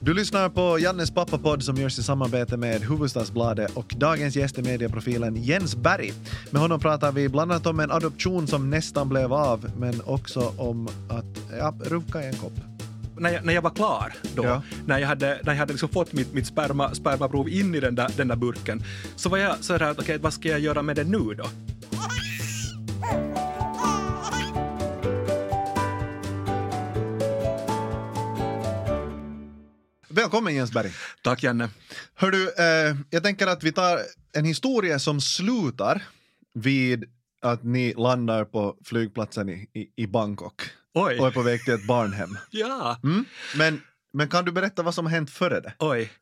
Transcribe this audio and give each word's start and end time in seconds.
Du 0.00 0.14
lyssnar 0.14 0.48
på 0.48 0.78
Jannes 0.78 1.10
pappapodd 1.10 1.62
som 1.62 1.76
görs 1.76 1.98
i 1.98 2.02
samarbete 2.02 2.56
med 2.56 2.82
Hufvudstadsbladet 2.82 3.70
och 3.76 3.94
dagens 3.96 4.36
gäst 4.36 4.58
är 4.58 4.62
medieprofilen 4.62 5.36
Jens 5.36 5.76
Berg. 5.76 6.12
Med 6.50 6.62
honom 6.62 6.80
pratar 6.80 7.12
vi 7.12 7.28
bland 7.28 7.52
annat 7.52 7.66
om 7.66 7.80
en 7.80 7.90
adoption 7.90 8.46
som 8.46 8.70
nästan 8.70 9.08
blev 9.08 9.32
av 9.32 9.70
men 9.78 10.00
också 10.04 10.52
om 10.56 10.88
att 11.08 11.58
ja, 11.58 11.74
runka 11.84 12.22
i 12.22 12.26
en 12.26 12.34
kopp. 12.36 12.52
när 13.18 13.30
jag, 13.30 13.44
när 13.44 13.52
jag 13.54 13.62
var 13.62 13.70
klar 13.70 14.14
då, 14.34 14.44
Ja. 14.44 14.62
när 14.86 14.98
jag 14.98 15.08
hade, 15.08 15.40
när 15.44 15.52
jag 15.52 15.58
hade 15.58 15.72
liksom 15.72 15.88
fått 15.88 16.12
mitt, 16.12 16.34
mitt 16.34 16.46
sperma, 16.46 16.94
spermaprov 16.94 17.48
in 17.48 17.74
i 17.74 17.80
den 17.80 17.94
där, 17.94 18.10
den 18.16 18.28
där 18.28 18.36
burken, 18.36 18.82
så 19.16 19.28
var 19.28 19.38
jag 19.38 19.56
så 19.60 19.72
här 19.72 19.80
att 19.82 19.98
okej, 19.98 20.18
vad 20.18 20.32
ska 20.32 20.48
jag 20.48 20.60
göra 20.60 20.82
med 20.82 20.96
det 20.96 21.04
nu 21.04 21.18
då? 21.18 21.44
Välkommen 30.28 30.54
Jens 30.54 30.72
Berg. 30.72 30.92
Tack 31.22 31.42
Janne. 31.42 31.68
Hör 32.14 32.30
du, 32.30 32.52
eh, 32.58 32.96
jag 33.10 33.22
tänker 33.22 33.46
att 33.46 33.62
vi 33.62 33.72
tar 33.72 34.00
en 34.32 34.44
historia 34.44 34.98
som 34.98 35.20
slutar 35.20 36.02
vid 36.54 37.04
att 37.42 37.64
ni 37.64 37.94
landar 37.94 38.44
på 38.44 38.76
flygplatsen 38.84 39.48
i, 39.48 39.68
i, 39.74 40.02
i 40.02 40.06
Bangkok 40.06 40.62
Oj. 40.94 41.18
och 41.18 41.26
är 41.26 41.30
på 41.30 41.42
väg 41.42 41.64
till 41.64 41.74
ett 41.74 41.86
barnhem. 41.86 42.38
Ja, 42.50 43.00
Mm? 43.02 43.24
Men, 43.56 43.82
men 44.12 44.28
kan 44.28 44.44
du 44.44 44.52
berätta 44.52 44.82
vad 44.82 44.94
som 44.94 45.06
har 45.06 45.10
hänt 45.10 45.30
före 45.30 45.60
det? 45.60 45.74
oj. 45.78 46.12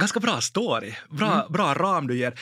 Ganska 0.00 0.20
bra 0.20 0.40
story, 0.40 0.94
bra, 1.10 1.46
bra 1.50 1.74
ram 1.74 2.06
du 2.06 2.18
ger. 2.18 2.40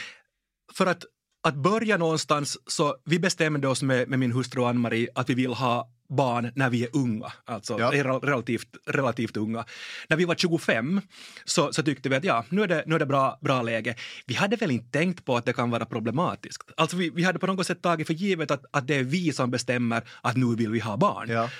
För 0.74 0.86
att, 0.86 1.04
att 1.42 1.54
börja 1.54 1.96
någonstans 1.96 2.58
så 2.66 2.96
vi 3.04 3.18
bestämde 3.18 3.68
oss 3.68 3.82
med, 3.82 4.08
med 4.08 4.18
min 4.18 4.32
hustru 4.32 4.64
Ann-Marie 4.64 5.08
att 5.14 5.30
vi 5.30 5.34
vill 5.34 5.52
ha 5.52 5.90
barn 6.08 6.52
när 6.54 6.70
vi 6.70 6.84
är 6.84 6.88
unga, 6.96 7.32
alltså 7.44 7.78
Ja. 7.80 7.90
relativt, 8.22 8.68
relativt 8.86 9.36
unga. 9.36 9.64
När 10.08 10.16
vi 10.16 10.24
var 10.24 10.34
25 10.34 11.00
så, 11.44 11.72
så 11.72 11.82
tyckte 11.82 12.08
vi 12.08 12.16
att 12.16 12.24
ja, 12.24 12.44
nu 12.48 12.62
är 12.62 12.66
det, 12.66 12.82
nu 12.86 12.94
är 12.94 12.98
det 12.98 13.06
bra, 13.06 13.38
bra 13.40 13.62
läge. 13.62 13.94
Vi 14.26 14.34
hade 14.34 14.56
väl 14.56 14.70
inte 14.70 14.98
tänkt 14.98 15.24
på 15.24 15.36
att 15.36 15.44
det 15.44 15.52
kan 15.52 15.70
vara 15.70 15.84
problematiskt. 15.86 16.62
Alltså 16.76 16.96
vi, 16.96 17.10
vi 17.10 17.22
hade 17.22 17.38
på 17.38 17.46
något 17.46 17.66
sätt 17.66 17.82
tagit 17.82 18.06
för 18.06 18.14
givet 18.14 18.50
att, 18.50 18.64
att 18.70 18.86
det 18.86 18.94
är 18.94 19.04
vi 19.04 19.32
som 19.32 19.50
bestämmer 19.50 20.02
att 20.22 20.36
nu 20.36 20.56
vill 20.56 20.70
vi 20.70 20.80
ha 20.80 20.96
barn. 20.96 21.28
Ja. 21.30 21.50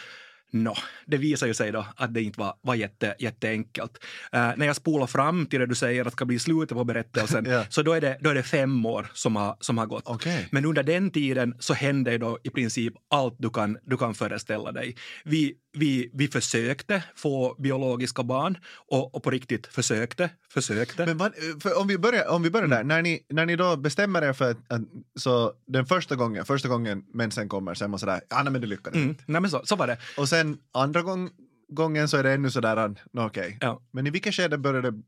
Nå, 0.50 0.74
det 1.06 1.16
visar 1.16 1.46
ju 1.46 1.54
sig 1.54 1.72
då 1.72 1.86
att 1.96 2.14
det 2.14 2.22
inte 2.22 2.40
var, 2.40 2.54
var 2.62 2.74
jätte, 2.74 3.14
jätteenkelt. 3.18 4.04
Eh, 4.32 4.50
när 4.56 4.66
jag 4.66 4.76
spolar 4.76 5.06
fram 5.06 5.46
till 5.46 5.60
det 5.60 5.66
du 5.66 5.74
säger 5.74 6.00
att 6.00 6.06
det 6.06 6.12
ska 6.12 6.24
bli 6.24 6.38
slutet 6.38 6.76
på 6.78 6.84
berättelsen, 6.84 7.44
Ja. 7.48 7.64
så 7.68 7.82
då 7.82 7.92
är, 7.92 8.00
det, 8.00 8.18
då 8.20 8.30
är 8.30 8.34
det 8.34 8.42
fem 8.42 8.86
år 8.86 9.10
som 9.14 9.36
har, 9.36 9.56
som 9.60 9.78
har 9.78 9.86
gått. 9.86 10.02
Okej. 10.06 10.48
Men 10.50 10.64
under 10.64 10.82
den 10.82 11.10
tiden 11.10 11.54
så 11.58 11.74
hände 11.74 12.12
ju 12.12 12.18
då 12.18 12.38
i 12.42 12.50
princip 12.50 12.94
allt 13.10 13.34
du 13.38 13.50
kan, 13.50 13.78
du 13.82 13.96
kan 13.96 14.14
föreställa 14.14 14.72
dig. 14.72 14.96
Vi, 15.24 15.54
vi, 15.72 16.10
vi 16.14 16.28
försökte 16.28 17.02
få 17.16 17.56
biologiska 17.58 18.22
barn 18.22 18.58
och, 18.90 19.14
och 19.14 19.22
på 19.22 19.30
riktigt 19.30 19.66
försökte, 19.66 20.30
försökte. 20.52 21.06
Men 21.06 21.18
vad, 21.18 21.32
för 21.62 21.78
om 21.80 21.86
vi 21.86 21.98
börjar, 21.98 22.28
om 22.28 22.42
vi 22.42 22.50
börjar 22.50 22.68
där, 22.68 22.84
när 22.84 23.02
ni, 23.02 23.26
när 23.28 23.46
ni 23.46 23.56
då 23.56 23.76
bestämmer 23.76 24.22
er 24.22 24.32
för 24.32 24.50
att, 24.50 24.72
att 24.72 24.80
så 25.20 25.52
den 25.66 25.86
första 25.86 26.16
gången, 26.16 26.44
första 26.44 26.68
gången 26.68 27.04
mensen 27.14 27.48
kommer 27.48 27.74
så 27.74 27.84
är 27.84 27.88
man 27.88 27.98
sådär, 27.98 28.20
ja 28.28 28.42
nej, 28.42 28.52
men 28.52 28.60
det 28.60 28.66
lyckades 28.66 28.96
mm, 28.96 29.08
inte. 29.08 29.24
nej 29.26 29.40
men 29.40 29.50
så, 29.50 29.62
så 29.64 29.76
var 29.76 29.86
det. 29.86 29.98
Och 30.16 30.28
sen 30.28 30.37
andra 30.72 31.02
gång, 31.02 31.30
gången 31.68 32.08
så 32.08 32.16
är 32.16 32.22
det 32.22 32.32
ännu 32.32 32.50
sådär, 32.50 32.94
nå, 33.12 33.26
okej. 33.26 33.58
Ja. 33.60 33.82
Men 33.92 34.06
i 34.06 34.10
vilket 34.10 34.34
skede 34.34 34.58
började 34.58 34.90
det, 34.90 35.02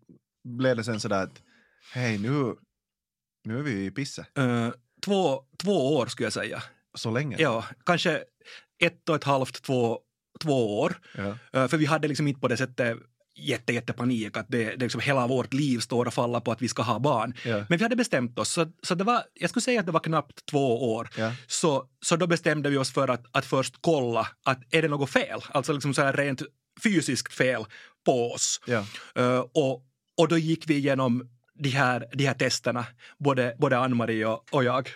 blev 0.44 0.76
det 0.76 0.84
sen 0.84 1.00
sådär 1.00 1.22
att 1.22 1.42
hej 1.92 2.18
nu, 2.18 2.54
nu 3.44 3.58
är 3.58 3.62
vi 3.62 3.84
i 3.84 3.90
pisset. 3.90 4.38
Eh, 4.38 4.68
två, 5.04 5.44
två 5.62 5.96
år 5.96 6.06
skulle 6.06 6.26
jag 6.26 6.32
säga. 6.32 6.62
Så 6.94 7.10
länge? 7.10 7.36
Ja, 7.38 7.64
kanske 7.84 8.24
ett 8.82 9.08
och 9.08 9.16
ett 9.16 9.24
halvt, 9.24 9.62
två, 9.62 10.00
två 10.40 10.80
år. 10.80 10.98
Ja. 11.16 11.36
Eh, 11.52 11.68
För 11.68 11.76
vi 11.76 11.86
hade 11.86 12.08
liksom 12.08 12.28
inte 12.28 12.40
på 12.40 12.48
det 12.48 12.56
sättet 12.56 12.98
jätte, 13.36 13.72
jätte 13.72 13.92
panik 13.92 14.36
att 14.36 14.46
det, 14.48 14.64
det 14.64 14.76
liksom 14.76 15.00
hela 15.00 15.26
vårt 15.26 15.52
liv 15.52 15.78
står 15.78 16.06
och 16.06 16.14
faller 16.14 16.40
på 16.40 16.52
att 16.52 16.62
vi 16.62 16.68
ska 16.68 16.82
ha 16.82 16.98
barn. 16.98 17.34
Ja. 17.44 17.64
Men 17.68 17.78
vi 17.78 17.84
hade 17.84 17.96
bestämt 17.96 18.38
oss, 18.38 18.48
så, 18.48 18.66
så 18.82 18.94
det 18.94 19.04
var, 19.04 19.22
jag 19.34 19.50
skulle 19.50 19.62
säga 19.62 19.80
att 19.80 19.86
det 19.86 19.92
var 19.92 20.00
knappt 20.00 20.46
två 20.46 20.94
år. 20.94 21.08
Ja. 21.16 21.32
Så, 21.46 21.84
så 22.04 22.16
då 22.16 22.26
bestämde 22.26 22.70
vi 22.70 22.76
oss 22.76 22.92
för 22.92 23.08
att, 23.08 23.24
att 23.32 23.44
först 23.44 23.74
kolla 23.80 24.28
att 24.44 24.74
är 24.74 24.82
det 24.82 24.88
något 24.88 25.10
fel, 25.10 25.40
alltså 25.50 25.72
liksom 25.72 25.94
så 25.94 26.02
här 26.02 26.12
rent 26.12 26.42
fysiskt 26.82 27.34
fel 27.34 27.64
på 28.06 28.32
oss. 28.32 28.60
Ja. 28.66 28.84
Eh, 29.14 29.38
och, 29.38 29.84
och 30.16 30.28
då 30.28 30.38
gick 30.38 30.70
vi 30.70 30.74
igenom 30.74 31.28
de 31.54 31.68
här, 31.68 32.06
de 32.12 32.26
här 32.26 32.34
testerna, 32.34 32.86
både, 33.18 33.54
både 33.58 33.78
Ann-Marie 33.78 34.26
och, 34.26 34.44
och 34.50 34.64
jag. 34.64 34.90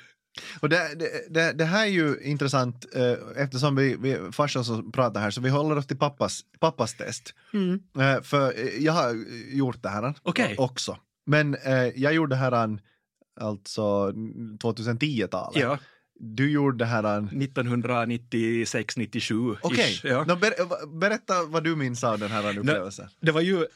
Och 0.60 0.68
det, 0.68 0.94
det, 1.30 1.52
det, 1.52 1.64
här 1.64 1.86
är 1.86 1.90
ju 1.90 2.20
intressant 2.22 2.86
eh, 2.94 3.42
eftersom 3.42 3.76
vi, 3.76 3.96
vi 3.96 4.32
farsan 4.32 4.64
som 4.64 4.92
pratar 4.92 5.20
här 5.20 5.30
så 5.30 5.40
vi 5.40 5.50
håller 5.50 5.76
oss 5.76 5.86
till 5.86 5.98
pappas, 5.98 6.40
pappas 6.60 6.94
test. 6.94 7.34
Eh, 7.98 8.22
för 8.22 8.58
eh, 8.58 8.84
jag 8.84 8.92
har 8.92 9.14
gjort 9.54 9.82
det 9.82 9.88
här 9.88 10.14
Okej. 10.22 10.54
också. 10.58 10.98
Men 11.26 11.56
jag 11.94 12.14
gjorde 12.14 12.34
det 12.34 12.38
här 12.38 12.78
alltså 13.40 14.10
2010-talet. 14.62 15.62
Ja, 15.62 15.78
Du 16.14 16.50
gjorde 16.50 16.78
det 16.78 16.84
här 16.84 17.18
1996, 17.42 18.96
97 18.96 19.56
Okej, 19.62 20.00
ja. 20.04 20.24
Nå, 20.28 20.36
ber, 20.36 20.86
berätta 20.98 21.44
vad 21.44 21.64
du 21.64 21.76
minns 21.76 22.04
av 22.04 22.18
den 22.18 22.30
här 22.30 22.58
upplevelsen. 22.58 23.08
Det 23.20 23.32
var 23.32 23.40
ju, 23.40 23.66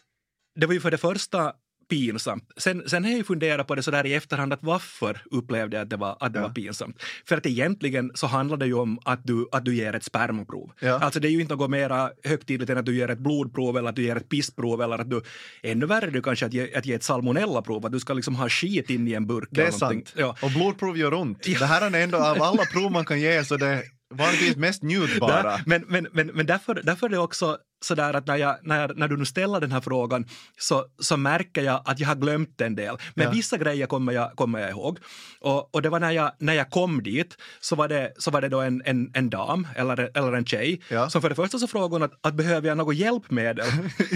det 0.55 0.67
var 0.67 0.75
ju 0.75 0.81
för 0.81 0.91
det 0.91 0.99
första 0.99 1.53
pinsamt. 1.89 2.45
Sen, 2.57 2.83
sen 2.87 3.05
har 3.05 3.11
jag 3.11 3.19
ju 3.19 3.25
funderat 3.25 3.67
på 3.67 3.75
det 3.75 3.83
sådär 3.83 4.07
i 4.07 4.15
efterhand 4.15 4.53
att 4.53 4.63
varför 4.63 5.21
upplevde 5.31 5.77
jag 5.77 5.83
att 5.85 5.91
det 5.91 5.97
var, 5.97 6.17
att 6.21 6.33
det 6.33 6.39
Ja. 6.39 6.43
var 6.47 6.55
pinsamt. 6.55 7.03
För 7.29 7.37
att 7.37 7.47
egentligen 7.47 8.11
så 8.15 8.27
handlar 8.27 8.57
det 8.57 8.67
ju 8.67 8.75
om 8.75 8.99
att 9.05 9.21
du, 9.25 9.47
att 9.53 9.65
du 9.65 9.75
ger 9.77 9.93
ett 9.95 10.05
spermaprov. 10.05 10.71
Ja. 10.81 10.99
Alltså 10.99 11.21
det 11.21 11.29
är 11.29 11.31
ju 11.31 11.41
inte 11.41 11.55
något 11.55 11.71
mera 11.71 12.11
högtidligt 12.25 12.71
än 12.71 12.79
att 12.79 12.87
du 12.87 12.97
ger 12.97 13.09
ett 13.11 13.19
blodprov 13.19 13.77
eller 13.79 13.89
att 13.89 13.97
du 13.97 14.03
ger 14.03 14.17
ett 14.17 14.29
pissprov 14.29 14.83
eller 14.83 14.99
att 14.99 15.11
du, 15.11 15.23
ännu 15.63 15.87
värre 15.87 16.07
är 16.07 16.11
det 16.11 16.23
kanske 16.23 16.47
att 16.47 16.53
ge, 16.53 16.75
att 16.75 16.87
ge 16.87 16.95
ett 16.95 17.03
salmonellaprov, 17.03 17.87
att 17.87 17.93
du 17.93 18.01
ska 18.01 18.13
liksom 18.15 18.35
ha 18.37 18.49
skit 18.49 18.91
in 18.91 19.09
i 19.09 19.13
en 19.13 19.27
burk. 19.27 19.49
Det 19.51 19.67
är 19.67 19.71
sant. 19.71 20.13
Ja. 20.17 20.37
Och 20.43 20.51
blodprov 20.51 20.99
gör 20.99 21.15
ont. 21.15 21.43
Det 21.43 21.67
här 21.67 21.91
är 21.91 22.03
ändå 22.03 22.19
av 22.19 22.43
alla 22.43 22.65
prov 22.65 22.93
man 22.93 23.05
kan 23.05 23.21
ge 23.21 23.45
så 23.45 23.57
det 23.57 23.83
vanligtvis 24.15 24.57
mest 24.57 24.83
njutbara. 24.83 25.43
Där, 25.43 25.63
men 25.67 25.85
men, 25.89 26.07
men, 26.13 26.27
men 26.27 26.47
därför, 26.47 26.81
därför 26.85 27.07
är 27.07 27.11
det 27.11 27.19
också 27.19 27.59
sådär 27.81 28.15
att 28.15 28.27
när, 28.27 28.37
jag, 28.37 28.57
när, 28.63 28.95
när 28.95 29.09
du 29.09 29.17
nu 29.17 29.25
ställer 29.25 29.61
den 29.61 29.73
här 29.73 29.81
frågan 29.81 30.27
så, 30.59 30.85
så 30.99 31.17
märker 31.17 31.63
jag 31.63 31.83
att 31.85 32.01
jag 32.01 32.09
har 32.09 32.15
glömt 32.15 32.61
en 32.61 32.75
del. 32.77 32.97
Men 33.15 33.25
Ja. 33.25 33.31
vissa 33.31 33.57
grejer 33.57 33.87
kommer 33.87 34.13
jag, 34.13 34.33
kommer 34.37 34.59
jag 34.59 34.71
ihåg. 34.71 34.99
Och, 35.41 35.75
och 35.75 35.83
det 35.83 35.89
var 35.89 36.01
när 36.01 36.11
jag, 36.11 36.33
när 36.39 36.53
jag 36.55 36.71
kom 36.71 37.03
dit 37.03 37.37
så 37.61 37.77
var 37.77 37.89
det, 37.89 38.13
så 38.19 38.31
var 38.31 38.41
det 38.41 38.49
då 38.49 38.61
en, 38.61 38.83
en, 38.85 39.11
en 39.15 39.31
dam 39.31 39.67
eller, 39.77 40.11
eller 40.19 40.33
en 40.33 40.47
tjej 40.47 40.81
Ja. 40.89 41.11
som 41.11 41.23
för 41.23 41.29
det 41.29 41.35
första 41.35 41.59
så 41.59 41.67
frågade 41.67 41.95
hon 41.95 42.03
att, 42.03 42.27
att 42.27 42.35
behöver 42.35 42.69
jag 42.69 42.77
något 42.79 42.97
hjälpmedel? 42.97 43.67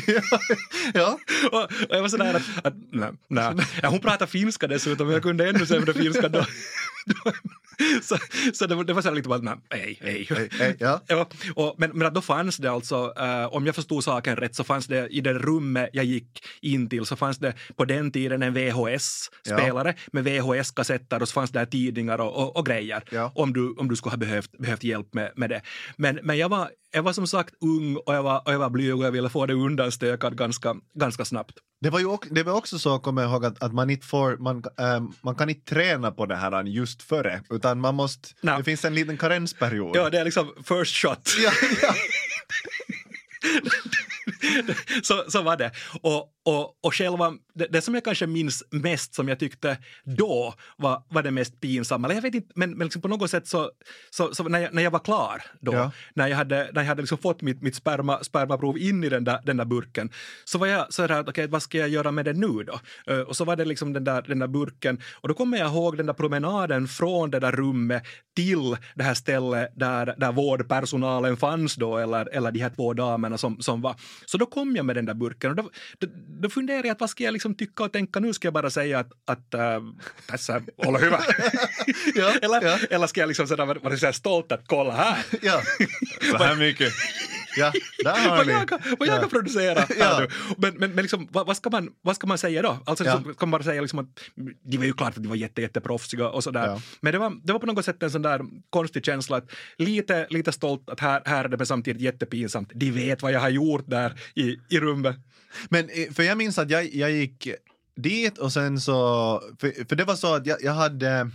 ja. 0.95 1.19
och, 1.53 1.63
och 1.63 1.97
jag 1.97 2.01
var 2.03 2.09
sådär 2.09 2.35
att, 2.35 2.67
att 2.67 2.75
nej, 2.93 3.11
nej. 3.29 3.55
Ja, 3.83 3.89
hon 3.89 4.01
pratade 4.01 4.31
finska 4.31 4.67
dessutom 4.67 5.11
jag 5.11 5.23
kunde 5.23 5.49
ännu 5.49 5.67
sämre 5.67 5.95
finska 5.95 6.29
då. 6.29 6.45
så 8.03 8.17
så 8.55 8.67
det, 8.67 8.75
var- 8.75 8.85
det 8.85 8.93
var 8.93 9.03
så 9.03 9.09
här 9.09 9.15
lite 9.17 9.29
bara, 9.29 9.39
nej, 9.39 9.99
nej, 10.03 10.29
nej. 10.59 10.77
Ja. 10.81 11.01
Ja, 11.09 11.27
och, 11.55 11.75
men, 11.79 11.91
men 11.95 12.15
då 12.15 12.21
fanns 12.21 12.57
det 12.57 12.71
alltså, 12.73 13.13
eh, 13.19 13.45
om 13.55 13.67
jag 13.67 13.75
förstod 13.75 14.05
saken 14.05 14.37
rätt, 14.37 14.55
så 14.55 14.65
fanns 14.65 14.87
det 14.87 15.09
i 15.09 15.21
det 15.21 15.33
rummet 15.35 15.91
jag 15.93 16.05
gick 16.05 16.45
in 16.61 16.89
till 16.89 17.05
så 17.07 17.17
fanns 17.17 17.39
det 17.39 17.55
på 17.77 17.85
den 17.85 18.13
tiden 18.13 18.43
en 18.43 18.55
VHS-spelare 18.55 19.95
med 20.13 20.25
VHS-kassetter 20.25 21.23
och 21.23 21.29
så 21.29 21.33
fanns 21.33 21.51
det 21.51 21.67
tidningar 21.67 22.19
och, 22.21 22.37
och, 22.43 22.57
och 22.57 22.67
grejer 22.67 23.03
Ja. 23.11 23.33
om, 23.35 23.53
du, 23.53 23.75
om 23.79 23.89
du 23.89 23.97
skulle 23.97 24.11
ha 24.11 24.17
behövt, 24.17 24.59
behövt 24.59 24.85
hjälp 24.85 25.15
med, 25.15 25.33
med 25.37 25.51
det. 25.51 25.63
Men, 25.97 26.21
men 26.23 26.39
jag, 26.39 26.49
var, 26.49 26.71
jag 26.93 27.03
var 27.03 27.13
som 27.13 27.27
sagt 27.27 27.55
ung 27.61 27.97
och 27.97 28.15
jag 28.15 28.23
var, 28.23 28.43
och 28.47 28.53
jag 28.53 28.59
var 28.59 28.71
blyg 28.71 28.95
och 28.97 29.05
jag 29.05 29.13
ville 29.13 29.29
få 29.29 29.47
det 29.47 29.55
undanstökat 29.55 30.33
ganska, 30.33 30.75
ganska 30.95 31.25
snabbt. 31.25 31.59
Det 31.83 31.91
var 31.91 31.99
ju 31.99 32.07
också, 32.07 32.35
det 32.35 32.43
var 32.43 32.53
också 32.53 32.79
så, 32.79 32.99
kommer 32.99 33.23
jag 33.23 33.31
ihåg, 33.31 33.45
att, 33.45 33.63
att 33.63 33.73
man 33.73 33.91
inte 33.91 34.07
får, 34.07 34.37
man, 34.37 34.65
ehm, 34.79 35.13
man 35.21 35.35
kan 35.35 35.51
inte 35.51 35.75
träna 35.75 36.11
på 36.11 36.27
det 36.27 36.37
här 36.37 36.65
just 36.65 37.03
före, 37.03 37.43
utan 37.51 37.81
man 37.81 37.95
måste, 37.95 38.29
Nej. 38.41 38.59
det 38.59 38.65
finns 38.65 38.85
en 38.85 38.95
liten 38.95 39.17
karensperiod. 39.17 39.97
Ja, 39.97 40.11
det 40.11 40.19
är 40.19 40.25
liksom 40.25 40.55
first 40.65 40.97
shot. 40.97 41.35
ja, 41.45 41.53
ja. 41.83 41.95
så, 45.03 45.25
så 45.29 45.43
var 45.43 45.57
det. 45.57 45.71
Och, 46.03 46.29
och, 46.45 46.85
och 46.85 46.95
själva, 46.95 47.33
det, 47.55 47.67
det 47.67 47.83
som 47.83 47.95
jag 47.95 48.05
kanske 48.05 48.27
minns 48.27 48.65
mest 48.71 49.15
som 49.15 49.29
jag 49.29 49.39
tyckte 49.39 49.79
då 50.05 50.55
var, 50.77 51.03
var 51.09 51.23
det 51.23 51.31
mest 51.31 51.61
pinsamma, 51.61 52.07
eller 52.07 52.15
jag 52.15 52.23
vet 52.23 52.35
inte, 52.35 52.53
men, 52.55 52.71
men 52.71 52.87
liksom 52.87 53.03
på 53.03 53.09
något 53.09 53.31
sätt 53.31 53.47
så, 53.47 53.71
så, 54.11 54.35
så 54.35 54.43
när, 54.45 54.61
jag, 54.61 54.75
när 54.75 54.83
jag 54.83 54.91
var 54.91 54.99
klar 54.99 55.43
då, 55.61 55.73
Ja. 55.73 55.91
när 56.15 56.29
jag 56.29 56.37
hade, 56.37 56.71
när 56.73 56.83
jag 56.83 56.89
hade 56.89 57.03
liksom 57.03 57.19
fått 57.19 57.43
mitt, 57.43 57.63
mitt 57.63 57.75
sperma, 57.75 58.25
spermaprov 58.25 58.79
in 58.79 59.05
i 59.05 59.09
den 59.09 59.25
där, 59.25 59.41
den 59.45 59.57
där 59.57 59.65
burken, 59.65 60.11
så 60.45 60.59
var 60.59 60.67
jag 60.67 60.93
så 60.93 61.07
här 61.07 61.29
okej, 61.29 61.47
vad 61.47 61.63
ska 61.63 61.79
jag 61.79 61.89
göra 61.89 62.11
med 62.11 62.25
det 62.25 62.33
nu 62.33 62.47
då? 62.47 62.81
Eh, 63.07 63.21
och 63.21 63.37
så 63.37 63.45
var 63.45 63.57
det 63.57 63.65
liksom 63.65 63.93
den 63.93 64.05
där, 64.05 64.23
den 64.23 64.39
där 64.39 64.49
burken, 64.49 65.01
och 65.21 65.29
då 65.29 65.35
kommer 65.35 65.59
jag 65.59 65.69
ihåg 65.69 65.97
den 65.97 66.07
där 66.07 66.15
promenaden 66.15 66.89
från 66.89 67.31
det 67.31 67.41
där 67.41 67.53
rummet 67.53 68.03
till 68.37 68.77
det 68.95 69.03
här 69.03 69.15
stället 69.15 69.73
där, 69.77 70.15
där 70.19 70.33
vårdpersonalen 70.33 71.37
fanns 71.37 71.75
då, 71.75 71.99
eller, 71.99 72.29
eller 72.35 72.51
de 72.53 72.59
här 72.59 72.71
två 72.71 72.93
damerna 72.95 73.39
som, 73.39 73.61
som 73.61 73.81
var. 73.81 73.95
Så 74.27 74.39
då 74.39 74.47
kom 74.47 74.77
jag 74.77 74.87
med 74.87 74.97
den 74.97 75.05
där 75.07 75.15
burken 75.15 75.51
och 75.51 75.57
då, 75.57 75.71
då, 75.99 76.07
då 76.41 76.51
funderade 76.51 76.89
jag 76.89 76.95
att 76.95 77.01
vad 77.01 77.11
ska 77.11 77.25
jag 77.25 77.33
liksom 77.33 77.55
tycka 77.55 77.85
och 77.85 77.93
tänka 77.93 78.21
nu? 78.21 78.33
Ska 78.33 78.47
jag 78.47 78.55
bara 78.55 78.71
säga 78.71 78.99
att, 78.99 79.13
att 79.25 79.55
äh, 79.55 79.81
tässä, 80.27 80.63
hålla 80.85 80.99
hyvä. 80.99 81.21
Ja, 82.15 82.33
eller, 82.43 82.63
ja. 82.63 82.79
eller 82.91 83.07
ska 83.07 83.21
jag 83.21 83.29
liksom 83.29 83.47
sådär, 83.47 83.67
vara 83.67 83.97
så 83.97 84.13
stolt 84.13 84.53
att 84.53 84.65
kolla 84.67 84.93
här. 84.93 85.19
ja. 85.43 85.63
Så 86.31 86.37
här 86.37 86.57
mycket. 86.57 86.93
Ja, 87.57 87.73
där 88.05 88.29
har 88.29 88.37
vad 88.37 88.47
jag, 88.47 88.69
kan- 88.69 88.81
vad 88.99 89.09
jag 89.09 89.17
Ja. 89.17 89.21
kan 89.21 89.31
producera 89.31 89.85
Ja. 89.99 90.05
här 90.05 90.21
nu. 90.21 90.29
Men, 90.59 90.75
men, 90.75 90.91
men 90.93 91.03
liksom, 91.03 91.29
vad, 91.31 91.47
vad, 91.47 91.57
ska 91.57 91.71
man, 91.71 91.91
vad 92.03 92.17
ska 92.17 92.27
man 92.27 92.39
säga 92.39 92.63
då? 92.63 92.79
Alltså, 92.87 93.05
Ja. 93.05 93.23
ska 93.35 93.47
man 93.47 93.51
bara 93.51 93.63
säga 93.63 93.81
liksom 93.81 93.99
att 93.99 94.07
de 94.65 94.77
var 94.77 94.85
ju 94.85 94.93
klart 94.93 95.17
att 95.17 95.23
de 95.23 95.29
var 95.29 95.37
jätte, 95.37 95.63
jätteproffsiga 95.63 96.29
och 96.29 96.45
sådär. 96.45 96.67
Ja. 96.67 96.81
Men 97.01 97.13
det 97.13 97.19
var, 97.19 97.33
det 97.45 97.53
var 97.53 97.61
på 97.61 97.67
något 97.67 97.85
sätt 97.85 98.03
en 98.03 98.11
sån 98.11 98.23
där 98.23 98.41
konstig 98.71 99.05
känsla 99.05 99.37
att 99.37 99.51
lite, 99.79 100.27
lite 100.31 100.53
stolt 100.53 100.91
att 100.91 101.01
här, 101.01 101.23
här 101.25 101.45
är 101.45 101.49
det 101.49 101.57
men 101.57 101.67
samtidigt 101.67 102.03
jättepinsamt. 102.03 102.71
De 102.75 102.91
vet 102.91 103.23
vad 103.23 103.33
jag 103.33 103.41
har 103.41 103.49
gjort 103.49 103.85
där 103.87 104.21
i, 104.35 104.57
i 104.69 104.81
rummet. 104.81 105.17
Men 105.69 105.89
eh, 105.89 106.13
för 106.13 106.23
jag 106.23 106.39
minns 106.39 106.59
att 106.59 106.71
jag, 106.71 106.95
jag 106.95 107.11
gick 107.13 107.49
dit 107.97 108.39
och 108.39 108.53
sen 108.53 108.81
så, 108.81 108.95
för, 109.61 109.89
för 109.89 109.97
det 109.97 110.05
var 110.05 110.15
så 110.15 110.35
att 110.35 110.47
jag, 110.47 110.63
jag 110.63 110.73
hade, 110.73 111.31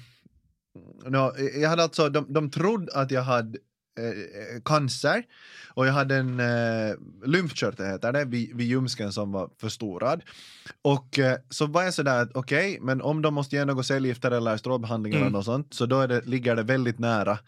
no, 1.06 1.34
jag 1.62 1.70
hade 1.70 1.84
alltså, 1.84 2.10
de, 2.10 2.34
de 2.34 2.52
trodde 2.52 2.94
att 2.94 3.12
jag 3.12 3.22
hade 3.22 3.58
eh, 3.98 4.62
cancer 4.66 5.24
och 5.74 5.88
jag 5.88 5.94
hade 5.94 6.16
en 6.16 6.40
eh, 6.40 6.96
lymfkörtel 7.26 7.86
heter 7.86 8.12
det 8.14 8.26
vid, 8.26 8.56
vid 8.56 8.68
ljumsken 8.68 9.12
som 9.14 9.32
var 9.32 9.50
förstorad. 9.62 10.22
Och 10.82 11.20
eh, 11.20 11.38
så 11.50 11.66
var 11.66 11.84
jag 11.84 11.94
sådär 11.94 12.22
att 12.22 12.32
okej, 12.36 12.78
men 12.82 13.02
om 13.02 13.22
de 13.22 13.34
måste 13.34 13.56
ge 13.56 13.66
något 13.66 13.86
cellgifter 13.86 14.32
eller 14.32 14.58
strålbehandling 14.58 15.14
eller 15.14 15.22
Mm. 15.22 15.34
något 15.34 15.46
sånt 15.46 15.74
så 15.74 15.86
då 15.86 16.00
är 16.00 16.08
det, 16.08 16.26
ligger 16.26 16.56
det 16.56 16.64
väldigt 16.64 17.00
nära 17.00 17.40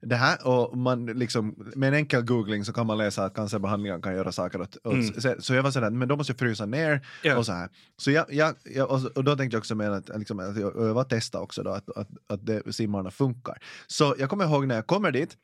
det 0.00 0.16
här 0.16 0.46
och 0.46 0.78
man 0.78 1.06
liksom, 1.06 1.54
med 1.76 1.88
en 1.88 1.94
enkel 1.94 2.22
googling 2.22 2.64
så 2.64 2.72
kan 2.72 2.86
man 2.86 2.98
läsa 2.98 3.24
att 3.24 3.34
cancerbehandlingar 3.34 4.00
kan 4.00 4.14
göra 4.14 4.32
saker 4.32 4.60
åt, 4.60 4.76
åt 4.84 4.92
Mm. 4.92 5.20
så, 5.20 5.34
så 5.38 5.54
jag 5.54 5.62
var 5.62 5.70
sådär, 5.70 5.90
men 5.90 6.08
då 6.08 6.16
måste 6.16 6.30
jag 6.30 6.38
frysa 6.38 6.66
ner 6.66 7.06
Ja. 7.22 7.36
och 7.38 7.46
så 7.46 7.52
här. 7.52 7.68
Så 7.96 8.10
jag, 8.10 8.26
jag, 8.32 8.54
jag 8.64 8.90
och, 9.16 9.24
då 9.24 9.36
tänkte 9.36 9.54
jag 9.54 9.60
också 9.60 9.74
med 9.74 9.92
att, 9.92 10.10
liksom, 10.18 10.38
att 10.38 10.56
jag 10.60 10.94
var 10.94 11.04
testa 11.04 11.40
också 11.40 11.62
då 11.62 11.70
att, 11.70 11.90
att, 11.96 12.08
att 12.26 12.46
det, 12.46 12.72
simmarna 12.74 13.10
funkar. 13.10 13.58
Så 13.86 14.14
jag 14.18 14.30
kommer 14.30 14.44
ihåg 14.44 14.66
när 14.66 14.74
jag 14.74 14.86
kommer 14.86 15.10
dit 15.12 15.36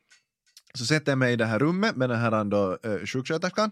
så 0.79 0.87
sätter 0.87 1.13
jag 1.13 1.19
mig 1.19 1.33
i 1.33 1.37
det 1.37 1.47
här 1.47 1.59
rummet 1.59 1.97
med 1.97 2.11
den 2.11 2.19
här 2.19 2.45
då, 2.45 2.79
eh, 2.83 3.07
sjuksköterskan 3.07 3.71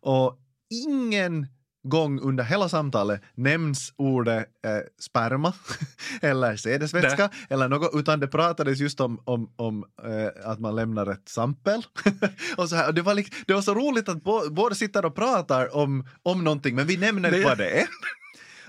och 0.00 0.38
ingen 0.70 1.46
gång 1.84 2.20
under 2.20 2.44
hela 2.44 2.68
samtalet 2.68 3.22
nämns 3.34 3.92
ordet 3.96 4.46
eh, 4.66 4.78
sperma 5.00 5.52
eller 6.22 6.56
sädesvätska 6.56 7.30
eller 7.50 7.68
något, 7.68 7.90
utan 7.94 8.20
det 8.20 8.28
pratades 8.28 8.78
just 8.78 9.00
om, 9.00 9.20
om, 9.24 9.52
om 9.56 9.84
eh, 10.04 10.50
att 10.50 10.60
man 10.60 10.76
lämnar 10.76 11.06
ett 11.12 11.28
sampel. 11.28 11.86
och 12.56 12.68
så 12.68 12.76
här, 12.76 12.88
och 12.88 12.94
det, 12.94 13.02
var 13.02 13.14
lik, 13.14 13.34
det 13.46 13.54
var 13.54 13.62
så 13.62 13.74
roligt 13.74 14.08
att 14.08 14.22
bo, 14.22 14.50
båda 14.50 14.74
sitter 14.74 15.04
och 15.04 15.14
pratar 15.14 15.76
om, 15.76 16.06
om 16.22 16.44
någonting, 16.44 16.74
men 16.74 16.86
vi 16.86 16.96
nämner 16.96 17.30
Det- 17.30 17.44
vad 17.44 17.58
det 17.58 17.80
är. 17.80 17.86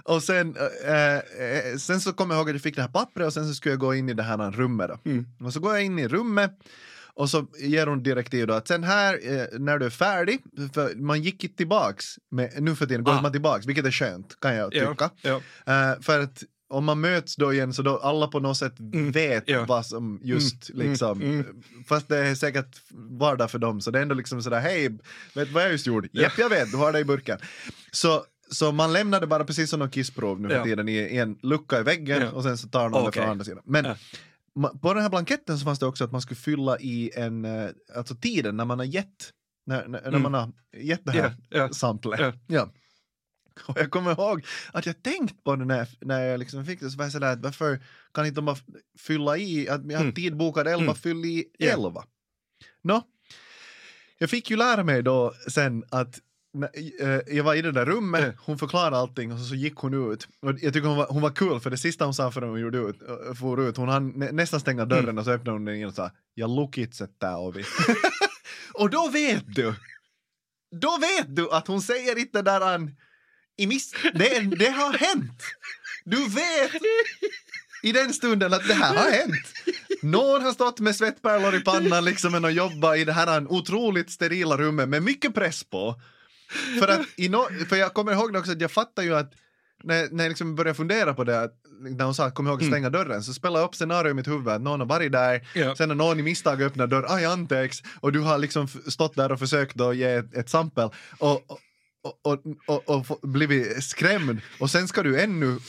Och 0.06 0.24
sen, 0.24 0.56
eh, 0.86 1.16
eh, 1.16 1.78
sen 1.78 2.02
så 2.02 2.14
kommer 2.14 2.36
jag 2.36 2.40
ihåg 2.40 2.50
att 2.50 2.56
jag 2.56 2.62
fick 2.62 2.76
det 2.76 2.82
här 2.82 2.90
pappret 2.90 3.28
och 3.28 3.34
sen 3.34 3.48
så 3.48 3.54
skulle 3.54 3.74
jag 3.74 3.80
gå 3.80 3.96
in 3.96 4.10
i 4.10 4.14
det 4.14 4.24
här 4.24 4.52
rummet 4.52 4.90
då. 4.90 5.10
Mm. 5.12 5.26
Och 5.40 5.54
så 5.54 5.60
går 5.60 5.74
jag 5.74 5.84
in 5.86 6.00
i 6.00 6.08
rummet 6.08 6.60
och 7.16 7.30
så 7.30 7.48
ger 7.60 7.88
hon 7.88 8.04
direktiv 8.04 8.48
då 8.48 8.54
att 8.54 8.68
sen 8.68 8.84
här 8.84 9.20
eh, 9.24 9.60
när 9.60 9.80
du 9.80 9.86
är 9.86 9.90
färdig, 9.90 10.40
för 10.74 10.96
man 10.96 11.22
gick 11.22 11.44
inte 11.44 11.58
tillbaks, 11.58 12.06
med, 12.32 12.54
nu 12.64 12.76
för 12.76 12.86
tiden 12.86 13.04
går 13.04 13.12
Ah. 13.14 13.22
man 13.22 13.32
tillbaks, 13.32 13.66
vilket 13.66 13.86
är 13.86 13.92
skönt 13.92 14.40
kan 14.40 14.56
jag 14.56 14.76
Ja, 14.76 14.90
tycka. 14.92 15.10
ja. 15.22 15.42
Eh, 15.66 16.02
för 16.02 16.20
att 16.20 16.44
om 16.70 16.86
man 16.86 17.02
möts 17.02 17.36
då 17.36 17.54
igen 17.54 17.74
så 17.74 17.82
då 17.82 17.98
alla 17.98 18.28
på 18.28 18.40
något 18.40 18.58
sätt 18.58 18.74
vet 19.14 19.44
ja. 19.48 19.66
vad 19.68 19.86
som 19.86 20.20
just 20.24 20.70
Mm, 20.70 20.88
liksom, 20.90 21.22
mm, 21.22 21.46
fast 21.88 22.08
det 22.08 22.18
är 22.18 22.36
säkert 22.36 22.82
vardag 23.20 23.52
för 23.52 23.60
dem 23.60 23.82
så 23.82 23.92
det 23.92 23.98
är 24.00 24.02
ändå 24.02 24.16
liksom 24.16 24.42
sådär 24.42 24.60
hej, 24.60 24.98
vet 25.36 25.52
vad 25.52 25.64
jag 25.64 25.72
just 25.72 25.88
gjorde? 25.88 26.08
Ja. 26.12 26.22
Jepp 26.22 26.38
jag 26.38 26.50
vet, 26.50 26.72
du 26.72 26.78
har 26.78 26.92
det 26.94 27.00
i 27.00 27.06
burken. 27.06 27.40
Så 27.92 28.26
så 28.52 28.72
man 28.72 28.94
lämnade 28.94 29.28
bara 29.28 29.44
precis 29.46 29.70
som 29.70 29.80
någon 29.80 29.90
kissprov 29.90 30.42
nu 30.42 30.48
för 30.50 30.56
Ja. 30.56 30.64
tiden 30.64 30.90
i, 30.90 31.18
en 31.18 31.38
lucka 31.42 31.80
i 31.80 31.84
väggen 31.84 32.22
Ja. 32.22 32.30
och 32.32 32.44
sen 32.44 32.58
så 32.58 32.68
tar 32.68 32.90
någon 32.90 33.02
det 33.04 33.08
Okej. 33.10 33.22
från 33.22 33.32
andra 33.32 33.46
sidan. 33.46 33.64
Men 33.66 33.86
Ja. 33.86 33.96
På 34.82 34.94
den 34.94 35.04
här 35.04 35.10
blanketten 35.10 35.58
så 35.60 35.66
fanns 35.66 35.80
det 35.80 35.86
också 35.86 36.04
att 36.04 36.12
man 36.12 36.22
skulle 36.22 36.40
fylla 36.40 36.80
i 36.80 37.12
en, 37.16 37.46
eh, 37.46 37.70
alltså 37.96 38.16
tiden 38.16 38.58
när 38.58 38.66
man 38.66 38.80
har 38.80 38.86
gett, 38.86 39.32
när, 39.66 39.88
när, 39.88 40.08
Mm. 40.08 40.22
man 40.22 40.34
har 40.34 40.52
gett 40.78 41.06
det 41.06 41.12
här 41.12 41.36
Ja, 41.50 41.58
ja. 41.58 41.70
samplet. 41.74 42.20
Ja. 42.20 42.34
Ja. 42.48 42.70
Och 43.68 43.78
jag 43.80 43.92
kommer 43.92 44.12
ihåg 44.12 44.46
att 44.74 44.86
jag 44.86 45.04
tänkt 45.04 45.44
på 45.44 45.56
det 45.56 45.66
när 45.66 45.78
jag, 45.78 45.88
när 46.02 46.22
jag 46.26 46.40
liksom 46.40 46.66
fick 46.66 46.80
det, 46.80 46.90
så 46.90 46.98
var 46.98 47.06
jag 47.06 47.12
sådär 47.12 47.34
att 47.34 47.40
varför 47.44 47.84
kan 48.14 48.26
inte 48.26 48.36
de 48.36 48.46
bara 48.46 48.58
fylla 49.00 49.38
i, 49.38 49.70
att 49.70 49.86
jag 49.86 49.98
har 49.98 50.04
Mm. 50.04 50.14
tid 50.16 50.38
bokad 50.38 50.68
11, 50.68 50.82
Mm. 50.84 50.96
fyll 50.96 51.26
i 51.26 51.46
Ja. 51.58 51.72
11. 51.72 52.04
Nå, 52.82 53.02
jag 54.18 54.30
fick 54.30 54.50
ju 54.50 54.58
lära 54.58 54.84
mig 54.84 55.04
då 55.04 55.34
sen 55.50 55.84
att 55.90 56.20
jag 57.28 57.44
var 57.44 57.56
i 57.56 57.62
det 57.62 57.72
där 57.72 57.86
rummet, 57.86 58.36
hon 58.46 58.58
förklarade 58.58 58.98
allting 58.98 59.32
och 59.34 59.40
så, 59.40 59.46
så 59.46 59.56
gick 59.56 59.76
hon 59.76 60.12
ut. 60.12 60.28
Och 60.42 60.54
jag 60.62 60.74
tycker 60.74 60.88
hon 60.88 60.98
var, 60.98 61.08
hon 61.10 61.22
var 61.22 61.30
kul 61.30 61.60
för 61.60 61.70
det 61.70 61.78
sista 61.78 62.06
hon 62.06 62.14
sa 62.14 62.32
förrän 62.32 62.50
hon 62.50 62.60
gjorde 62.60 62.78
ut, 62.78 63.02
äh, 63.02 63.34
for 63.34 63.62
ut, 63.70 63.78
hon 63.78 63.90
hann 63.90 64.10
nä, 64.10 64.32
nästan 64.32 64.60
stänga 64.60 64.86
dörren 64.86 65.04
Mm. 65.04 65.18
och 65.18 65.26
så 65.26 65.32
öppnade 65.32 65.52
hon 65.58 65.66
den 65.66 65.76
igen 65.76 65.90
och 65.90 65.96
sa 65.96 66.12
jag 66.34 66.50
lukitset 66.50 67.20
tää 67.20 67.38
ovi. 67.38 67.64
och 68.74 68.90
då 68.90 69.10
vet 69.10 69.56
du, 69.56 69.74
då 70.82 70.98
vet 70.98 71.36
du 71.36 71.52
att 71.52 71.68
hon 71.68 71.82
säger 71.82 72.20
inte 72.20 72.42
där 72.42 72.62
han 72.62 72.96
i 73.58 73.68
miss, 73.68 73.92
det, 74.14 74.40
det 74.40 74.70
har 74.70 74.94
hänt. 74.94 75.44
Du 76.06 76.18
vet 76.30 76.82
i 77.84 77.92
den 77.92 78.14
stunden 78.14 78.54
att 78.54 78.68
det 78.68 78.74
här 78.74 78.96
har 78.96 79.12
hänt. 79.12 79.54
Någon 80.02 80.42
har 80.42 80.54
stått 80.54 80.80
med 80.80 80.96
svettpärlor 80.96 81.56
i 81.56 81.60
pannan 81.60 82.06
liksom 82.06 82.44
och 82.44 82.52
jobbat 82.52 82.98
i 82.98 83.06
det 83.06 83.14
här 83.14 83.52
otroligt 83.52 84.12
sterila 84.12 84.58
rummet 84.58 84.90
med 84.90 85.04
mycket 85.04 85.34
press 85.34 85.64
på. 85.64 85.96
För 86.80 86.88
att 86.88 87.02
i 87.16 87.30
no, 87.30 87.48
för 87.70 87.76
jag 87.76 87.94
kommer 87.94 88.12
ihåg 88.12 88.36
också 88.36 88.52
att 88.52 88.62
jag 88.62 88.72
fattar 88.72 89.04
ju 89.04 89.16
att 89.16 89.32
när, 89.84 90.10
när 90.12 90.24
jag 90.24 90.30
liksom 90.30 90.56
började 90.56 90.76
fundera 90.78 91.14
på 91.14 91.24
det, 91.24 91.42
att, 91.42 91.54
när 91.98 92.06
hon 92.06 92.16
sa 92.16 92.32
kom 92.32 92.48
ihåg 92.48 92.62
att 92.62 92.68
stänga 92.68 92.90
dörren, 92.90 93.24
så 93.24 93.34
spelade 93.34 93.60
jag 93.60 93.68
upp 93.68 93.76
scenario 93.76 94.12
i 94.12 94.14
mitt 94.14 94.28
huvud 94.28 94.48
att 94.48 94.62
någon 94.62 94.80
har 94.80 94.88
varit 94.88 95.12
där, 95.12 95.48
Ja. 95.56 95.76
sen 95.76 95.90
har 95.90 95.96
någon 95.96 96.20
i 96.20 96.24
misstag 96.24 96.62
öppnat 96.62 96.90
dörren, 96.90 97.06
aj 97.10 97.26
Antex, 97.26 97.78
och 98.00 98.12
du 98.12 98.20
har 98.20 98.38
liksom 98.38 98.68
stått 98.68 99.16
där 99.16 99.32
och 99.32 99.40
försökt 99.40 99.82
att 99.82 99.96
ge 99.96 100.04
ett, 100.14 100.34
ett 100.36 100.50
sampel 100.50 100.90
och, 101.20 101.52
och, 101.52 101.60
och, 102.24 102.40
och, 102.68 102.90
och, 102.90 103.08
få- 103.08 103.20
blivit 103.28 103.84
skrämd 103.84 104.42
och 104.60 104.70
sen 104.70 104.88
ska 104.88 105.04
du 105.04 105.22
ännu 105.22 105.60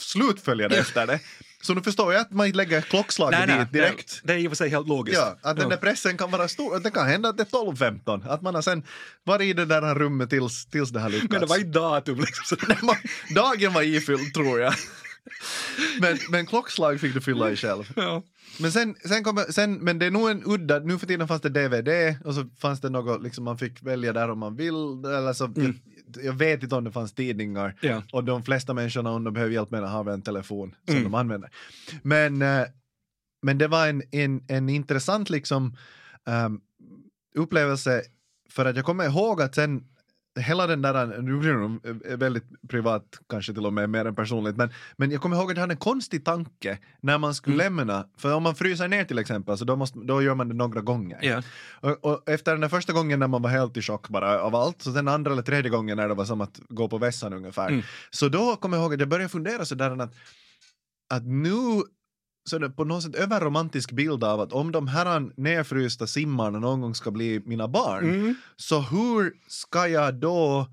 slutfölja 0.00 0.68
det 0.68 0.76
efter 0.78 1.06
det. 1.06 1.20
Så 1.62 1.74
nu 1.74 1.82
förstår 1.82 2.12
jag 2.12 2.20
att 2.20 2.30
man 2.30 2.46
inte 2.46 2.56
lägger 2.56 2.80
klockslaget 2.80 3.48
dit 3.48 3.72
direkt. 3.72 4.20
Det 4.24 4.32
är 4.32 4.38
i 4.38 4.46
och 4.46 4.50
för 4.50 4.56
sig 4.56 4.68
helt 4.68 4.88
logiskt. 4.88 5.18
Ja, 5.18 5.36
att 5.50 5.56
den 5.56 5.68
där 5.68 5.76
pressen 5.76 6.16
kan 6.16 6.30
vara 6.30 6.48
stor. 6.48 6.80
Det 6.80 6.90
kan 6.90 7.06
hända 7.06 7.28
att 7.28 7.36
det 7.36 7.42
är 7.42 7.46
12-15. 7.46 8.28
Att 8.28 8.42
man 8.42 8.54
har 8.54 8.62
sen 8.62 8.82
varit 9.24 9.44
i 9.44 9.52
det 9.52 9.64
där 9.64 9.94
rummet 9.94 10.30
tills, 10.30 10.66
tills 10.66 10.90
det 10.90 11.00
har 11.00 11.08
lyckats. 11.08 11.30
Men 11.30 11.40
det 11.40 11.46
var 11.46 11.56
inte 11.56 11.78
datum 11.78 12.20
liksom. 12.20 12.58
Nej, 12.68 13.02
Dagen 13.34 13.72
var 13.72 13.82
ifylld 13.82 14.34
tror 14.34 14.60
jag. 14.60 14.74
Men, 16.00 16.18
men 16.30 16.46
klockslag 16.46 17.00
fick 17.00 17.14
du 17.14 17.20
fylla 17.20 17.50
i 17.50 17.56
själv. 17.56 17.92
ja. 17.96 18.22
Men 18.60 18.72
sen, 18.72 18.94
sen 19.08 19.24
kommer, 19.24 19.52
sen, 19.52 19.74
men 19.74 19.98
det 19.98 20.06
är 20.06 20.10
nog 20.10 20.30
en 20.30 20.42
udda, 20.46 20.78
nu 20.78 20.98
för 20.98 21.06
tiden 21.06 21.28
fanns 21.28 21.42
det 21.42 21.48
DVD 21.48 22.16
och 22.24 22.34
så 22.34 22.44
fanns 22.60 22.80
det 22.80 22.88
något, 22.90 23.22
liksom 23.22 23.44
man 23.44 23.58
fick 23.58 23.82
välja 23.82 24.12
där 24.12 24.30
om 24.30 24.38
man 24.38 24.56
vill, 24.56 24.74
eller 25.04 25.32
så, 25.32 25.52
jag, 25.56 25.74
jag 26.24 26.32
vet 26.32 26.62
inte 26.62 26.74
om 26.74 26.84
det 26.84 26.92
fanns 26.92 27.12
tidningar 27.14 27.78
Ja. 27.80 28.02
och 28.12 28.24
de 28.24 28.42
flesta 28.42 28.74
människorna 28.74 29.10
om 29.10 29.24
de 29.24 29.34
behöver 29.34 29.54
hjälp 29.54 29.70
med 29.70 29.82
det 29.82 29.88
har 29.88 30.10
en 30.10 30.22
telefon 30.22 30.74
som 30.86 30.92
Mm. 30.96 31.04
de 31.04 31.14
använder. 31.14 31.50
Men, 32.02 32.42
eh, 32.42 32.64
men 33.42 33.58
det 33.58 33.68
var 33.68 33.88
en, 33.88 34.02
en, 34.10 34.44
en 34.48 34.68
intressant 34.68 35.30
liksom 35.30 35.76
ehm, 36.26 36.60
upplevelse 37.34 38.02
för 38.50 38.64
att 38.64 38.76
jag 38.76 38.84
kommer 38.84 39.04
ihåg 39.04 39.42
att 39.42 39.54
sen 39.54 39.84
hela 40.40 40.66
den 40.66 40.82
där, 40.82 41.22
nu 41.22 41.38
blir 41.38 41.52
det 41.52 41.58
nog 41.58 41.86
eh, 41.86 42.16
väldigt 42.16 42.44
privat 42.68 43.04
kanske 43.28 43.54
till 43.54 43.66
och 43.66 43.72
med 43.72 43.90
mer 43.90 44.04
än 44.04 44.14
personligt, 44.14 44.56
men, 44.56 44.70
men 44.96 45.10
jag 45.10 45.20
kommer 45.22 45.36
ihåg 45.36 45.50
att 45.50 45.56
jag 45.56 45.60
hade 45.60 45.72
en 45.72 45.78
konstig 45.78 46.24
tanke 46.24 46.78
när 47.00 47.18
man 47.18 47.34
skulle 47.34 47.64
Mm. 47.66 47.76
lämna, 47.76 48.06
för 48.18 48.34
om 48.34 48.42
man 48.42 48.54
fryser 48.54 48.88
ner 48.88 49.04
till 49.04 49.18
exempel 49.18 49.58
så 49.58 49.64
då, 49.64 49.76
måste, 49.76 49.98
då 49.98 50.22
gör 50.22 50.34
man 50.34 50.48
det 50.48 50.54
några 50.54 50.80
gånger. 50.80 51.18
Ja. 51.22 51.42
Och, 51.80 52.04
och 52.04 52.28
efter 52.28 52.52
den 52.52 52.60
där 52.60 52.68
första 52.68 52.92
gången 52.92 53.18
när 53.20 53.28
man 53.28 53.42
var 53.42 53.50
helt 53.50 53.76
i 53.76 53.82
chock 53.82 54.08
bara 54.08 54.40
av 54.42 54.54
allt, 54.54 54.82
så 54.82 54.92
sen 54.92 55.08
andra 55.08 55.32
eller 55.32 55.42
tredje 55.42 55.70
gången 55.70 55.96
när 55.96 56.08
det 56.08 56.14
var 56.14 56.24
som 56.24 56.40
att 56.40 56.60
gå 56.68 56.88
på 56.88 56.98
vässan 56.98 57.32
ungefär, 57.32 57.68
Mm. 57.68 57.82
så 58.10 58.28
då 58.28 58.56
kommer 58.56 58.76
jag 58.76 58.82
ihåg 58.84 58.94
att 58.94 59.00
jag 59.00 59.08
började 59.08 59.28
fundera 59.28 59.64
sådär 59.64 59.90
att, 60.02 60.14
att 61.14 61.22
nu 61.26 61.82
så 62.50 62.58
det 62.58 62.66
är 62.66 62.70
på 62.70 62.84
något 62.84 63.02
sätt 63.02 63.14
överromantisk 63.14 63.92
bild 63.92 64.24
av 64.24 64.40
att 64.40 64.52
om 64.52 64.72
de 64.72 64.88
här 64.88 65.30
nedfrysta 65.40 66.06
simmarna 66.06 66.58
någon 66.58 66.80
gång 66.80 66.94
ska 66.94 67.10
bli 67.10 67.42
mina 67.46 67.68
barn, 67.68 68.04
Mm. 68.10 68.34
så 68.56 68.80
hur 68.80 69.32
ska 69.48 69.88
jag 69.88 70.14
då 70.14 70.66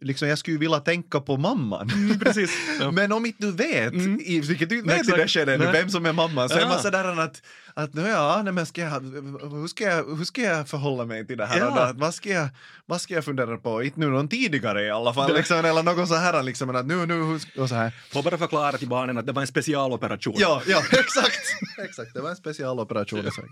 Liksom 0.00 0.28
jag 0.28 0.38
skulle 0.38 0.54
ju 0.54 0.58
vilja 0.58 0.78
tänka 0.78 1.20
på 1.20 1.36
mamman. 1.36 1.90
Precis. 2.20 2.50
Ja. 2.80 2.90
Men 2.90 3.12
om 3.12 3.26
inte 3.26 3.46
du 3.46 3.52
vet, 3.52 3.92
Mm. 3.92 4.20
i, 4.20 4.40
vilket 4.40 4.68
du 4.68 4.78
inte 4.78 4.94
vet 4.96 5.08
i 5.08 5.10
det 5.10 5.28
skedet, 5.28 5.74
vem 5.74 5.88
som 5.90 6.06
är 6.06 6.12
mamman, 6.12 6.48
så 6.48 6.54
är 6.54 6.60
Ja. 6.60 6.68
man 6.68 6.78
sådär 6.82 7.04
att, 7.20 7.42
att 7.74 7.94
nu 7.94 8.02
ja, 8.02 8.40
nej 8.44 8.52
men 8.52 8.66
ska 8.66 8.80
jag, 8.80 8.90
hur, 8.90 9.66
ska 9.66 9.84
jag, 9.84 10.16
hur 10.16 10.24
ska 10.24 10.42
jag 10.42 10.68
förhålla 10.68 11.04
mig 11.04 11.26
till 11.26 11.38
det 11.38 11.46
här? 11.46 11.58
Ja. 11.58 11.80
Att 11.80 11.96
vad, 11.96 12.14
ska 12.14 12.28
jag, 12.28 12.48
vad 12.86 13.00
ska 13.00 13.14
jag 13.14 13.24
fundera 13.24 13.58
på? 13.58 13.82
Inte 13.82 14.00
nu 14.00 14.06
någon 14.06 14.28
tidigare 14.28 14.82
i 14.82 14.90
alla 14.90 15.14
fall, 15.14 15.34
liksom, 15.34 15.64
eller 15.64 15.82
något 15.82 16.08
så 16.08 16.14
här, 16.14 16.42
liksom, 16.42 16.76
att 16.76 16.86
nu, 16.86 17.06
nu, 17.06 17.38
och 17.58 17.68
så 17.68 17.74
här. 17.74 17.90
Får 18.12 18.22
bara 18.22 18.38
förklara 18.38 18.78
till 18.78 18.88
barnen 18.88 19.18
att 19.18 19.26
det 19.26 19.32
var 19.32 19.42
en 19.42 19.48
specialoperation. 19.48 20.34
Ja, 20.38 20.62
ja, 20.66 20.82
exakt. 20.92 21.46
exakt. 21.78 22.14
Det 22.14 22.20
var 22.20 22.30
en 22.30 22.36
specialoperation. 22.36 23.32
sig. 23.32 23.44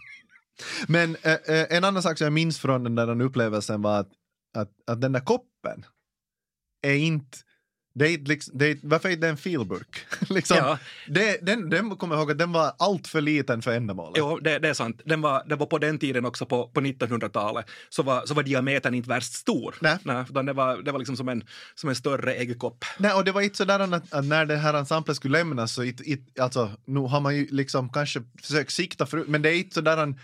Men 0.89 1.17
eh, 1.23 1.39
en 1.47 1.85
annan 1.85 2.03
sak 2.03 2.19
som 2.19 2.25
jag 2.25 2.33
minns 2.33 2.59
från 2.59 2.85
den 2.85 2.95
där 2.95 3.23
upplevelsen 3.23 3.83
var 3.83 4.01
att, 4.01 4.11
att, 4.57 4.71
att 4.87 5.01
den 5.01 5.13
där 5.13 5.21
koppen 5.21 5.85
är 6.83 6.95
inte 6.95 7.39
Det 7.99 8.09
är, 8.09 8.19
liksom, 8.19 8.59
det 8.59 8.67
är, 8.67 8.79
varför 8.83 9.09
är 9.09 9.17
det 9.17 9.29
en 9.29 9.37
filburk? 9.37 9.99
liksom, 10.29 10.57
Ja. 10.57 10.79
det, 11.09 11.47
den, 11.47 11.71
den 11.71 11.97
kommer 11.97 12.15
jag 12.15 12.21
ihåg 12.21 12.31
att 12.31 12.39
den 12.39 12.53
var 12.53 12.73
allt 12.79 13.09
för 13.09 13.21
liten 13.21 13.63
för 13.63 13.73
ändamålet. 13.73 14.15
Jo, 14.19 14.39
det, 14.39 14.59
det 14.59 14.69
är 14.69 14.75
sant. 14.75 15.01
Den 15.05 15.21
var, 15.21 15.45
det 15.49 15.57
var 15.57 15.67
på 15.67 15.79
den 15.79 15.99
tiden 15.99 16.25
också 16.25 16.47
på, 16.47 16.69
på 16.69 16.81
1900-talet 16.81 17.67
så 17.89 18.03
var, 18.03 18.27
så 18.27 18.35
var 18.35 18.43
diametern 18.43 18.95
inte 18.95 19.09
värst 19.09 19.33
stor. 19.33 19.75
Nej. 19.81 19.99
Nej, 20.03 20.25
utan 20.31 20.47
det 20.47 20.53
var, 20.53 20.77
det 20.77 20.93
var 20.93 20.99
liksom 20.99 21.17
som 21.17 21.29
en, 21.29 21.45
som 21.75 21.89
en 21.89 21.97
större 21.97 22.35
äggkopp. 22.35 22.85
Nej, 22.99 23.13
och 23.13 23.25
det 23.25 23.33
var 23.33 23.41
inte 23.41 23.57
sådär 23.57 23.81
att, 23.81 24.13
att 24.13 24.25
när 24.25 24.47
det 24.47 24.57
här 24.57 24.75
ensemblet 24.75 25.17
skulle 25.17 25.39
lämnas 25.39 25.73
så 25.73 25.85
it, 25.85 26.01
it, 26.01 26.41
alltså, 26.41 26.71
nu 26.85 27.01
har 27.01 27.21
man 27.21 27.37
ju 27.37 27.47
liksom 27.51 27.89
kanske 27.89 28.23
försökt 28.43 28.73
sikta 28.73 29.07
förut, 29.07 29.29
men 29.29 29.43
det 29.43 29.51
är 29.51 29.59
inte 29.59 29.75
sådär 29.75 30.15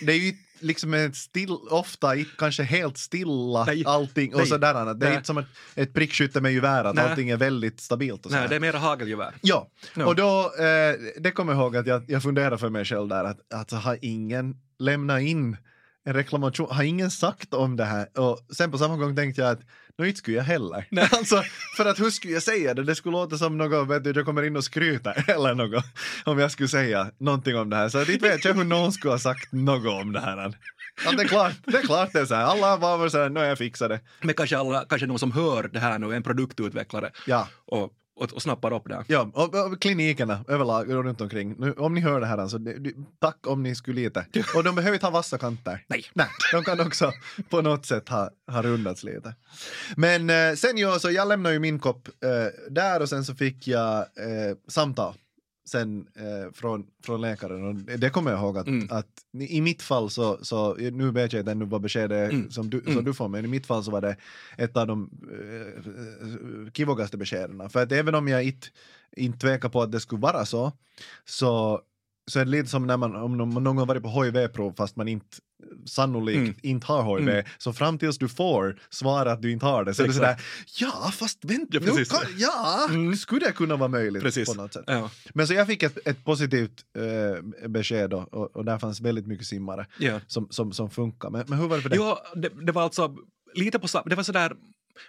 det 0.00 0.12
är 0.12 0.18
ju 0.18 0.32
liksom 0.64 1.10
still, 1.14 1.56
ofta 1.70 2.12
kanske 2.38 2.62
helt 2.62 2.98
stilla 2.98 3.64
Nej. 3.64 3.82
allting 3.86 4.32
och 4.32 4.38
Nej. 4.38 4.46
sådär. 4.46 4.74
Det 4.74 4.90
är 4.90 4.94
Nej. 4.94 5.14
inte 5.14 5.26
som 5.26 5.38
ett, 5.38 5.46
ett 5.74 5.94
prickskytte 5.94 6.40
med 6.40 6.52
gevär 6.52 6.84
att 6.84 6.94
Nej. 6.94 7.04
allting 7.04 7.30
är 7.30 7.36
väldigt 7.36 7.80
stabilt 7.80 8.26
och 8.26 8.32
Nej, 8.32 8.48
det 8.48 8.56
är 8.56 8.60
mera 8.60 8.78
hagelgevär. 8.78 9.34
Ja, 9.40 9.70
Ja. 9.96 10.06
och 10.06 10.16
då, 10.16 10.52
eh, 10.58 10.94
det 11.20 11.30
kommer 11.30 11.52
jag 11.52 11.62
ihåg 11.62 11.76
att 11.76 11.86
jag, 11.86 12.04
jag 12.08 12.22
funderade 12.22 12.58
för 12.58 12.70
mig 12.70 12.84
själv 12.84 13.08
där 13.08 13.24
att, 13.24 13.52
att 13.54 13.70
har 13.70 13.98
ingen 14.02 14.56
lämnat 14.78 15.20
in 15.20 15.56
en 16.04 16.14
reklamation, 16.14 16.68
har 16.70 16.82
ingen 16.82 17.10
sagt 17.10 17.54
om 17.54 17.76
det 17.76 17.84
här? 17.84 18.18
Och 18.18 18.38
sen 18.56 18.70
på 18.70 18.78
samma 18.78 18.96
gång 18.96 19.16
tänkte 19.16 19.40
jag 19.40 19.50
att 19.50 19.60
nå 19.98 20.04
inte 20.04 20.18
skulle 20.18 20.36
jag 20.36 20.44
heller. 20.44 20.86
alltså, 21.12 21.42
för 21.76 21.86
att 21.86 22.00
hur 22.00 22.10
skulle 22.10 22.32
jag 22.32 22.42
säga 22.42 22.74
det? 22.74 22.82
Det 22.84 22.94
skulle 22.94 23.12
låta 23.12 23.38
som 23.38 23.58
något, 23.58 23.88
vet 23.88 24.04
du, 24.04 24.12
jag 24.12 24.26
kommer 24.26 24.42
in 24.42 24.56
och 24.56 24.64
skryter 24.64 25.30
eller 25.30 25.54
något 25.54 25.84
om 26.24 26.38
jag 26.38 26.50
skulle 26.50 26.68
säga 26.68 27.10
någonting 27.18 27.56
om 27.56 27.70
det 27.70 27.76
här. 27.76 27.88
Så 27.88 27.98
att 27.98 28.08
inte 28.08 28.28
vet 28.28 28.44
jag 28.44 28.54
hur 28.54 28.64
någon 28.64 28.92
skulle 28.92 29.12
ha 29.12 29.18
sagt 29.18 29.52
något 29.52 30.02
om 30.02 30.12
det 30.12 30.20
här. 30.20 30.54
Ja, 31.04 31.12
det, 31.12 31.22
är 31.22 31.28
klart, 31.28 31.52
det 31.66 31.78
är 31.78 31.82
klart 31.82 32.12
det 32.12 32.20
är 32.20 32.24
så 32.24 32.34
här. 32.34 32.44
Alla 32.44 32.76
var 32.76 32.98
väl 32.98 33.10
så 33.10 33.18
här, 33.18 33.28
nu 33.28 33.40
har 33.40 33.46
jag 33.46 33.58
fixat 33.58 33.88
det. 33.88 34.00
Men 34.22 34.34
kanske, 34.34 34.58
alla, 34.58 34.84
kanske 34.88 35.06
någon 35.06 35.18
som 35.18 35.32
hör 35.32 35.62
det 35.72 35.78
här 35.78 35.98
nu, 35.98 36.14
en 36.14 36.22
produktutvecklare 36.22 37.10
Ja. 37.26 37.48
och, 37.66 37.92
och, 38.16 38.32
och 38.32 38.42
snappar 38.42 38.72
upp 38.72 38.88
det. 38.88 39.04
Ja, 39.06 39.30
och, 39.34 39.54
och 39.54 39.80
klinikerna 39.80 40.44
överlag 40.48 40.92
runt 40.92 41.20
omkring. 41.20 41.54
Nu, 41.58 41.72
om 41.72 41.94
ni 41.94 42.00
hör 42.00 42.20
det 42.20 42.26
här, 42.26 42.48
så 42.48 42.58
det, 42.58 42.78
det, 42.78 42.92
tack 43.20 43.46
om 43.46 43.62
ni 43.62 43.74
skulle 43.74 44.00
lite. 44.00 44.26
Och 44.54 44.64
de 44.64 44.74
behöver 44.74 44.94
inte 44.94 45.06
ha 45.06 45.10
vassa 45.10 45.38
kanter. 45.38 45.84
Nej. 45.86 46.04
Nej, 46.12 46.26
de 46.52 46.64
kan 46.64 46.80
också 46.80 47.12
på 47.50 47.62
något 47.62 47.86
sätt 47.86 48.08
ha, 48.08 48.30
ha 48.50 48.62
rundats 48.62 49.04
lite. 49.04 49.34
Men 49.96 50.30
eh, 50.30 50.54
sen 50.54 50.76
ju, 50.76 50.98
så 50.98 51.10
jag 51.10 51.28
lämnade 51.28 51.52
ju 51.54 51.58
min 51.58 51.78
kopp 51.78 52.08
eh, 52.08 52.70
där 52.70 53.02
och 53.02 53.08
sen 53.08 53.24
så 53.24 53.34
fick 53.34 53.68
jag 53.68 53.98
eh, 53.98 54.56
samtal 54.68 55.14
sen 55.66 56.06
eh, 56.14 56.52
från, 56.52 56.86
från 57.04 57.20
läkaren 57.20 57.64
och 57.64 57.98
det 57.98 58.10
kommer 58.10 58.30
jag 58.30 58.40
ihåg 58.40 58.58
att, 58.58 58.66
Mm. 58.66 58.88
att 58.90 59.06
i 59.48 59.60
mitt 59.60 59.82
fall 59.82 60.10
så, 60.10 60.38
så 60.44 60.74
nu 60.74 61.10
vet 61.10 61.32
jag 61.32 61.40
inte 61.40 61.52
ännu 61.52 61.64
vad 61.64 61.80
beskedet 61.82 62.32
Mm. 62.32 62.50
som, 62.50 62.70
du, 62.70 62.80
Mm. 62.80 62.94
som 62.94 63.04
du 63.04 63.14
får 63.14 63.28
men 63.28 63.44
i 63.44 63.48
mitt 63.48 63.66
fall 63.66 63.84
så 63.84 63.90
var 63.90 64.00
det 64.00 64.16
ett 64.58 64.76
av 64.76 64.86
de 64.86 65.10
eh, 65.32 66.72
kivogaste 66.72 67.16
beskeden 67.16 67.70
för 67.70 67.82
att 67.82 67.92
även 67.92 68.14
om 68.14 68.28
jag 68.28 68.44
inte, 68.44 68.66
inte 69.16 69.38
tvekar 69.38 69.68
på 69.68 69.82
att 69.82 69.92
det 69.92 70.00
skulle 70.00 70.20
vara 70.20 70.44
så 70.44 70.72
så 71.24 71.80
så 72.30 72.40
är 72.40 72.44
det 72.44 72.50
lite 72.50 72.68
som 72.68 72.86
när 72.86 72.96
man, 72.96 73.16
om 73.16 73.38
någon 73.38 73.76
gång 73.76 73.86
varit 73.86 74.02
på 74.02 74.08
HIV-prov 74.22 74.74
fast 74.76 74.96
man 74.96 75.08
inte 75.08 75.36
sannolikt 75.86 76.38
Mm. 76.38 76.54
inte 76.62 76.86
har 76.86 77.18
HIV. 77.18 77.28
Mm. 77.28 77.44
Så 77.58 77.72
fram 77.72 77.98
tills 77.98 78.18
du 78.18 78.28
får 78.28 78.80
svara 78.90 79.32
att 79.32 79.42
du 79.42 79.50
inte 79.52 79.66
har 79.66 79.84
det 79.84 79.94
så 79.94 80.02
är 80.02 80.06
det 80.06 80.10
Exakt. 80.14 80.40
sådär, 80.76 80.90
ja 80.90 81.10
fast 81.10 81.44
vänta, 81.44 81.80
precis. 81.80 82.08
kan, 82.08 82.20
ja, 82.38 82.86
Mm. 82.90 83.16
skulle 83.16 83.46
det 83.46 83.52
kunna 83.52 83.76
vara 83.76 83.88
möjligt 83.88 84.22
Precis. 84.22 84.48
på 84.48 84.54
något 84.54 84.72
sätt. 84.72 84.84
Ja. 84.86 85.10
Men 85.34 85.46
så 85.46 85.54
jag 85.54 85.66
fick 85.66 85.82
ett, 85.82 85.98
ett 86.08 86.24
positivt 86.24 86.84
eh, 86.98 87.68
besked 87.68 88.10
då, 88.10 88.16
och, 88.32 88.56
och 88.56 88.64
där 88.64 88.78
fanns 88.78 89.00
väldigt 89.00 89.26
mycket 89.26 89.46
simmare 89.46 89.86
Ja. 89.98 90.20
som, 90.26 90.46
som, 90.50 90.72
som 90.72 90.90
funkar. 90.90 91.30
Men, 91.30 91.44
men 91.46 91.58
hur 91.58 91.68
var 91.68 91.76
det 91.76 91.82
för 91.82 91.88
dig? 91.90 91.98
Jo, 92.02 92.16
det, 92.34 92.48
det 92.66 92.72
var 92.72 92.82
alltså 92.82 93.16
lite 93.54 93.78
på 93.78 94.02
det 94.06 94.14
var 94.14 94.22
sådär 94.22 94.52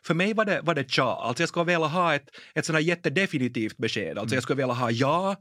för 0.04 0.14
mig 0.14 0.34
var 0.34 0.46
det, 0.46 0.62
var 0.64 0.76
det 0.76 0.90
tja, 0.92 1.04
alltså 1.24 1.42
jag 1.44 1.50
skulle 1.50 1.66
vilja 1.66 1.88
ha 1.88 2.16
ett, 2.16 2.30
ett 2.54 2.66
sådär 2.66 2.80
jättedefinitivt 2.80 3.78
besked, 3.78 4.18
alltså 4.18 4.36
jag 4.36 4.44
skulle 4.44 4.58
vilja 4.58 4.74
ha 4.74 4.92
ja, 4.92 5.36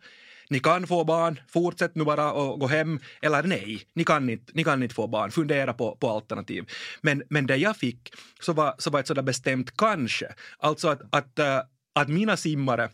ni 0.51 0.61
kan 0.61 0.87
få 0.87 1.05
barn, 1.05 1.41
fortsätt 1.49 1.95
nu 1.95 2.05
bara 2.05 2.33
och 2.33 2.61
gå 2.61 2.67
hem, 2.67 3.01
eller 3.23 3.43
nej, 3.43 3.83
ni 3.95 4.05
kan 4.05 4.31
inte, 4.31 4.53
ni 4.55 4.65
kan 4.65 4.83
inte 4.83 4.95
få 4.95 5.07
barn, 5.07 5.31
fundera 5.31 5.73
på, 5.73 5.97
på 5.97 6.11
alternativ. 6.11 6.65
Men, 7.01 7.23
men 7.31 7.47
det 7.47 7.57
jag 7.57 7.77
fick 7.77 8.15
så 8.41 8.53
var, 8.53 8.75
så 8.79 8.91
var 8.91 9.01
ett 9.01 9.07
sådär 9.07 9.23
bestämt 9.23 9.77
kanske, 9.77 10.35
alltså 10.59 10.89
att, 10.89 11.03
att, 11.11 11.39
eh, 11.39 11.61
att 11.95 12.09
mina 12.09 12.37
simmare 12.37 12.89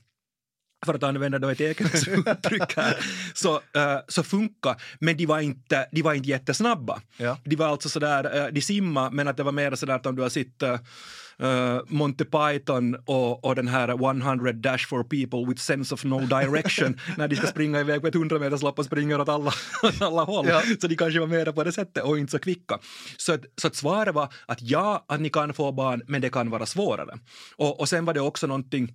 för 0.87 0.95
att 0.95 1.03
använda 1.03 1.39
då 1.39 1.49
ett 1.49 1.61
eget 1.61 1.81
uttryck 2.09 2.77
här, 2.77 2.97
så, 3.35 3.55
äh, 3.55 3.97
så 4.09 4.23
funkar, 4.23 4.83
men 5.01 5.17
de 5.17 5.27
var 5.27 5.41
inte, 5.41 5.89
de 5.93 6.03
var 6.03 6.15
inte 6.15 6.29
jättesnabba. 6.29 7.01
Ja. 7.17 7.39
De 7.45 7.57
var 7.57 7.67
alltså 7.67 7.89
sådär, 7.89 8.37
eh, 8.47 8.53
de 8.53 8.61
simma 8.63 9.11
men 9.11 9.29
att 9.29 9.37
det 9.37 9.43
var 9.43 9.53
mer 9.53 9.75
sådär 9.75 9.95
att 9.95 10.07
om 10.07 10.17
du 10.17 10.23
har 10.23 10.29
sett 10.29 10.63
uh, 10.63 11.81
Monty 11.87 12.25
Python 12.25 12.97
och, 13.05 13.45
och 13.45 13.55
den 13.57 13.69
här 13.69 13.89
100 13.89 14.53
Dash 14.53 14.87
for 14.89 15.03
people 15.05 15.49
with 15.49 15.61
sense 15.63 15.95
of 15.95 16.05
no 16.05 16.21
direction 16.21 17.01
när 17.17 17.29
de 17.29 17.37
ska 17.37 17.47
springa 17.47 17.81
iväg 17.81 18.01
på 18.01 18.07
ett 18.07 18.15
100 18.15 18.39
meters 18.39 18.63
lopp 18.63 18.79
och 18.79 18.85
springer 18.85 19.21
åt 19.21 19.29
alla, 19.29 19.53
åt 19.83 20.03
alla 20.03 20.23
håll. 20.25 20.47
Ja. 20.49 20.63
Så 20.81 20.87
de 20.87 20.97
kanske 20.97 21.21
var 21.21 21.27
mer 21.27 21.53
på 21.53 21.65
det 21.65 21.73
sättet 21.73 22.05
och 22.05 22.19
inte 22.19 22.31
så 22.31 22.39
kvicka. 22.39 22.79
Så, 23.17 23.33
att- 23.33 23.45
så 23.61 23.67
att 23.67 23.77
svaret 23.77 24.15
var 24.15 24.33
att 24.47 24.59
ja, 24.63 25.05
att 25.09 25.21
ni 25.21 25.31
kan 25.31 25.53
få 25.55 25.73
barn 25.73 26.03
men 26.07 26.21
det 26.21 26.29
kan 26.29 26.51
vara 26.51 26.67
svårare. 26.67 27.19
Och, 27.57 27.81
och 27.81 27.89
sen 27.89 28.05
var 28.05 28.15
det 28.15 28.21
också 28.21 28.47
någonting 28.47 28.93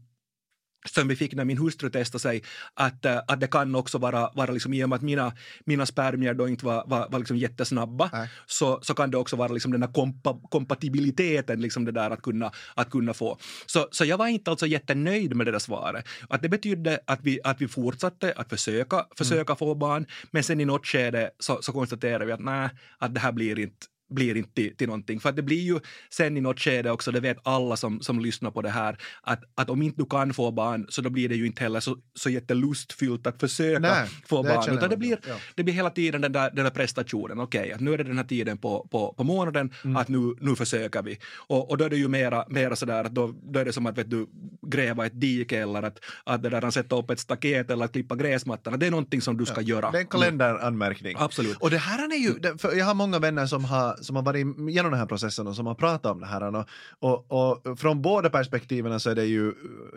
som 0.85 1.07
vi 1.07 1.15
fick 1.15 1.33
när 1.33 1.45
min 1.45 1.57
hustru 1.57 1.89
testade 1.89 2.21
sig, 2.21 2.43
att, 2.73 3.05
eh, 3.05 3.17
att 3.27 3.39
det 3.39 3.47
kan 3.47 3.75
också 3.75 3.97
vara, 3.97 4.31
vara 4.33 4.51
liksom, 4.51 4.73
i 4.73 4.83
och 4.83 4.89
med 4.89 4.95
att 4.95 5.01
mina, 5.01 5.33
mina 5.65 5.85
spermier 5.85 6.33
då 6.33 6.47
inte 6.47 6.65
var, 6.65 6.83
var, 6.87 7.09
var 7.09 7.19
liksom 7.19 7.37
jättesnabba, 7.37 8.09
Nej. 8.13 8.29
så, 8.45 8.79
så 8.81 8.93
kan 8.93 9.11
det 9.11 9.17
också 9.17 9.35
vara 9.35 9.53
liksom 9.53 9.71
den 9.71 9.83
här 9.83 9.91
kompa, 9.91 10.39
kompatibiliteten, 10.49 11.61
liksom 11.61 11.85
det 11.85 11.91
där 11.91 12.11
att 12.11 12.21
kunna, 12.21 12.51
att 12.75 12.89
kunna 12.89 13.13
få. 13.13 13.37
Så, 13.65 13.87
så 13.91 14.05
jag 14.05 14.17
var 14.17 14.27
inte 14.27 14.51
alltså 14.51 14.67
jättenöjd 14.67 15.35
med 15.35 15.47
det 15.47 15.51
där 15.51 15.59
svaret. 15.59 16.05
Att 16.29 16.41
det 16.41 16.49
betydde 16.49 16.99
att 17.07 17.19
vi, 17.23 17.39
att 17.43 17.61
vi 17.61 17.67
fortsatte 17.67 18.33
att 18.35 18.49
försöka, 18.49 19.05
försöka 19.17 19.55
få 19.55 19.75
barn, 19.75 20.05
men 20.31 20.43
sen 20.43 20.61
i 20.61 20.65
något 20.65 20.85
skede 20.85 21.29
så, 21.39 21.61
så 21.61 21.71
konstaterade 21.71 22.25
vi 22.25 22.31
att 22.31 22.39
nej, 22.39 22.69
att 22.97 23.13
det 23.13 23.19
här 23.19 23.31
blir 23.31 23.59
inte 23.59 23.85
blir 24.09 24.37
inte 24.37 24.53
till, 24.53 24.75
till 24.77 24.87
någonting. 24.87 25.19
För 25.19 25.29
att 25.29 25.35
det 25.35 25.41
blir 25.43 25.61
ju 25.61 25.79
sen 26.09 26.37
i 26.37 26.41
något 26.41 26.59
skede 26.59 26.91
också, 26.91 27.11
det 27.11 27.19
vet 27.19 27.37
alla 27.43 27.75
som, 27.77 28.01
som 28.01 28.19
lyssnar 28.19 28.51
på 28.51 28.61
det 28.61 28.69
här, 28.69 28.97
att, 29.21 29.43
att 29.55 29.69
om 29.69 29.81
inte 29.81 30.01
du 30.01 30.05
kan 30.05 30.33
få 30.33 30.51
barn 30.51 30.85
så 30.89 31.01
då 31.01 31.09
blir 31.09 31.29
det 31.29 31.35
ju 31.35 31.45
inte 31.45 31.63
heller 31.63 31.79
så, 31.79 31.97
så 32.13 32.29
jättelustfyllt 32.29 33.27
att 33.27 33.39
försöka 33.39 33.79
Nej, 33.79 34.07
få 34.27 34.43
barn. 34.43 34.77
Utan 34.77 34.89
det 34.89 34.97
blir, 34.97 35.17
ja. 35.27 35.35
det 35.55 35.63
blir 35.63 35.73
hela 35.73 35.89
tiden 35.89 36.21
den 36.21 36.31
där, 36.31 36.51
den 36.51 36.63
där 36.63 36.71
prestationen. 36.71 37.39
Okej, 37.39 37.71
att 37.71 37.79
nu 37.81 37.93
är 37.93 37.97
det 37.97 38.03
den 38.03 38.17
här 38.17 38.23
tiden 38.25 38.57
på, 38.57 38.87
på, 38.91 39.13
på 39.13 39.23
månaden, 39.23 39.71
Mm. 39.83 39.95
att 39.97 40.07
nu, 40.07 40.35
nu 40.39 40.55
försöker 40.55 41.01
vi. 41.03 41.17
Och, 41.47 41.69
och 41.69 41.77
då 41.77 41.85
är 41.85 41.89
det 41.89 41.97
ju 41.97 42.07
mera, 42.07 42.45
mera 42.49 42.75
sådär 42.75 43.03
att 43.03 43.11
då, 43.15 43.33
då 43.43 43.59
är 43.59 43.65
det 43.65 43.73
som 43.73 43.85
att 43.85 43.97
vet 43.97 44.09
du, 44.09 44.27
gräva 44.67 45.05
ett 45.05 45.21
dike 45.21 45.57
eller 45.61 45.83
att, 45.83 45.99
att 46.23 46.43
det 46.43 46.49
där, 46.49 46.71
sätta 46.71 46.95
upp 46.95 47.09
ett 47.09 47.19
staket 47.19 47.69
eller 47.71 47.85
att 47.85 47.91
klippa 47.91 48.15
gräsmattan. 48.15 48.79
Det 48.79 48.87
är 48.87 48.91
någonting 48.91 49.21
som 49.21 49.37
du 49.37 49.45
ska 49.45 49.61
göra. 49.61 49.91
Det 49.91 49.97
är 49.97 50.01
en 50.01 50.07
kalenderanmärkning. 50.07 51.15
Absolut. 51.19 51.57
Och 51.57 51.69
det 51.69 51.77
här 51.77 52.05
är 52.13 52.17
ju, 52.17 52.33
det- 52.39 52.57
för 52.57 52.75
jag 52.75 52.85
har 52.85 52.93
många 52.93 53.19
vänner 53.19 53.45
som 53.45 53.65
har, 53.65 53.94
som 54.01 54.15
har 54.15 54.23
varit 54.23 54.45
igenom 54.69 54.91
den 54.91 54.99
här 54.99 55.05
processen 55.05 55.47
och 55.47 55.55
som 55.55 55.65
har 55.65 55.75
pratat 55.75 56.11
om 56.11 56.19
det 56.19 56.25
här. 56.25 56.55
Och, 56.55 56.65
och, 56.99 57.65
och 57.65 57.79
från 57.79 58.01
båda 58.01 58.29
perspektiven 58.29 58.99
så 58.99 59.09
är 59.09 59.15
det 59.15 59.25
ju 59.25 59.53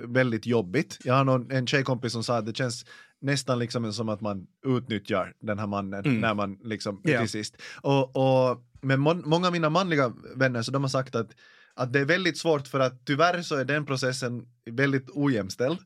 väldigt 0.06 0.46
jobbigt. 0.46 0.98
Jag 1.04 1.14
har 1.14 1.24
någon, 1.24 1.50
en 1.50 1.66
tjejkompis 1.66 2.12
som 2.12 2.24
sa 2.24 2.36
att 2.36 2.46
det 2.46 2.56
känns 2.56 2.86
nästan 3.20 3.58
liksom 3.58 3.92
som 3.92 4.08
att 4.08 4.20
man 4.20 4.46
utnyttjar 4.66 5.34
den 5.40 5.58
här 5.58 5.66
mannen 5.66 6.04
Mm. 6.04 6.20
när 6.20 6.34
man 6.34 6.58
liksom 6.64 7.00
Ja. 7.04 7.20
till 7.20 7.28
sist. 7.28 7.56
Och, 7.82 8.16
och, 8.16 8.64
men 8.80 9.00
mon, 9.00 9.22
många 9.28 9.46
av 9.46 9.52
mina 9.52 9.70
manliga 9.70 10.12
vänner 10.36 10.62
så 10.62 10.70
de 10.72 10.82
har 10.82 10.88
sagt 10.88 11.14
att 11.14 11.30
att 11.74 11.92
det 11.92 12.00
är 12.00 12.04
väldigt 12.04 12.38
svårt 12.38 12.66
för 12.68 12.80
att 12.80 13.04
tyvärr 13.06 13.42
så 13.42 13.56
är 13.56 13.64
den 13.64 13.86
processen 13.86 14.46
väldigt 14.70 15.10
ojämställd. 15.14 15.78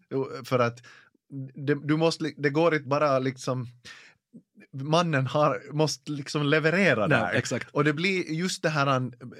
För 0.44 0.58
att 0.58 0.82
det, 1.54 1.74
du 1.74 1.96
måste, 1.96 2.32
det 2.36 2.50
går 2.50 2.74
inte 2.74 2.88
bara 2.88 3.18
liksom 3.18 3.66
mannen 4.72 5.26
har, 5.26 5.60
måste 5.72 6.10
liksom 6.12 6.42
leverera 6.46 7.06
Nej, 7.06 7.18
där. 7.18 7.32
exakt. 7.32 7.68
Och 7.72 7.84
det 7.84 7.92
blir 7.92 8.30
just 8.32 8.62
det 8.62 8.68
här 8.68 8.86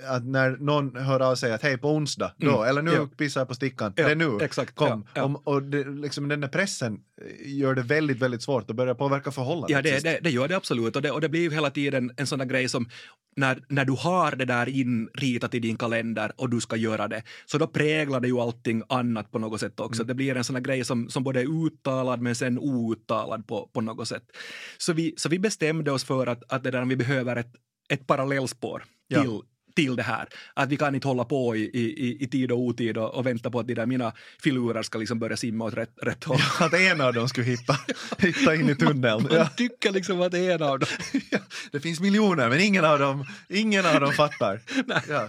att 0.09 0.25
när 0.25 0.57
någon 0.57 0.97
hör 0.97 1.21
av 1.21 1.35
sig 1.35 1.53
att 1.53 1.63
hej 1.63 1.79
på 1.79 1.89
onsdag, 1.91 2.33
då, 2.37 2.51
Mm, 2.57 2.69
eller 2.69 2.83
nu 2.83 2.93
ja. 2.93 3.09
pissar 3.17 3.41
jag 3.41 3.49
på 3.49 3.55
stickan, 3.55 3.93
Ja, 3.97 4.05
det 4.07 4.11
är 4.11 4.17
nu, 4.17 4.39
exakt, 4.41 4.75
kom. 4.75 5.07
ja. 5.15 5.23
Om, 5.23 5.37
och 5.37 5.63
det, 5.63 5.85
liksom, 5.85 6.29
den 6.29 6.41
där 6.41 6.49
pressen 6.49 7.01
gör 7.45 7.75
det 7.75 7.83
väldigt, 7.83 8.19
väldigt 8.19 8.43
svårt 8.43 8.71
att 8.71 8.77
börja 8.77 8.95
påverka 8.95 9.31
förhållandet. 9.31 9.71
Ja, 9.71 9.83
det, 9.83 10.05
det, 10.05 10.19
det 10.23 10.31
gör 10.31 10.49
det 10.49 10.57
absolut. 10.57 10.97
Och 10.97 11.03
det, 11.03 11.11
och 11.11 11.21
det 11.21 11.29
blir 11.29 11.41
ju 11.41 11.51
hela 11.51 11.71
tiden 11.71 12.11
en 12.17 12.27
sån 12.27 12.39
där 12.39 12.47
grej 12.47 12.69
som 12.69 12.89
när, 13.37 13.65
när 13.69 13.85
du 13.85 13.93
har 13.93 14.37
det 14.37 14.45
där 14.45 14.69
inritat 14.69 15.55
i 15.55 15.59
din 15.59 15.77
kalender 15.77 16.33
och 16.37 16.51
du 16.51 16.61
ska 16.61 16.77
göra 16.77 17.09
det, 17.09 17.23
så 17.47 17.59
då 17.59 17.67
präglar 17.67 18.21
det 18.21 18.29
ju 18.29 18.39
allting 18.41 18.83
annat 18.89 19.31
på 19.31 19.39
något 19.39 19.61
sätt 19.61 19.81
också. 19.81 20.05
Det 20.05 20.15
blir 20.15 20.37
en 20.37 20.45
sån 20.45 20.55
där 20.55 20.61
grej 20.61 20.85
som, 20.85 21.09
som 21.09 21.25
både 21.25 21.41
är 21.41 21.67
uttalad 21.67 22.21
men 22.21 22.35
sen 22.35 22.59
outtalad 22.59 23.47
på, 23.47 23.71
på 23.73 23.81
något 23.81 24.09
sätt. 24.09 24.23
Så 24.79 24.93
vi, 24.93 25.12
så 25.17 25.29
vi 25.29 25.39
bestämde 25.39 25.91
oss 25.93 26.05
för 26.05 26.27
att, 26.27 26.53
att 26.53 26.65
det 26.65 26.71
där, 26.71 26.85
vi 26.85 26.97
behöver 26.97 27.37
ett, 27.37 27.53
ett 27.89 28.07
parallellspår 28.07 28.85
Ja. 29.09 29.23
till 29.23 29.41
till 29.75 29.97
det 29.97 30.03
här. 30.03 30.29
Att 30.55 30.69
vi 30.69 30.77
kan 30.77 30.95
inte 30.95 31.09
hålla 31.09 31.25
på 31.25 31.57
i, 31.57 31.61
i, 31.61 32.17
i 32.25 32.27
tid 32.29 32.53
och 32.53 32.59
otid 32.59 32.99
och, 32.99 33.15
och 33.15 33.27
vänta 33.27 33.51
på 33.51 33.61
att 33.61 33.67
de 33.67 33.75
där 33.75 33.87
mina 33.87 34.13
filurer 34.43 34.83
ska 34.83 34.99
liksom 34.99 35.19
börja 35.19 35.37
simma 35.37 35.65
åt 35.65 35.75
rätt, 35.75 35.93
rätt 36.03 36.25
håll. 36.25 36.39
Att 36.61 36.75
en 36.75 37.01
av 37.01 37.15
dem 37.15 37.29
skulle 37.29 37.47
hitta, 37.47 37.77
hitta 38.19 38.55
in 38.55 38.71
i 38.71 38.75
tunneln. 38.75 39.23
Man 39.23 39.33
Ja. 39.33 39.49
tycker 39.57 39.91
liksom 39.93 40.21
att 40.21 40.35
en 40.35 40.63
av 40.63 40.79
dem 40.79 40.89
Ja, 41.31 41.39
det 41.73 41.81
finns 41.81 42.01
miljoner 42.01 42.49
men 42.49 42.61
ingen 42.61 42.85
av 42.85 42.99
dem, 42.99 43.25
ingen 43.49 43.87
av 43.87 44.01
dem 44.01 44.13
fattar. 44.13 44.61
Ja. 45.09 45.29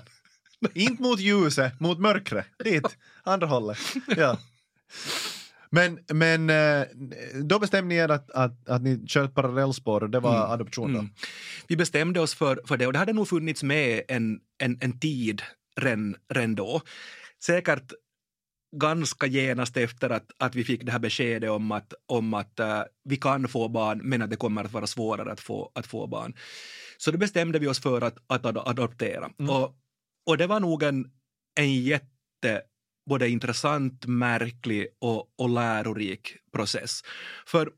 Inte 0.73 1.01
mot 1.03 1.19
ljuset, 1.19 1.79
mot 1.79 1.99
mörkret. 1.99 2.45
Dit, 2.63 2.97
andra 3.23 3.47
hållet. 3.47 3.77
Ja. 4.17 4.37
Men, 5.73 5.99
men 6.13 6.49
eh, 6.49 6.87
då 7.43 7.59
bestämde 7.59 7.89
ni 7.89 7.95
er 7.95 8.09
att, 8.09 8.31
att, 8.31 8.69
att 8.69 8.81
ni 8.81 9.07
kör 9.07 9.23
ett 9.25 9.35
parallellspår 9.35 10.03
och 10.03 10.09
det 10.09 10.19
var 10.19 10.37
Mm. 10.37 10.51
adoption 10.51 10.93
då? 10.93 10.99
Mm. 10.99 11.11
Vi 11.67 11.75
bestämde 11.77 12.19
oss 12.19 12.35
för, 12.35 12.59
för 12.67 12.77
det 12.77 12.87
och 12.87 12.93
det 12.93 12.99
hade 12.99 13.13
nog 13.13 13.27
funnits 13.27 13.63
med 13.63 14.01
en, 14.07 14.39
en, 14.63 14.77
en 14.81 14.99
tid 14.99 15.41
redan, 15.75 16.15
redan 16.33 16.55
då. 16.55 16.81
Säkert 17.45 17.91
ganska 18.75 19.27
genast 19.27 19.77
efter 19.77 20.09
att, 20.09 20.31
att 20.37 20.55
vi 20.55 20.63
fick 20.63 20.83
det 20.83 20.91
här 20.91 20.99
beskedet 20.99 21.49
om 21.49 21.71
att, 21.71 21.93
om 22.05 22.33
att 22.33 22.59
eh, 22.59 22.81
vi 23.03 23.17
kan 23.17 23.47
få 23.47 23.67
barn 23.69 23.99
men 24.03 24.21
att 24.21 24.29
det 24.29 24.35
kommer 24.35 24.63
att 24.63 24.73
vara 24.73 24.87
svårare 24.87 25.31
att 25.31 25.39
få, 25.39 25.71
att 25.75 25.87
få 25.87 26.07
barn. 26.07 26.33
Så 26.97 27.11
då 27.11 27.17
bestämde 27.17 27.59
vi 27.59 27.67
oss 27.67 27.79
för 27.79 28.01
att, 28.01 28.17
att 28.27 28.45
ad- 28.45 28.63
adoptera. 28.65 29.29
Mm. 29.39 29.49
Och, 29.55 29.75
och 30.25 30.37
det 30.37 30.47
var 30.47 30.59
nog 30.59 30.83
en, 30.83 31.11
en 31.59 31.83
jätte 31.83 32.61
både 33.05 33.29
intressant, 33.29 34.05
märklig 34.05 34.87
och, 34.99 35.33
och 35.35 35.49
lärorik 35.49 36.37
process. 36.53 37.01
För 37.45 37.71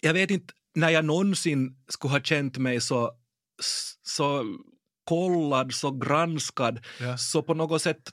jag 0.00 0.14
vet 0.14 0.30
inte 0.30 0.54
när 0.74 0.90
jag 0.90 1.04
någonsin 1.04 1.76
skulle 1.88 2.12
ha 2.12 2.20
känt 2.20 2.58
mig 2.58 2.80
så, 2.80 3.12
så 4.02 4.44
kollad, 5.04 5.74
så 5.74 5.90
granskad, 5.90 6.80
Ja. 7.00 7.18
så 7.18 7.42
på 7.42 7.54
något 7.54 7.82
sätt... 7.82 8.10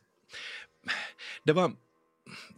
Det 1.44 1.53
var... 1.53 1.72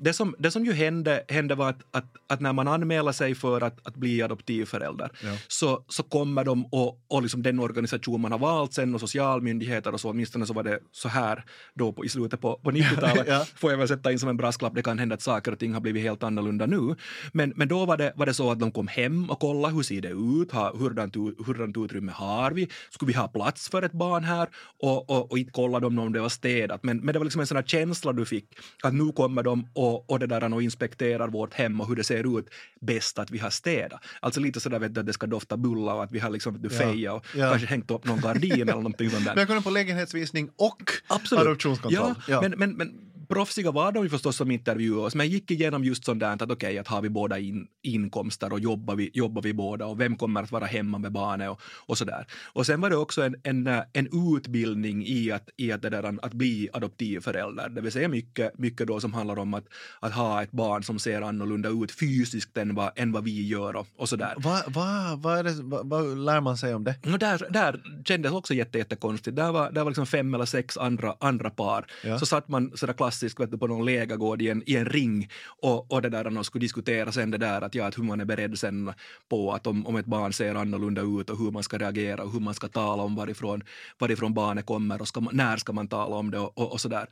Det 0.03 0.13
som, 0.13 0.36
det 0.39 0.51
som 0.51 0.65
ju 0.65 0.74
hände, 0.74 1.24
hände 1.27 1.55
var 1.55 1.70
att, 1.70 1.81
att, 1.91 2.05
att 2.27 2.39
när 2.41 2.53
man 2.53 2.67
anmäler 2.67 3.12
sig 3.12 3.36
för 3.36 3.62
att, 3.62 3.88
att 3.88 3.96
bli 3.96 4.22
adoptivförälder 4.22 5.10
Ja. 5.24 5.38
så, 5.48 5.84
så 5.88 6.03
kommer 6.03 6.43
de 6.43 6.65
och, 6.65 7.00
och 7.08 7.22
liksom 7.22 7.43
den 7.43 7.60
organisation 7.60 8.22
man 8.22 8.31
har 8.31 8.39
valt 8.39 8.74
sen 8.74 8.93
och 8.96 9.00
socialmyndigheter 9.00 9.93
och 9.93 10.01
så, 10.01 10.10
åtminstone 10.10 10.46
så 10.46 10.53
var 10.53 10.63
det 10.63 10.79
så 10.91 11.08
här 11.10 11.46
då 11.74 11.93
på, 11.93 12.05
i 12.05 12.10
slutet 12.10 12.41
på, 12.41 12.60
på 12.63 12.72
90-talet, 12.72 13.25
Ja. 13.27 13.46
får 13.55 13.72
jag 13.72 13.77
väl 13.77 13.88
sätta 13.88 14.12
in 14.12 14.20
som 14.20 14.29
en 14.29 14.38
brasklapp, 14.38 14.75
det 14.75 14.81
kan 14.81 15.00
hända 15.00 15.15
att 15.15 15.22
saker 15.22 15.51
och 15.51 15.60
ting 15.60 15.74
har 15.74 15.81
blivit 15.81 16.03
helt 16.03 16.24
annorlunda 16.24 16.65
nu. 16.65 16.96
Men, 17.34 17.53
men 17.55 17.67
då 17.67 17.86
var 17.86 17.98
det, 17.98 18.13
var 18.15 18.25
det 18.25 18.34
så 18.34 18.51
att 18.51 18.60
de 18.60 18.72
kom 18.72 18.88
hem 18.88 19.29
och 19.29 19.39
kollade 19.39 19.74
hur 19.75 19.84
ser 19.84 20.01
det 20.01 20.10
ut, 20.41 20.51
ha, 20.51 20.77
hurdant, 20.77 21.15
hurdant 21.46 21.77
utrymme 21.77 22.12
har 22.12 22.51
vi, 22.51 22.70
skulle 22.89 23.12
vi 23.13 23.17
ha 23.20 23.27
plats 23.27 23.70
för 23.70 23.81
ett 23.81 23.91
barn 23.93 24.24
här 24.24 24.50
och, 24.79 25.10
och, 25.10 25.31
och 25.31 25.38
inte 25.38 25.51
kollade 25.51 25.86
de 25.86 26.00
om 26.00 26.13
det 26.13 26.20
var 26.22 26.29
städat. 26.29 26.84
Men, 26.84 26.98
men 26.98 27.13
det 27.13 27.20
var 27.20 27.25
liksom 27.25 27.41
en 27.41 27.48
sån 27.48 27.58
här 27.58 27.63
känsla 27.63 28.13
du 28.13 28.25
fick 28.25 28.46
att 28.84 28.93
nu 28.93 29.12
kommer 29.12 29.43
de 29.43 29.67
och, 29.74 29.90
och 29.98 30.19
det 30.19 30.27
där 30.27 30.53
och 30.53 30.63
inspekterar 30.63 31.27
vårt 31.27 31.53
hem 31.53 31.81
och 31.81 31.88
hur 31.88 31.95
det 31.95 32.03
ser 32.03 32.39
ut, 32.39 32.45
bäst 32.81 33.19
att 33.19 33.31
vi 33.31 33.38
har 33.38 33.50
städat. 33.50 34.00
Alltså 34.19 34.39
lite 34.39 34.60
sådär 34.60 34.79
vet 34.79 34.93
du, 34.93 35.00
att 35.00 35.05
det 35.05 35.13
ska 35.13 35.27
dofta 35.27 35.57
bulla 35.57 35.93
och 35.93 36.03
att 36.03 36.12
vi 36.12 36.19
har 36.19 36.29
liksom 36.29 36.62
du, 36.62 36.69
Ja. 36.71 36.77
feja 36.77 37.13
och 37.13 37.25
Ja. 37.36 37.50
kanske 37.50 37.67
hängt 37.67 37.91
upp 37.91 38.05
någon 38.05 38.21
gardin 38.21 38.51
eller 38.62 38.74
någonting 38.74 39.10
sånt 39.10 39.25
där. 39.25 39.31
Men 39.36 39.39
jag 39.41 39.48
kunde 39.48 39.62
på 39.63 39.69
lägenhetsvisning 39.69 40.50
och 40.55 40.91
Absolut. 41.07 41.41
adoptionskontroll. 41.45 42.13
Ja, 42.27 42.41
Men, 42.41 42.51
men, 42.57 42.71
men 42.71 43.11
proffsiga 43.31 43.71
var 43.71 43.91
de 43.91 44.03
ju 44.03 44.09
förstås 44.09 44.35
som 44.35 44.51
intervjuade 44.51 45.01
oss, 45.01 45.15
men 45.15 45.29
gick 45.29 45.51
igenom 45.51 45.83
just 45.83 46.05
sånt 46.05 46.19
där 46.19 46.33
att 46.33 46.51
okej, 46.51 46.77
att 46.77 46.88
har 46.88 47.01
vi 47.01 47.09
båda 47.09 47.39
in, 47.39 47.67
inkomster 47.81 48.53
och 48.53 48.59
jobbar 48.59 48.95
vi, 48.95 49.11
jobbar 49.13 49.41
vi 49.41 49.53
båda 49.53 49.85
och 49.85 50.00
vem 50.00 50.17
kommer 50.17 50.43
att 50.43 50.51
vara 50.51 50.65
hemma 50.65 50.97
med 50.97 51.11
barnet 51.11 51.50
och, 51.50 51.61
och 51.85 51.97
sådär. 51.97 52.27
Och 52.53 52.65
sen 52.65 52.81
var 52.81 52.89
det 52.89 52.95
också 52.95 53.23
en, 53.23 53.35
en, 53.43 53.67
en 53.93 54.35
utbildning 54.35 55.05
i 55.05 55.31
att, 55.31 55.50
i 55.57 55.71
att, 55.71 55.81
det 55.81 55.89
där, 55.89 56.25
att 56.25 56.33
bli 56.33 56.69
adoptivförälder, 56.73 57.69
det 57.69 57.81
vill 57.81 57.91
säga 57.91 58.07
mycket, 58.07 58.57
mycket 58.57 58.88
då 58.88 59.00
som 59.00 59.13
handlar 59.13 59.39
om 59.39 59.53
att, 59.53 59.65
att 60.00 60.13
ha 60.13 60.43
ett 60.43 60.51
barn 60.51 60.83
som 60.83 61.00
ser 61.00 61.21
annorlunda 61.21 61.69
ut 61.69 61.91
fysiskt 61.91 62.57
än 62.57 62.75
vad, 62.75 62.91
än 62.95 63.11
vad 63.11 63.23
vi 63.23 63.47
gör 63.47 63.75
och, 63.75 63.88
och 63.97 64.09
sådär. 64.09 64.33
Vad 64.38 64.73
va, 64.73 65.15
vad 65.17 65.38
är 65.38 65.43
det, 65.43 65.55
vad, 65.63 65.89
vad 65.89 66.17
lär 66.17 66.41
man 66.41 66.57
sig 66.57 66.75
om 66.75 66.83
det? 66.83 66.95
Och 67.13 67.19
där, 67.19 67.47
där 67.50 67.81
kändes 68.05 68.31
också 68.31 68.53
jätte, 68.53 68.77
jättekonstigt. 68.77 69.35
Där 69.35 69.51
var, 69.51 69.71
där 69.71 69.83
var 69.83 69.91
liksom 69.91 70.05
fem 70.05 70.33
eller 70.33 70.45
sex 70.45 70.77
andra, 70.77 71.15
andra 71.19 71.50
par. 71.50 71.85
Ja. 72.03 72.19
Så 72.19 72.25
satt 72.25 72.47
man 72.47 72.71
sådär 72.75 72.93
klassiskt 73.21 73.39
vet 73.39 73.51
du, 73.51 73.57
på 73.57 73.67
någon 73.67 73.85
lägergård 73.85 74.41
i 74.41 74.49
en, 74.49 74.63
i 74.65 74.75
en 74.75 74.85
ring 74.85 75.29
och, 75.61 75.91
och 75.91 76.01
det 76.01 76.09
där 76.09 76.37
och 76.37 76.45
skulle 76.45 76.61
diskutera 76.61 77.11
sen 77.11 77.31
det 77.31 77.37
där 77.37 77.61
att, 77.61 77.75
ja, 77.75 77.87
att 77.87 77.97
hur 77.97 78.03
man 78.03 78.21
är 78.21 78.25
beredd 78.25 78.57
sen 78.57 78.93
på 79.29 79.53
att 79.53 79.67
om, 79.67 79.87
om 79.87 79.95
ett 79.95 80.05
barn 80.05 80.33
ser 80.33 80.55
annorlunda 80.55 81.01
ut 81.01 81.29
och 81.29 81.37
hur 81.37 81.51
man 81.51 81.63
ska 81.63 81.77
reagera 81.77 82.23
och 82.23 82.31
hur 82.31 82.39
man 82.39 82.53
ska 82.53 82.67
tala 82.67 83.03
om 83.03 83.15
varifrån, 83.15 83.63
varifrån 83.99 84.33
barnet 84.33 84.65
kommer 84.65 85.01
och 85.01 85.07
ska 85.07 85.21
man, 85.21 85.35
när 85.35 85.57
ska 85.57 85.73
man 85.73 85.87
tala 85.87 86.15
om 86.15 86.31
det 86.31 86.39
och, 86.39 86.57
och, 86.57 86.71
och 86.71 86.81
sådär. 86.81 87.07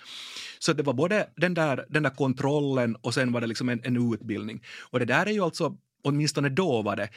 Så 0.59 0.73
det 0.73 0.83
var 0.83 0.93
både 0.93 1.29
den 1.35 1.53
där, 1.53 1.85
den 1.89 2.03
där 2.03 2.15
kontrollen 2.15 2.95
och 3.01 3.13
sen 3.13 3.31
var 3.31 3.41
det 3.41 3.47
liksom 3.47 3.69
en, 3.69 3.81
en 3.83 4.13
utbildning. 4.13 4.61
Och 4.91 4.99
det 4.99 5.05
där 5.05 5.25
är 5.25 5.31
ju 5.31 5.41
alltså, 5.41 5.77
åtminstone 6.03 6.49
då 6.49 6.81
var 6.81 6.95
det, 6.95 7.09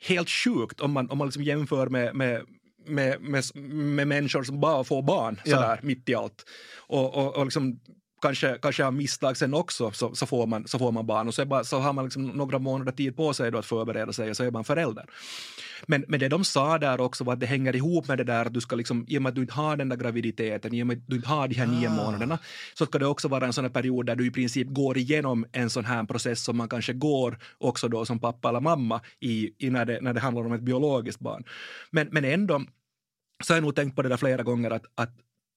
helt 0.00 0.30
sjukt 0.30 0.80
om 0.80 0.92
man, 0.92 1.10
om 1.10 1.18
man 1.18 1.26
liksom 1.26 1.42
jämför 1.42 1.88
med, 1.88 2.14
med 2.14 2.42
med, 2.88 3.20
med, 3.20 3.44
med 3.74 4.08
människor 4.08 4.42
som 4.42 4.60
bara 4.60 4.84
får 4.84 5.02
barn 5.02 5.40
Ja. 5.44 5.56
sådär 5.56 5.80
mitt 5.82 6.08
i 6.08 6.14
allt. 6.14 6.44
Och, 6.76 7.14
och, 7.14 7.36
och 7.36 7.44
liksom, 7.44 7.80
kanske, 8.22 8.58
kanske 8.62 8.84
av 8.84 8.94
misstag 8.94 9.36
sen 9.36 9.54
också 9.54 9.90
så, 9.90 10.14
så, 10.14 10.26
får 10.26 10.46
man, 10.46 10.68
så 10.68 10.78
får 10.78 10.92
man 10.92 11.06
barn 11.06 11.28
och 11.28 11.34
så, 11.34 11.44
bara, 11.44 11.64
så 11.64 11.78
har 11.78 11.92
man 11.92 12.04
liksom 12.04 12.26
några 12.26 12.58
månader 12.58 12.92
tid 12.92 13.16
på 13.16 13.32
sig 13.32 13.50
då 13.50 13.58
att 13.58 13.66
förbereda 13.66 14.12
sig 14.12 14.30
och 14.30 14.36
så 14.36 14.44
är 14.44 14.50
man 14.50 14.64
förälder. 14.64 15.06
Men, 15.86 16.04
men 16.08 16.20
det 16.20 16.28
de 16.28 16.44
sa 16.44 16.78
där 16.78 17.00
också 17.00 17.24
var 17.24 17.32
att 17.32 17.40
det 17.40 17.46
hänger 17.46 17.76
ihop 17.76 18.08
med 18.08 18.18
det 18.18 18.24
där 18.24 18.44
att 18.44 18.54
du 18.54 18.60
ska 18.60 18.76
liksom, 18.76 19.04
i 19.08 19.18
och 19.18 19.22
med 19.22 19.30
att 19.30 19.34
du 19.34 19.40
inte 19.40 19.54
har 19.54 19.76
den 19.76 19.88
där 19.88 19.96
graviditeten, 19.96 20.74
i 20.74 20.82
och 20.82 20.86
med 20.86 20.96
att 20.96 21.06
du 21.06 21.16
inte 21.16 21.28
har 21.28 21.48
de 21.48 21.54
här 21.54 21.66
nio 21.66 21.88
Ah. 21.88 22.04
månaderna, 22.04 22.38
så 22.74 22.86
ska 22.86 22.98
det 22.98 23.06
också 23.06 23.28
vara 23.28 23.46
en 23.46 23.52
sån 23.52 23.64
här 23.64 23.70
period 23.70 24.06
där 24.06 24.16
du 24.16 24.26
i 24.26 24.30
princip 24.30 24.68
går 24.68 24.98
igenom 24.98 25.46
en 25.52 25.70
sån 25.70 25.84
här 25.84 26.04
process 26.04 26.44
som 26.44 26.56
man 26.56 26.68
kanske 26.68 26.92
går 26.92 27.38
också 27.58 27.88
då 27.88 28.04
som 28.04 28.18
pappa 28.18 28.48
eller 28.48 28.60
mamma 28.60 29.00
i, 29.20 29.50
i 29.58 29.70
när, 29.70 29.84
det, 29.84 30.00
när 30.00 30.14
det 30.14 30.20
handlar 30.20 30.46
om 30.46 30.52
ett 30.52 30.60
biologiskt 30.60 31.20
barn. 31.20 31.44
Men, 31.90 32.08
men 32.10 32.24
ändå 32.24 32.62
så 33.44 33.52
har 33.52 33.56
jag 33.56 33.62
nog 33.62 33.74
tänkt 33.74 33.96
på 33.96 34.02
det 34.02 34.08
där 34.08 34.16
flera 34.16 34.42
gånger 34.42 34.70
att, 34.70 34.84
att 34.94 35.10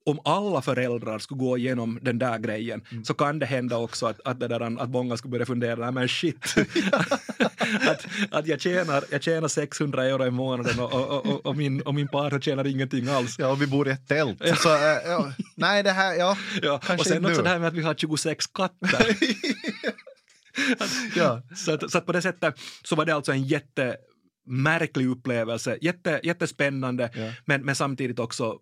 om 0.05 0.19
alla 0.25 0.61
föräldrar 0.61 1.19
skulle 1.19 1.39
gå 1.39 1.57
igenom 1.57 1.99
den 2.01 2.19
där 2.19 2.37
grejen 2.37 2.81
så 3.03 3.13
kan 3.13 3.39
det 3.39 3.45
hända 3.45 3.77
också 3.77 4.05
att, 4.05 4.19
att, 4.25 4.39
det 4.39 4.47
där, 4.47 4.81
att 4.81 4.89
många 4.89 5.17
skulle 5.17 5.31
börja 5.31 5.45
fundera, 5.45 5.75
nej 5.75 5.91
men 5.91 6.07
shit, 6.07 6.55
att, 7.87 8.05
att 8.31 8.47
jag, 8.47 8.61
tjänar, 8.61 9.03
jag 9.11 9.23
tjänar 9.23 9.47
600 9.47 10.05
euro 10.05 10.25
i 10.25 10.31
månaden 10.31 10.79
och, 10.79 10.93
och, 10.93 11.25
och, 11.25 11.45
och, 11.45 11.57
min, 11.57 11.81
och 11.81 11.95
min 11.95 12.07
partner 12.07 12.39
tjänar 12.39 12.67
ingenting 12.67 13.07
alls. 13.07 13.35
Ja, 13.39 13.47
och 13.47 13.61
vi 13.61 13.67
bor 13.67 13.87
i 13.87 13.91
ett 13.91 14.07
tält. 14.07 14.57
Så, 14.57 14.75
äh, 14.75 14.81
ja, 15.05 15.33
nej, 15.55 15.83
det 15.83 15.91
här, 15.91 16.15
ja. 16.15 16.37
Ja, 16.61 16.81
och 16.99 17.05
sen 17.05 17.25
också 17.25 17.37
nu. 17.37 17.43
det 17.43 17.49
här 17.49 17.59
med 17.59 17.67
att 17.67 17.73
vi 17.73 17.81
har 17.81 17.93
26 17.93 18.47
katter. 18.47 19.17
ja. 21.15 21.41
så, 21.55 21.73
att, 21.73 21.91
så 21.91 21.97
att 21.97 22.05
på 22.05 22.11
det 22.11 22.21
sättet 22.21 22.59
så 22.83 22.95
var 22.95 23.05
det 23.05 23.15
alltså 23.15 23.31
en 23.31 23.43
jättemärklig 23.43 25.07
upplevelse, 25.07 25.77
jätte, 25.81 26.19
jättespännande 26.23 27.09
Ja. 27.13 27.31
men, 27.45 27.65
men 27.65 27.75
samtidigt 27.75 28.19
också, 28.19 28.57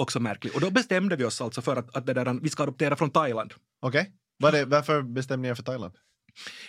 också 0.00 0.20
märklig. 0.20 0.54
Och 0.54 0.60
då 0.60 0.70
bestämde 0.70 1.16
vi 1.16 1.24
oss 1.24 1.40
alltså 1.40 1.62
för 1.62 1.76
att, 1.76 1.96
att 1.96 2.06
det 2.06 2.14
där, 2.14 2.40
vi 2.42 2.48
ska 2.48 2.62
adoptera 2.62 2.96
från 2.96 3.10
Thailand. 3.10 3.54
Okej. 3.82 4.12
Var 4.38 4.52
det- 4.52 4.64
Varför 4.64 5.02
bestämde 5.02 5.42
ni 5.42 5.48
er 5.48 5.54
för 5.54 5.62
Thailand? 5.62 5.94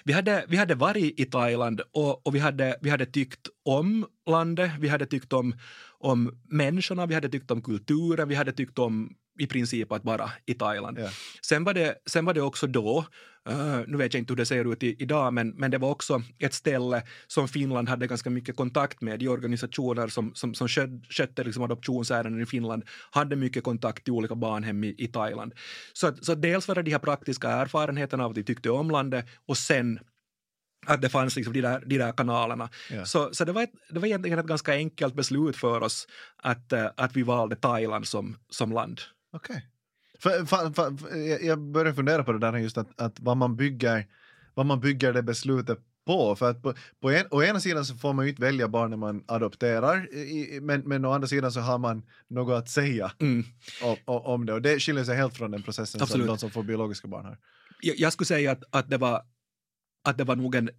Vi 0.03 0.13
hade, 0.13 0.45
vi 0.47 0.57
hade 0.57 0.75
varit 0.75 1.19
i 1.19 1.25
Thailand 1.25 1.81
och, 1.93 2.27
och 2.27 2.35
vi, 2.35 2.39
hade, 2.39 2.77
vi 2.81 2.89
hade 2.89 3.05
tyckt 3.05 3.47
om 3.65 4.05
landet, 4.29 4.71
vi 4.79 4.87
hade 4.87 5.05
tyckt 5.05 5.33
om, 5.33 5.55
om 5.99 6.41
människorna, 6.49 7.05
vi 7.05 7.13
hade 7.13 7.29
tyckt 7.29 7.51
om 7.51 7.61
kulturen, 7.61 8.27
vi 8.29 8.35
hade 8.35 8.51
tyckt 8.51 8.79
om 8.79 9.15
i 9.41 9.47
princip 9.47 9.91
att 9.91 10.06
vara 10.06 10.32
i 10.45 10.54
Thailand. 10.54 10.99
Ja. 10.99 11.10
Sen, 11.41 11.63
var 11.63 11.73
det, 11.73 11.95
sen 12.06 12.25
var 12.25 12.34
det 12.34 12.41
också 12.41 12.67
då, 12.67 13.06
eh, 13.49 13.80
nu 13.88 13.97
vet 13.97 14.13
jag 14.13 14.21
inte 14.21 14.32
hur 14.34 14.38
det 14.38 14.45
ser 14.45 14.71
ut 14.73 14.84
i, 14.84 14.95
idag, 15.04 15.34
men, 15.34 15.49
men 15.49 15.71
det 15.71 15.77
var 15.77 15.89
också 15.89 16.21
ett 16.39 16.54
ställe 16.54 17.04
som 17.27 17.47
Finland 17.47 17.89
hade 17.89 18.08
ganska 18.08 18.30
mycket 18.30 18.56
kontakt 18.56 19.01
med. 19.01 19.19
De 19.19 19.27
organisationer 19.27 20.08
som, 20.08 20.32
som, 20.36 20.54
som 20.54 20.67
skött- 20.67 21.06
skötte 21.10 21.43
liksom 21.43 21.63
adoptionsärenden 21.63 22.41
i 22.41 22.45
Finland 22.45 22.84
hade 23.12 23.36
mycket 23.36 23.63
kontakt 23.63 24.04
till 24.04 24.13
olika 24.13 24.36
barnhem 24.36 24.84
i, 24.84 24.95
i 24.97 25.08
Thailand. 25.08 25.54
Så, 25.93 26.08
att- 26.08 26.25
så 26.25 26.32
att 26.32 26.41
dels 26.41 26.67
var 26.67 26.75
det 26.75 26.82
de 26.84 26.91
här 26.91 26.99
praktiska 26.99 27.49
erfarenheterna 27.49 28.23
av 28.25 28.30
att 28.32 28.36
de 28.36 28.43
tyckte 28.43 28.69
om 28.69 28.91
landet 28.91 29.25
och 29.47 29.58
sen 29.58 29.99
att 30.88 31.01
det 31.01 31.10
fanns 31.10 31.36
liksom 31.36 31.54
de, 31.54 31.62
där, 31.62 31.84
de 31.86 31.97
där 31.97 32.12
kanalerna. 32.12 32.69
Ja. 32.91 33.06
Så, 33.06 33.34
så 33.34 33.45
det, 33.45 33.51
var 33.51 33.62
ett, 33.63 33.71
det 33.89 33.99
var 33.99 34.08
egentligen 34.08 34.39
ett 34.39 34.45
ganska 34.45 34.73
enkelt 34.73 35.13
beslut 35.15 35.56
för 35.58 35.82
oss 35.84 36.08
att, 36.43 36.73
eh, 36.73 36.88
att 36.97 37.15
vi 37.15 37.23
valde 37.23 37.56
Thailand 37.56 38.08
som, 38.08 38.38
som 38.49 38.71
land. 38.71 39.01
Okej. 39.31 39.67
För, 40.19 40.45
för, 40.45 40.73
för, 40.73 40.97
för, 40.97 41.17
jag- 41.45 41.59
börjar 41.71 41.93
fundera 41.93 42.23
på 42.23 42.31
det 42.33 42.39
där 42.39 42.57
just 42.57 42.77
att, 42.77 43.01
att 43.01 43.19
vad, 43.19 43.37
man 43.37 43.55
bygger, 43.55 44.07
vad 44.53 44.65
man 44.65 44.79
bygger 44.79 45.13
det 45.13 45.23
beslutet 45.23 45.79
på. 46.05 46.35
För 46.35 46.49
att 46.49 46.61
på, 46.61 46.73
på 47.01 47.11
en, 47.11 47.25
å 47.31 47.43
ena 47.43 47.59
sidan 47.59 47.85
så 47.85 47.95
får 47.95 48.13
man 48.13 48.25
ju 48.25 48.29
inte 48.29 48.41
välja 48.41 48.67
barn 48.67 48.89
när 48.89 48.97
man 48.97 49.23
adopterar, 49.27 50.13
i, 50.15 50.59
men, 50.61 50.81
men 50.81 51.05
å 51.05 51.11
andra 51.11 51.27
sidan 51.27 51.51
så 51.51 51.59
har 51.59 51.77
man 51.77 52.03
något 52.27 52.57
att 52.57 52.69
säga 52.69 53.11
Mm. 53.19 53.43
om, 53.83 53.97
om- 54.05 54.45
det. 54.45 54.53
Och 54.53 54.61
det 54.61 54.79
skiljer 54.79 55.03
sig 55.03 55.17
helt 55.17 55.37
från 55.37 55.51
den 55.51 55.63
processen 55.63 55.99
som 55.99 56.03
Absolut. 56.05 56.27
de 56.27 56.37
som 56.37 56.49
får 56.51 56.63
biologiska 56.63 57.07
barn 57.07 57.25
har. 57.25 57.37
jag, 57.81 57.95
jag 57.99 58.13
skulle 58.13 58.25
säga 58.25 58.51
att, 58.51 58.63
att, 58.69 58.89
det 58.89 58.97
var, 58.97 59.21
att 60.03 60.17
det 60.17 60.23
var 60.23 60.35
nog 60.35 60.55
en, 60.55 60.69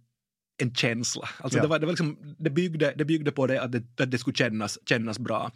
en 0.57 0.75
känsla. 0.75 1.29
Alltså 1.39 1.57
Ja. 1.57 1.61
det, 1.61 1.67
var, 1.67 1.79
det, 1.79 1.85
var 1.85 1.91
liksom, 1.91 2.35
det, 2.39 2.49
byggde, 2.49 2.93
det 2.97 3.05
byggde 3.05 3.31
på 3.31 3.47
det 3.47 3.61
att, 3.61 3.71
det 3.71 3.83
att 3.99 4.11
det 4.11 4.17
skulle 4.17 4.35
kännas, 4.35 4.79
kännas 4.89 5.19
bra. 5.19 5.51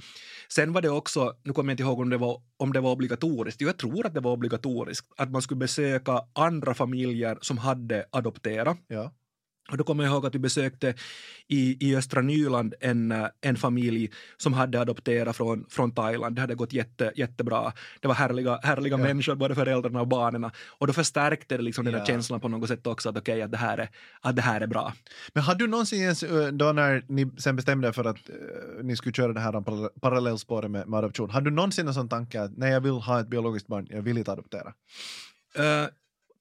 Sen 0.50 0.74
var 0.74 0.82
det 0.82 0.90
också, 0.90 1.34
nu 1.44 1.54
kommer 1.54 1.72
jag 1.72 1.74
inte 1.74 1.84
ihåg 1.84 2.00
om 2.00 2.10
det, 2.10 2.18
var, 2.18 2.42
om 2.58 2.74
det 2.74 2.80
var 2.80 2.92
obligatoriskt, 2.92 3.62
jag 3.62 3.78
tror 3.78 4.06
att 4.06 4.14
det 4.14 4.20
var 4.20 4.32
obligatoriskt, 4.32 5.08
att 5.18 5.32
man 5.32 5.42
skulle 5.42 5.58
besöka 5.60 6.22
andra 6.34 6.74
familjer 6.74 7.38
som 7.42 7.58
hade 7.58 8.06
adopterat. 8.12 8.78
Ja. 8.88 9.14
Och 9.72 9.78
då 9.78 9.84
kommer 9.84 10.04
jag 10.04 10.14
ihåg 10.14 10.26
att 10.26 10.36
vi 10.36 10.40
besökte 10.40 10.94
i, 11.48 11.88
i 11.90 11.96
östra 11.96 12.22
Nyland 12.22 12.74
en, 12.80 13.12
eh, 13.12 13.28
en 13.42 13.56
familj 13.56 14.12
som 14.38 14.54
hade 14.54 14.82
adopterat 14.82 15.36
från, 15.38 15.66
från 15.70 15.92
Thailand. 15.92 16.36
Det 16.36 16.42
hade 16.42 16.56
gått 16.56 16.74
jätte, 16.74 17.12
jättebra. 17.16 17.74
Det 18.02 18.08
var 18.08 18.16
härliga, 18.16 18.60
härliga 18.64 18.94
Ja. 18.94 19.04
människor, 19.04 19.36
både 19.36 19.56
föräldrarna 19.56 20.02
och 20.02 20.08
barnen. 20.08 20.52
Och 20.68 20.88
då 20.88 20.94
förstärkte 20.94 21.58
det 21.58 21.64
liksom 21.64 21.86
den 21.86 21.94
Ja. 21.94 22.06
känslan 22.06 22.40
på 22.40 22.48
något 22.48 22.70
sätt 22.70 22.88
också 22.88 23.10
att 23.10 23.18
okej, 23.18 23.42
att, 23.42 23.52
det 23.52 23.58
här 23.58 23.78
är, 23.78 23.90
att 24.22 24.36
det 24.36 24.42
här 24.42 24.62
är 24.62 24.68
bra. 24.68 24.94
Men 25.34 25.44
hade 25.44 25.64
du 25.64 25.68
någonsin 25.68 26.16
ö, 26.30 26.52
då 26.52 26.72
när 26.72 27.04
ni 27.08 27.32
sen 27.38 27.56
bestämde 27.56 27.88
er 27.88 27.92
för 27.92 28.06
att 28.06 28.30
eh, 28.30 28.84
ni 28.84 28.96
skulle 28.96 29.14
köra 29.14 29.34
det 29.34 29.40
här 29.40 29.52
parallell- 29.54 30.00
parallellspåret 30.02 30.72
med, 30.72 30.88
med 30.88 30.98
adoption, 30.98 31.30
hade 31.30 31.50
du 31.50 31.56
någonsin 31.56 31.88
en 31.88 31.94
sån 31.94 32.10
tanke 32.10 32.42
att 32.42 32.58
nej, 32.58 32.72
jag 32.72 32.82
vill 32.82 32.92
ha 32.92 33.20
ett 33.20 33.28
biologiskt 33.28 33.68
barn, 33.68 33.88
jag 33.90 34.02
vill 34.02 34.18
inte 34.18 34.32
adoptera? 34.32 34.74
Eh, 35.56 35.88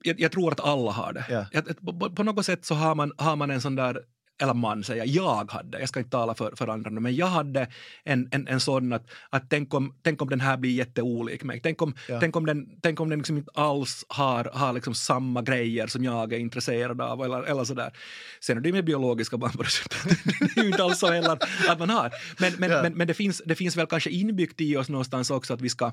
jag, 0.06 0.20
jag 0.20 0.32
tror 0.32 0.52
att 0.52 0.60
alla 0.60 0.90
har 0.90 1.12
det. 1.12 1.24
Ja. 1.28 1.46
Jag, 1.52 1.64
på, 2.00 2.10
på 2.10 2.22
något 2.22 2.46
sätt 2.46 2.64
så 2.64 2.74
har 2.74 2.94
man, 2.94 3.12
har 3.18 3.36
man 3.36 3.50
en 3.50 3.60
sån 3.60 3.76
där 3.76 4.00
eller 4.42 4.54
man 4.54 4.84
säger, 4.84 5.04
jag 5.06 5.50
hade, 5.52 5.80
jag 5.80 5.88
ska 5.88 5.98
inte 6.00 6.10
tala 6.10 6.34
för, 6.34 6.56
för 6.56 6.68
andra 6.68 6.90
nu, 6.90 7.00
men 7.00 7.14
jag 7.16 7.26
hade 7.26 7.68
en, 8.04 8.28
en, 8.30 8.48
en 8.48 8.60
sån 8.60 8.92
att, 8.92 9.06
att 9.30 9.50
tänk, 9.50 9.74
om, 9.74 9.94
tänk 10.02 10.22
om 10.22 10.28
den 10.30 10.40
här 10.40 10.56
blir 10.56 10.70
jätteolik 10.70 11.44
mig. 11.44 11.60
Tänk 11.62 11.82
om, 11.82 11.94
Ja. 12.08 12.20
tänk 12.20 12.36
om 12.36 12.46
den, 12.46 12.68
tänk 12.82 13.00
om 13.00 13.08
den 13.10 13.18
liksom 13.18 13.36
inte 13.36 13.50
alls 13.54 14.04
har, 14.08 14.50
har 14.54 14.72
liksom 14.72 14.94
samma 14.94 15.42
grejer 15.42 15.86
som 15.86 16.04
jag 16.04 16.32
är 16.32 16.38
intresserad 16.38 17.00
av 17.00 17.22
eller, 17.24 17.42
eller 17.42 17.64
sådär. 17.64 17.92
Sen 18.40 18.56
är 18.56 18.60
det 18.60 18.68
ju 18.68 18.72
med 18.72 18.84
biologiska 18.84 19.36
barn 19.36 19.52
på 19.52 19.62
det 19.62 19.68
sättet. 19.70 20.18
det 20.54 20.60
är 20.60 20.64
ju 20.64 20.70
inte 20.70 20.84
alls 20.84 20.98
så 20.98 21.06
heller 21.12 21.38
att 21.68 21.78
man 21.78 21.90
har. 21.90 22.10
Men, 22.40 22.52
men, 22.58 22.70
Ja. 22.70 22.82
men, 22.82 22.92
men 22.94 23.06
det, 23.06 23.14
finns, 23.14 23.42
det 23.46 23.54
finns 23.54 23.76
väl 23.76 23.86
kanske 23.86 24.10
inbyggt 24.10 24.60
i 24.60 24.76
oss 24.76 24.88
någonstans 24.88 25.30
också 25.30 25.54
att 25.54 25.60
vi 25.60 25.68
ska, 25.68 25.86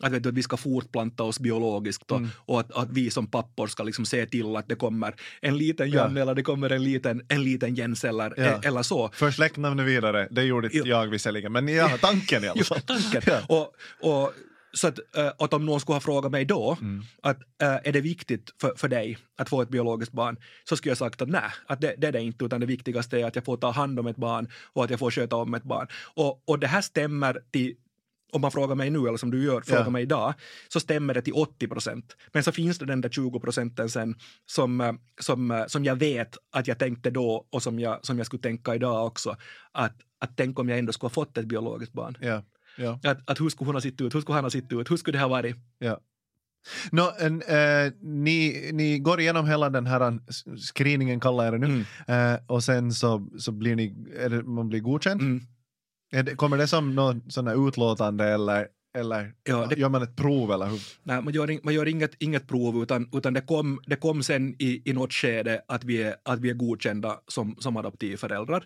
att, 0.00 0.12
vet 0.12 0.22
du, 0.22 0.28
att 0.28 0.34
vi 0.34 0.42
ska 0.42 0.56
fortplanta 0.56 1.22
oss 1.22 1.40
biologiskt 1.40 2.10
och, 2.10 2.18
Mm. 2.18 2.30
och 2.36 2.60
att, 2.60 2.72
att 2.72 2.88
vi 2.92 3.10
som 3.10 3.26
pappor 3.26 3.66
ska 3.66 3.82
liksom 3.82 4.06
se 4.06 4.26
till 4.26 4.56
att 4.56 4.68
det 4.68 4.74
kommer 4.74 5.14
en 5.42 5.56
liten 5.58 5.90
Ja. 5.90 5.96
Janne 5.96 6.20
eller 6.22 6.34
det 6.34 6.42
kommer 6.42 6.70
en 6.70 6.84
liten, 6.84 7.22
en 7.28 7.42
liten 7.44 7.74
Jens 7.88 8.04
eller, 8.04 8.34
Ja. 8.36 8.60
eller 8.64 8.82
så. 8.82 9.10
För 9.12 9.30
släktnamnet 9.30 9.86
vidare, 9.86 10.28
det 10.30 10.42
gjorde 10.42 10.66
inte 10.66 10.78
Jo. 10.78 10.86
jag 10.86 11.06
visserligen, 11.06 11.52
men 11.52 11.68
ja, 11.68 11.88
tanken 12.00 12.44
i 12.44 12.48
alla 12.48 12.58
Jo, 12.58 12.64
fall. 12.64 12.80
tanken. 12.80 13.22
Ja. 13.26 13.40
Och, 13.48 13.74
och, 14.12 14.32
så 14.72 14.88
att, 14.88 14.98
eh, 15.16 15.26
att 15.38 15.52
om 15.52 15.66
någon 15.66 15.80
skulle 15.80 15.96
ha 15.96 16.00
frågat 16.00 16.32
mig 16.32 16.44
då 16.44 16.76
Mm. 16.80 17.02
att 17.22 17.36
eh, 17.62 17.68
är 17.88 17.92
det 17.92 18.00
viktigt 18.00 18.50
för, 18.60 18.72
för 18.76 18.88
dig 18.88 19.18
att 19.38 19.48
få 19.48 19.62
ett 19.62 19.68
biologiskt 19.68 20.12
barn 20.12 20.36
så 20.68 20.76
skulle 20.76 20.90
jag 20.90 20.98
sagt 20.98 21.22
att 21.22 21.28
nej, 21.28 21.42
att 21.66 21.80
det, 21.80 21.94
det 21.98 22.06
är 22.06 22.12
det 22.12 22.20
inte 22.20 22.44
utan 22.44 22.60
det 22.60 22.66
viktigaste 22.66 23.20
är 23.20 23.24
att 23.24 23.34
jag 23.36 23.44
får 23.44 23.56
ta 23.56 23.70
hand 23.70 23.98
om 23.98 24.06
ett 24.06 24.16
barn 24.16 24.48
och 24.72 24.84
att 24.84 24.90
jag 24.90 24.98
får 24.98 25.10
sköta 25.10 25.36
om 25.36 25.54
ett 25.54 25.62
barn. 25.64 25.86
Och, 26.14 26.42
och 26.46 26.58
det 26.58 26.66
här 26.66 26.80
stämmer 26.80 27.40
till 27.52 27.74
om 28.32 28.40
man 28.40 28.50
frågar 28.50 28.74
mig 28.74 28.90
nu, 28.90 28.98
eller 28.98 29.16
som 29.16 29.30
du 29.30 29.44
gör, 29.44 29.60
frågar 29.60 29.84
Ja. 29.84 29.90
mig 29.90 30.02
idag, 30.02 30.34
så 30.68 30.80
stämmer 30.80 31.14
det 31.14 31.22
till 31.22 31.32
80 31.32 31.68
procent. 31.68 32.16
Men 32.32 32.42
så 32.44 32.52
finns 32.52 32.78
det 32.78 32.86
den 32.86 33.00
där 33.00 33.08
20 33.08 33.40
procenten 33.40 33.88
sen 33.88 34.14
som, 34.46 34.80
eh, 34.80 34.92
som, 35.20 35.50
eh, 35.50 35.66
som 35.66 35.84
jag 35.84 35.96
vet 35.96 36.36
att 36.52 36.66
jag 36.68 36.78
tänkte 36.78 37.10
då 37.10 37.46
och 37.50 37.62
som 37.62 37.78
jag, 37.78 38.06
som 38.06 38.16
jag 38.18 38.26
skulle 38.26 38.42
tänka 38.42 38.74
idag 38.74 39.06
också. 39.06 39.36
Att, 39.72 39.96
att 40.20 40.36
tänk 40.36 40.58
om 40.58 40.68
jag 40.68 40.78
ändå 40.78 40.92
skulle 40.92 41.08
ha 41.08 41.14
fått 41.14 41.38
ett 41.38 41.46
biologiskt 41.46 41.92
barn. 41.92 42.16
Ja, 42.20 42.42
ja, 42.76 43.00
Att, 43.04 43.30
att 43.30 43.40
hur 43.40 43.48
skulle 43.48 43.68
hon 43.68 43.74
ha 43.76 43.80
sett 43.82 44.00
ut? 44.00 44.14
Hur 44.14 44.20
skulle 44.20 44.34
han 44.36 44.44
ha 44.44 44.50
sett 44.50 44.72
ut? 44.72 44.90
Hur 44.90 44.96
skulle 44.96 45.18
det 45.18 45.22
ha 45.22 45.28
varit? 45.28 45.56
ja. 45.78 46.00
Nå, 46.92 47.12
en, 47.20 47.42
eh, 47.42 47.92
ni, 48.02 48.70
ni 48.72 48.98
går 48.98 49.20
igenom 49.20 49.46
hela 49.46 49.70
den 49.70 49.86
här 49.86 50.18
s- 50.28 50.44
screeningen, 50.74 51.20
kallar 51.20 51.44
jag 51.44 51.52
det 51.54 51.58
nu, 51.68 51.84
Mm. 52.06 52.34
eh, 52.34 52.40
och 52.46 52.64
sen 52.64 52.92
så, 52.92 53.28
så 53.38 53.52
blir 53.52 53.76
ni, 53.76 53.94
är 54.18 54.28
det, 54.28 54.42
man 54.42 54.68
blir 54.68 54.80
godkänd. 54.80 55.20
Mm. 55.20 55.40
Det, 56.10 56.36
kommer 56.36 56.58
det 56.58 56.66
som 56.66 56.94
någon 56.94 57.22
sån 57.30 57.46
här 57.46 57.68
utlåtande 57.68 58.24
eller, 58.24 58.66
eller 58.98 59.32
Ja, 59.44 59.66
det- 59.66 59.76
gör 59.78 59.88
man 59.88 60.02
ett 60.02 60.16
prov 60.16 60.52
eller 60.52 60.66
hur? 60.66 60.80
Nej, 61.02 61.22
man 61.22 61.32
gör, 61.34 61.64
man 61.64 61.74
gör 61.74 61.88
inget, 61.88 62.14
inget 62.22 62.48
prov 62.48 62.82
utan, 62.82 63.08
utan 63.12 63.32
det, 63.34 63.40
kom, 63.40 63.80
det 63.86 63.96
kom 63.96 64.22
sen 64.22 64.54
i, 64.58 64.82
i 64.90 64.92
något 64.92 65.12
skede 65.12 65.62
att 65.68 65.84
vi 65.84 66.02
är, 66.02 66.16
att 66.24 66.40
vi 66.40 66.50
är 66.50 66.54
godkända 66.54 67.20
som, 67.26 67.56
som 67.58 67.76
adoptivföräldrar. 67.76 68.64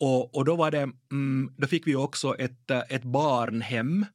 Och, 0.00 0.34
och 0.36 0.44
då, 0.44 0.56
var 0.56 0.70
det, 0.70 0.88
mm, 1.12 1.52
då 1.56 1.66
fick 1.66 1.86
vi 1.86 1.96
också 1.96 2.34
ett, 2.38 2.70
eh, 2.70 2.82
ett 2.88 3.04
barnhem 3.04 4.06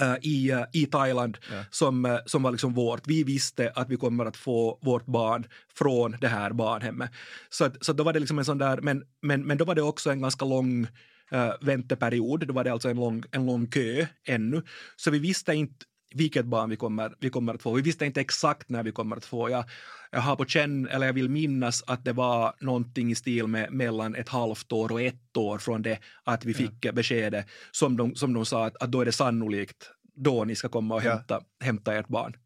eh, 0.00 0.14
i, 0.22 0.50
eh, 0.50 0.62
i 0.72 0.86
Thailand 0.86 1.38
Ja. 1.52 1.64
som, 1.70 2.18
som 2.26 2.42
var 2.42 2.50
liksom 2.50 2.74
vårt. 2.74 3.06
Vi 3.06 3.24
visste 3.24 3.70
att 3.74 3.88
vi 3.90 3.96
kommer 3.96 4.24
att 4.26 4.36
få 4.36 4.78
vårt 4.82 5.06
barn 5.06 5.46
från 5.74 6.16
det 6.20 6.28
här 6.28 6.52
barnhemmet. 6.52 7.10
Så, 7.50 7.64
att, 7.64 7.84
så 7.84 7.92
då 7.92 8.04
var 8.04 8.12
det 8.12 8.20
liksom 8.20 8.38
en 8.38 8.44
sån 8.44 8.58
där, 8.58 8.80
men, 8.80 9.02
men, 9.22 9.42
men 9.46 9.58
då 9.58 9.64
var 9.64 9.74
det 9.74 9.82
också 9.82 10.10
en 10.10 10.20
ganska 10.20 10.44
lång 10.44 10.86
eh, 11.30 11.52
vänteperiod. 11.60 12.46
Då 12.46 12.54
var 12.54 12.64
det 12.64 12.72
alltså 12.72 12.88
en 12.88 12.96
lång, 12.96 13.22
en 13.30 13.46
lång 13.46 13.66
kö 13.66 14.06
ännu. 14.28 14.62
Så 14.96 15.10
vi 15.10 15.18
visste 15.18 15.54
inte 15.54 15.84
vilket 16.14 16.46
barn 16.46 16.70
vi 16.70 16.76
kommer, 16.76 17.14
vi 17.20 17.30
kommer 17.30 17.54
att 17.54 17.62
få. 17.62 17.72
Vi 17.72 17.82
visste 17.82 18.06
inte 18.06 18.20
exakt 18.20 18.68
när 18.68 18.82
vi 18.82 18.92
kommer 18.92 19.16
att 19.16 19.24
få. 19.24 19.50
Jag, 19.50 19.64
jag 20.10 20.20
har 20.20 20.36
på 20.36 20.44
känn, 20.44 20.88
eller 20.88 21.06
jag 21.06 21.12
vill 21.12 21.28
minnas 21.28 21.84
att 21.86 22.04
det 22.04 22.12
var 22.12 22.54
någonting 22.60 23.10
i 23.10 23.14
stil 23.14 23.46
med 23.46 23.72
mellan 23.72 24.14
ett 24.14 24.28
halvt 24.28 24.72
år 24.72 24.92
och 24.92 25.02
ett 25.02 25.36
år 25.36 25.58
från 25.58 25.82
det 25.82 25.98
att 26.24 26.44
vi 26.44 26.54
fick 26.54 26.92
beskedet 26.94 27.46
som 27.70 27.96
de, 27.96 28.14
som 28.14 28.32
de 28.32 28.46
sa 28.46 28.66
att, 28.66 28.82
att 28.82 28.92
då 28.92 29.00
är 29.00 29.04
det 29.04 29.12
sannolikt 29.12 29.90
då 30.14 30.44
ni 30.44 30.54
ska 30.54 30.68
komma 30.68 30.94
och 30.94 31.04
Ja. 31.04 31.10
hämta, 31.10 31.40
hämta 31.60 31.94
ert 31.94 32.08
barn. 32.08 32.36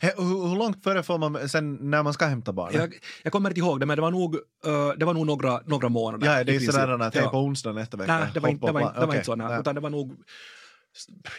Hur, 0.00 0.48
hur 0.48 0.56
långt 0.56 0.84
före 0.84 1.02
får 1.02 1.18
man 1.18 1.48
sen 1.48 1.74
när 1.90 2.02
man 2.02 2.12
ska 2.12 2.26
hämta 2.26 2.52
barnet? 2.52 2.74
Jag, 2.74 2.94
jag 3.22 3.32
kommer 3.32 3.50
inte 3.50 3.60
ihåg 3.60 3.80
det, 3.80 3.86
men 3.86 3.96
det 3.96 4.02
var 4.02 4.10
nog, 4.10 4.34
eh, 4.66 4.88
det 4.96 5.04
var 5.04 5.14
nog 5.14 5.26
några, 5.26 5.60
några 5.66 5.88
månader. 5.88 6.26
ja, 6.26 6.44
det 6.44 6.52
i 6.52 6.56
är 6.56 6.60
sådär 6.60 6.88
att 6.88 7.14
hej 7.14 7.22
Ja. 7.24 7.30
på 7.30 7.38
onsdag 7.38 7.72
nästa 7.72 7.96
vecka. 7.96 8.18
Nej, 8.18 8.28
det 8.34 8.40
var 8.40 8.48
inte, 8.48 8.66
det 8.66 8.72
var 8.72 8.80
inte, 8.80 8.92
det 8.94 9.00
var 9.00 9.06
okej, 9.06 9.16
inte 9.16 9.26
så. 9.26 9.36
Nej, 9.36 9.60
utan 9.60 9.74
det 9.74 9.80
var 9.80 9.90
nog... 9.90 10.16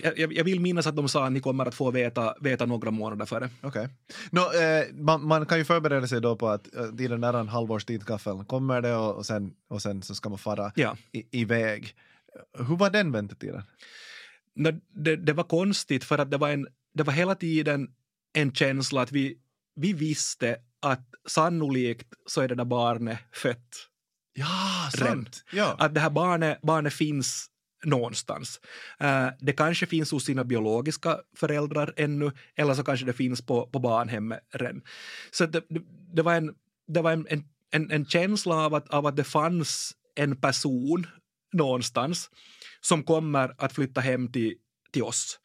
Jag, 0.03 0.33
jag- 0.33 0.43
vill 0.43 0.59
minnas 0.59 0.87
att 0.87 0.95
de 0.95 1.09
sa 1.09 1.25
att 1.25 1.31
ni 1.31 1.39
kommer 1.39 1.65
att 1.65 1.75
få 1.75 1.91
veta, 1.91 2.35
veta 2.41 2.65
några 2.65 2.91
månader 2.91 3.25
före. 3.25 3.49
Okej. 3.61 3.89
Nå, 4.29 4.41
eh, 4.41 4.85
man, 4.93 5.25
man 5.27 5.45
kan 5.45 5.57
ju 5.57 5.63
förbereda 5.65 6.07
sig 6.07 6.21
då 6.21 6.35
på 6.35 6.47
att 6.49 6.75
eh, 6.75 6.85
tiden 6.97 7.21
nära 7.21 7.39
en 7.39 7.47
halvårstid 7.47 8.05
kaffeln 8.05 8.45
kommer 8.45 8.81
det 8.81 8.95
och, 8.95 9.15
och, 9.15 9.25
sen, 9.25 9.53
och 9.69 9.81
sen 9.81 10.01
så 10.01 10.15
ska 10.15 10.29
man 10.29 10.37
fara 10.37 10.71
Ja. 10.75 10.97
i, 11.11 11.41
iväg. 11.41 11.95
Hur 12.67 12.75
var 12.75 12.89
den 12.89 13.11
väntetiden? 13.11 13.63
Nå, 14.55 14.71
det, 14.95 15.15
det 15.15 15.33
var 15.33 15.43
konstigt 15.43 16.03
för 16.03 16.17
att 16.17 16.31
det 16.31 16.37
var, 16.37 16.49
en, 16.49 16.67
det 16.93 17.03
var 17.03 17.13
hela 17.13 17.35
tiden 17.35 17.87
en 18.33 18.53
känsla 18.53 19.01
att 19.01 19.11
vi, 19.11 19.37
vi 19.75 19.93
visste 19.93 20.57
att 20.81 21.07
sannolikt 21.27 22.07
så 22.25 22.41
är 22.41 22.47
det 22.47 22.55
där 22.55 22.65
barnet 22.65 23.19
fött. 23.33 23.87
Ja, 24.33 24.89
sant. 24.97 25.43
Ja. 25.51 25.75
Att 25.79 25.93
det 25.93 25.99
här 25.99 26.09
barnet, 26.09 26.61
barnet 26.61 26.93
finns 26.93 27.47
någonstans. 27.85 28.61
Eh, 28.99 29.27
det 29.39 29.53
kanske 29.53 29.85
finns 29.85 30.11
hos 30.11 30.25
sina 30.25 30.43
biologiska 30.43 31.19
föräldrar 31.37 31.93
ännu 31.97 32.31
eller 32.55 32.73
så 32.73 32.83
kanske 32.83 33.05
det 33.05 33.13
finns 33.13 33.45
på, 33.45 33.67
på 33.67 33.79
barnhemmet 33.79 34.39
redan. 34.51 34.81
Så 35.31 35.45
det, 35.45 35.63
det, 36.13 36.21
var, 36.21 36.35
en, 36.35 36.55
det 36.87 37.01
var 37.01 37.11
en, 37.11 37.27
en, 37.71 37.91
en 37.91 38.05
känsla 38.05 38.55
av 38.55 38.73
att, 38.73 38.89
av 38.89 39.05
att 39.05 39.15
det 39.15 39.23
fanns 39.23 39.95
en 40.15 40.35
person 40.35 41.07
någonstans 41.53 42.29
som 42.81 43.03
kommer 43.03 43.55
att 43.57 43.73
flytta 43.73 44.01
hem 44.01 44.31
till, 44.31 44.53
till 44.91 45.03
oss. 45.03 45.39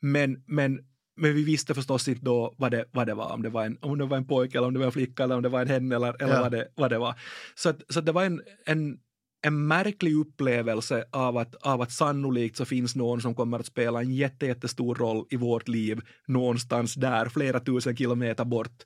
Men, 0.00 0.42
men, 0.46 0.78
men 1.16 1.34
vi 1.34 1.42
visste 1.44 1.74
förstås 1.74 2.08
inte 2.08 2.24
då 2.24 2.54
vad 2.58 2.70
det, 2.70 2.84
vad 2.92 3.06
det 3.06 3.14
var, 3.14 3.32
om 3.32 3.42
det 3.42 3.48
var, 3.48 3.64
en, 3.64 3.78
om 3.80 3.98
det 3.98 4.04
var 4.06 4.16
en 4.16 4.26
pojke 4.26 4.58
eller 4.58 4.66
om 4.68 4.72
det 4.74 4.78
var 4.78 4.86
en 4.86 4.92
flicka 4.92 5.24
eller 5.24 5.36
om 5.36 5.42
det 5.42 5.48
var 5.48 5.60
en 5.62 5.68
hen 5.68 5.92
eller, 5.92 6.22
eller 6.22 6.34
Ja. 6.34 6.40
vad, 6.40 6.52
det, 6.52 6.68
vad 6.74 6.90
det 6.90 6.98
var. 6.98 7.14
Så, 7.54 7.68
att, 7.68 7.82
så 7.88 7.98
att 7.98 8.06
det 8.06 8.12
var 8.12 8.24
en, 8.24 8.42
en, 8.66 8.98
en 9.42 9.66
märklig 9.66 10.14
upplevelse 10.14 11.04
av 11.10 11.36
att, 11.36 11.54
av 11.54 11.80
att 11.82 11.92
sannolikt 11.92 12.56
så 12.56 12.64
finns 12.64 12.96
någon 12.96 13.20
som 13.20 13.34
kommer 13.34 13.58
att 13.58 13.66
spela 13.66 14.00
en 14.00 14.14
jätte, 14.14 14.46
jättestor 14.46 14.94
roll 14.94 15.26
i 15.30 15.36
vårt 15.36 15.68
liv 15.68 16.00
någonstans 16.26 16.94
där, 16.94 17.28
flera 17.28 17.60
tusen 17.60 17.96
kilometer 17.96 18.44
bort. 18.44 18.82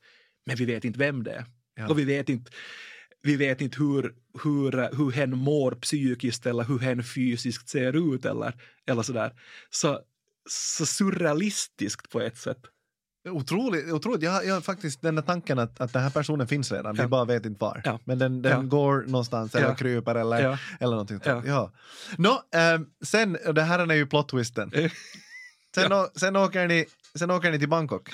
Men 0.47 0.57
vi 0.57 0.65
vet 0.65 0.85
inte 0.85 0.99
vem 0.99 1.25
det 1.25 1.33
är. 1.33 1.45
Ja. 1.77 1.89
Och 1.89 1.99
vi 1.99 2.05
vet 2.05 2.29
inte, 2.29 2.51
vi 3.23 3.37
vet 3.37 3.61
inte 3.61 3.79
hur, 3.79 4.15
hur, 4.45 4.97
hur 4.97 5.11
hen 5.13 5.37
mår 5.39 5.73
psykiskt 5.73 6.47
eller 6.47 6.65
hur 6.65 6.79
hen 6.79 7.05
fysiskt 7.05 7.69
ser 7.69 8.15
ut 8.15 8.25
eller, 8.25 8.55
eller 8.87 9.03
sådär. 9.03 9.33
Så, 9.71 10.01
så 10.53 10.87
surrealistiskt 10.87 12.11
på 12.11 12.21
ett 12.21 12.39
sätt. 12.39 12.59
Otroligt, 13.29 13.93
otroligt. 13.93 14.23
Jag, 14.23 14.47
jag 14.47 14.55
har 14.55 14.61
faktiskt 14.61 15.03
den 15.03 15.15
där 15.15 15.23
tanken 15.23 15.59
att, 15.59 15.81
att 15.81 15.93
den 15.93 16.03
här 16.03 16.11
personen 16.11 16.49
finns 16.49 16.73
redan, 16.73 16.95
vi 16.95 17.01
Ja. 17.03 17.09
bara 17.09 17.25
vet 17.25 17.47
inte 17.47 17.65
var. 17.65 17.83
Ja. 17.85 18.01
Men 18.05 18.19
den, 18.19 18.43
den 18.43 18.53
Ja. 18.53 18.63
går 18.63 19.05
någonstans 19.07 19.55
eller 19.55 19.75
kryper 19.75 20.15
eller, 20.15 20.43
Ja. 20.43 20.59
eller 20.81 20.91
någonting. 20.91 21.21
Ja. 21.25 21.43
Ja. 21.47 21.73
Nå, 22.19 22.43
ehm, 22.55 22.87
sen, 23.05 23.39
det 23.55 23.63
här 23.63 23.79
är 23.79 23.95
ju 23.95 24.07
plot 24.07 24.29
twisten. 24.29 24.73
Sen, 25.75 25.93
sen, 26.17 26.37
åker 26.37 26.67
ni, 26.69 26.87
sen 27.15 27.31
åker 27.31 27.51
ni 27.51 27.59
till 27.59 27.69
Bangkok. 27.69 28.09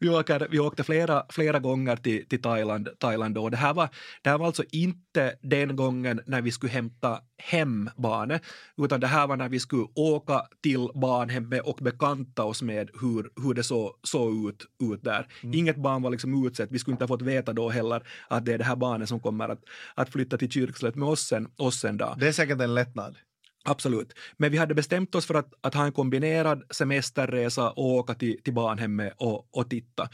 Vi, 0.00 0.08
åker, 0.08 0.48
vi 0.50 0.58
åkte 0.58 0.84
flera, 0.84 1.24
flera 1.28 1.58
gånger 1.58 1.96
till, 1.96 2.28
till 2.28 2.42
Thailand, 2.42 2.88
Thailand 2.98 3.34
då. 3.34 3.48
Det 3.48 3.56
här, 3.56 3.74
var, 3.74 3.88
det 4.22 4.30
här 4.30 4.38
var 4.38 4.46
alltså 4.46 4.64
inte 4.70 5.34
den 5.42 5.76
gången 5.76 6.20
när 6.26 6.42
vi 6.42 6.52
skulle 6.52 6.72
hämta 6.72 7.20
hem 7.36 7.90
barnet, 7.96 8.42
utan 8.76 9.00
det 9.00 9.06
här 9.06 9.26
var 9.26 9.36
när 9.36 9.48
vi 9.48 9.60
skulle 9.60 9.86
åka 9.94 10.42
till 10.62 10.88
barnhemmet 10.94 11.62
och 11.64 11.78
bekanta 11.82 12.44
oss 12.44 12.62
med 12.62 12.90
hur, 13.00 13.30
hur 13.42 13.54
det 13.54 13.62
såg 13.62 13.92
så 14.02 14.48
ut, 14.48 14.66
ut 14.92 15.04
där. 15.04 15.26
Inget 15.42 15.76
barn 15.76 16.02
var 16.02 16.10
liksom 16.10 16.46
utsett, 16.46 16.68
vi 16.72 16.78
skulle 16.78 16.92
inte 16.92 17.04
ha 17.04 17.08
fått 17.08 17.22
veta 17.22 17.52
då 17.52 17.68
heller 17.68 18.02
att 18.28 18.44
det 18.44 18.52
är 18.52 18.58
det 18.58 18.64
här 18.64 18.76
barnet 18.76 19.08
som 19.08 19.20
kommer 19.20 19.48
att, 19.48 19.60
att 19.94 20.12
flytta 20.12 20.38
till 20.38 20.50
kyrkslätt 20.50 20.94
med 20.94 21.08
oss 21.08 21.20
sen, 21.20 21.48
oss 21.56 21.84
en 21.84 21.96
dag. 21.96 22.16
Det 22.18 22.28
är 22.28 22.32
säkert 22.32 22.60
en 22.60 22.74
lättnad. 22.74 23.16
Absolut. 23.64 24.12
Men 24.36 24.52
vi 24.52 24.58
hade 24.58 24.74
bestämt 24.74 25.14
oss 25.14 25.26
för 25.26 25.34
att, 25.34 25.52
att 25.60 25.74
ha 25.74 25.84
en 25.84 25.92
kombinerad 25.92 26.62
semesterresa 26.70 27.70
och 27.70 27.84
åka 27.84 28.14
till, 28.14 28.42
till 28.42 28.54
barnhemmet 28.54 29.12
och, 29.16 29.56
och 29.56 29.70
titta. 29.70 30.08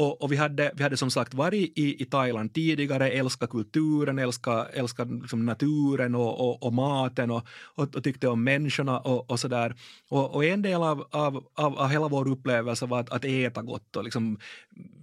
Och, 0.00 0.22
och, 0.22 0.32
vi, 0.32 0.36
hade, 0.36 0.72
vi 0.74 0.82
hade 0.82 0.96
som 0.96 1.10
sagt 1.10 1.34
varit 1.34 1.78
i, 1.78 2.02
i 2.02 2.04
Thailand 2.04 2.54
tidigare, 2.54 3.10
älskat 3.10 3.50
kulturen, 3.50 4.18
älskat, 4.18 4.68
älskat 4.72 5.08
liksom 5.10 5.46
naturen 5.46 6.14
och, 6.14 6.40
och, 6.40 6.62
och 6.62 6.72
maten 6.72 7.30
och, 7.30 7.46
och, 7.74 8.04
tyckte 8.04 8.28
om 8.28 8.44
människorna 8.44 8.98
och, 8.98 9.30
och 9.30 9.40
sådär. 9.40 9.74
Och, 10.08 10.34
och 10.34 10.44
en 10.44 10.62
del 10.62 10.82
av, 10.82 11.06
av, 11.10 11.44
av, 11.54 11.78
av 11.78 11.88
hela 11.88 12.08
vår 12.08 12.28
upplevelse 12.28 12.86
var 12.86 13.00
att, 13.00 13.10
att 13.10 13.24
äta 13.24 13.62
gott 13.62 13.96
och 13.96 14.04
liksom, 14.04 14.38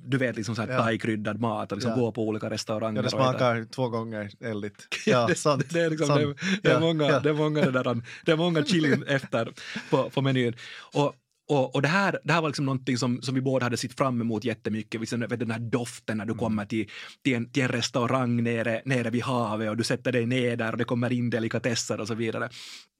du 0.06 0.18
vet, 0.18 0.36
liksom 0.36 0.56
så 0.56 0.62
här 0.62 0.70
Ja. 0.70 0.84
thai-kryddad 0.84 1.40
mat 1.40 1.72
och 1.72 1.78
liksom 1.78 1.92
Ja. 1.92 1.98
gå 1.98 2.12
på 2.12 2.28
olika 2.28 2.50
restauranger. 2.50 2.98
Ja, 2.98 3.04
det 3.04 3.10
smakar 3.10 3.66
två 3.66 3.90
gånger 3.90 4.30
eldigt. 4.40 4.88
Ja, 5.06 5.22
Ja, 5.22 5.28
det, 5.28 5.36
sant. 5.36 5.70
det, 5.74 5.80
är 5.82 5.90
liksom, 5.90 6.08
sant. 6.08 6.22
det, 6.22 6.70
det, 6.70 6.76
är 6.76 6.80
många, 6.80 7.20
det 7.20 7.30
är 7.30 7.34
många, 7.34 7.62
det 7.62 7.72
där, 7.72 8.02
det 8.26 8.32
är 8.32 8.38
många 8.38 8.66
chilin 8.66 9.04
efter 9.08 9.54
på, 9.90 10.10
på 10.10 10.22
menyn. 10.22 10.54
Och, 10.94 11.16
och, 11.50 11.76
och 11.76 11.82
det, 11.82 11.88
här, 11.88 12.20
det 12.24 12.34
här 12.34 12.42
var 12.42 12.50
liksom 12.50 12.66
någonting 12.66 12.98
som, 12.98 13.22
som 13.22 13.36
vi 13.36 13.42
båda 13.42 13.66
hade 13.66 13.78
sett 13.78 13.98
fram 13.98 14.22
emot 14.22 14.44
jättemycket. 14.44 15.02
Liksom, 15.02 15.20
vet, 15.20 15.40
den 15.40 15.52
här 15.52 15.60
doften 15.60 16.18
när 16.18 16.26
du 16.26 16.34
kommer 16.34 16.66
till, 16.66 16.90
till, 17.24 17.36
en, 17.36 17.52
till 17.52 17.64
en 17.64 17.70
restaurang 17.70 18.44
nere, 18.44 18.82
nere 18.86 19.10
vid 19.10 19.24
havet 19.24 19.70
och 19.70 19.78
du 19.78 19.84
sätter 19.84 20.12
dig 20.12 20.26
ner 20.26 20.56
där 20.56 20.72
och 20.72 20.78
det 20.78 20.84
kommer 20.84 21.14
in 21.14 21.30
delikatesser 21.30 22.00
och 22.00 22.08
så 22.08 22.16
vidare. 22.16 22.50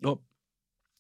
Och, 0.06 0.22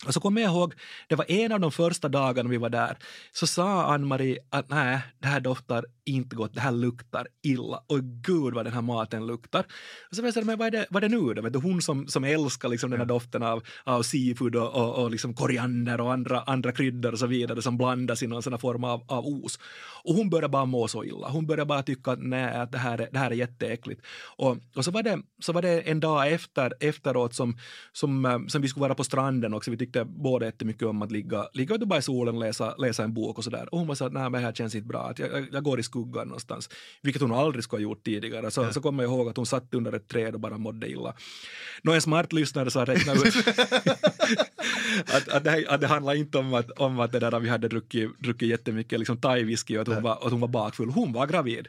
och 0.05 0.13
så 0.13 0.19
kommer 0.19 0.41
jag 0.41 0.51
ihåg, 0.51 0.73
det 1.07 1.15
var 1.15 1.31
en 1.31 1.51
av 1.51 1.59
de 1.59 1.71
första 1.71 2.09
dagarna 2.09 2.49
vi 2.49 2.57
var 2.57 2.69
där, 2.69 2.97
så 3.31 3.47
sa 3.47 3.93
Ann-Marie 3.93 4.37
att 4.49 4.69
nej, 4.69 5.01
det 5.19 5.27
här 5.27 5.39
doftar 5.39 5.85
inte 6.05 6.35
gott, 6.35 6.53
det 6.53 6.61
här 6.61 6.71
luktar 6.71 7.27
illa. 7.43 7.83
Och 7.87 7.99
gud 8.03 8.53
vad 8.53 8.65
den 8.65 8.73
här 8.73 8.81
maten 8.81 9.27
luktar. 9.27 9.65
Och 10.09 10.15
så 10.15 10.21
var 10.21 10.31
jag 10.35 10.45
men 10.45 10.57
vad 10.57 10.67
är 10.67 10.71
det, 10.71 10.85
vad 10.89 11.03
är 11.03 11.09
det 11.09 11.15
nu 11.15 11.33
då? 11.33 11.41
Vet 11.41 11.53
du, 11.53 11.59
hon 11.59 11.81
som, 11.81 12.07
som 12.07 12.23
älskar 12.23 12.69
liksom 12.69 12.89
den 12.89 12.99
här 12.99 13.05
doften 13.05 13.43
av, 13.43 13.63
av 13.83 14.01
seafood 14.01 14.55
och, 14.55 14.75
och, 14.75 15.03
och 15.03 15.11
liksom 15.11 15.33
koriander 15.33 16.01
och 16.01 16.13
andra, 16.13 16.41
andra 16.41 16.71
kryddor 16.71 17.11
och 17.11 17.19
så 17.19 17.27
vidare 17.27 17.61
som 17.61 17.77
blandas 17.77 18.23
i 18.23 18.27
någon 18.27 18.43
sån 18.43 18.59
form 18.59 18.83
av, 18.83 19.03
av 19.07 19.25
os. 19.25 19.59
Och 20.03 20.15
hon 20.15 20.29
började 20.29 20.49
bara 20.49 20.65
må 20.65 20.87
så 20.87 21.03
illa. 21.03 21.29
Hon 21.29 21.47
började 21.47 21.65
bara 21.65 21.83
tycka 21.83 22.11
att 22.11 22.19
nej, 22.21 22.55
att 22.55 22.71
det 22.71 22.77
här 22.77 22.97
är, 22.97 23.09
det 23.11 23.19
här 23.19 23.31
är 23.31 23.35
jätteäckligt. 23.35 24.01
Och, 24.37 24.57
och 24.75 24.85
så, 24.85 24.91
var 24.91 25.03
det, 25.03 25.19
så 25.39 25.53
var 25.53 25.61
det 25.61 25.81
en 25.81 25.99
dag 25.99 26.31
efter, 26.31 26.73
efteråt 26.79 27.35
som, 27.35 27.57
som, 27.91 28.25
eh, 28.25 28.39
som 28.47 28.61
vi 28.61 28.67
skulle 28.67 28.81
vara 28.81 28.95
på 28.95 29.03
stranden 29.03 29.53
också. 29.53 29.71
Vi 29.71 29.77
tyckte 29.87 30.05
båda 30.05 30.45
jättemycket 30.45 30.83
om 30.87 31.01
att 31.01 31.11
ligga, 31.11 31.47
ligga 31.53 31.75
ute 31.75 31.85
bara 31.85 31.99
i 31.99 32.01
solen 32.01 32.35
och 32.35 32.41
läsa, 32.41 32.75
läsa 32.77 33.03
en 33.03 33.13
bok 33.13 33.37
och 33.37 33.43
sådär. 33.43 33.67
Och 33.71 33.79
hon 33.79 33.87
var 33.87 33.95
så 33.95 34.05
att 34.05 34.13
nej, 34.13 34.23
men 34.23 34.31
det 34.31 34.39
här 34.39 34.53
känns 34.53 34.75
inte 34.75 34.87
bra. 34.87 35.09
Att 35.09 35.19
jag, 35.19 35.47
jag, 35.51 35.63
går 35.63 35.79
i 35.79 35.83
skuggan 35.83 36.27
någonstans. 36.27 36.69
Vilket 37.03 37.21
hon 37.21 37.31
aldrig 37.31 37.63
skulle 37.63 37.77
ha 37.77 37.83
gjort 37.83 38.05
tidigare. 38.05 38.51
Så, 38.51 38.73
så 38.73 38.81
kommer 38.81 39.03
jag 39.03 39.11
ihåg 39.13 39.29
att 39.29 39.37
hon 39.37 39.45
satt 39.45 39.73
under 39.73 39.93
ett 39.93 40.07
träd 40.07 40.33
och 40.33 40.39
bara 40.39 40.57
mådde 40.57 40.89
illa. 40.89 41.13
Nå, 41.83 41.93
en 41.93 42.01
smart 42.01 42.33
lyssnare 42.33 42.71
så 42.71 42.79
har 42.79 42.85
räknat 42.85 43.25
ut 43.25 43.35
att, 45.15 45.29
att, 45.29 45.43
det, 45.43 45.49
här- 45.51 45.65
att 45.73 45.81
det 45.81 45.87
handlar 45.87 46.15
inte 46.15 46.37
om 46.37 46.53
att, 46.53 46.71
om 46.71 46.99
att 46.99 47.11
det 47.11 47.19
där, 47.19 47.39
vi 47.39 47.49
hade 47.49 47.67
druckit, 47.67 48.19
druckit 48.19 48.49
jättemycket 48.49 48.99
liksom 48.99 49.17
thai-whisky 49.17 49.75
och 49.75 49.81
att 49.81 49.87
hon, 49.87 50.03
var, 50.03 50.13
att 50.25 50.31
hon 50.31 50.39
var 50.39 50.47
bakfull. 50.47 50.89
Hon 50.89 51.13
var 51.13 51.27
gravid. 51.27 51.67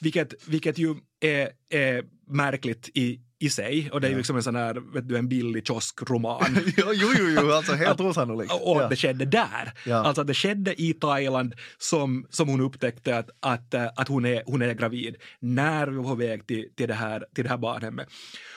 Vilket, 0.00 0.48
vilket 0.48 0.78
ju 0.78 0.94
är, 1.20 1.50
är 1.70 2.04
märkligt 2.26 2.88
i, 2.94 3.20
i 3.38 3.50
sig 3.50 3.90
och 3.92 4.00
det 4.00 4.06
är 4.06 4.10
ju 4.10 4.16
liksom 4.16 4.36
en 4.36 4.42
sån 4.42 4.56
här, 4.56 4.74
vet 4.94 5.08
du, 5.08 5.16
en 5.16 5.28
billig 5.28 5.66
kioskroman. 5.66 6.56
jo, 6.76 6.84
jo, 6.94 7.08
jo, 7.40 7.50
alltså 7.52 7.72
helt 7.72 8.00
osannolikt. 8.08 8.52
Och 8.52 8.82
Ja. 8.82 8.88
det 8.88 8.96
skedde 8.96 9.24
där. 9.24 9.72
Ja. 9.86 9.96
Alltså 9.96 10.24
det 10.24 10.34
skedde 10.34 10.82
i 10.82 10.92
Thailand 10.94 11.54
som, 11.78 12.26
som 12.30 12.48
hon 12.48 12.60
upptäckte 12.60 13.18
att, 13.18 13.30
att, 13.40 13.74
eh, 13.74 13.86
att 13.96 14.08
hon, 14.08 14.26
är, 14.26 14.42
hon 14.46 14.62
är 14.62 14.74
gravid 14.74 15.16
när 15.40 15.86
vi 15.86 15.96
var 15.96 16.04
på 16.04 16.14
väg 16.14 16.46
till, 16.46 16.68
till, 16.76 16.88
det 16.88 16.94
här, 16.94 17.24
till 17.34 17.44
det 17.44 17.50
här 17.50 17.56
barnhemmet. 17.58 18.08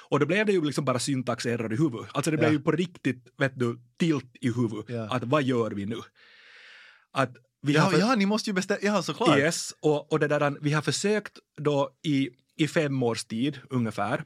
Och 0.10 0.20
då 0.20 0.26
blev 0.26 0.46
det 0.46 0.52
ju 0.52 0.66
liksom 0.66 0.86
bara 0.86 1.00
syntaxerror 1.00 1.74
i 1.74 1.78
huvudet. 1.78 2.10
Alltså 2.12 2.32
det 2.32 2.38
blev 2.38 2.50
Ja. 2.50 2.54
ju 2.54 2.60
på 2.62 2.72
riktigt, 2.72 3.24
vet 3.38 3.60
du, 3.60 3.80
tilt 4.00 4.32
i 4.42 4.48
huvudet. 4.48 4.86
Ja. 4.88 5.08
Att 5.16 5.24
vad 5.24 5.44
gör 5.44 5.72
vi 5.72 5.86
nu? 5.86 5.98
Att 7.14 7.32
vi 7.62 7.74
Ja, 7.74 7.82
har 7.82 7.92
för- 7.92 8.00
ja, 8.00 8.16
ni 8.16 8.26
måste 8.26 8.50
ju 8.50 8.54
bestämma, 8.54 8.80
ja 8.84 9.02
såklart. 9.02 9.38
Yes, 9.38 9.74
och, 9.82 10.12
och 10.12 10.20
det 10.20 10.28
där, 10.28 10.58
vi 10.62 10.72
har 10.74 10.82
försökt 10.82 11.34
då 11.62 11.90
i, 12.04 12.30
i 12.58 12.68
fem 12.68 13.04
års 13.04 13.26
tid 13.26 13.60
ungefär 13.70 14.24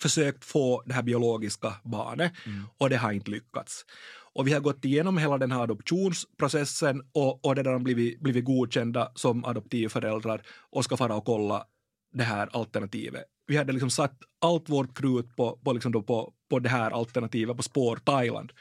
försökt 0.00 0.44
få 0.44 0.82
det 0.86 0.94
här 0.94 1.02
biologiska 1.02 1.74
barnet 1.84 2.32
och 2.78 2.90
det 2.90 2.96
har 2.96 3.12
inte 3.12 3.30
lyckats. 3.30 3.84
Och 4.32 4.46
vi 4.46 4.52
har 4.52 4.60
gått 4.60 4.84
igenom 4.84 5.18
hela 5.18 5.38
den 5.38 5.52
här 5.52 5.62
adoptionsprocessen 5.62 7.02
och, 7.12 7.44
och 7.44 7.54
det 7.54 7.62
där 7.62 7.70
har 7.70 7.78
blivit, 7.78 8.20
blivit 8.20 8.44
godkända 8.44 9.12
som 9.14 9.44
adoptivföräldrar 9.44 10.42
och 10.70 10.84
ska 10.84 10.96
fara 10.96 11.14
och 11.14 11.24
kolla 11.24 11.64
det 12.12 12.24
här 12.24 12.48
alternativet. 12.52 13.24
Vi 13.46 13.56
hade 13.56 13.72
liksom 13.72 13.90
satt 13.90 14.18
allt 14.40 14.68
vårt 14.68 14.98
krut 14.98 15.36
på, 15.36 15.58
på, 15.64 15.72
liksom 15.72 15.92
på, 15.92 16.32
på 16.50 16.58
det 16.58 16.68
här 16.68 16.90
alternativet, 16.90 17.56
på 17.56 17.62
spår 17.62 17.96
Thailand. 17.96 18.52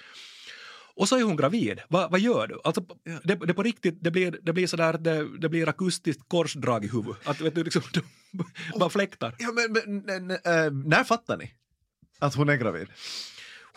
Och 0.97 1.09
så 1.09 1.17
är 1.17 1.23
hon 1.23 1.35
gravid. 1.35 1.79
Va, 1.89 2.07
vad 2.11 2.19
gör 2.19 2.47
du? 2.47 2.59
Alltså, 2.63 2.81
det, 3.23 3.35
det 3.35 3.53
på 3.53 3.63
riktigt, 3.63 3.97
det 4.01 4.11
blir, 4.11 4.39
det 4.41 4.53
blir 4.53 4.67
sådär, 4.67 4.97
det, 4.97 5.37
det 5.39 5.49
blir 5.49 5.69
akustiskt 5.69 6.21
korsdrag 6.27 6.85
i 6.85 6.87
huvudet. 6.87 7.27
Att 7.27 7.41
vet 7.41 7.55
du, 7.55 7.63
liksom, 7.63 7.81
bara 8.79 8.89
fläktar. 8.89 9.35
Ja, 9.39 9.51
men, 9.51 10.01
men, 10.05 10.31
äh, 10.31 10.71
när 10.85 11.03
fattar 11.03 11.37
ni 11.37 11.53
att 12.19 12.35
hon 12.35 12.49
är 12.49 12.55
gravid? 12.55 12.87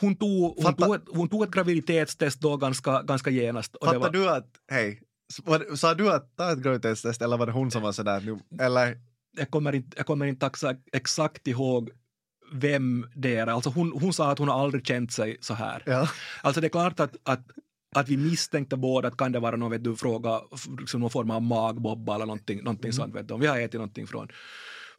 Hon 0.00 0.16
tog, 0.16 0.54
hon, 0.54 0.62
Fattar- 0.62 0.86
tog 0.86 0.94
ett, 0.94 1.04
hon 1.08 1.28
tog 1.28 1.42
ett 1.42 1.50
graviditetstest 1.50 2.40
då 2.40 2.56
ganska, 2.56 3.02
ganska 3.02 3.30
genast. 3.30 3.76
Fattar 3.84 3.98
var, 3.98 4.10
du 4.10 4.28
att, 4.30 4.50
hej, 4.70 5.02
var- 5.44 5.76
sa 5.76 5.94
du 5.94 6.12
att 6.12 6.36
ta 6.36 6.52
ett 6.52 6.58
graviditetstest 6.58 7.22
eller 7.22 7.36
var 7.36 7.46
det 7.46 7.52
hon 7.52 7.70
som 7.70 7.82
var 7.82 7.92
sådär 7.92 8.20
nu? 8.20 8.64
Eller? 8.64 8.98
jag, 9.36 9.50
kommer 9.50 9.74
inte, 9.74 9.96
jag 9.96 10.06
kommer 10.06 10.26
inte 10.26 10.50
exakt 10.92 11.46
ihåg 11.46 11.90
vem 12.52 13.06
det 13.14 13.36
är. 13.36 13.46
Alltså 13.46 13.70
hon, 13.70 13.92
hon 13.92 14.12
sa 14.12 14.30
att 14.30 14.38
hon 14.38 14.48
har 14.48 14.62
aldrig 14.62 14.86
känt 14.86 15.12
sig 15.12 15.36
så 15.40 15.54
här. 15.54 15.82
Ja. 15.86 16.08
Alltså 16.42 16.60
det 16.60 16.66
är 16.66 16.68
klart 16.68 17.00
att, 17.00 17.16
att, 17.22 17.40
att 17.96 18.08
vi 18.08 18.16
misstänkte 18.16 18.76
båda 18.76 19.08
att 19.08 19.16
kan 19.16 19.32
det 19.32 19.40
vara 19.40 19.56
någon, 19.56 19.70
vet 19.70 19.84
du, 19.84 19.96
fråga, 19.96 20.40
liksom 20.80 21.00
någon 21.00 21.10
form 21.10 21.30
av 21.30 21.42
magbobba 21.42 22.14
eller 22.14 22.26
någonting, 22.26 22.58
någonting 22.62 22.88
Mm. 22.88 22.92
sånt. 22.92 23.14
Vet 23.14 23.28
du. 23.28 23.34
Om 23.34 23.40
vi 23.40 23.46
har 23.46 23.58
ätit 23.58 23.74
någonting 23.74 24.06
från, 24.06 24.28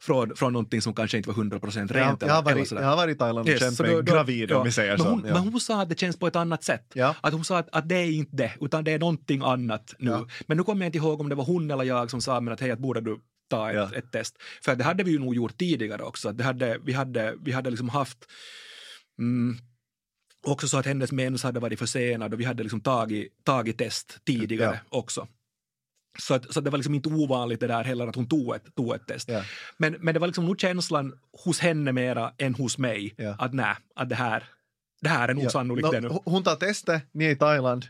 från, 0.00 0.36
från 0.36 0.52
någonting 0.52 0.82
som 0.82 0.94
kanske 0.94 1.16
inte 1.16 1.28
var 1.28 1.34
100 1.34 1.58
procent 1.60 1.90
rent. 1.90 2.22
jag, 2.22 2.28
har 2.28 2.42
varit, 2.42 2.70
jag 2.72 2.82
har 2.82 2.96
varit 2.96 3.16
i 3.16 3.18
Thailand 3.18 3.46
och 3.48 3.52
Yes, 3.52 3.60
känt 3.60 3.76
så 3.76 3.82
mig 3.82 4.02
gravid 4.02 4.50
ja. 4.50 4.56
om 4.56 4.64
vi 4.64 4.72
säger 4.72 4.90
men 4.90 4.98
så. 4.98 5.10
hon, 5.10 5.24
ja. 5.26 5.32
men 5.34 5.42
hon 5.42 5.60
sa 5.60 5.82
att 5.82 5.88
det 5.88 5.98
känns 5.98 6.16
på 6.18 6.26
ett 6.26 6.36
annat 6.36 6.64
sätt. 6.64 6.86
Ja. 6.94 7.14
Att 7.20 7.32
hon 7.32 7.44
sa 7.44 7.58
att, 7.58 7.68
att 7.72 7.88
det 7.88 7.94
är 7.94 8.10
inte 8.12 8.36
det, 8.36 8.52
utan 8.60 8.84
det 8.84 8.92
är 8.92 8.98
någonting 8.98 9.42
annat 9.44 9.94
nu. 9.98 10.10
Ja. 10.10 10.26
Men 10.46 10.56
nu 10.56 10.62
kommer 10.64 10.80
jag 10.84 10.88
inte 10.88 10.98
ihåg 10.98 11.20
om 11.20 11.28
det 11.28 11.34
var 11.34 11.44
hon 11.44 11.70
eller 11.70 11.84
jag 11.84 12.10
som 12.10 12.20
sa 12.20 12.40
men 12.40 12.54
att 12.54 12.60
hej, 12.60 12.70
att 12.70 12.78
borde 12.78 13.00
du 13.00 13.18
ta 13.56 13.70
ett, 13.70 13.76
Ja. 13.76 13.90
ett 13.98 14.12
test. 14.12 14.36
För 14.64 14.76
det 14.76 14.84
hade 14.84 15.02
vi 15.04 15.10
ju 15.10 15.18
nog 15.18 15.34
gjort 15.34 15.58
tidigare 15.58 16.02
också. 16.02 16.32
Det 16.32 16.44
hade, 16.44 16.78
vi, 16.84 16.92
hade, 16.92 17.34
vi 17.44 17.52
hade 17.52 17.70
liksom 17.70 17.88
haft 17.88 18.18
mm, 19.18 19.56
också 20.46 20.68
så 20.68 20.78
att 20.78 20.86
hennes 20.86 21.12
mens 21.12 21.42
hade 21.42 21.60
varit 21.60 21.78
försenad 21.78 22.32
och 22.34 22.40
vi 22.40 22.44
hade 22.44 22.62
liksom 22.62 22.80
tagit, 22.80 23.44
tagit 23.44 23.78
test 23.78 24.18
tidigare 24.24 24.80
också. 24.88 25.28
Så, 26.18 26.34
att, 26.34 26.52
så 26.52 26.58
att 26.58 26.64
det 26.64 26.70
var 26.70 26.78
liksom 26.78 26.94
inte 26.94 27.08
ovanligt 27.08 27.60
det 27.60 27.66
där 27.66 27.84
heller 27.84 28.06
att 28.06 28.14
hon 28.16 28.28
tog 28.28 28.54
ett, 28.54 28.74
tog 28.74 28.94
ett 28.94 29.06
test. 29.06 29.28
Ja. 29.28 29.44
Men, 29.76 29.96
men 30.00 30.14
det 30.14 30.20
var 30.20 30.26
liksom 30.26 30.44
nog 30.46 30.60
känslan 30.60 31.18
hos 31.44 31.58
henne 31.60 31.92
mera 31.92 32.32
än 32.38 32.54
hos 32.54 32.78
mig 32.78 33.14
Ja. 33.18 33.34
att 33.38 33.54
nej, 33.54 33.74
att 33.96 34.08
det 34.08 34.14
här, 34.14 34.44
det 35.02 35.08
här 35.08 35.28
är 35.28 35.34
nog 35.34 35.44
Ja. 35.44 35.50
sannolikt 35.50 35.84
Nå, 35.86 35.92
det 35.92 36.00
nu. 36.00 36.08
hon- 36.08 36.22
Hon 36.24 36.42
tar 36.42 36.56
testet, 36.56 37.02
ni 37.12 37.24
är 37.24 37.30
i 37.30 37.36
Thailand 37.36 37.86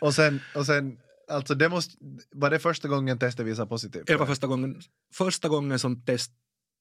och 0.00 0.14
sen, 0.14 0.40
och 0.54 0.66
sen 0.66 0.98
alltså 1.28 1.54
det 1.54 1.68
måste, 1.68 1.96
var 2.30 2.50
det 2.50 2.58
första 2.58 2.88
gången 2.88 3.18
testet 3.18 3.46
visade 3.46 3.68
positivt? 3.68 4.06
Det 4.06 4.16
var 4.16 4.26
första 4.26 4.46
gången, 4.46 4.80
första 5.14 5.48
gången 5.48 5.78
som 5.78 6.04
testet 6.04 6.34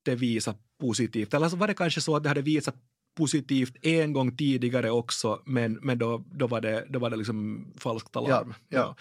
visade 0.06 0.58
positivt. 0.80 1.34
Eller 1.34 1.50
så 1.50 1.56
var 1.56 1.68
det 1.68 1.74
kanske 1.74 2.02
så 2.02 2.16
att 2.16 2.24
det 2.24 2.30
hade 2.30 2.42
visat 2.42 2.76
positivt 3.18 3.76
en 3.82 4.14
gång 4.14 4.38
tidigare 4.38 4.92
också, 4.92 5.42
men, 5.46 5.74
men 5.74 5.98
då, 5.98 6.24
då, 6.32 6.48
var 6.48 6.62
det, 6.62 6.86
då 6.90 7.00
var 7.00 7.10
det 7.10 7.16
liksom 7.16 7.68
falskt 7.78 8.16
alarm. 8.16 8.54
Ja, 8.70 8.96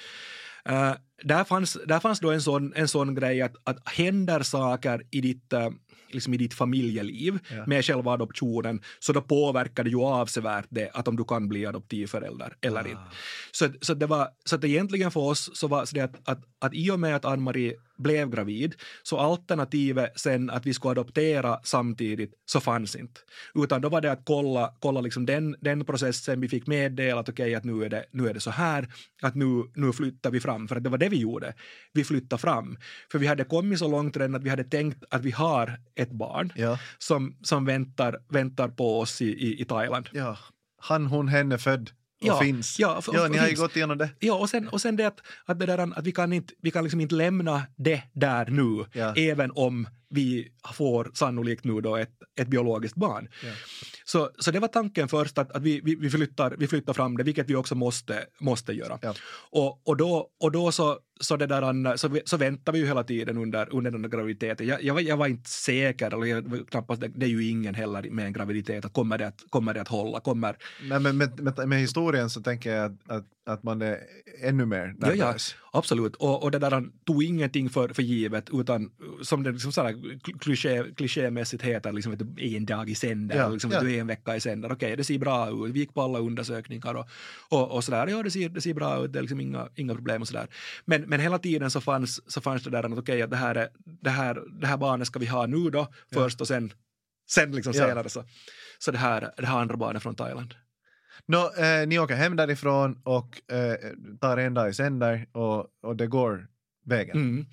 ja. 0.64 0.90
Eh, 0.90 0.96
där, 1.22 1.44
fanns, 1.44 1.78
där 1.86 2.00
fanns 2.00 2.20
då 2.20 2.30
en 2.30 2.42
sån, 2.42 2.72
en 2.76 2.88
sån 2.88 3.14
grej 3.14 3.42
att, 3.42 3.54
att 3.64 3.88
händer 3.88 4.42
saker 4.42 5.02
i 5.10 5.20
ditt, 5.20 5.52
eh, 5.52 5.68
liksom 6.10 6.34
i 6.34 6.36
ditt 6.36 6.54
familjeliv 6.54 7.38
Ja. 7.50 7.66
med 7.66 7.84
själva 7.84 8.12
adoptionen, 8.12 8.80
så 8.98 9.12
då 9.12 9.20
påverkar 9.20 9.84
det 9.84 9.90
ju 9.90 10.00
avsevärt 10.00 10.66
det 10.70 10.90
att 10.94 11.08
om 11.08 11.16
du 11.16 11.24
kan 11.24 11.48
bli 11.48 11.66
adoptivförälder 11.66 12.54
eller 12.60 12.80
Ah. 12.84 12.88
inte. 12.88 13.02
Så, 13.52 13.68
så, 13.80 13.94
det 13.94 14.06
var, 14.06 14.28
så 14.44 14.56
att 14.56 14.64
egentligen 14.64 15.10
för 15.10 15.20
oss 15.20 15.50
så 15.54 15.68
var 15.68 15.88
det 15.94 16.00
att, 16.00 16.28
att, 16.28 16.38
att 16.58 16.74
i 16.74 16.90
och 16.90 17.00
med 17.00 17.16
att 17.16 17.24
Ann-Marie 17.24 17.74
blev 17.98 18.30
gravid 18.30 18.74
så 19.02 19.18
alternativet 19.18 20.20
sen 20.20 20.50
att 20.50 20.66
vi 20.66 20.74
skulle 20.74 20.90
adoptera 20.90 21.60
samtidigt 21.64 22.32
så 22.46 22.60
fanns 22.60 22.96
inte. 22.96 23.20
Utan 23.54 23.80
då 23.80 23.88
var 23.88 24.00
det 24.00 24.12
att 24.12 24.20
kolla, 24.24 24.72
kolla 24.80 25.00
liksom 25.00 25.26
den, 25.26 25.56
den 25.60 25.84
processen, 25.84 26.40
vi 26.40 26.48
fick 26.48 26.66
meddela 26.66 27.20
att 27.20 27.28
okej 27.28 27.54
att 27.54 27.64
nu 27.64 27.84
är, 27.84 27.88
det, 27.88 28.04
nu 28.12 28.28
är 28.28 28.34
det 28.34 28.40
så 28.40 28.50
här, 28.50 28.88
att 29.22 29.34
nu, 29.34 29.62
nu 29.74 29.92
flyttar 29.92 30.30
vi 30.30 30.40
fram, 30.40 30.68
för 30.68 30.76
att 30.76 30.84
det 30.84 30.90
var 30.90 30.98
det 30.98 31.05
vi 31.08 31.16
gjorde. 31.16 31.54
Vi 31.92 32.04
flyttade 32.04 32.40
fram. 32.40 32.76
För 33.12 33.18
vi 33.18 33.26
hade 33.26 33.44
kommit 33.44 33.78
så 33.78 33.88
långt 33.88 34.16
redan 34.16 34.34
att 34.34 34.42
vi 34.44 34.50
hade 34.50 34.64
tänkt 34.64 35.04
att 35.10 35.22
vi 35.24 35.30
har 35.30 35.80
ett 35.94 36.10
barn 36.10 36.52
Ja. 36.56 36.78
som, 36.98 37.36
som 37.42 37.64
väntar, 37.64 38.18
väntar 38.28 38.68
på 38.68 39.00
oss 39.00 39.22
i, 39.22 39.26
i, 39.26 39.60
i 39.60 39.64
Thailand. 39.64 40.08
ja. 40.12 40.38
Han, 40.78 41.06
hon, 41.06 41.28
henne 41.28 41.58
född 41.58 41.90
Ja, 42.26 42.40
finns. 42.40 42.78
ja, 42.78 42.96
f- 42.98 43.08
ja, 43.12 43.28
ni 43.28 43.38
har 43.38 43.48
ju 43.48 43.56
gått 43.56 43.76
igenom 43.76 43.98
det. 43.98 44.10
Ja, 44.18 44.34
och 44.34 44.50
sen, 44.50 44.68
och 44.68 44.80
sen 44.80 44.96
det 44.96 45.04
att, 45.06 45.20
att, 45.44 45.58
det 45.60 45.66
där, 45.66 45.98
att 45.98 46.06
vi 46.06 46.12
kan, 46.12 46.32
inte, 46.32 46.54
vi 46.62 46.70
kan 46.70 46.84
liksom 46.84 47.00
inte 47.00 47.14
lämna 47.14 47.62
det 47.76 48.02
där 48.12 48.46
nu, 48.46 48.84
Ja. 48.92 49.14
även 49.16 49.50
om 49.54 49.86
vi 50.10 50.48
får 50.74 51.10
sannolikt 51.14 51.64
nu 51.64 51.80
då 51.80 51.96
ett, 51.96 52.10
ett 52.40 52.48
biologiskt 52.48 52.96
barn. 52.96 53.28
Ja. 53.44 53.50
Så, 54.04 54.30
så 54.38 54.50
det 54.50 54.60
var 54.60 54.68
tanken 54.68 55.08
först 55.08 55.38
att, 55.38 55.52
att 55.52 55.62
vi, 55.62 55.80
vi, 55.84 55.94
vi, 55.94 56.10
flyttar, 56.10 56.54
vi 56.58 56.66
flyttar 56.68 56.92
fram 56.92 57.16
det, 57.16 57.22
vilket 57.22 57.50
vi 57.50 57.54
också 57.56 57.74
måste, 57.74 58.24
måste 58.40 58.72
göra. 58.72 58.98
Ja. 59.02 59.14
Och, 59.50 59.88
och 59.88 59.96
då, 59.96 60.30
och 60.40 60.52
då 60.52 60.72
så, 60.72 60.98
så, 61.20 61.36
det 61.36 61.46
där, 61.46 61.96
så, 61.96 62.16
så 62.24 62.36
väntar 62.36 62.72
vi 62.72 62.78
ju 62.78 62.86
hela 62.86 63.04
tiden 63.04 63.38
under, 63.38 63.74
under 63.74 63.90
den 63.90 64.02
där 64.02 64.08
graviditeten. 64.08 64.66
Jag, 64.66 64.82
jag, 64.82 64.94
var, 64.94 65.00
jag 65.00 65.16
var 65.16 65.26
inte 65.26 65.50
säker, 65.50 66.06
eller 66.14 66.26
jag, 66.26 66.68
knappast, 66.70 67.00
det, 67.00 67.08
det 67.08 67.26
är 67.26 67.30
ju 67.30 67.48
ingen 67.48 67.74
heller 67.74 68.10
med 68.10 68.26
en 68.26 68.32
graviditet, 68.32 68.84
att 68.84 68.92
kommer 68.92 69.18
det 69.18 69.26
att, 69.26 69.40
kommer 69.50 69.74
det 69.74 69.80
att 69.80 69.88
hålla? 69.88 70.20
Kommer, 70.20 70.56
Nej, 70.82 71.00
men 71.00 71.16
med, 71.16 71.40
med, 71.40 71.68
med 71.68 71.80
historien 71.80 72.15
så 72.30 72.42
tänker 72.42 72.74
jag 72.76 72.84
att, 72.84 73.10
att, 73.10 73.24
att 73.46 73.62
man 73.62 73.82
är 73.82 73.98
ännu 74.42 74.66
mer 74.66 74.94
Ja, 75.00 75.14
ja, 75.14 75.24
nervös. 75.26 75.54
absolut. 75.72 76.16
Och, 76.16 76.42
och 76.42 76.50
det 76.50 76.58
där 76.58 76.70
han 76.70 76.92
tog 77.06 77.22
ingenting 77.24 77.70
för, 77.70 77.88
för 77.88 78.02
givet 78.02 78.48
utan 78.52 78.90
som 79.22 79.42
det 79.42 79.52
liksom 79.52 79.72
sådär 79.72 79.94
kliché, 80.38 80.84
klichémässigt 80.96 81.62
heter, 81.62 81.92
liksom, 81.92 82.16
du, 82.16 82.56
en 82.56 82.66
dag 82.66 82.90
i 82.90 82.94
sänder, 82.94 83.36
Ja, 83.36 83.48
liksom, 83.48 83.70
ja. 83.70 83.80
du 83.80 83.94
är 83.94 84.00
en 84.00 84.06
vecka 84.06 84.36
i 84.36 84.40
sänder. 84.40 84.72
Okej, 84.72 84.96
det 84.96 85.04
ser 85.04 85.18
bra 85.18 85.66
ut. 85.66 85.74
Vi 85.74 85.78
gick 85.78 85.94
på 85.94 86.02
alla 86.02 86.18
undersökningar 86.18 86.94
och, 86.94 87.06
och, 87.48 87.70
och 87.74 87.84
sådär. 87.84 88.06
Ja, 88.06 88.22
det 88.22 88.30
ser, 88.30 88.48
det 88.48 88.60
ser 88.60 88.74
bra 88.74 89.04
ut. 89.04 89.12
Det 89.12 89.18
är 89.18 89.22
liksom 89.22 89.40
inga, 89.40 89.68
inga 89.74 89.94
problem 89.94 90.22
och 90.22 90.28
sådär. 90.28 90.46
Men, 90.84 91.02
men 91.02 91.20
hela 91.20 91.38
tiden 91.38 91.70
så 91.70 91.80
fanns, 91.80 92.32
så 92.32 92.40
fanns 92.40 92.62
det 92.62 92.70
där 92.70 92.82
att 92.92 92.98
okej, 92.98 93.22
att 93.22 93.30
det 93.30 93.36
här, 93.36 93.54
är, 93.54 93.68
det, 93.84 94.10
här, 94.10 94.42
det 94.60 94.66
här 94.66 94.76
barnet 94.76 95.06
ska 95.06 95.18
vi 95.18 95.26
ha 95.26 95.46
nu 95.46 95.70
då 95.70 95.88
först 96.12 96.40
och 96.40 96.48
sen, 96.48 96.72
sen 97.30 97.52
liksom 97.52 97.72
Ja. 97.76 97.86
senare 97.88 98.08
så, 98.08 98.24
så 98.78 98.90
det 98.90 98.98
här, 98.98 99.32
det 99.36 99.46
här 99.46 99.58
andra 99.60 99.76
barnet 99.76 100.02
från 100.02 100.14
Thailand. 100.14 100.54
Nå, 101.26 101.52
eh, 101.58 101.86
ni 101.86 101.98
åker 101.98 102.14
hem 102.14 102.36
därifrån 102.36 103.00
och 103.04 103.52
eh, 103.52 103.74
tar 104.20 104.36
en 104.36 104.54
dag 104.54 104.70
i 104.70 104.74
sänder 104.74 105.26
och, 105.32 105.66
och 105.82 105.96
det 105.96 106.06
går 106.06 106.48
vägen. 106.84 107.16
Mm. 107.16 107.46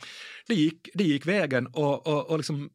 Det, 0.47 0.55
gick, 0.55 0.89
det 0.93 1.03
gick 1.03 1.25
vägen 1.25 1.67
och, 1.67 2.07
och, 2.07 2.29
och 2.29 2.37
liksom 2.37 2.69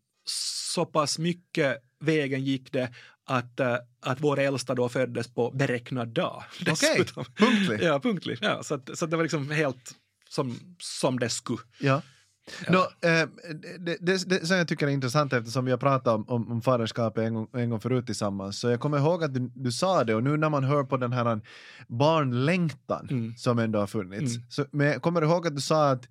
så 0.75 0.87
pass 0.87 1.19
mycket 1.19 1.77
vägen 2.01 2.45
gick 2.45 2.73
det 2.73 2.95
att, 3.25 3.61
eh, 3.61 3.77
att 4.01 4.21
vår 4.21 4.39
äldsta 4.39 4.75
då 4.75 4.89
föddes 4.89 5.35
på 5.35 5.51
beräknad 5.51 6.09
dag. 6.09 6.45
Okej, 6.61 6.75
dessutom. 6.99 7.25
punktlig. 7.25 7.83
Ja, 7.83 8.01
punktlig. 8.01 8.39
Ja, 8.41 8.63
så, 8.63 8.75
att, 8.75 8.99
så 8.99 9.05
att 9.05 9.11
det 9.11 9.17
var 9.17 9.25
liksom 9.25 9.51
helt 9.51 9.95
som, 10.29 10.77
som 10.79 11.19
det 11.19 11.29
skulle. 11.29 11.61
Ja. 11.79 12.03
Ja. 12.67 12.73
Nå, 12.73 13.09
eh, 13.09 13.29
det, 13.79 13.97
det, 14.01 14.29
det 14.29 14.47
som 14.47 14.57
jag 14.57 14.69
tycker 14.69 14.87
är 14.87 14.91
intressant 14.91 15.33
eftersom 15.33 15.65
vi 15.65 15.71
har 15.71 15.79
pratat 15.79 16.15
om, 16.15 16.25
om, 16.29 16.53
om 16.53 16.63
faderskapet 16.63 17.25
en 17.25 17.35
gång, 17.35 17.49
en 17.53 17.71
gång 17.71 17.81
förut 17.81 18.07
tillsammans, 18.07 18.59
så 18.61 18.69
jag 18.69 18.81
kommer 18.81 18.99
ihåg 18.99 19.25
att 19.25 19.35
du, 19.35 19.51
du 19.55 19.73
sa 19.73 20.05
det 20.05 20.15
och 20.15 20.23
nu 20.23 20.37
när 20.37 20.51
man 20.51 20.65
hör 20.65 20.85
på 20.85 20.97
den 20.97 21.13
här 21.13 21.41
barnlängtan 21.89 23.09
Mm. 23.11 23.35
som 23.37 23.59
ändå 23.59 23.79
har 23.79 23.87
funnits, 23.87 24.37
Mm. 24.37 24.47
så, 24.51 24.67
men 24.73 24.87
jag 24.87 25.03
kommer 25.03 25.23
ihåg 25.23 25.47
att 25.47 25.55
du 25.55 25.61
sa 25.61 25.91
att, 25.91 26.09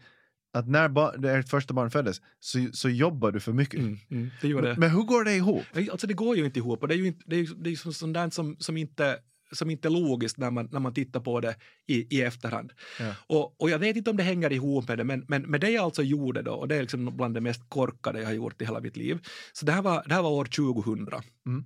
att 0.53 0.67
när 0.67 1.25
ert 1.25 1.49
första 1.49 1.73
barn 1.73 1.91
föddes 1.91 2.21
så, 2.39 2.67
så 2.73 2.89
jobbar 2.89 3.31
du 3.31 3.39
för 3.39 3.53
mycket. 3.53 3.79
Mm, 3.79 3.97
mm, 4.11 4.29
det. 4.41 4.75
Men 4.77 4.89
hur 4.91 5.03
går 5.03 5.23
det 5.23 5.33
ihop? 5.35 5.63
Alltså 5.91 6.07
det 6.07 6.13
går 6.13 6.37
ju 6.37 6.45
inte 6.45 6.59
ihop 6.59 6.81
och 6.81 6.87
det 6.87 6.93
är 6.93 6.97
ju, 6.97 7.07
inte, 7.07 7.23
det 7.25 7.35
är, 7.35 7.39
ju- 7.39 7.55
det 7.55 7.69
är 7.69 7.75
sånt 7.75 8.33
som, 8.33 8.55
som 8.59 8.77
inte 8.77 9.17
som 9.51 9.69
inte 9.69 9.87
är 9.87 9.89
logiskt 9.89 10.37
när 10.37 10.51
man, 10.51 10.69
när 10.71 10.79
man 10.79 10.93
tittar 10.93 11.19
på 11.19 11.39
det 11.39 11.55
i, 11.87 12.17
i 12.17 12.21
efterhand. 12.21 12.73
Ja. 12.99 13.13
Och, 13.27 13.61
och 13.61 13.69
jag 13.69 13.79
vet 13.79 13.97
inte 13.97 14.09
om 14.09 14.17
det 14.17 14.23
hänger 14.23 14.53
ihop 14.53 14.87
med 14.87 14.97
det, 14.97 15.03
men, 15.03 15.25
men, 15.27 15.41
men 15.41 15.59
det 15.59 15.69
jag 15.69 15.83
alltså 15.83 16.03
gjorde 16.03 16.41
då, 16.41 16.51
och 16.51 16.67
det 16.67 16.75
är 16.75 16.81
liksom 16.81 17.17
bland 17.17 17.33
det 17.33 17.41
mest 17.41 17.69
korkade 17.69 18.19
jag 18.19 18.27
har 18.27 18.33
gjort 18.33 18.61
i 18.61 18.65
hela 18.65 18.79
mitt 18.79 18.97
liv. 18.97 19.19
Så 19.53 19.65
det 19.65 19.71
här 19.71 19.81
var, 19.81 20.03
det 20.07 20.13
här 20.13 20.21
var 20.21 20.29
år 20.29 20.45
2000. 20.45 21.07
Mm. 21.45 21.65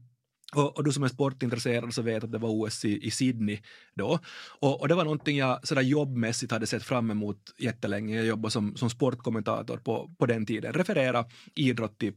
Och, 0.55 0.77
och 0.77 0.83
du 0.83 0.91
som 0.91 1.03
är 1.03 1.07
sportintresserad 1.07 1.93
så 1.93 2.01
vet 2.01 2.23
att 2.23 2.31
det 2.31 2.37
var 2.37 2.49
OS 2.49 2.85
i, 2.85 3.07
i 3.07 3.11
Sydney 3.11 3.59
då. 3.93 4.19
Och, 4.59 4.81
och 4.81 4.87
det 4.87 4.95
var 4.95 5.03
någonting 5.03 5.37
jag 5.37 5.67
sådär 5.67 5.81
jobbmässigt 5.81 6.51
hade 6.51 6.67
sett 6.67 6.83
fram 6.83 7.11
emot 7.11 7.53
jättelänge. 7.57 8.15
Jag 8.15 8.25
jobbade 8.25 8.51
som, 8.51 8.75
som 8.75 8.89
sportkommentator 8.89 9.77
på, 9.77 10.15
på 10.19 10.25
den 10.25 10.45
tiden, 10.45 10.73
referera 10.73 11.25
idrott 11.55 12.03
i, 12.03 12.13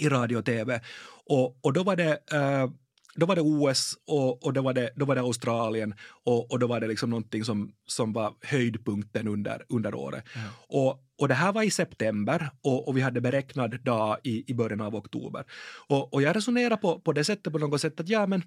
i 0.00 0.08
radio 0.08 0.36
och 0.36 0.44
tv. 0.44 0.80
Och, 1.26 1.64
och 1.64 1.72
då 1.72 1.82
var 1.82 1.96
det 1.96 2.18
eh, 2.32 2.70
då 3.16 3.26
var 3.26 3.36
det 3.36 3.42
OS 3.42 3.94
och, 4.06 4.44
och 4.44 4.52
då, 4.52 4.62
var 4.62 4.72
det, 4.72 4.90
då 4.96 5.04
var 5.04 5.14
det 5.14 5.20
Australien 5.20 5.94
och, 6.24 6.52
och 6.52 6.58
då 6.58 6.66
var 6.66 6.80
det 6.80 6.86
liksom 6.86 7.10
någonting 7.10 7.44
som, 7.44 7.72
som 7.86 8.12
var 8.12 8.34
höjdpunkten 8.42 9.28
under, 9.28 9.64
under 9.68 9.94
året. 9.94 10.24
Ja. 10.34 10.40
Och, 10.68 11.00
och 11.18 11.28
det 11.28 11.34
här 11.34 11.52
var 11.52 11.62
i 11.62 11.70
september 11.70 12.50
och, 12.62 12.88
och 12.88 12.96
vi 12.96 13.00
hade 13.00 13.20
beräknad 13.20 13.80
dag 13.84 14.18
i, 14.22 14.44
i 14.50 14.54
början 14.54 14.80
av 14.80 14.94
oktober. 14.94 15.44
Och, 15.88 16.14
och 16.14 16.22
jag 16.22 16.36
resonerar 16.36 16.76
på, 16.76 17.00
på 17.00 17.12
det 17.12 17.24
sättet 17.24 17.52
på 17.52 17.58
något 17.58 17.80
sätt 17.80 18.00
att 18.00 18.08
ja 18.08 18.26
men 18.26 18.42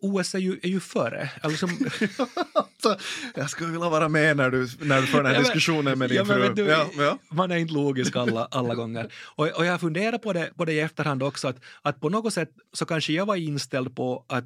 OS 0.00 0.34
är 0.34 0.38
ju, 0.38 0.60
är 0.62 0.68
ju 0.68 0.80
före. 0.80 1.30
Alltså, 1.42 1.66
Så, 2.82 2.96
jag 3.34 3.50
skulle 3.50 3.72
vilja 3.72 3.88
vara 3.88 4.08
med 4.08 4.36
när 4.36 4.50
du, 4.50 4.68
när 4.80 5.00
du 5.00 5.06
för 5.06 5.22
den 5.22 5.26
här 5.26 5.34
Ja, 5.34 5.40
diskussionen 5.40 5.98
med 5.98 6.08
din 6.10 6.16
ja, 6.16 6.24
fru. 6.24 6.54
du, 6.54 6.64
ja, 6.64 6.86
ja. 6.98 7.18
Man 7.30 7.50
är 7.50 7.56
inte 7.56 7.74
logisk 7.74 8.16
alla, 8.16 8.44
alla 8.50 8.74
gånger. 8.74 9.12
Och, 9.36 9.48
och 9.48 9.64
jag 9.66 9.80
funderar 9.80 10.18
på 10.18 10.32
det, 10.32 10.50
på 10.56 10.64
det 10.64 10.72
i 10.72 10.80
efterhand 10.80 11.22
också, 11.22 11.48
att, 11.48 11.56
att 11.82 12.00
på 12.00 12.08
något 12.08 12.32
sätt 12.32 12.50
så 12.72 12.86
kanske 12.86 13.12
jag 13.12 13.26
var 13.26 13.36
inställd 13.36 13.96
på 13.96 14.24
att 14.28 14.44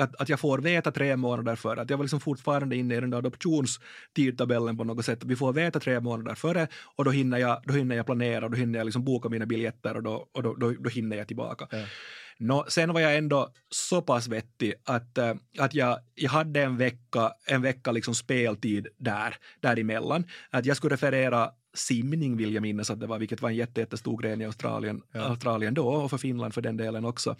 att, 0.00 0.20
att 0.20 0.28
jag 0.28 0.40
får 0.40 0.58
veta 0.58 0.90
tre 0.90 1.16
månader 1.16 1.56
före, 1.56 1.80
att 1.80 1.90
jag 1.90 1.96
var 1.96 2.04
liksom 2.04 2.20
fortfarande 2.20 2.76
inne 2.76 2.96
i 2.96 3.00
den 3.00 3.10
där 3.10 3.18
adoptionstidtabellen 3.18 4.76
på 4.76 4.84
något 4.84 5.04
sätt. 5.04 5.24
Vi 5.24 5.36
får 5.36 5.52
veta 5.52 5.80
tre 5.80 6.00
månader 6.00 6.34
före 6.34 6.68
och 6.96 7.04
då 7.04 7.10
hinner 7.10 7.38
jag, 7.38 7.62
då 7.64 7.74
hinner 7.74 7.96
jag 7.96 8.06
planera, 8.06 8.48
då 8.48 8.56
hinner 8.56 8.78
jag 8.78 8.84
liksom 8.84 9.04
boka 9.04 9.28
mina 9.28 9.46
biljetter 9.46 9.96
och 9.96 10.02
då, 10.02 10.28
och 10.32 10.42
då, 10.42 10.54
då, 10.54 10.70
då 10.70 10.90
hinner 10.90 11.16
jag 11.16 11.26
tillbaka. 11.26 11.66
Ja. 11.70 11.84
Nå, 12.42 12.64
sen 12.68 12.92
var 12.92 13.00
jag 13.00 13.16
ändå 13.16 13.52
så 13.68 14.02
pass 14.02 14.28
vettig 14.28 14.74
att, 14.84 15.18
eh, 15.18 15.34
att 15.58 15.74
jag, 15.74 15.98
jag 16.14 16.30
hade 16.30 16.62
en 16.62 16.76
vecka, 16.76 17.32
en 17.46 17.62
vecka 17.62 17.92
liksom 17.92 18.14
speltid 18.14 18.88
där, 18.96 19.36
däremellan. 19.60 20.24
Att 20.50 20.66
jag 20.66 20.76
skulle 20.76 20.94
referera 20.94 21.50
simning 21.74 22.36
vill 22.36 22.54
jag 22.54 22.62
minnas 22.62 22.90
att 22.90 23.00
det 23.00 23.06
var, 23.06 23.18
vilket 23.18 23.42
var 23.42 23.50
en 23.50 23.56
jätte, 23.56 23.80
jättestor 23.80 24.22
gren 24.22 24.40
i 24.40 24.44
Australien, 24.44 25.02
Ja. 25.12 25.20
Australien 25.20 25.74
då 25.74 25.86
och 25.88 26.10
för 26.10 26.18
Finland 26.18 26.54
för 26.54 26.60
den 26.60 26.76
delen 26.76 27.04
också. 27.04 27.36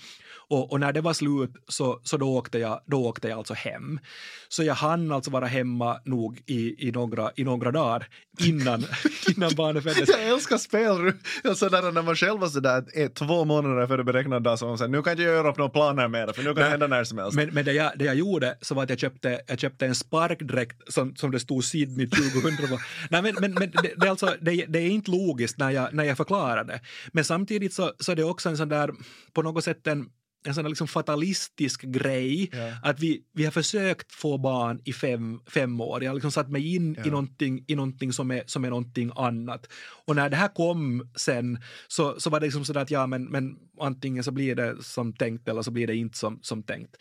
Och, 0.49 0.73
och 0.73 0.81
när 0.81 0.93
det 0.93 1.01
var 1.01 1.13
slut 1.13 1.51
så, 1.69 2.01
så 2.03 2.17
då, 2.17 2.37
åkte 2.37 2.59
jag, 2.59 2.81
då 2.87 3.07
åkte 3.07 3.29
jag 3.29 3.39
alltså 3.39 3.55
hem. 3.55 4.01
Så 4.49 4.63
jag 4.63 4.75
hann 4.75 5.13
alltså 5.13 5.31
vara 5.31 5.47
hemma 5.47 6.01
nog 6.05 6.43
i, 6.47 6.89
i, 6.89 6.93
några, 6.93 7.31
i 7.37 7.45
några 7.45 7.71
dagar 7.71 8.09
innan, 8.39 8.85
innan 9.37 9.51
barnet 9.57 9.83
föddes. 9.83 10.09
Jag 10.09 10.29
älskar 10.29 10.57
spel. 10.57 11.13
Ja, 11.45 11.55
sådär, 11.55 11.93
när 11.93 12.03
man 12.03 12.17
själv 12.17 12.41
var 12.41 12.49
sådär 12.49 13.09
två 13.09 13.45
månader 13.45 13.87
före 13.87 14.05
beräknad 14.05 14.43
dag 14.43 14.59
så 14.59 14.67
man 14.67 14.79
såhär, 14.79 14.91
nu 14.91 15.03
kan 15.03 15.17
jag 15.17 15.25
göra 15.25 15.51
upp 15.51 15.59
några 15.59 15.71
planer 15.71 16.09
mer 16.09 16.33
för 16.33 16.43
nu 16.43 16.55
kan 16.55 16.55
det 16.55 16.71
hända 16.71 16.87
när 16.87 17.05
som 17.05 17.19
helst. 17.19 17.37
Men, 17.37 17.49
men 17.49 17.65
det, 17.65 17.73
jag, 17.73 17.93
det 17.97 18.05
jag 18.05 18.15
gjorde 18.15 18.57
så 18.61 18.75
var 18.75 18.83
att 18.83 18.91
jag 18.91 18.99
köpte, 18.99 19.41
jag 19.47 19.59
köpte 19.59 19.87
en 19.87 19.95
sparkdräkt 19.95 20.93
som, 20.93 21.17
som 21.17 21.31
det 21.31 21.41
stod 21.41 21.65
Sydney 21.65 22.07
2000 22.07 22.69
på. 22.69 22.79
Nej, 23.11 23.23
men, 23.23 23.35
men, 23.41 23.55
men 23.55 23.71
det, 23.71 23.95
det, 23.97 24.07
är 24.07 24.11
alltså, 24.27 24.45
det, 24.45 24.67
det 24.67 24.79
är 24.79 24.91
inte 24.91 25.11
logiskt 25.11 25.59
när 25.59 25.71
jag, 25.71 25.95
när 25.95 26.05
jag 26.05 26.17
förklarar 26.17 26.65
det. 26.65 26.81
Men 27.13 27.25
samtidigt 27.25 27.75
så, 27.75 27.93
så 27.99 28.13
är 28.13 28.17
det 28.17 28.25
också 28.25 28.49
en 28.49 28.57
sån 28.57 28.69
där, 28.69 28.91
på 29.33 29.43
något 29.43 29.65
sätt 29.65 29.87
en, 29.87 30.09
en 30.45 30.55
sån 30.55 30.69
liksom 30.69 30.89
fatalistisk 30.89 31.83
grej. 31.83 32.51
Ja. 32.53 32.73
Att 32.83 33.01
vi, 33.01 33.23
vi 33.35 33.45
har 33.45 33.51
försökt 33.51 34.13
få 34.13 34.39
barn 34.39 34.81
i 34.85 34.93
fem, 34.93 35.41
fem 35.47 35.81
år. 35.81 36.03
Jag 36.05 36.11
har 36.11 36.15
liksom 36.15 36.33
satt 36.33 36.51
mig 36.51 36.75
in 36.75 36.95
Ja. 36.99 37.07
i, 37.07 37.11
någonting, 37.11 37.65
i 37.69 37.75
någonting 37.75 38.13
som 38.13 38.31
är, 38.31 38.43
som 38.47 38.65
är 38.65 38.71
någonting 38.71 39.11
annat. 39.17 39.69
Och 40.07 40.17
när 40.17 40.31
det 40.31 40.37
här 40.37 40.49
kom 40.49 41.11
sen 41.17 41.59
så, 41.89 42.21
så 42.21 42.31
var 42.31 42.41
det 42.41 42.47
liksom 42.47 42.65
sådär 42.65 42.81
att 42.81 42.91
ja 42.91 43.07
men, 43.07 43.25
men 43.25 43.57
antingen 43.81 44.25
så 44.25 44.31
blir 44.31 44.55
det 44.55 44.83
som 44.83 45.13
tänkt 45.13 45.49
eller 45.49 45.63
så 45.63 45.71
blir 45.71 45.87
det 45.87 45.97
inte 45.97 46.19
som, 46.19 46.39
som 46.43 46.63
tänkt. 46.63 46.97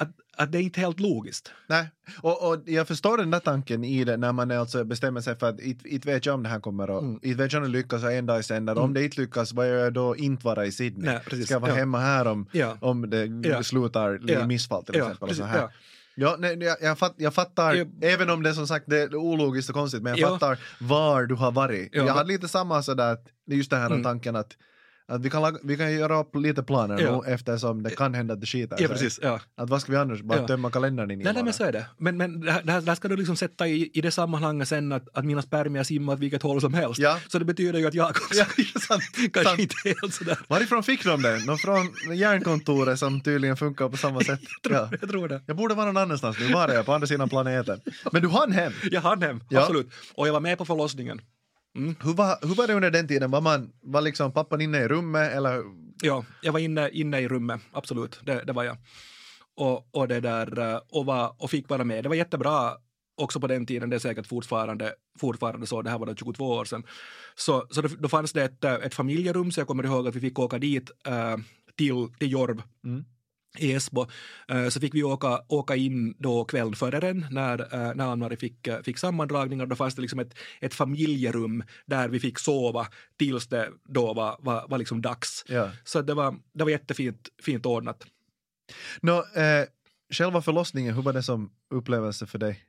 Att, 0.00 0.08
att 0.36 0.52
det 0.52 0.58
är 0.58 0.62
inte 0.62 0.80
helt 0.80 1.00
logiskt. 1.00 1.52
Nej, 1.66 1.90
och, 2.20 2.48
och 2.48 2.62
jag 2.66 2.88
förstår 2.88 3.18
den 3.18 3.30
där 3.30 3.38
tanken 3.40 3.84
i 3.84 4.04
det 4.04 4.16
när 4.16 4.32
man 4.32 4.50
alltså 4.50 4.84
bestämmer 4.84 5.20
sig 5.20 5.36
för 5.38 5.48
att 5.48 5.60
inte 5.60 6.08
vet 6.12 6.26
jag 6.26 6.34
om 6.34 6.42
det 6.42 6.48
här 6.48 6.60
kommer 6.60 6.96
att, 6.98 7.02
Mm. 7.02 7.18
inte 7.22 7.42
vet 7.42 7.52
jag 7.52 7.62
om 7.64 7.72
det 7.72 7.78
lyckas 7.78 8.04
och 8.04 8.12
en 8.12 8.26
dag 8.26 8.40
i 8.40 8.42
sänder. 8.42 8.72
Om 8.78 8.84
Mm. 8.84 8.94
det 8.94 9.04
inte 9.04 9.20
lyckas, 9.20 9.52
vad 9.52 9.68
gör 9.68 9.74
jag 9.84 9.92
då 9.92 10.16
inte 10.16 10.44
vara 10.46 10.66
i 10.66 10.72
Sydney? 10.72 11.10
Nej, 11.10 11.20
precis. 11.24 11.44
Ska 11.44 11.54
jag 11.54 11.60
vara 11.60 11.70
Ja. 11.70 11.76
hemma 11.76 11.98
här 12.00 12.26
om, 12.26 12.46
Ja. 12.52 12.76
om 12.80 13.10
det 13.10 13.48
Ja. 13.48 13.62
slutar 13.62 14.30
i 14.30 14.32
Ja. 14.32 14.46
missfall 14.46 14.84
till 14.84 14.96
exempel? 14.96 15.28
precis, 15.28 15.44
här. 15.44 15.68
ja. 16.14 16.36
Nej, 16.38 16.58
jag, 16.62 16.76
jag, 16.82 16.98
fatt, 16.98 17.14
jag 17.16 17.34
fattar, 17.34 17.74
Ja. 17.74 17.84
även 18.02 18.30
om 18.30 18.42
det 18.42 18.54
som 18.54 18.66
sagt 18.66 18.84
det 18.88 18.98
är 19.02 19.14
ologiskt 19.14 19.68
och 19.68 19.74
konstigt, 19.74 20.02
men 20.02 20.16
jag 20.16 20.30
Ja. 20.30 20.38
fattar 20.38 20.58
var 20.80 21.22
du 21.26 21.34
har 21.34 21.50
varit. 21.52 21.88
Ja. 21.92 22.04
Jag 22.06 22.14
hade 22.14 22.28
lite 22.28 22.48
samma 22.48 22.82
sådär, 22.82 23.16
just 23.46 23.70
den 23.70 23.80
här 23.80 23.86
Mm. 23.90 24.02
tanken 24.02 24.36
att, 24.36 24.56
att 25.08 25.22
vi, 25.24 25.30
kan 25.30 25.42
laga, 25.42 25.58
vi 25.62 25.76
kan 25.76 25.92
göra 25.92 26.20
upp 26.20 26.36
lite 26.36 26.62
planer 26.62 27.00
Ja. 27.00 27.22
nu 27.26 27.32
eftersom 27.32 27.82
det 27.82 27.90
kan 27.90 28.14
hända 28.14 28.34
att 28.34 28.40
det 28.40 28.46
skiter 28.46 28.76
Ja, 28.80 28.88
precis. 28.88 29.20
Ja. 29.22 29.40
Att 29.56 29.70
vad 29.70 29.80
ska 29.80 29.92
vi 29.92 29.98
annars, 29.98 30.22
bara 30.22 30.38
Ja. 30.38 30.46
tömma 30.46 30.70
kalendern 30.70 31.10
in 31.10 31.20
i 31.20 31.24
Nej, 31.24 31.32
nej, 31.34 31.42
men 31.44 31.52
så 31.52 31.64
är 31.64 31.72
det. 31.72 31.86
Men, 31.96 32.16
men 32.16 32.40
det, 32.40 32.52
här, 32.52 32.62
det 32.62 32.72
här- 32.72 32.94
ska 32.94 33.08
du 33.08 33.16
liksom 33.16 33.36
sätta 33.36 33.66
i, 33.68 33.90
i 33.94 34.00
det 34.00 34.10
sammanhanget 34.10 34.68
sen 34.68 34.92
att, 34.92 35.08
att 35.16 35.24
mina 35.24 35.42
spermier 35.42 35.82
simmar 35.84 36.12
åt 36.12 36.18
vilket 36.18 36.42
håll 36.42 36.60
som 36.60 36.74
helst. 36.74 37.00
Ja. 37.00 37.18
Så 37.28 37.38
det 37.38 37.44
betyder 37.44 37.78
ju 37.78 37.86
att 37.86 37.94
jag 37.94 38.10
också 38.10 38.34
Ja, 38.34 38.44
sant, 38.80 39.02
kanske 39.32 39.44
sant. 39.44 39.58
inte 39.60 39.74
helt 39.84 40.14
sådär. 40.14 40.38
Varifrån 40.48 40.82
fick 40.82 41.04
de 41.04 41.22
det? 41.22 41.44
Nå 41.46 41.56
från 41.56 42.16
järnkontoret 42.16 42.98
som 42.98 43.20
tydligen 43.20 43.56
funkar 43.56 43.88
på 43.88 43.96
samma 43.96 44.20
sätt. 44.20 44.40
Ja. 44.70 44.88
Jag 45.00 45.10
tror 45.10 45.28
det. 45.28 45.42
Jag 45.46 45.56
borde 45.56 45.74
vara 45.74 45.86
någon 45.86 45.96
annanstans 45.96 46.36
nu, 46.40 46.52
var 46.52 46.68
är 46.68 46.74
jag? 46.74 46.86
På 46.86 46.92
andra 46.92 47.06
sidan 47.06 47.28
planeten. 47.28 47.80
Men 48.12 48.22
du 48.22 48.28
hann 48.28 48.52
hem. 48.52 48.72
Jag 48.90 49.00
hann 49.00 49.22
hem, 49.22 49.40
absolut. 49.54 49.90
Och 50.14 50.28
jag 50.28 50.32
var 50.32 50.40
med 50.40 50.58
på 50.58 50.64
förlossningen. 50.64 51.20
Hur 51.78 52.14
var, 52.14 52.46
hur 52.46 52.54
var 52.54 52.66
det 52.66 52.74
under 52.74 52.90
den 52.90 53.08
tiden? 53.08 53.30
Var, 53.30 53.40
man, 53.40 53.72
var 53.82 54.00
liksom 54.00 54.32
pappan 54.32 54.60
inne 54.60 54.78
i 54.78 54.88
rummet 54.88 55.32
eller? 55.32 55.62
Ja, 56.02 56.24
jag 56.42 56.52
var 56.52 56.60
inne, 56.60 56.90
inne 56.90 57.20
i 57.20 57.28
rummet, 57.28 57.60
absolut. 57.72 58.20
Det, 58.22 58.44
det 58.44 58.52
var 58.52 58.64
jag. 58.64 58.76
Och, 59.56 59.88
och, 59.96 60.08
det 60.08 60.20
där, 60.20 60.58
eh, 60.58 60.80
och, 60.90 61.06
var, 61.06 61.34
och 61.38 61.50
fick 61.50 61.68
vara 61.68 61.84
med. 61.84 62.04
Det 62.04 62.08
var 62.08 62.16
jättebra 62.16 62.72
också 63.16 63.40
på 63.40 63.46
den 63.46 63.66
tiden, 63.66 63.90
det 63.90 63.96
är 63.96 64.00
säkert 64.00 64.26
fortfarande, 64.26 64.94
fortfarande 65.20 65.66
så, 65.66 65.82
det 65.82 65.90
här 65.90 65.98
var 65.98 66.06
då 66.06 66.14
22 66.14 66.50
år 66.50 66.64
sedan, 66.64 66.82
så, 67.34 67.66
så 67.70 67.82
då, 67.82 67.88
då 67.98 68.08
fanns 68.08 68.32
det 68.32 68.44
ett, 68.44 68.64
ett 68.64 68.94
familjerum, 68.94 69.52
så 69.52 69.60
jag 69.60 69.66
kommer 69.66 69.84
ihåg 69.84 70.08
att 70.08 70.16
vi 70.16 70.20
fick 70.20 70.38
åka 70.38 70.58
dit 70.58 70.90
äh, 71.06 71.36
till, 71.76 72.08
till 72.18 72.32
Jorb 72.32 72.62
Mm. 72.84 73.04
I 73.58 73.72
Esbo. 73.72 74.06
Eh, 74.48 74.68
Så 74.68 74.80
fick 74.80 74.94
vi 74.94 75.02
åka, 75.02 75.40
åka 75.48 75.76
in 75.76 76.14
då 76.18 76.44
kvällen 76.44 76.74
före 76.74 77.00
den 77.00 77.26
när, 77.30 77.60
eh, 77.60 77.94
när 77.94 78.06
Ann-Marie 78.06 78.36
fick, 78.36 78.66
eh, 78.66 78.82
fick 78.82 78.98
sammandragningar. 78.98 79.66
Då 79.66 79.76
fanns 79.76 79.94
det 79.94 80.02
liksom 80.02 80.18
ett, 80.18 80.34
ett 80.60 80.74
familjerum 80.74 81.64
där 81.86 82.08
vi 82.08 82.20
fick 82.20 82.38
sova 82.38 82.86
tills 83.18 83.46
det 83.46 83.68
då 83.88 84.14
var, 84.14 84.36
var, 84.38 84.68
var 84.68 84.78
liksom 84.78 85.02
dags. 85.02 85.44
Ja. 85.48 85.70
Så 85.84 86.02
det 86.02 86.14
var, 86.14 86.34
det 86.54 86.64
var 86.64 86.70
jättefint 86.70 87.28
fint 87.42 87.66
ordnat. 87.66 88.06
Nå, 89.00 89.16
eh, 89.18 89.64
själva 90.12 90.42
förlossningen, 90.42 90.94
hur 90.94 91.02
var 91.02 91.12
det 91.12 91.22
som 91.22 91.50
upplevelse 91.70 92.26
för 92.26 92.38
dig? 92.38 92.64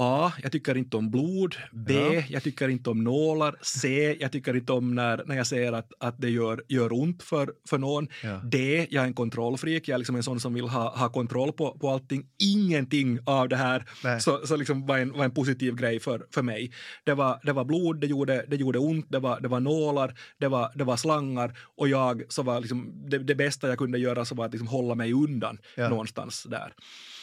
A. 0.00 0.32
Jag 0.42 0.52
tycker 0.52 0.76
inte 0.76 0.96
om 0.96 1.10
blod. 1.10 1.56
B. 1.72 1.94
Ja. 1.94 2.22
Jag 2.28 2.42
tycker 2.42 2.68
inte 2.68 2.90
om 2.90 3.04
nålar. 3.04 3.56
C. 3.62 4.16
Jag 4.20 4.32
tycker 4.32 4.56
inte 4.56 4.72
om 4.72 4.94
när, 4.94 5.24
när 5.26 5.36
jag 5.36 5.46
ser 5.46 5.72
att, 5.72 5.92
att 6.00 6.20
det 6.20 6.30
gör, 6.30 6.64
gör 6.68 6.92
ont 6.92 7.22
för, 7.22 7.52
för 7.68 7.78
någon. 7.78 8.08
Ja. 8.22 8.40
D. 8.44 8.86
Jag 8.90 9.02
är 9.02 9.06
en 9.06 9.14
kontrollfreak. 9.14 9.88
Jag 9.88 9.94
är 9.94 9.98
liksom 9.98 10.16
en 10.16 10.22
sån 10.22 10.40
som 10.40 10.54
vill 10.54 10.68
ha, 10.68 10.96
ha 10.98 11.08
kontroll 11.08 11.52
på, 11.52 11.78
på 11.78 11.90
allting. 11.90 12.26
Ingenting 12.42 13.18
av 13.26 13.48
det 13.48 13.56
här 13.56 13.84
Nej. 14.04 14.20
så, 14.20 14.46
så 14.46 14.56
liksom 14.56 14.86
var, 14.86 14.98
en, 14.98 15.12
var 15.12 15.24
en 15.24 15.34
positiv 15.34 15.74
grej 15.74 16.00
för, 16.00 16.26
för 16.34 16.42
mig. 16.42 16.72
Det 17.04 17.14
var, 17.14 17.40
det 17.42 17.52
var 17.52 17.64
blod, 17.64 18.00
det 18.00 18.06
gjorde, 18.06 18.44
det 18.48 18.56
gjorde 18.56 18.78
ont, 18.78 19.06
det 19.08 19.18
var, 19.18 19.40
det 19.40 19.48
var 19.48 19.60
nålar, 19.60 20.14
det 20.38 20.48
var, 20.48 20.72
det 20.74 20.84
var 20.84 20.96
slangar 20.96 21.58
och 21.76 21.88
jag 21.88 22.22
så 22.28 22.42
var 22.42 22.60
liksom, 22.60 22.92
det, 23.10 23.18
det 23.18 23.34
bästa 23.34 23.68
jag 23.68 23.78
kunde 23.78 23.98
göra 23.98 24.24
så 24.24 24.34
var 24.34 24.44
att 24.44 24.52
liksom 24.52 24.68
hålla 24.68 24.94
mig 24.94 25.12
undan 25.12 25.58
Ja. 25.74 25.88
någonstans 25.88 26.46
där. 26.50 26.72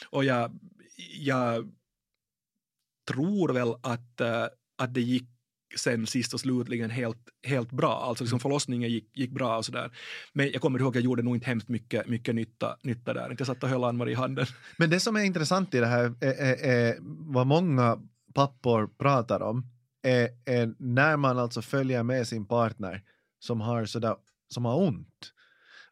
Och 0.09 0.25
jag, 0.25 0.51
jag 1.19 1.71
tror 3.07 3.53
väl 3.53 3.73
att, 3.81 4.21
eh, 4.21 4.45
att 4.77 4.93
det 4.93 5.01
gick 5.01 5.29
sen 5.77 6.07
sist 6.07 6.33
och 6.33 6.39
slutligen 6.39 6.89
helt, 6.89 7.29
helt 7.47 7.71
bra. 7.71 8.03
Alltså 8.03 8.23
liksom 8.23 8.39
förlossningen 8.39 8.89
gick, 8.89 9.17
gick 9.17 9.31
bra 9.31 9.57
och 9.57 9.65
sådär. 9.65 9.91
Men 10.33 10.51
jag 10.51 10.61
kommer 10.61 10.79
ihåg 10.79 10.89
att 10.89 10.95
jag 10.95 11.03
gjorde 11.03 11.23
nog 11.23 11.35
inte 11.35 11.47
hemskt 11.47 11.69
mycket, 11.69 12.07
mycket 12.07 12.35
nytta, 12.35 12.77
nytta 12.83 13.13
där. 13.13 13.35
Jag 13.37 13.47
satt 13.47 13.63
och 13.63 13.69
höll 13.69 13.83
Ann-Marie 13.83 14.13
i 14.13 14.15
handen. 14.15 14.45
Men 14.77 14.89
det 14.89 14.99
som 14.99 15.15
är 15.15 15.23
intressant 15.23 15.73
i 15.73 15.79
det 15.79 15.85
här, 15.85 16.13
är, 16.21 16.33
är, 16.33 16.65
är 16.65 16.97
vad 17.33 17.47
många 17.47 17.99
pappor 18.33 18.87
pratar 18.87 19.41
om, 19.41 19.65
är, 20.03 20.29
är 20.45 20.73
när 20.79 21.17
man 21.17 21.39
alltså 21.39 21.61
följer 21.61 22.03
med 22.03 22.27
sin 22.27 22.47
partner 22.47 23.03
som 23.39 23.61
har, 23.61 23.85
sådär, 23.85 24.15
som 24.53 24.65
har 24.65 24.77
ont. 24.77 25.31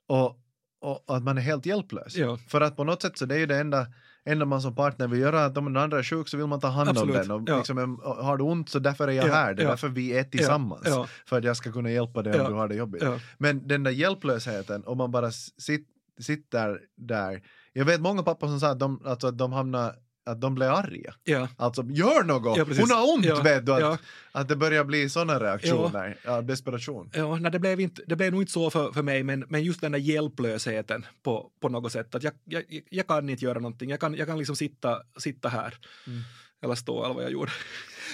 Och, 0.07 0.39
och 0.81 1.03
att 1.17 1.23
man 1.23 1.37
är 1.37 1.41
helt 1.41 1.65
hjälplös. 1.65 2.15
Ja. 2.15 2.37
För 2.47 2.61
att 2.61 2.75
på 2.75 2.83
något 2.83 3.01
sätt 3.01 3.17
så 3.17 3.25
det 3.25 3.35
är 3.35 3.39
ju 3.39 3.45
det 3.45 3.57
enda, 3.57 3.87
enda 4.25 4.45
man 4.45 4.61
som 4.61 4.75
partner 4.75 5.07
vill 5.07 5.19
göra, 5.19 5.45
att 5.45 5.57
om 5.57 5.65
den 5.65 5.77
andra 5.77 5.99
är 5.99 6.03
sjuk 6.03 6.27
så 6.27 6.37
vill 6.37 6.47
man 6.47 6.59
ta 6.59 6.67
hand 6.67 6.89
Absolut, 6.89 7.15
om 7.15 7.21
den. 7.21 7.31
Och 7.31 7.49
ja. 7.49 7.57
liksom, 7.57 8.01
har 8.03 8.37
du 8.37 8.43
ont 8.43 8.69
så 8.69 8.79
därför 8.79 9.07
är 9.07 9.11
jag 9.11 9.27
Ja, 9.27 9.33
här, 9.33 9.53
det 9.53 9.61
är 9.61 9.63
ja. 9.63 9.69
därför 9.69 9.89
vi 9.89 10.17
är 10.17 10.23
tillsammans. 10.23 10.87
För 11.25 11.37
att 11.37 11.43
jag 11.43 11.57
ska 11.57 11.71
kunna 11.71 11.91
hjälpa 11.91 12.21
dig 12.21 12.41
om 12.41 12.47
du 12.47 12.53
har 12.53 12.67
det 12.67 12.75
jobbigt. 12.75 13.03
Men 13.37 13.67
den 13.67 13.83
där 13.83 13.91
hjälplösheten, 13.91 14.83
om 14.85 14.97
man 14.97 15.11
bara 15.11 15.31
sit, 15.31 15.87
sitter 16.19 16.79
där. 16.95 17.41
Jag 17.73 17.85
vet 17.85 18.01
många 18.01 18.23
pappor 18.23 18.47
som 18.47 18.59
sa 18.59 18.69
att 18.69 18.79
de, 18.79 19.01
alltså, 19.05 19.27
att 19.27 19.37
de 19.37 19.53
hamnar, 19.53 19.95
att 20.25 20.41
de 20.41 20.55
blev 20.55 20.69
arga. 20.71 21.13
Ja, 21.23 21.47
Alltså, 21.57 21.83
gör 21.89 22.23
något! 22.23 22.57
Ja. 22.57 22.65
Hon 22.79 22.91
har 22.91 23.13
ont, 23.13 23.25
Ja, 23.25 23.41
vet 23.41 23.65
du! 23.65 23.73
Att, 23.73 23.81
ja. 23.81 23.97
att 24.31 24.47
det 24.47 24.55
börjar 24.55 24.83
bli 24.83 25.09
sådana 25.09 25.39
reaktioner, 25.39 26.17
ja. 26.25 26.41
desperation. 26.41 27.09
ja 27.13 27.35
nej, 27.35 27.51
det, 27.51 27.59
blev 27.59 27.79
inte, 27.79 28.01
det 28.07 28.15
blev 28.15 28.31
nog 28.31 28.41
inte 28.41 28.51
så 28.51 28.69
för, 28.69 28.91
för 28.91 29.01
mig, 29.03 29.23
men, 29.23 29.45
men 29.49 29.63
just 29.63 29.81
den 29.81 29.91
där 29.91 29.99
hjälplösheten 29.99 31.05
på, 31.23 31.49
på 31.61 31.69
något 31.69 31.91
sätt. 31.91 32.15
Att 32.15 32.23
jag, 32.23 32.33
jag, 32.45 32.63
jag 32.89 33.07
kan 33.07 33.29
inte 33.29 33.45
göra 33.45 33.59
någonting. 33.59 33.89
Jag 33.89 33.99
kan, 33.99 34.15
jag 34.15 34.27
kan 34.27 34.37
liksom 34.37 34.55
sitta, 34.55 35.01
sitta 35.17 35.49
här. 35.49 35.73
Mm. 36.07 36.19
Eller 36.63 36.75
stå, 36.75 37.03
eller 37.05 37.15
vad 37.15 37.23
jag 37.23 37.31
gjorde. 37.31 37.51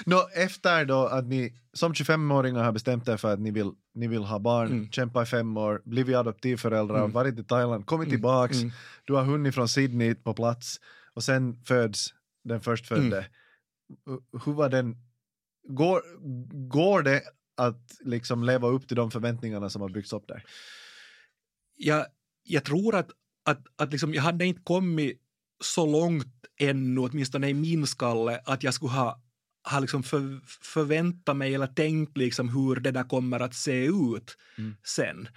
Nå, 0.06 0.30
efter 0.36 0.86
då 0.86 1.06
att 1.06 1.26
ni 1.26 1.54
som 1.74 1.94
25-åringar 1.94 2.64
har 2.64 2.72
bestämt 2.72 3.08
er 3.08 3.18
för 3.18 3.34
att 3.34 3.40
ni 3.40 3.52
vill, 3.52 3.72
ni 3.96 4.08
vill 4.08 4.24
ha 4.24 4.40
barn, 4.40 4.68
Mm. 4.68 4.92
kämpa 4.92 5.24
i 5.24 5.26
fem 5.26 5.58
år, 5.58 5.82
blivit 5.86 6.16
adoptivföräldrar, 6.16 6.98
Mm. 7.00 7.12
varit 7.12 7.40
i 7.40 7.44
Thailand, 7.44 7.86
kommit 7.86 8.08
Mm, 8.08 8.18
tillbaks, 8.18 8.58
mm. 8.58 8.72
du 9.06 9.14
har 9.14 9.24
hunnit 9.24 9.56
från 9.56 9.68
Sydney 9.68 10.16
på 10.16 10.34
plats 10.34 10.80
och 11.20 11.24
sen 11.24 11.64
föds 11.64 12.14
den 12.44 12.62
förstfödde. 12.62 13.18
Mm. 13.18 13.30
Hu- 14.06 14.42
Hur 14.46 14.54
var 14.54 14.70
den, 14.70 14.96
går, 15.68 16.02
går 16.70 17.02
det 17.04 17.22
att 17.58 17.98
liksom 18.02 18.44
leva 18.44 18.68
upp 18.68 18.88
till 18.88 18.98
de 18.98 19.12
förväntningarna 19.12 19.70
som 19.70 19.82
har 19.82 19.90
byggts 19.90 20.14
upp 20.14 20.28
där? 20.28 20.44
jag, 21.76 22.06
jag 22.44 22.66
tror 22.66 22.96
att, 22.96 23.10
att, 23.46 23.66
att 23.76 23.92
liksom, 23.92 24.14
jag 24.14 24.22
hade 24.24 24.46
inte 24.46 24.62
kommit 24.62 25.22
så 25.64 25.86
långt 25.86 26.46
ännu, 26.60 27.02
åtminstone 27.02 27.50
i 27.50 27.54
min 27.54 27.88
skalle, 27.88 28.42
att 28.46 28.64
jag 28.64 28.74
skulle 28.74 28.92
ha, 28.92 29.22
ha 29.72 29.80
liksom 29.80 30.04
för, 30.04 30.40
förväntat 30.64 31.38
mig 31.38 31.56
eller 31.56 31.68
tänkt 31.68 32.18
liksom 32.18 32.50
hur 32.50 32.76
det 32.76 32.92
där 32.92 33.04
kommer 33.10 33.40
att 33.40 33.56
se 33.56 33.86
ut 33.86 34.38
Mm. 34.58 34.76
sen. 34.84 35.28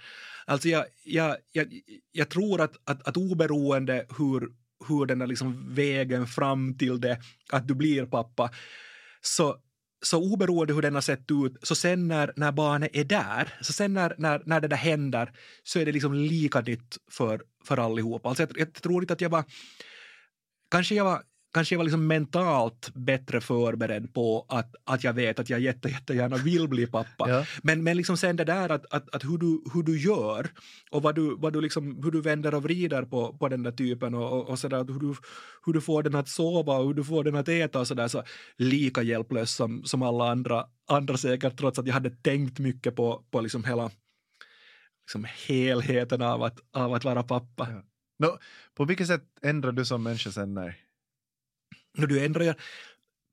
Alltså 0.45 0.67
jag, 0.69 0.85
jag, 1.03 1.37
jag, 1.51 1.81
jag 2.11 2.29
tror 2.29 2.61
att, 2.61 2.75
att, 2.83 3.07
att 3.07 3.17
oberoende 3.17 4.05
hur, 4.17 4.51
hur 4.87 5.05
den 5.05 5.19
där 5.19 5.27
liksom 5.27 5.73
vägen 5.73 6.27
fram 6.27 6.77
till 6.77 7.01
det, 7.01 7.19
att 7.51 7.67
du 7.67 7.75
blir 7.75 8.05
pappa, 8.05 8.49
så, 9.21 9.57
så 10.01 10.33
oberoende 10.33 10.73
hur 10.73 10.81
den 10.81 10.93
har 10.93 11.01
sett 11.01 11.31
ut, 11.31 11.57
så 11.61 11.75
sen 11.75 12.07
när, 12.07 12.33
när 12.35 12.51
barnet 12.51 12.91
är 12.93 13.03
där, 13.03 13.53
så 13.61 13.73
sen 13.73 13.93
när, 13.93 14.15
när, 14.17 14.41
när 14.45 14.61
det 14.61 14.67
där 14.67 14.77
händer, 14.77 15.31
så 15.63 15.79
är 15.79 15.85
det 15.85 15.91
liksom 15.91 16.13
lika 16.13 16.61
nytt 16.61 16.97
för, 17.11 17.41
för 17.65 17.77
allihopa. 17.77 18.29
Alltså 18.29 18.43
jag, 18.43 18.59
jag 18.59 18.73
tror 18.73 19.03
inte 19.03 19.13
att 19.13 19.21
jag 19.21 19.29
var... 19.29 19.43
Kanske 20.71 20.95
jag 20.95 21.05
var, 21.05 21.21
kanske 21.53 21.75
jag 21.75 21.77
var 21.77 21.83
liksom 21.83 22.07
mentalt 22.07 22.91
bättre 22.93 23.41
förberedd 23.41 24.13
på 24.13 24.45
att, 24.49 24.75
att 24.83 25.03
jag 25.03 25.13
vet 25.13 25.39
att 25.39 25.49
jag 25.49 25.59
jätte, 25.59 25.89
jättegärna 25.89 26.37
vill 26.37 26.67
bli 26.67 26.87
pappa. 26.87 27.29
Ja. 27.33 27.45
Men, 27.63 27.83
men 27.83 27.97
liksom 27.97 28.17
sen 28.17 28.35
det 28.35 28.43
där 28.43 28.69
att, 28.69 28.93
att, 28.93 29.15
att 29.15 29.23
hur, 29.23 29.37
du, 29.37 29.63
hur 29.73 29.83
du 29.83 29.99
gör 29.99 30.47
och 30.91 31.01
vad 31.01 31.15
du, 31.15 31.35
vad 31.35 31.53
du 31.53 31.61
liksom, 31.61 32.03
hur 32.03 32.11
du 32.11 32.21
vänder 32.21 32.53
och 32.53 32.63
vrider 32.63 33.03
på, 33.03 33.37
på 33.37 33.49
den 33.49 33.63
där 33.63 33.71
typen 33.71 34.13
och, 34.13 34.33
och, 34.33 34.49
och 34.49 34.59
sådär, 34.59 34.77
att 34.77 34.89
hur, 34.89 34.99
du, 34.99 35.15
hur 35.65 35.73
du 35.73 35.81
får 35.81 36.03
den 36.03 36.15
att 36.15 36.29
sova 36.29 36.77
och 36.77 36.87
hur 36.87 36.93
du 36.93 37.03
får 37.03 37.23
den 37.23 37.35
att 37.35 37.49
äta 37.49 37.79
och 37.79 37.87
sådär, 37.87 38.07
så 38.07 38.23
lika 38.57 39.01
hjälplös 39.01 39.55
som, 39.55 39.83
som 39.83 40.01
alla 40.01 40.31
andra, 40.31 40.65
andra 40.87 41.17
säkert, 41.17 41.57
trots 41.57 41.79
att 41.79 41.87
jag 41.87 41.93
hade 41.93 42.09
tänkt 42.09 42.59
mycket 42.59 42.95
på, 42.95 43.23
på 43.31 43.41
liksom 43.41 43.63
hela 43.63 43.91
liksom 45.03 45.27
helheten 45.47 46.21
av 46.21 46.43
att, 46.43 46.59
av 46.71 46.93
att 46.93 47.03
vara 47.03 47.23
pappa. 47.23 47.67
Ja. 47.71 47.83
Nå, 48.19 48.37
på 48.73 48.85
vilket 48.85 49.07
sätt 49.07 49.23
ändrar 49.41 49.71
du 49.71 49.85
som 49.85 50.03
människa 50.03 50.31
sen 50.31 50.53
när? 50.53 50.75
Nu 51.97 52.07
du 52.07 52.25
ändrar, 52.25 52.55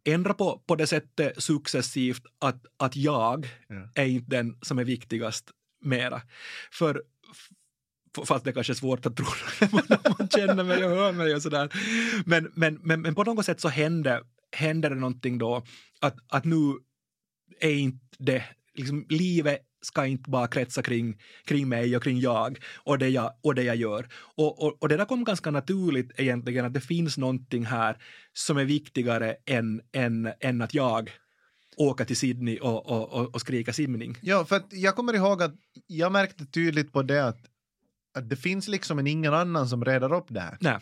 ändrar 0.05 0.35
på, 0.35 0.63
på 0.67 0.77
det 0.77 0.87
sättet 0.87 1.43
successivt 1.43 2.23
att, 2.39 2.67
att 2.77 2.97
jag 2.97 3.49
Ja. 3.69 3.89
är 3.95 4.07
inte 4.07 4.31
den 4.31 4.59
som 4.63 4.79
är 4.79 4.85
viktigast 4.85 5.51
mera. 5.83 6.23
För 6.73 7.03
fast 8.25 8.45
det 8.45 8.53
kanske 8.53 8.73
är 8.73 8.75
svårt 8.75 9.07
att 9.07 9.17
tro 9.17 9.27
när 9.89 10.19
man 10.19 10.29
känner 10.29 10.65
mig 10.65 10.85
och 10.85 10.91
hör 10.91 11.13
mig 11.13 11.35
och 11.35 11.43
sådär. 11.43 11.69
Men, 12.27 12.53
men, 12.55 12.75
men, 12.83 13.03
men 13.03 13.15
på 13.15 13.25
något 13.25 13.47
sätt 13.47 13.61
så 13.61 13.69
händer, 13.69 14.23
händer 14.53 14.91
det 14.91 14.97
någonting 14.97 15.39
då 15.39 15.65
att, 16.01 16.17
att 16.29 16.45
nu 16.45 16.79
är 17.61 17.71
inte 17.75 18.17
det, 18.19 18.45
liksom, 18.75 19.07
livet 19.09 19.59
ska 19.83 20.07
inte 20.07 20.31
bara 20.31 20.47
kretsa 20.47 20.83
kring, 20.83 21.21
kring 21.45 21.69
mig 21.69 21.97
och 21.97 22.03
kring 22.03 22.21
jag 22.21 22.59
och 22.77 22.99
det 22.99 23.09
jag, 23.09 23.33
och 23.43 23.55
det 23.55 23.63
jag 23.63 23.77
gör. 23.77 24.09
Och, 24.37 24.63
och, 24.63 24.83
och 24.83 24.89
det 24.89 24.97
där 24.97 25.05
kom 25.05 25.25
ganska 25.25 25.51
naturligt 25.51 26.11
egentligen 26.17 26.65
att 26.65 26.75
det 26.75 26.81
finns 26.81 27.19
någonting 27.19 27.65
här 27.65 27.97
som 28.33 28.57
är 28.57 28.65
viktigare 28.65 29.37
än, 29.47 29.81
än, 29.93 30.33
än 30.41 30.63
att 30.63 30.75
jag 30.75 31.11
åker 31.77 32.05
till 32.05 32.17
Sydney 32.17 32.59
och, 32.59 32.87
och, 32.87 33.13
och, 33.13 33.35
och 33.35 33.41
skrika 33.41 33.73
simning. 33.73 34.17
Ja, 34.23 34.45
för 34.45 34.57
att 34.57 34.67
jag 34.71 34.97
kommer 34.97 35.15
ihåg 35.15 35.43
att 35.43 35.55
jag 35.87 36.13
märkte 36.13 36.47
tydligt 36.47 36.93
på 36.93 37.03
det 37.03 37.27
att, 37.27 37.39
att 38.15 38.29
det 38.29 38.37
finns 38.37 38.69
liksom 38.69 38.99
en 38.99 39.07
ingen 39.07 39.35
annan 39.35 39.69
som 39.69 39.85
redar 39.85 40.13
upp 40.15 40.27
det 40.29 40.41
här. 40.41 40.57
Nej. 40.61 40.79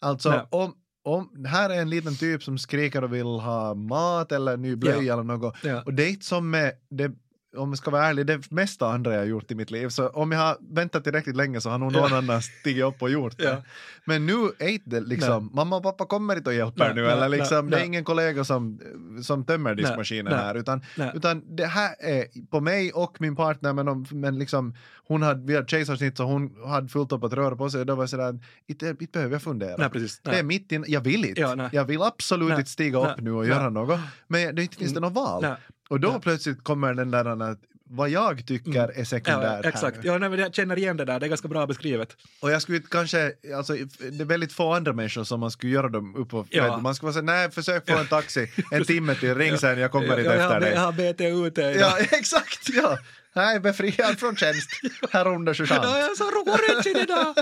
Alltså 0.00 0.30
Nej. 0.30 0.46
om, 0.50 0.74
om 1.04 1.44
här 1.46 1.70
är 1.70 1.80
en 1.80 1.90
liten 1.90 2.16
typ 2.16 2.42
som 2.42 2.58
skriker 2.58 3.04
och 3.04 3.14
vill 3.14 3.26
ha 3.26 3.74
mat 3.74 4.32
eller 4.32 4.56
ny 4.56 4.76
blöja 4.76 5.02
Ja. 5.02 5.12
eller 5.12 5.22
något. 5.22 5.56
Ja. 5.62 5.82
Och 5.82 5.94
det 5.94 6.04
är 6.04 6.10
inte 6.10 6.26
som 6.26 6.50
med 6.50 6.72
det 6.90 7.12
om 7.56 7.68
jag 7.68 7.78
ska 7.78 7.90
vara 7.90 8.06
ärlig, 8.06 8.26
det 8.26 8.50
mesta 8.50 8.88
andra 8.88 9.14
jag 9.14 9.26
gjort 9.26 9.50
i 9.50 9.54
mitt 9.54 9.70
liv. 9.70 9.88
Så 9.88 10.08
om 10.08 10.32
jag 10.32 10.38
har 10.38 10.56
väntat 10.60 11.04
tillräckligt 11.04 11.36
länge 11.36 11.60
så 11.60 11.70
har 11.70 11.78
nog 11.78 11.92
någon 11.92 12.10
Ja. 12.10 12.18
annan 12.18 12.42
stigit 12.42 12.84
upp 12.84 13.02
och 13.02 13.10
gjort 13.10 13.38
det. 13.38 13.44
Ja. 13.44 13.62
Men 14.04 14.26
nu 14.26 14.32
är 14.58 14.78
det 14.84 15.00
liksom, 15.00 15.50
mamma 15.54 15.76
och 15.76 15.82
pappa 15.82 16.06
kommer 16.06 16.36
inte 16.36 16.50
och 16.50 16.56
hjälper 16.56 16.84
Nej, 16.84 16.94
nu. 16.94 17.02
nej, 17.02 17.10
eller 17.12 17.28
liksom, 17.28 17.66
nej, 17.66 17.70
det 17.70 17.76
är 17.76 17.78
nej. 17.80 17.86
ingen 17.86 18.04
kollega 18.04 18.44
som, 18.44 18.80
som 19.22 19.44
tömmer 19.44 19.74
Nej, 19.74 19.84
diskmaskinen 19.84 20.32
nej, 20.32 20.44
här. 20.44 20.54
Utan, 20.54 20.82
nej. 20.96 21.12
utan 21.14 21.56
det 21.56 21.66
här 21.66 21.94
är 21.98 22.48
på 22.50 22.60
mig 22.60 22.92
och 22.92 23.20
min 23.20 23.36
partner, 23.36 23.72
men, 23.72 23.88
om, 23.88 24.06
men 24.10 24.38
liksom, 24.38 24.74
hon 25.06 25.22
hade, 25.22 25.46
vi 25.46 25.54
hade 25.54 25.68
kejsarsnitt 25.68 26.16
så 26.16 26.24
hon 26.24 26.56
hade 26.66 26.88
fullt 26.88 27.12
upp 27.12 27.24
att 27.24 27.32
röra 27.32 27.56
på 27.56 27.70
sig 27.70 27.80
och 27.80 27.86
då 27.86 27.94
var 27.94 28.02
jag 28.02 28.10
sådär, 28.10 28.38
inte, 28.66 28.88
inte 28.88 29.06
behöver 29.12 29.34
jag 29.34 29.42
fundera. 29.42 29.76
Nej. 29.76 30.08
Det 30.22 30.38
är 30.38 30.42
mitt 30.42 30.72
in, 30.72 30.84
jag 30.88 31.00
vill 31.00 31.24
inte. 31.24 31.40
Ja, 31.40 31.54
nej. 31.54 31.68
jag 31.72 31.84
vill 31.84 32.02
absolut 32.02 32.48
Nej, 32.48 32.58
inte 32.58 32.70
stiga 32.70 32.98
upp 32.98 33.04
nej, 33.16 33.24
nu 33.24 33.32
och 33.32 33.40
nej. 33.40 33.48
göra 33.50 33.70
något. 33.70 34.00
Men 34.26 34.54
det 34.54 34.62
inte 34.62 34.76
finns 34.76 34.94
det 34.94 35.00
något 35.00 35.12
val. 35.12 35.46
Och 35.88 36.00
då 36.00 36.08
Nej. 36.08 36.20
plötsligt 36.20 36.64
kommer 36.64 36.94
den 36.94 37.10
där 37.10 37.56
vad 37.96 38.08
jag 38.08 38.46
tycker 38.46 38.88
är 39.00 39.04
sekundärt 39.04 39.44
Mm. 39.44 39.60
Ja, 39.62 39.68
exakt. 39.68 39.96
här. 39.96 40.04
Ja, 40.04 40.18
nej, 40.18 40.28
men 40.28 40.38
jag 40.38 40.54
känner 40.54 40.78
igen 40.78 40.96
det 40.96 41.04
där, 41.04 41.20
det 41.20 41.26
är 41.26 41.28
ganska 41.28 41.48
bra 41.48 41.66
beskrivet. 41.66 42.16
Och 42.40 42.50
jag 42.50 42.62
skulle 42.62 42.80
kanske, 42.90 43.32
alltså 43.56 43.72
det 44.12 44.20
är 44.20 44.24
väldigt 44.24 44.52
få 44.52 44.72
andra 44.72 44.92
människor 44.92 45.24
som 45.24 45.40
man 45.40 45.50
skulle 45.50 45.72
göra 45.72 45.88
dem 45.88 46.16
upp 46.16 46.34
och 46.34 46.46
Ja. 46.50 46.78
Man 46.78 46.94
skulle 46.94 47.12
säga 47.12 47.22
nej 47.22 47.50
försök 47.50 47.90
få 47.90 47.98
en 47.98 48.06
taxi 48.06 48.50
en 48.70 48.84
timme 48.84 49.14
till, 49.14 49.34
ring 49.34 49.58
sen 49.58 49.78
jag 49.78 49.90
kommer 49.92 50.06
jag, 50.18 50.18
efter 50.18 50.60
dig. 50.60 50.72
jag 50.72 50.80
har 50.80 50.92
BT 50.92 51.20
ute. 51.46 51.62
Ja 51.80 51.98
exakt, 51.98 52.68
ja. 52.72 52.98
Nej, 53.36 53.60
befriad 53.60 54.18
från 54.18 54.36
tjänst. 54.36 54.70
Här 55.10 55.26
under 55.26 55.66
Ja, 55.70 55.98
jag 55.98 56.10
är 56.10 56.14
så 56.14 56.24
roligt 56.24 57.02
idag! 57.04 57.34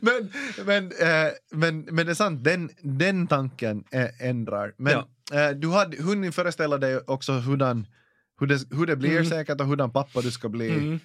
men, 0.00 0.32
men, 0.64 0.84
eh, 0.84 1.32
men, 1.50 1.80
men 1.80 2.06
det 2.06 2.12
är 2.12 2.14
sant, 2.14 2.44
den, 2.44 2.70
den 2.82 3.26
tanken 3.26 3.84
eh, 3.92 4.28
ändrar. 4.28 4.72
Men 4.76 4.94
eh, 5.32 5.50
du 5.56 5.68
hade 5.68 6.02
hunnit 6.02 6.34
föreställa 6.34 6.78
dig 6.78 6.98
också 7.06 7.32
hurdan, 7.32 7.86
hur, 8.38 8.46
det, 8.46 8.76
hur 8.76 8.86
det 8.86 8.96
blir 8.96 9.24
säkert 9.24 9.60
och 9.60 9.66
hurdan 9.66 9.90
pappa 9.90 10.20
du 10.20 10.30
ska 10.30 10.48
bli. 10.48 10.70
Mm. 10.70 11.00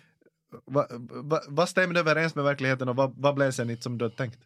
Va, 0.66 0.88
va, 1.00 1.42
vad 1.48 1.70
stämde 1.70 2.00
överens 2.00 2.36
med 2.36 2.44
verkligheten 2.44 2.90
och 2.90 2.96
vad, 2.96 3.14
vad 3.18 3.36
blev 3.36 3.52
sen 3.52 3.70
inte 3.70 3.84
som 3.84 3.98
du 3.98 4.06
hade 4.06 4.16
tänkt? 4.16 4.40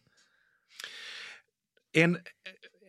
en, 1.93 2.17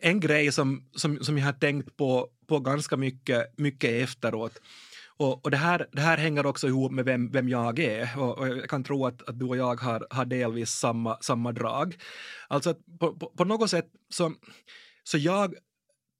en 0.01 0.19
grej 0.19 0.51
som, 0.51 0.89
som, 0.95 1.23
som 1.23 1.37
jag 1.37 1.45
har 1.45 1.53
tänkt 1.53 1.97
på, 1.97 2.29
på 2.47 2.59
ganska 2.59 2.97
mycket, 2.97 3.59
mycket 3.59 3.89
efteråt. 4.03 4.61
Och, 5.17 5.45
och 5.45 5.51
det, 5.51 5.57
här, 5.57 5.87
det 5.91 6.01
här 6.01 6.17
hänger 6.17 6.45
också 6.45 6.67
ihop 6.67 6.91
med 6.91 7.05
vem, 7.05 7.31
vem 7.31 7.49
jag 7.49 7.79
är 7.79 8.19
och, 8.19 8.37
och 8.37 8.47
jag 8.47 8.69
kan 8.69 8.83
tro 8.83 9.05
att, 9.05 9.29
att 9.29 9.39
du 9.39 9.45
och 9.45 9.57
jag 9.57 9.81
har, 9.81 10.07
har 10.09 10.25
delvis 10.25 10.69
samma, 10.69 11.17
samma 11.21 11.51
drag. 11.51 11.95
Alltså 12.47 12.75
på, 12.99 13.15
på, 13.19 13.29
på 13.37 13.45
något 13.45 13.69
sätt 13.69 13.87
så, 14.09 14.33
så 15.03 15.17
jag 15.17 15.55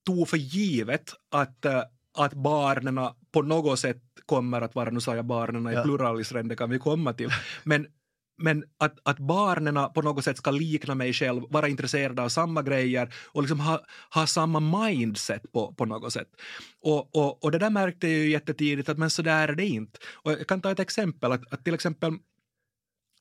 tog 0.05 0.29
för 0.29 0.37
givet 0.37 1.13
att, 1.31 1.65
eh, 1.65 1.83
att 2.17 2.33
barnen 2.33 2.99
på 3.31 3.41
något 3.41 3.79
sätt 3.79 4.01
kommer 4.25 4.61
att 4.61 4.75
vara, 4.75 4.89
nu 4.89 4.99
sa 5.01 5.15
jag 5.15 5.25
barnen 5.25 5.67
i 5.67 5.73
Ja. 5.73 5.83
pluralis 5.83 6.31
redan, 6.31 6.47
det 6.47 6.55
kan 6.55 6.69
vi 6.69 6.79
komma 6.79 7.13
till, 7.13 7.29
men 7.63 7.87
men 8.41 8.63
att, 8.77 8.99
att 9.03 9.19
barnen 9.19 9.93
på 9.93 10.01
något 10.01 10.23
sätt 10.23 10.37
ska 10.37 10.51
likna 10.51 10.95
mig 10.95 11.13
själv, 11.13 11.43
vara 11.49 11.67
intresserade 11.67 12.21
av 12.21 12.29
samma 12.29 12.61
grejer 12.61 13.13
och 13.27 13.41
liksom 13.41 13.59
ha, 13.59 13.81
ha 14.13 14.27
samma 14.27 14.59
mindset 14.59 15.51
på, 15.51 15.73
på 15.73 15.85
något 15.85 16.13
sätt. 16.13 16.27
Och, 16.81 17.15
och, 17.15 17.43
och 17.43 17.51
det 17.51 17.57
där 17.57 17.69
märkte 17.69 18.07
jag 18.07 18.17
ju 18.17 18.29
jättetidigt 18.31 18.89
att 18.89 18.97
men 18.97 19.09
så 19.09 19.21
där 19.21 19.47
är 19.47 19.55
det 19.55 19.65
inte. 19.65 19.99
Och 20.23 20.31
jag 20.31 20.47
kan 20.47 20.61
ta 20.61 20.71
ett 20.71 20.79
exempel, 20.79 21.31
att, 21.31 21.53
att 21.53 21.63
till 21.65 21.73
exempel 21.73 22.13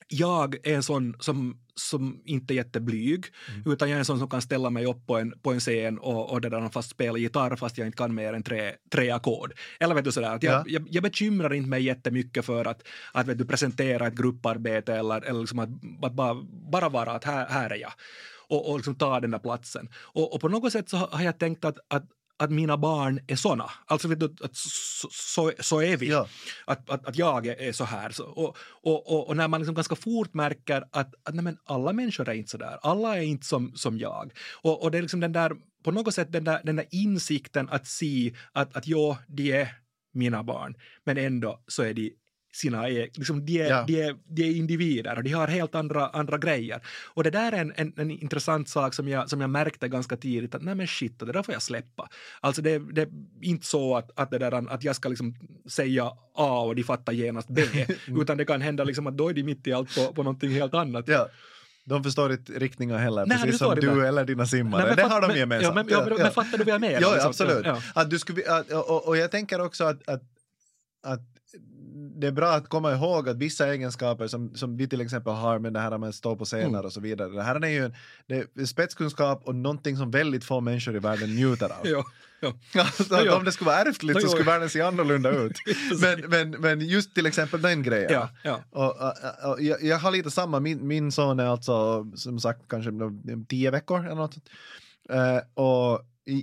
jag 0.08 0.66
är 0.66 0.74
en 0.74 0.82
sån 0.82 1.16
som, 1.20 1.60
som 1.78 2.22
inte 2.24 2.54
är 2.54 2.56
jätteblyg, 2.56 3.24
utan 3.66 3.88
jag 3.88 3.94
är 3.96 3.98
en 3.98 4.04
sån 4.04 4.18
som 4.18 4.28
kan 4.28 4.42
ställa 4.42 4.70
mig 4.70 4.86
upp 4.86 5.06
på 5.06 5.18
en, 5.18 5.34
på 5.42 5.52
en 5.52 5.60
scen 5.60 5.98
och, 5.98 6.30
och 6.30 6.40
det 6.40 6.48
där 6.48 6.68
fast 6.68 6.90
spela 6.90 7.18
gitarr 7.18 7.56
fast 7.56 7.78
jag 7.78 7.88
inte 7.88 7.96
kan 7.98 8.14
mer 8.14 8.32
än 8.32 8.42
tre, 8.42 8.72
tre 8.90 9.10
ackord. 9.10 9.52
Eller 9.80 9.94
vet 9.94 10.04
du 10.04 10.12
sådär, 10.12 10.34
att 10.34 10.42
jag, 10.42 10.54
Ja. 10.54 10.64
jag, 10.66 10.86
jag 10.90 11.02
bekymrar 11.02 11.54
inte 11.54 11.68
mig 11.68 11.82
jättemycket 11.82 12.44
för 12.44 12.64
att, 12.64 12.82
att 13.12 13.26
vet 13.26 13.38
du, 13.38 13.44
presentera 13.44 14.06
ett 14.06 14.14
grupparbete 14.14 14.94
eller, 14.94 15.20
eller 15.20 15.40
liksom 15.40 15.58
att, 15.58 15.68
att 16.02 16.12
bara, 16.12 16.34
bara 16.72 16.88
vara 16.88 17.12
att 17.12 17.24
här, 17.24 17.48
här 17.48 17.70
är 17.70 17.76
jag 17.76 17.92
och, 18.48 18.70
och 18.70 18.76
liksom 18.76 18.94
ta 18.94 19.20
den 19.20 19.30
där 19.30 19.38
platsen. 19.38 19.88
Och, 19.96 20.34
och 20.34 20.40
på 20.40 20.48
något 20.48 20.72
sätt 20.72 20.88
så 20.88 20.96
har 20.96 21.08
har 21.18 21.24
jag 21.24 21.38
tänkt 21.38 21.64
att, 21.64 21.78
att 21.88 22.04
att 22.38 22.50
mina 22.50 22.76
barn 22.76 23.20
är 23.26 23.36
såna. 23.36 23.70
Alltså 23.86 24.08
vet 24.08 24.20
du, 24.20 24.34
att 24.42 24.56
så, 24.56 25.08
så, 25.10 25.52
så 25.58 25.82
är 25.82 25.96
vi. 25.96 26.08
Ja. 26.08 26.28
Att, 26.64 26.90
att, 26.90 27.06
att 27.06 27.16
jag 27.16 27.46
är, 27.46 27.72
så 27.72 27.84
här. 27.84 28.10
Så, 28.10 28.24
och, 28.24 28.56
och, 28.60 29.12
och, 29.12 29.28
och 29.28 29.36
när 29.36 29.48
man 29.48 29.60
liksom 29.60 29.74
ganska 29.74 29.96
fort 29.96 30.34
märker 30.34 30.84
att, 30.90 31.14
att 31.24 31.34
nej, 31.34 31.44
men 31.44 31.58
alla 31.64 31.92
människor 31.92 32.28
är 32.28 32.34
inte 32.34 32.50
så 32.50 32.58
där. 32.58 32.78
Alla 32.82 33.16
är 33.16 33.22
inte 33.22 33.46
som, 33.46 33.72
som 33.74 33.98
jag. 33.98 34.32
Och, 34.62 34.82
och 34.82 34.90
det 34.90 34.98
är 34.98 35.02
liksom 35.02 35.20
den 35.20 35.32
där, 35.32 35.52
på 35.84 35.90
något 35.90 36.14
sätt 36.14 36.32
den 36.32 36.44
där, 36.44 36.60
den 36.64 36.76
där 36.76 36.86
insikten 36.90 37.68
att 37.68 37.86
se 37.86 38.34
att, 38.52 38.76
att 38.76 38.86
ja, 38.86 39.18
de 39.26 39.52
är 39.52 39.68
mina 40.12 40.42
barn, 40.42 40.74
men 41.04 41.18
ändå 41.18 41.62
så 41.66 41.82
är 41.82 41.94
de 41.94 42.12
sina 42.58 42.88
e- 42.88 43.08
liksom 43.14 43.46
de, 43.46 43.60
är, 43.62 43.68
Ja. 43.70 43.84
de, 43.86 44.02
är, 44.02 44.16
de 44.28 44.42
är 44.42 44.56
individer 44.56 45.16
och 45.16 45.22
de 45.22 45.32
har 45.32 45.46
helt 45.46 45.74
andra, 45.74 46.08
andra 46.08 46.38
grejer. 46.38 46.80
Och 47.14 47.24
det 47.24 47.30
där 47.30 47.52
är 47.52 47.56
en, 47.58 47.72
en, 47.76 47.92
en 47.96 48.10
intressant 48.10 48.68
sak 48.68 48.94
som 48.94 49.08
jag, 49.08 49.30
som 49.30 49.40
jag 49.40 49.50
märkte 49.50 49.88
ganska 49.88 50.16
tidigt 50.16 50.54
att 50.54 50.62
nej 50.62 50.74
men 50.74 50.86
shit, 50.86 51.18
det 51.18 51.32
där 51.32 51.42
får 51.42 51.54
jag 51.54 51.62
släppa. 51.62 52.08
Alltså 52.40 52.62
det, 52.62 52.78
det 52.78 53.02
är 53.02 53.08
inte 53.42 53.66
så 53.66 53.96
att, 53.96 54.10
att, 54.20 54.30
det 54.30 54.38
där, 54.38 54.72
att 54.72 54.84
jag 54.84 54.96
ska 54.96 55.08
liksom 55.08 55.34
säga 55.68 56.04
A 56.34 56.60
och 56.60 56.76
de 56.76 56.82
fattar 56.84 57.12
genast 57.12 57.48
B, 57.48 57.62
utan 58.20 58.36
det 58.36 58.44
kan 58.44 58.60
hända 58.60 58.84
liksom 58.84 59.06
att 59.06 59.16
då 59.16 59.28
är 59.28 59.34
de 59.34 59.42
mitt 59.42 59.66
i 59.66 59.72
allt 59.72 59.94
på, 59.96 60.12
på 60.12 60.22
någonting 60.22 60.50
helt 60.50 60.74
annat. 60.74 61.08
Ja. 61.08 61.28
De 61.84 62.04
förstår 62.04 62.32
inte 62.32 62.52
riktningar 62.52 62.98
heller, 62.98 63.26
Nej, 63.26 63.38
precis 63.42 63.58
som 63.58 63.74
du 63.74 64.06
eller 64.06 64.24
dina 64.24 64.46
simmare. 64.46 64.80
Nej, 64.82 64.88
men 64.88 64.96
det 64.96 65.14
har 65.14 65.20
de 65.20 65.26
men- 65.26 65.36
gemensamt. 65.36 65.76
Ja, 65.76 65.82
men, 65.82 65.92
ja, 65.92 66.04
men, 66.08 66.22
men 66.22 66.32
fattar 66.32 66.58
du 66.58 66.64
vad 66.64 66.74
jag 66.74 66.80
menar? 66.80 67.00
Ja, 67.00 67.12
liksom? 67.12 67.28
absolut. 67.30 67.66
Ja. 67.66 67.82
Att 67.94 68.10
du 68.10 68.18
skulle, 68.18 68.42
och, 68.74 69.08
och 69.08 69.16
jag 69.16 69.30
tänker 69.30 69.60
också 69.60 69.84
att, 69.84 70.08
att, 70.08 70.22
att 71.06 71.20
det 72.16 72.26
är 72.26 72.32
bra 72.32 72.48
att 72.48 72.68
komma 72.68 72.92
ihåg 72.92 73.28
att 73.28 73.36
vissa 73.36 73.68
egenskaper 73.72 74.26
som, 74.26 74.54
som 74.54 74.76
vi 74.76 74.88
till 74.88 75.00
exempel 75.00 75.32
har 75.32 75.58
med 75.58 75.72
det 75.72 75.80
här 75.80 75.98
med 75.98 76.08
att 76.08 76.14
stå 76.14 76.36
på 76.36 76.44
scener 76.44 76.68
Mm. 76.68 76.84
och 76.84 76.92
så 76.92 77.00
vidare. 77.00 77.28
Det 77.28 77.42
här 77.42 77.64
är 77.64 77.68
ju 77.68 77.84
en, 77.84 77.94
är 78.58 78.64
spetskunskap 78.64 79.42
och 79.44 79.54
någonting 79.54 79.96
som 79.96 80.10
väldigt 80.10 80.44
få 80.44 80.60
människor 80.60 80.96
i 80.96 80.98
världen 80.98 81.34
njuter 81.34 81.66
av. 81.66 81.86
Ja, 81.86 82.04
ja. 82.40 82.54
Alltså, 82.80 83.14
Ja, 83.14 83.22
ja. 83.24 83.36
Om 83.36 83.44
det 83.44 83.52
skulle 83.52 83.70
vara 83.70 83.80
ärftligt 83.80 84.22
så 84.22 84.28
skulle 84.28 84.44
världen 84.44 84.68
se 84.70 84.80
annorlunda 84.80 85.30
ut. 85.30 85.56
men, 86.00 86.20
men, 86.30 86.50
men 86.50 86.80
just 86.80 87.14
till 87.14 87.26
exempel 87.26 87.62
den 87.62 87.82
grejen. 87.82 88.12
Ja, 88.12 88.30
ja. 88.42 88.60
Och, 88.70 88.84
och, 88.84 89.52
och, 89.52 89.62
jag, 89.62 89.82
jag 89.82 89.98
har 89.98 90.10
lite 90.10 90.30
samma, 90.30 90.60
min, 90.60 90.86
min 90.86 91.12
son 91.12 91.40
är 91.40 91.46
alltså 91.46 92.06
som 92.16 92.40
sagt 92.40 92.60
kanske 92.68 92.90
tio 93.48 93.70
veckor 93.70 94.06
eller 94.06 94.14
något. 94.14 94.36
Eh, 95.10 95.62
och 95.62 96.00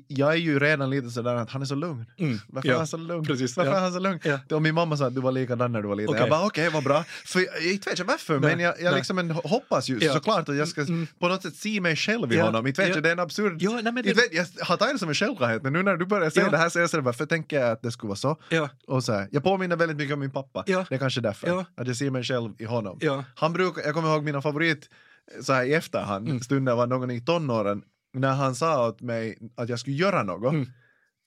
jag 0.08 0.32
är 0.32 0.38
ju 0.38 0.60
redan 0.60 0.90
lite 0.90 1.10
sådär 1.10 1.36
att 1.36 1.50
han 1.50 1.62
är 1.62 1.66
så 1.66 1.76
lugn. 1.76 2.06
Mm, 2.18 2.38
Varför 2.48 2.68
ja. 2.70 2.74
är 2.74 2.78
han 2.78 2.88
så 2.88 2.98
lugn? 2.98 3.26
Precis, 3.26 3.58
varför 3.58 3.72
ja. 3.72 3.78
är 3.78 3.82
han 3.82 3.94
så 3.94 4.00
lugn? 4.00 4.20
Ja. 4.24 4.40
Och 4.56 4.62
min 4.62 4.76
mamma 4.76 4.98
sa 4.98 5.06
att 5.08 5.16
du 5.16 5.22
var 5.22 5.32
likadan 5.32 5.72
när 5.72 5.82
du 5.82 5.88
var 5.88 5.96
liten. 5.96 6.10
Okej. 6.10 6.22
Jag 6.22 6.30
bara 6.30 6.46
okej, 6.46 6.70
vad 6.70 6.84
bra. 6.84 7.04
För 7.26 7.40
jag, 7.40 7.48
jag 7.64 7.72
inte 7.74 7.90
vet 7.90 8.00
jag 8.00 8.06
varför, 8.06 8.40
Nej, 8.40 8.56
men 8.56 8.66
jag, 8.66 8.82
jag 8.82 8.96
liksom 8.96 9.18
en, 9.20 9.32
hoppas 9.32 9.90
ju 9.90 9.98
Ja. 10.02 10.14
såklart 10.14 10.50
att 10.50 10.56
jag 10.56 10.68
ska 10.68 10.82
Mm. 10.82 11.08
på 11.20 11.28
något 11.28 11.42
sätt 11.44 11.56
se 11.56 11.82
mig 11.82 11.96
själv 11.96 12.34
i 12.34 12.36
Ja. 12.36 12.46
honom. 12.46 12.68
Inte 12.68 12.82
vet 12.86 12.96
Ja. 12.96 13.02
det 13.02 13.10
är 13.10 13.14
en 13.14 13.20
absurd... 13.20 13.58
Ja, 13.62 13.72
nej, 13.72 13.84
men 13.84 13.96
det- 13.96 14.10
Inte 14.10 14.22
vet, 14.22 14.34
jag 14.34 14.66
har 14.66 14.78
tagit 14.78 14.94
det 14.96 15.00
som 15.00 15.10
en 15.10 15.16
självklarhet, 15.16 15.64
men 15.64 15.74
nu 15.74 15.84
när 15.84 15.98
du 15.98 16.06
börjar 16.06 16.30
säga 16.30 16.50
det 16.50 16.58
här 16.58 16.70
så 16.70 16.80
jag 16.80 16.90
sådär, 16.90 17.04
varför 17.04 17.26
tänker 17.26 17.60
jag 17.60 17.72
att 17.72 17.82
det 17.82 17.92
skulle 17.92 18.08
vara 18.08 18.18
så? 18.18 18.38
Och 18.88 19.04
så 19.04 19.14
här, 19.14 19.28
jag 19.32 19.44
påminner 19.44 19.76
väldigt 19.76 19.98
mycket 19.98 20.14
om 20.14 20.20
min 20.20 20.32
pappa. 20.32 20.64
Det 20.66 20.74
är 20.92 20.98
kanske 20.98 21.22
därför. 21.22 21.66
Att 21.78 21.88
jag 21.88 21.96
ser 21.96 22.10
mig 22.10 22.24
själv 22.24 22.52
i 22.58 22.66
honom. 22.66 23.00
Han 23.36 23.54
brukar, 23.54 23.82
jag 23.84 23.94
kommer 23.94 24.10
ihåg 24.14 24.24
mina 24.24 24.42
favorit 24.42 24.90
så 25.42 25.54
här 25.54 25.64
i 25.64 25.74
efterhand, 25.74 26.28
Mm. 26.30 26.40
stunder 26.42 26.76
var 26.76 26.88
någon 26.88 27.12
i 27.12 27.22
tonåren, 27.22 27.82
när 28.16 28.34
han 28.34 28.56
sa 28.56 28.88
åt 28.88 29.02
mig 29.02 29.38
att 29.56 29.70
jag 29.70 29.80
skulle 29.80 29.96
göra 29.96 30.24
något. 30.24 30.54
Mm. 30.54 30.68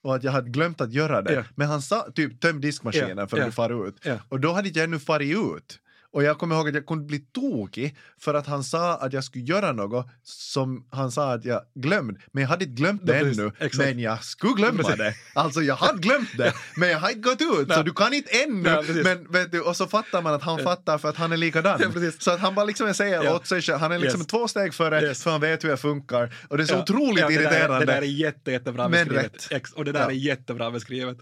Och 0.03 0.17
att 0.17 0.25
jag 0.25 0.33
hade 0.33 0.51
glömt 0.51 0.81
att 0.81 0.93
göra 0.93 1.23
det. 1.23 1.33
Ja. 1.33 1.45
Men 1.55 1.69
han 1.69 1.83
sa 1.83 2.07
typ 2.15 2.41
töm 2.41 2.61
diskmaskinen 2.61 3.19
Ja, 3.19 3.27
för 3.27 3.39
att 3.39 3.47
du 3.47 3.53
far 3.53 3.89
ut. 3.89 4.07
Och 4.29 4.41
då 4.41 4.53
hade 4.53 4.69
jag 4.69 4.85
ännu 4.85 4.99
farit 4.99 5.37
ut. 5.37 5.79
Och 6.13 6.23
jag 6.23 6.39
kommer 6.39 6.57
ihåg 6.57 6.69
att 6.69 6.75
jag 6.75 6.87
kunde 6.87 7.05
bli 7.05 7.19
tokig 7.19 7.97
för 8.21 8.35
att 8.35 8.47
han 8.47 8.65
sa 8.65 8.95
att 8.97 9.13
jag 9.13 9.25
skulle 9.25 9.45
göra 9.45 9.73
något 9.73 10.07
som 10.23 10.87
han 10.91 11.13
sa 11.13 11.33
att 11.33 11.45
jag 11.45 11.63
glömde. 11.75 12.21
Men 12.33 12.41
jag 12.43 12.49
hade 12.49 12.65
inte 12.65 12.83
glömt 12.83 13.07
det 13.07 13.13
precis. 13.13 13.39
ännu. 13.39 13.53
Exakt. 13.59 13.77
Men 13.89 13.99
jag 13.99 14.25
skulle 14.25 14.53
glömma 14.55 14.83
Precis. 14.83 14.97
det. 14.99 15.15
Alltså 15.35 15.61
jag 15.63 15.77
hade 15.77 15.99
glömt 15.99 16.29
det. 16.37 16.53
Men 16.77 16.89
jag 16.89 16.99
har 16.99 17.09
inte 17.11 17.21
gått 17.21 17.41
ut. 17.61 17.73
Så 17.73 17.83
du 17.83 17.93
kan 17.93 18.13
inte 18.15 18.31
ännu. 18.43 18.63
Nej, 18.63 18.87
precis. 18.87 19.05
men 19.05 19.33
vet 19.33 19.53
du, 19.53 19.61
och 19.61 19.77
så 19.77 19.87
fattar 19.87 20.23
man 20.23 20.35
att 20.35 20.43
han 20.43 20.59
fattar 20.59 20.99
för 20.99 21.09
att 21.09 21.17
han 21.17 21.33
är 21.33 21.37
likadan. 21.37 21.79
Ja, 21.83 21.89
precis. 21.93 22.23
så 22.23 22.31
att 22.31 22.41
han 22.41 22.55
bara 22.55 22.65
liksom 22.65 22.95
säger 22.95 23.23
Ja. 23.25 23.35
åt 23.37 23.47
sig 23.47 23.63
själv. 23.63 23.79
Han 23.79 23.93
är 23.93 23.99
liksom 23.99 24.21
Yes. 24.21 24.27
två 24.27 24.49
steg 24.49 24.75
före 24.75 25.03
Yes. 25.03 25.23
för 25.23 25.31
han 25.31 25.41
vet 25.41 25.65
hur 25.65 25.69
jag 25.69 25.81
funkar. 25.81 26.35
Och 26.49 26.57
det 26.57 26.63
är 26.63 26.67
så 26.67 26.75
Ja. 26.75 26.83
otroligt 26.83 27.21
ja, 27.21 27.29
det 27.29 27.35
där, 27.35 27.43
irriterande. 27.43 27.87
Det 27.87 27.93
där 27.93 28.03
är 28.03 28.07
jätte, 28.07 28.51
jättebra 28.53 28.89
Men 28.89 29.09
beskrivet. 29.09 29.53
rätt. 29.53 29.73
Och 29.73 29.85
det 29.85 29.93
där 29.93 30.07
är 30.07 30.11
jättebra 30.11 30.71
beskrivet. 30.71 31.19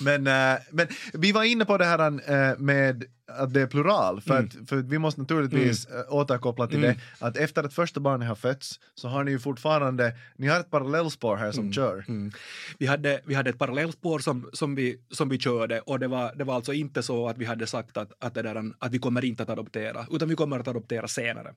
Men, 0.00 0.26
eh, 0.26 0.58
men 0.70 0.86
vi 1.12 1.32
var 1.32 1.42
inne 1.44 1.64
på 1.64 1.78
det 1.78 1.84
här 1.84 1.98
eh, 2.50 2.58
med 2.58 3.04
att 3.28 3.54
det 3.54 3.62
är 3.62 3.66
plural, 3.66 4.20
för, 4.20 4.34
Mm. 4.34 4.44
att, 4.62 4.68
för 4.68 4.76
vi 4.76 4.98
måste 4.98 5.20
naturligtvis 5.20 5.86
eh, 5.86 6.14
återkoppla 6.14 6.66
till 6.66 6.84
Mm. 6.84 6.96
det 7.18 7.26
att 7.26 7.36
efter 7.36 7.64
att 7.64 7.74
första 7.74 8.00
barnet 8.00 8.28
har 8.28 8.34
fötts 8.34 8.80
så 8.94 9.08
har 9.08 9.24
ni 9.24 9.30
ju 9.30 9.38
fortfarande, 9.38 10.16
ni 10.36 10.46
har 10.46 10.60
ett 10.60 10.70
parallellspår 10.70 11.36
här 11.36 11.52
som 11.52 11.72
kör. 11.72 12.04
Mm. 12.08 12.32
Vi, 12.78 12.86
hade, 12.86 13.20
vi 13.24 13.34
hade 13.34 13.50
ett 13.50 13.58
parallellspår 13.58 14.18
som, 14.18 14.50
som, 14.52 14.74
vi, 14.74 15.00
som 15.10 15.28
vi 15.28 15.38
körde 15.38 15.80
och 15.80 15.98
det 15.98 16.08
var, 16.08 16.34
det 16.34 16.44
var 16.44 16.54
alltså 16.54 16.72
inte 16.72 17.02
så 17.02 17.28
att 17.28 17.38
vi 17.38 17.44
hade 17.44 17.66
sagt 17.66 17.96
att, 17.96 18.12
att, 18.18 18.34
det 18.34 18.42
där, 18.42 18.72
att 18.78 18.92
vi 18.92 18.98
kommer 18.98 19.24
inte 19.24 19.42
att 19.42 19.50
adoptera, 19.50 20.06
utan 20.10 20.28
vi 20.28 20.34
kommer 20.34 20.58
att 20.58 20.68
adoptera 20.68 21.08
senare. 21.08 21.54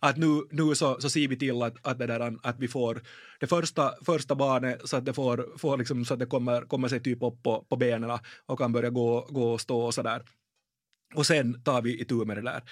Att 0.00 0.16
nu, 0.16 0.42
nu 0.50 0.74
så, 0.74 1.00
så 1.00 1.10
ser 1.10 1.28
vi 1.28 1.36
till 1.36 1.62
att, 1.62 1.86
att, 1.86 1.98
det 1.98 2.06
där, 2.06 2.36
att 2.42 2.58
vi 2.58 2.68
får 2.68 3.00
det 3.40 3.46
första, 3.46 3.92
första 4.06 4.34
barnet 4.34 4.80
så 4.88 4.96
att 4.96 5.04
det, 5.04 5.12
får, 5.12 5.58
får 5.58 5.78
liksom, 5.78 6.04
så 6.04 6.14
att 6.14 6.20
det 6.20 6.26
kommer, 6.26 6.62
kommer 6.62 6.88
sig 6.88 7.00
typ 7.00 7.22
upp 7.22 7.42
på, 7.42 7.66
på 7.68 7.76
benen 7.76 8.18
och 8.46 8.58
kan 8.58 8.72
börja 8.72 8.90
gå, 8.90 9.26
gå 9.30 9.52
och 9.52 9.60
stå 9.60 9.80
och 9.80 9.94
sådär. 9.94 10.22
Och 11.14 11.26
sen 11.26 11.62
tar 11.62 11.82
vi 11.82 12.00
itu 12.00 12.24
med 12.24 12.36
det 12.36 12.42
där. 12.42 12.62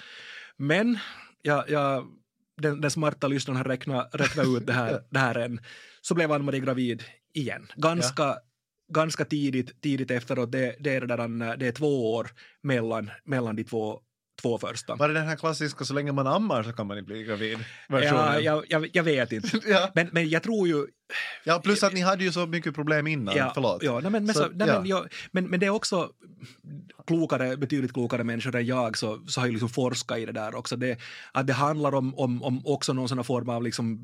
Men 0.57 0.99
jag, 1.43 1.71
jag, 1.71 2.07
den, 2.63 2.81
den 2.81 2.91
smarta 2.91 3.29
lyssnaren 3.29 3.57
har 3.57 3.65
räknat, 3.65 4.11
räknat 4.13 4.47
ut 4.47 4.67
det 4.67 4.73
här, 4.73 5.03
det 5.11 5.19
här 5.19 5.35
än. 5.35 5.61
Så 6.01 6.15
blev 6.15 6.33
Ann-Marie 6.33 6.61
gravid 6.61 7.05
igen. 7.35 7.67
Ganska, 7.77 8.37
ganska 8.93 9.25
tidigt, 9.25 9.83
tidigt 9.83 10.11
efteråt. 10.11 10.53
Det, 10.53 10.77
det, 10.81 10.95
är 10.95 11.01
det, 11.01 11.07
där, 11.07 11.57
det 11.57 11.67
är 11.67 11.73
två 11.73 12.15
år 12.15 12.31
mellan, 12.63 13.11
mellan 13.25 13.57
de 13.57 13.65
två, 13.65 14.01
två 14.43 14.59
första. 14.59 14.95
Var 14.95 15.09
det 15.09 15.15
den 15.15 15.27
här 15.27 15.37
klassiska 15.37 15.85
så 15.85 15.95
länge 15.95 16.13
man 16.13 16.27
ammar 16.27 16.63
så 16.63 16.73
kan 16.73 16.87
man 16.87 16.99
inte 16.99 17.13
bli 17.13 17.25
gravid? 17.25 17.59
Ja, 17.89 18.41
jag, 18.41 18.65
jag, 18.69 18.91
jag 18.93 19.03
vet 19.03 19.33
inte. 19.33 19.61
ja. 19.67 19.91
Men, 19.95 20.09
men 20.13 20.29
jag 20.29 20.43
tror 20.43 20.69
ju... 20.69 20.87
ja, 21.45 21.61
plus 21.65 21.83
att 21.83 21.93
ni 21.93 22.01
hade 22.01 22.25
ju 22.25 22.33
så 22.33 22.47
mycket 22.47 22.75
problem 22.75 23.07
innan, 23.07 23.37
Ja, 23.37 23.51
förlåt. 23.55 23.83
ja, 23.83 24.01
nej, 24.01 24.11
men, 24.11 24.25
men, 24.25 24.35
Så, 24.35 24.41
så, 24.41 24.49
nej, 24.55 24.69
ja. 24.69 24.81
men, 24.81 24.89
jag, 24.89 25.09
men, 25.31 25.45
men 25.51 25.61
det 25.61 25.67
är 25.67 25.71
också... 25.71 26.11
klokare, 27.07 27.57
betydligt 27.57 27.93
klokare 27.93 28.25
människor 28.25 28.57
än 28.57 28.67
jag 28.67 28.99
så, 28.99 29.21
så 29.27 29.41
har 29.41 29.47
ju 29.47 29.53
liksom 29.53 29.69
forskat 29.69 30.19
i 30.19 30.27
det 30.27 30.33
där 30.33 30.55
också. 30.55 30.77
Det, 30.77 30.99
att 31.33 31.47
det 31.47 31.53
handlar 31.53 31.95
om, 31.95 32.15
om, 32.15 32.43
om 32.43 32.67
också 32.67 32.93
någon 32.93 33.09
sån 33.09 33.25
form 33.25 33.49
av 33.49 33.63
liksom 33.63 34.03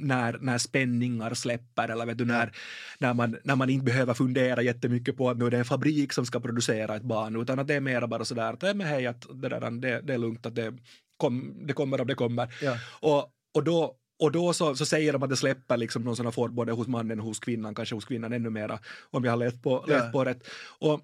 när, 0.00 0.38
när 0.40 0.58
spänningar 0.58 1.34
släpper 1.34 1.88
eller 1.88 2.06
vet 2.06 2.18
du, 2.18 2.24
när, 2.24 2.52
när, 2.98 3.14
man, 3.14 3.36
när 3.44 3.56
man 3.56 3.70
inte 3.70 3.84
behöver 3.84 4.14
fundera 4.14 4.62
jättemycket 4.62 5.16
på 5.16 5.30
att 5.30 5.38
nu 5.38 5.46
är 5.46 5.50
det 5.50 5.58
en 5.58 5.64
fabrik 5.64 6.12
som 6.12 6.26
ska 6.26 6.40
producera 6.40 6.96
ett 6.96 7.02
barn 7.02 7.42
utan 7.42 7.58
att 7.58 7.66
det 7.66 7.74
är 7.74 7.80
mer 7.80 8.06
bara 8.06 8.24
sådär 8.24 8.52
att 8.52 8.76
men 8.76 8.86
hej, 8.86 9.06
att 9.06 9.26
det, 9.42 9.48
där, 9.48 9.70
det, 9.70 10.00
det 10.00 10.14
är 10.14 10.18
lugnt 10.18 10.46
att 10.46 10.54
det, 10.54 10.74
kom, 11.16 11.66
det 11.66 11.72
kommer 11.72 12.00
om 12.00 12.06
det 12.06 12.14
kommer. 12.14 12.54
Ja. 12.62 12.76
Och, 13.00 13.32
och 13.54 13.64
då 13.64 13.94
och 14.18 14.32
då 14.32 14.52
så, 14.52 14.74
så 14.74 14.86
säger 14.86 15.12
de 15.12 15.22
att 15.22 15.30
det 15.30 15.36
släpper 15.36 15.76
liksom 15.76 16.02
någon 16.02 16.16
sån 16.16 16.32
form 16.32 16.54
både 16.54 16.72
hos 16.72 16.86
mannen 16.86 17.20
och 17.20 17.26
hos 17.26 17.38
kvinnan, 17.38 17.74
kanske 17.74 17.94
hos 17.94 18.04
kvinnan 18.04 18.32
ännu 18.32 18.50
mera, 18.50 18.78
om 19.10 19.24
jag 19.24 19.32
har 19.32 19.36
läst 19.36 19.62
på, 19.62 19.84
Ja. 19.88 19.94
läst 19.94 20.12
på 20.12 20.24
rätt. 20.24 20.48
Och, 20.78 21.00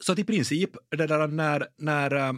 så 0.00 0.12
att 0.12 0.18
i 0.18 0.24
princip, 0.24 0.70
det 0.88 1.06
där 1.06 1.26
när, 1.26 1.66
när 1.76 2.14
äh, 2.14 2.32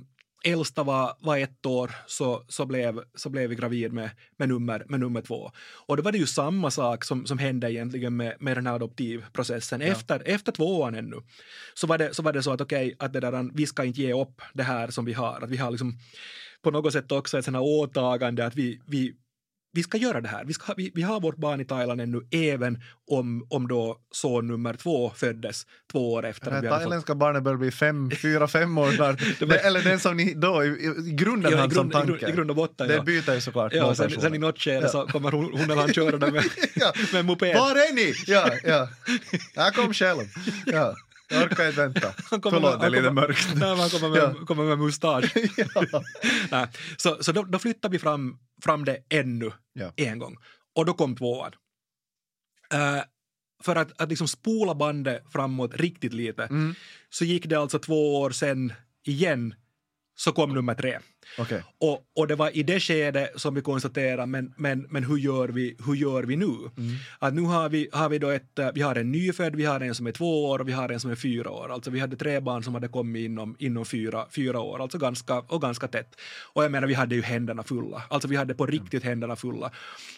äldsta 0.44 0.82
var, 0.82 1.16
var 1.20 1.38
ett 1.38 1.66
år 1.66 1.90
så, 2.06 2.44
så, 2.48 2.66
blev, 2.66 3.00
så 3.14 3.30
blev 3.30 3.50
vi 3.50 3.56
gravid 3.56 3.92
med, 3.92 4.10
med, 4.36 4.48
nummer, 4.48 4.84
med 4.88 5.00
nummer 5.00 5.20
två. 5.20 5.50
Och 5.86 5.96
då 5.96 6.02
var 6.02 6.12
det 6.12 6.18
ju 6.18 6.26
samma 6.26 6.70
sak 6.70 7.04
som, 7.04 7.26
som 7.26 7.38
hände 7.38 7.72
egentligen 7.72 8.16
med, 8.16 8.36
med 8.40 8.56
den 8.56 8.66
här 8.66 8.74
adoptivprocessen. 8.74 9.80
Ja. 9.80 9.86
Efter, 9.86 10.22
efter 10.24 10.52
tvåan 10.52 10.94
ännu 10.94 11.16
så 11.74 11.86
var 11.86 11.98
det 11.98 12.14
så, 12.14 12.22
var 12.22 12.32
det 12.32 12.42
så 12.42 12.52
att 12.52 12.60
okej, 12.60 12.96
att 12.98 13.12
det 13.12 13.20
där, 13.20 13.50
vi 13.54 13.66
ska 13.66 13.84
inte 13.84 14.00
ge 14.00 14.12
upp 14.12 14.42
det 14.54 14.62
här 14.62 14.90
som 14.90 15.04
vi 15.04 15.12
har. 15.12 15.40
Att 15.42 15.50
vi 15.50 15.56
har 15.56 15.70
liksom 15.70 15.98
på 16.62 16.70
något 16.70 16.92
sätt 16.92 17.12
också 17.12 17.38
ett 17.38 17.44
sånt 17.44 17.56
här 17.56 17.64
åtagande 17.64 18.46
att 18.46 18.56
vi, 18.56 18.80
vi, 18.86 19.14
vi 19.72 19.82
ska 19.82 19.98
göra 19.98 20.20
det 20.20 20.28
här. 20.28 20.44
Vi, 20.44 20.52
ska, 20.54 20.74
vi, 20.76 20.92
vi 20.94 21.02
har 21.02 21.20
vårt 21.20 21.36
barn 21.36 21.60
i 21.60 21.64
Thailand 21.64 22.00
ännu 22.00 22.20
även 22.30 22.82
om, 23.10 23.46
om 23.50 23.68
då 23.68 23.98
son 24.12 24.48
nummer 24.48 24.74
två 24.74 25.10
föddes 25.10 25.66
två 25.92 26.12
år 26.12 26.26
efter. 26.26 26.50
Det 26.50 26.56
hade 26.56 26.68
fått- 26.68 26.78
thailändska 26.78 27.14
barnet 27.14 27.42
börjar 27.42 27.58
bli 27.58 27.70
fem, 27.70 28.10
fyra, 28.22 28.48
fem 28.48 28.78
år 28.78 28.90
snart. 28.90 29.18
det, 29.48 29.58
eller 29.58 29.82
den 29.82 30.00
som 30.00 30.16
ni 30.16 30.34
då 30.34 30.64
i, 30.64 30.68
i 30.68 31.12
grunden 31.12 31.52
Ja, 31.52 31.66
i, 31.66 31.70
som 31.70 31.88
grund, 31.88 32.04
i, 32.04 32.06
grund, 32.06 32.20
tanke. 32.20 32.32
I 32.32 32.36
grund 32.36 32.50
och 32.50 32.56
botten, 32.56 32.88
det 32.88 32.94
ja. 32.94 33.02
byter 33.02 33.34
ju 33.34 33.40
såklart 33.40 33.72
Ja, 33.74 33.94
sen, 33.94 34.10
sen 34.10 34.34
i 34.34 34.38
något 34.38 34.58
skede 34.58 34.88
så 34.88 35.06
kommer 35.06 35.30
hon, 35.32 35.44
hon 35.52 35.60
eller 35.60 35.76
han 35.76 35.92
körande 35.92 36.30
med, 36.30 36.44
Ja. 36.74 36.92
med 37.12 37.24
moped. 37.24 37.56
Var 37.56 37.70
är 37.70 37.94
ni? 37.94 38.14
Ja, 38.26 38.50
ja. 38.64 38.88
Jag 39.54 39.74
kom 39.74 39.94
själv. 39.94 40.24
Ja. 40.66 40.94
Jag 41.30 41.42
orkar 41.42 41.68
inte 41.68 41.80
vänta. 41.80 42.14
Han 42.30 42.40
kommer 42.40 42.60
Förlåt, 42.60 42.80
det 42.80 42.86
är 42.86 42.90
lite 42.90 43.10
mörkt. 43.10 43.48
Nej, 43.54 43.76
han 43.76 43.90
kommer 43.90 44.08
med, 44.08 44.18
Ja. 44.18 44.46
kommer 44.46 44.64
med 44.64 44.78
mustasch. 44.78 45.32
ja. 45.92 46.02
Nej. 46.50 46.66
Så, 46.96 47.22
så 47.24 47.32
då, 47.32 47.42
då 47.42 47.58
flyttar 47.58 47.88
vi 47.88 47.98
fram, 47.98 48.38
fram 48.64 48.84
det 48.84 48.98
ännu 49.08 49.52
Ja. 49.72 49.92
en 49.96 50.18
gång. 50.18 50.36
Och 50.74 50.86
då 50.86 50.94
kom 50.94 51.16
tvåan. 51.16 51.52
Eh, 52.72 53.02
för 53.62 53.76
att, 53.76 54.00
att 54.00 54.08
liksom 54.08 54.28
spola 54.28 54.74
bandet 54.74 55.22
framåt 55.32 55.74
riktigt 55.74 56.12
lite 56.12 56.42
Mm. 56.44 56.74
så 57.10 57.24
gick 57.24 57.46
det 57.46 57.54
alltså 57.56 57.78
två 57.78 58.20
år 58.20 58.30
sen 58.30 58.72
igen 59.06 59.54
så 60.20 60.32
kom 60.32 60.54
nummer 60.54 60.74
tre. 60.74 60.98
Okej. 61.38 61.62
Och, 61.78 62.02
och 62.16 62.26
det 62.26 62.36
var 62.36 62.56
i 62.56 62.62
det 62.62 62.80
skedet 62.80 63.40
som 63.40 63.54
vi 63.54 63.60
konstaterade, 63.60 64.26
men, 64.26 64.52
men, 64.56 64.86
men 64.90 65.04
hur, 65.04 65.16
gör 65.16 65.48
vi, 65.48 65.76
hur 65.86 65.94
gör 65.94 66.22
vi 66.22 66.36
nu? 66.36 66.44
Mm. 66.44 66.96
Att 67.18 67.34
nu 67.34 67.42
har 67.42 67.68
vi, 67.68 67.88
har 67.92 68.08
vi 68.08 68.18
då 68.18 68.28
ett, 68.28 68.58
eh, 68.58 68.68
vi 68.74 68.80
har 68.80 68.96
en 68.96 69.12
nyfödd, 69.12 69.56
vi 69.56 69.64
har 69.64 69.80
en 69.80 69.94
som 69.94 70.06
är 70.06 70.12
två 70.12 70.50
år 70.50 70.58
och 70.58 70.68
vi 70.68 70.72
har 70.72 70.88
en 70.88 71.00
som 71.00 71.10
är 71.10 71.14
fyra 71.14 71.50
år. 71.50 71.72
Alltså 71.72 71.90
vi 71.90 72.00
hade 72.00 72.16
tre 72.16 72.40
barn 72.40 72.62
som 72.62 72.74
hade 72.74 72.88
kommit 72.88 73.24
inom, 73.24 73.56
inom 73.58 73.84
fyra, 73.84 74.26
fyra 74.30 74.60
år, 74.60 74.82
alltså 74.82 74.98
ganska, 74.98 75.38
och 75.38 75.62
ganska 75.62 75.88
tätt. 75.88 76.20
Och 76.52 76.64
jag 76.64 76.72
menar, 76.72 76.88
vi 76.88 76.94
hade 76.94 77.14
ju 77.14 77.22
händerna 77.22 77.62
fulla. 77.62 78.02
Alltså 78.10 78.28
vi 78.28 78.36
hade 78.36 78.54
på 78.54 78.66
riktigt 78.66 79.04
händerna 79.04 79.36
fulla. 79.36 79.70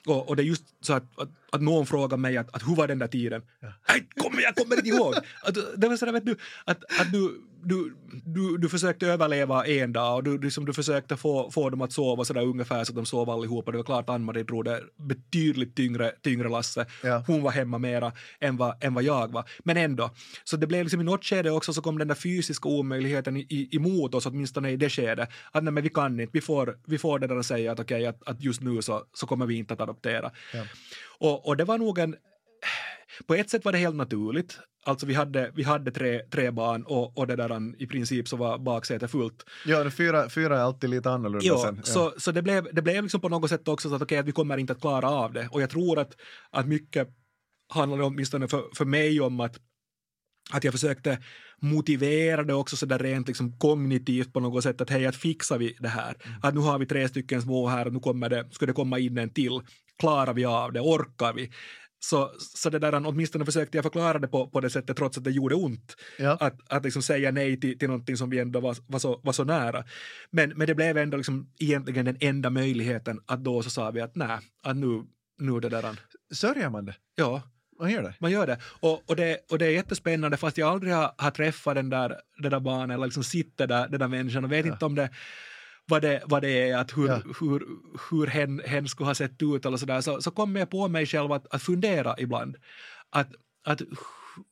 Och, 0.06 0.28
och 0.28 0.36
det 0.36 0.42
är 0.42 0.44
just 0.44 0.64
så 0.80 0.92
att, 0.92 1.18
att, 1.20 1.28
att 1.52 1.62
någon 1.62 1.86
frågar 1.86 2.16
mig 2.16 2.36
att, 2.36 2.54
att 2.54 2.62
hur 2.68 2.76
var 2.76 2.88
den 2.88 2.98
där 2.98 3.08
tiden? 3.08 3.42
Nej, 3.88 4.08
kommer 4.16 4.42
jag 4.42 4.54
kommer 4.54 4.76
inte 4.76 4.88
ihåg! 4.88 5.14
Att, 5.42 5.54
det 5.76 5.88
var 5.88 5.96
sådär, 5.96 6.12
vet 6.12 6.26
du, 6.26 6.36
att, 6.64 7.00
att 7.00 7.12
du, 7.12 7.40
du, 7.64 7.96
du, 8.24 8.58
du 8.58 8.68
försökte 8.68 9.06
överleva 9.06 9.66
en 9.66 9.92
dag 9.92 10.16
och 10.16 10.24
du, 10.24 10.38
du, 10.38 10.50
som 10.50 10.64
du 10.64 10.72
försökte 10.72 11.16
få, 11.16 11.50
få 11.50 11.70
dem 11.70 11.80
att 11.80 11.92
sova 11.92 12.24
sådär 12.24 12.42
ungefär 12.42 12.84
så 12.84 12.92
att 12.92 12.96
de 12.96 13.06
sov 13.06 13.30
allihopa. 13.30 13.70
Det 13.70 13.76
var 13.76 13.84
klart 13.84 14.08
Ann-Marie 14.08 14.42
drog 14.42 14.64
det 14.64 14.80
betydligt 14.96 15.76
tyngre, 15.76 16.12
tyngre 16.22 16.48
lasse. 16.48 16.86
Ja. 17.02 17.24
Hon 17.26 17.42
var 17.42 17.50
hemma 17.50 17.78
mera 17.78 18.12
än 18.40 18.56
vad, 18.56 18.84
än 18.84 18.94
vad 18.94 19.04
jag 19.04 19.32
var. 19.32 19.44
Men 19.58 19.76
ändå. 19.76 20.10
Så 20.44 20.56
det 20.56 20.66
blev 20.66 20.84
liksom 20.84 21.00
i 21.00 21.04
något 21.04 21.24
skede 21.24 21.50
också 21.50 21.72
så 21.72 21.82
kom 21.82 21.98
den 21.98 22.08
där 22.08 22.14
fysiska 22.14 22.68
omöjligheten 22.68 23.36
i, 23.36 23.46
i, 23.50 23.76
emot 23.76 24.14
oss, 24.14 24.26
åtminstone 24.26 24.70
i 24.70 24.76
det 24.76 24.90
skedet. 24.90 25.28
Att 25.52 25.64
nej 25.64 25.72
men 25.72 25.82
vi 25.82 25.88
kan 25.88 26.20
inte, 26.20 26.30
vi 26.32 26.40
får, 26.40 26.78
vi 26.86 26.98
får 26.98 27.18
det 27.18 27.26
där 27.26 27.36
att 27.36 27.46
säga 27.46 27.72
att 27.72 27.80
okej 27.80 28.06
att, 28.06 28.28
att 28.28 28.42
just 28.42 28.60
nu 28.60 28.82
så, 28.82 29.02
så 29.14 29.26
kommer 29.26 29.46
vi 29.46 29.54
inte 29.54 29.74
att 29.74 29.80
adoptera. 29.80 30.30
Ja. 30.54 30.64
Och, 31.18 31.46
och 31.48 31.56
det 31.56 31.64
var 31.64 31.78
nog 31.78 31.98
en 31.98 32.16
på 33.26 33.34
ett 33.34 33.50
sätt 33.50 33.64
var 33.64 33.72
det 33.72 33.78
helt 33.78 33.96
naturligt. 33.96 34.58
Alltså 34.84 35.06
vi 35.06 35.14
hade, 35.14 35.52
vi 35.54 35.62
hade 35.62 35.90
tre, 35.90 36.20
tre 36.30 36.50
barn 36.50 36.82
och, 36.82 37.18
och 37.18 37.26
det 37.26 37.36
där, 37.36 37.82
i 37.82 37.86
princip 37.86 38.28
så 38.28 38.36
var 38.36 38.58
baksätet 38.58 39.10
fullt. 39.10 39.44
Ja, 39.66 39.90
fyra, 39.90 40.28
fyra 40.28 40.56
är 40.56 40.60
alltid 40.60 40.90
lite 40.90 41.10
annorlunda 41.10 41.46
Jo, 41.46 41.58
sen. 41.58 41.76
Ja. 41.76 41.82
så, 41.82 42.14
så 42.16 42.32
det, 42.32 42.42
blev, 42.42 42.68
det 42.72 42.82
blev 42.82 43.02
liksom 43.02 43.20
på 43.20 43.28
något 43.28 43.50
sätt 43.50 43.68
också 43.68 43.88
så 43.88 43.94
att 43.94 44.02
okej, 44.02 44.18
att 44.18 44.26
vi 44.26 44.32
kommer 44.32 44.56
inte 44.56 44.72
att 44.72 44.80
klara 44.80 45.10
av 45.10 45.32
det. 45.32 45.48
Och 45.50 45.62
jag 45.62 45.70
tror 45.70 45.98
att, 45.98 46.16
att 46.50 46.68
mycket 46.68 47.08
handlade 47.68 48.04
åtminstone 48.04 48.48
för, 48.48 48.64
för 48.76 48.84
mig 48.84 49.20
om 49.20 49.40
att 49.40 49.58
att 50.50 50.64
jag 50.64 50.74
försökte 50.74 51.18
motivera 51.60 52.42
det 52.42 52.54
också 52.54 52.76
så 52.76 52.86
där 52.86 52.98
rent 52.98 53.28
liksom 53.28 53.58
kognitivt 53.58 54.32
på 54.32 54.40
något 54.40 54.62
sätt 54.62 54.80
att 54.80 54.90
hej, 54.90 55.06
att 55.06 55.16
fixar 55.16 55.58
vi 55.58 55.76
det 55.80 55.88
här? 55.88 56.16
Att 56.42 56.54
nu 56.54 56.60
har 56.60 56.78
vi 56.78 56.86
tre 56.86 57.08
stycken 57.08 57.42
små 57.42 57.66
här 57.66 57.86
och 57.86 57.92
nu 57.92 58.00
kommer 58.00 58.28
det, 58.28 58.48
ska 58.50 58.66
det 58.66 58.72
komma 58.72 58.98
in 58.98 59.18
en 59.18 59.30
till. 59.30 59.60
Klarar 59.98 60.34
vi 60.34 60.44
av 60.44 60.72
det? 60.72 60.80
Orkar 60.80 61.32
vi? 61.32 61.50
Så, 62.04 62.30
så 62.38 62.70
det 62.70 62.78
där, 62.78 63.06
åtminstone 63.06 63.44
försökte 63.44 63.76
jag 63.78 63.82
förklara 63.84 64.18
det 64.18 64.28
på, 64.28 64.48
på 64.48 64.60
det 64.60 64.70
sättet 64.70 64.96
trots 64.96 65.18
att 65.18 65.24
det 65.24 65.30
gjorde 65.30 65.54
ont. 65.54 65.96
Ja. 66.18 66.36
Att, 66.40 66.72
att 66.72 66.84
liksom 66.84 67.02
säga 67.02 67.30
nej 67.30 67.60
till, 67.60 67.78
till 67.78 67.88
någonting 67.88 68.16
som 68.16 68.30
vi 68.30 68.38
ändå 68.38 68.60
var, 68.60 68.76
var, 68.86 68.98
så, 68.98 69.20
var 69.22 69.32
så 69.32 69.44
nära. 69.44 69.84
Men, 70.30 70.50
men 70.56 70.66
det 70.66 70.74
blev 70.74 70.96
ändå 70.96 71.16
liksom 71.16 71.48
egentligen 71.60 72.04
den 72.04 72.16
enda 72.20 72.50
möjligheten 72.50 73.20
att 73.26 73.44
då 73.44 73.62
så 73.62 73.70
sa 73.70 73.90
vi 73.90 74.00
att 74.00 74.16
nej, 74.16 74.38
att 74.62 74.76
nu, 74.76 75.02
nu 75.38 75.60
det 75.60 75.68
där. 75.68 76.00
Sörjer 76.34 76.70
man 76.70 76.84
det? 76.84 76.94
Ja, 77.14 77.42
Man 77.80 77.90
gör 77.92 78.02
det? 78.02 78.14
man 78.20 78.30
gör 78.30 78.46
det. 78.46 78.58
Och, 78.80 79.02
och 79.10 79.16
det. 79.16 79.38
och 79.50 79.58
det 79.58 79.66
är 79.66 79.70
jättespännande 79.70 80.36
fast 80.36 80.58
jag 80.58 80.68
aldrig 80.68 80.92
har, 80.92 81.14
har 81.18 81.30
träffat 81.30 81.74
den 81.74 81.90
där, 81.90 82.16
det 82.42 82.48
där 82.48 82.60
barnet 82.60 82.94
eller 82.94 83.06
liksom 83.06 83.24
sitter 83.24 83.66
där, 83.66 83.88
den 83.88 84.00
där 84.00 84.08
människan 84.08 84.44
och 84.44 84.52
vet 84.52 84.66
Ja. 84.66 84.72
inte 84.72 84.84
om 84.84 84.94
det 84.94 85.10
vad 85.88 86.02
det, 86.02 86.22
vad 86.26 86.42
det 86.42 86.70
är, 86.70 86.76
att 86.76 86.96
hur, 86.96 87.08
Ja. 87.08 87.20
hur, 87.40 87.62
hur 88.10 88.26
hen, 88.26 88.60
hen 88.64 88.88
skulle 88.88 89.06
ha 89.10 89.14
sett 89.14 89.42
ut 89.42 89.66
eller 89.66 89.76
sådär, 89.76 90.00
så, 90.00 90.22
så 90.22 90.30
kommer 90.30 90.60
jag 90.60 90.70
på 90.70 90.88
mig 90.88 91.06
själv 91.06 91.32
att, 91.32 91.54
att 91.54 91.62
fundera 91.62 92.14
ibland. 92.18 92.56
Att, 93.10 93.28
att, 93.64 93.82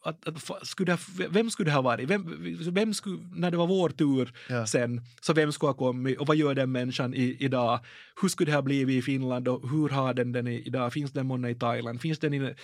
att, 0.05 0.29
att, 0.29 0.67
skulle 0.67 0.93
ha- 0.93 0.99
vem 1.31 1.51
skulle 1.51 1.71
det 1.71 1.75
ha 1.75 1.83
varit? 1.83 2.09
Vem, 2.11 2.37
vem 2.75 2.95
skulle, 2.95 3.19
när 3.35 3.51
det 3.51 3.57
var 3.57 3.67
vår 3.67 3.89
tur 3.91 4.33
Ja. 4.49 4.67
sen, 4.67 5.01
så 5.21 5.33
vem 5.33 5.53
skulle 5.53 5.69
ha 5.69 5.75
kommit 5.75 6.19
och 6.19 6.27
vad 6.27 6.37
gör 6.37 6.55
den 6.55 6.73
människan 6.73 7.15
i, 7.15 7.37
idag? 7.41 7.81
Hur 8.23 8.29
skulle 8.29 8.51
det 8.51 8.55
ha 8.57 8.63
blivit 8.63 8.97
i 8.99 9.03
Finland 9.03 9.49
och 9.49 9.71
hur 9.71 9.89
har 9.89 10.15
den 10.15 10.33
den 10.33 10.47
i- 10.49 10.63
idag? 10.67 10.93
Finns 10.93 11.13
den 11.13 11.27
månne 11.27 11.51
i 11.51 11.55
Thailand? 11.55 12.01
Finns 12.01 12.19
den 12.19 12.35
i, 12.35 12.55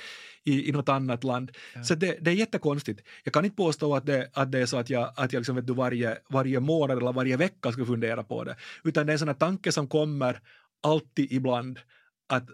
i, 0.45 0.69
i 0.69 0.73
något 0.73 0.89
annat 0.89 1.25
land? 1.25 1.51
Så 1.85 1.95
det, 1.95 2.19
det 2.21 2.31
är 2.31 2.35
jättekonstigt. 2.35 3.01
Jag 3.25 3.35
kan 3.35 3.45
inte 3.45 3.57
påstå 3.57 3.95
att 3.97 4.07
det, 4.07 4.31
att 4.35 4.53
det 4.53 4.59
är 4.59 4.67
så 4.67 4.77
att 4.77 4.91
jag, 4.91 5.13
att 5.17 5.33
jag 5.33 5.41
liksom, 5.41 5.57
vet 5.57 5.67
du, 5.67 5.75
varje, 5.75 6.19
varje 6.31 6.61
månad 6.61 6.99
eller 6.99 7.13
varje 7.13 7.37
vecka 7.37 7.73
ska 7.73 7.85
fundera 7.85 8.23
på 8.25 8.45
det, 8.45 8.57
utan 8.85 9.07
det 9.07 9.11
är 9.11 9.15
en 9.15 9.19
sån 9.19 9.29
här 9.29 9.35
tanke 9.35 9.73
som 9.73 9.89
kommer 9.89 10.41
alltid 10.83 11.33
ibland 11.33 11.79
att 12.29 12.49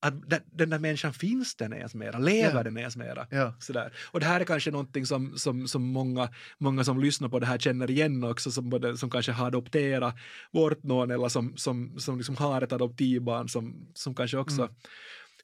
att 0.00 0.14
den, 0.52 0.70
där 0.70 0.78
människan, 0.78 1.12
finns 1.12 1.56
den 1.56 1.72
ens 1.72 1.94
mera? 1.94 2.18
Lever 2.18 2.54
Ja. 2.54 2.62
den 2.62 2.78
ens 2.78 2.96
mera? 2.96 3.26
Ja. 3.30 3.54
Sådär. 3.60 3.92
Och 4.10 4.20
det 4.20 4.26
här 4.26 4.40
är 4.40 4.44
kanske 4.44 4.70
någonting 4.70 5.06
som, 5.06 5.38
som, 5.38 5.68
som 5.68 5.82
många, 5.82 6.28
många 6.58 6.84
som 6.84 7.00
lyssnar 7.00 7.28
på 7.28 7.38
det 7.38 7.46
här 7.46 7.58
känner 7.58 7.90
igen 7.90 8.24
också, 8.24 8.50
som, 8.50 8.70
både, 8.70 8.96
som 8.96 9.10
kanske 9.10 9.32
har 9.32 9.46
adopterat 9.46 10.14
bort 10.52 10.82
någon 10.82 11.10
eller 11.10 11.28
som, 11.28 11.56
som, 11.56 11.98
som 11.98 12.16
liksom 12.16 12.36
har 12.36 12.62
ett 12.62 12.72
adoptivbarn 12.72 13.48
som, 13.48 13.86
som 13.94 14.14
kanske 14.14 14.36
också 14.38 14.62
Mm. 14.62 14.74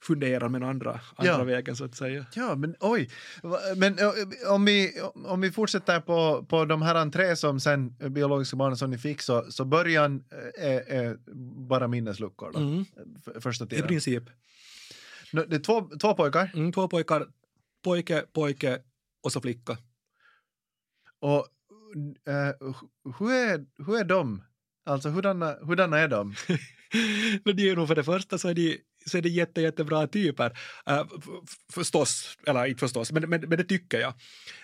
Funderar 0.02 0.48
med 0.48 0.62
andra, 0.62 0.90
andra 1.16 1.32
Ja. 1.32 1.44
vägen 1.44 1.76
så 1.76 1.84
att 1.84 1.94
säga. 1.96 2.26
Ja, 2.34 2.54
men 2.56 2.76
oj. 2.80 3.10
Men 3.76 3.96
om 4.48 4.64
vi, 4.64 5.00
om 5.24 5.40
vi 5.40 5.50
fortsätter 5.52 6.00
på, 6.00 6.44
på 6.48 6.64
de 6.64 6.82
här 6.82 7.10
tre 7.10 7.36
som 7.36 7.60
sen 7.60 7.88
biologiska 8.10 8.56
barnen 8.56 8.76
som 8.76 8.90
ni 8.90 8.98
fick 8.98 9.22
så, 9.22 9.50
så 9.52 9.64
början 9.64 10.24
är, 10.58 10.80
är 10.92 11.16
bara 11.68 11.88
minnesluckor 11.88 12.50
då, 12.52 12.58
Mm. 12.58 12.84
första 13.40 13.64
I 13.64 13.68
tiden. 13.68 13.86
princip. 13.88 14.24
Nu, 15.32 15.46
Det 15.46 15.56
är 15.56 15.60
två, 15.60 15.80
två 16.00 16.14
pojkar 16.14 16.50
Mm, 16.54 16.72
två 16.72 16.88
pojkar, 16.88 17.26
pojke, 17.84 18.24
pojke 18.32 18.78
och 19.22 19.32
så 19.32 19.40
flicka. 19.40 19.76
och 21.20 21.46
eh, 22.28 22.70
hur, 23.18 23.32
är, 23.32 23.64
hur 23.86 23.96
är 23.98 24.04
de? 24.04 24.42
Alltså 24.86 25.08
hurdana, 25.08 25.56
hurdana 25.62 25.98
är 25.98 26.08
de? 26.08 26.34
Det 27.44 27.70
är 27.70 27.76
nog 27.76 27.88
för 27.88 27.94
det 27.94 28.04
första 28.04 28.38
så 28.38 28.48
är 28.48 28.54
de, 28.54 28.78
så 29.06 29.18
är 29.18 29.22
det 29.22 29.28
jätte, 29.28 29.60
jättebra 29.60 30.06
typer. 30.06 30.58
Uh, 30.90 31.04
förstås, 31.72 32.38
eller 32.46 32.66
inte 32.66 32.80
förstås, 32.80 33.12
men, 33.12 33.30
men, 33.30 33.40
men 33.40 33.58
det 33.58 33.64
tycker 33.64 34.00
jag. 34.00 34.14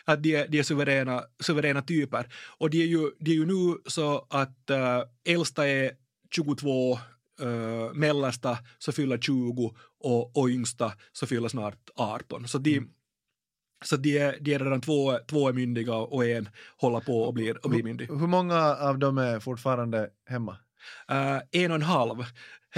Att 0.04 0.22
de 0.22 0.36
är, 0.36 0.48
de 0.48 0.58
är 0.58 0.62
suveräna, 0.62 1.22
suveräna 1.40 1.82
typer. 1.82 2.26
Och 2.58 2.70
de 2.70 2.82
är 2.82 2.86
ju, 2.86 3.10
de 3.18 3.30
är 3.30 3.34
ju 3.34 3.46
nu 3.46 3.78
så 3.86 4.26
att 4.30 4.70
uh, 4.70 5.34
äldsta 5.34 5.68
är 5.68 5.92
22, 6.34 6.98
uh, 7.42 7.92
mellersta 7.94 8.58
så 8.78 8.92
fyller 8.92 9.18
20 9.18 9.74
och, 10.00 10.36
och 10.36 10.48
yngsta 10.48 10.92
så 11.12 11.26
fyller 11.26 11.48
snart 11.48 11.90
18. 11.94 12.48
Så 12.48 12.58
de, 12.58 12.88
Så 13.84 13.96
de 13.96 14.18
är, 14.18 14.38
de 14.40 14.54
är 14.54 14.58
redan 14.58 14.80
två, 14.80 15.18
två 15.28 15.48
är 15.48 15.52
myndiga 15.52 15.94
och 15.94 16.24
en 16.24 16.48
håller 16.76 17.00
på 17.00 17.22
och 17.22 17.34
blir, 17.34 17.64
och 17.64 17.70
blir 17.70 17.82
myndig. 17.82 18.08
Hur 18.08 18.26
många 18.26 18.76
av 18.76 18.98
dem 18.98 19.18
är 19.18 19.40
fortfarande 19.40 20.10
hemma? 20.26 20.56
Uh, 21.12 21.40
en 21.52 21.70
och 21.70 21.74
en 21.74 21.82
halv. 21.82 22.24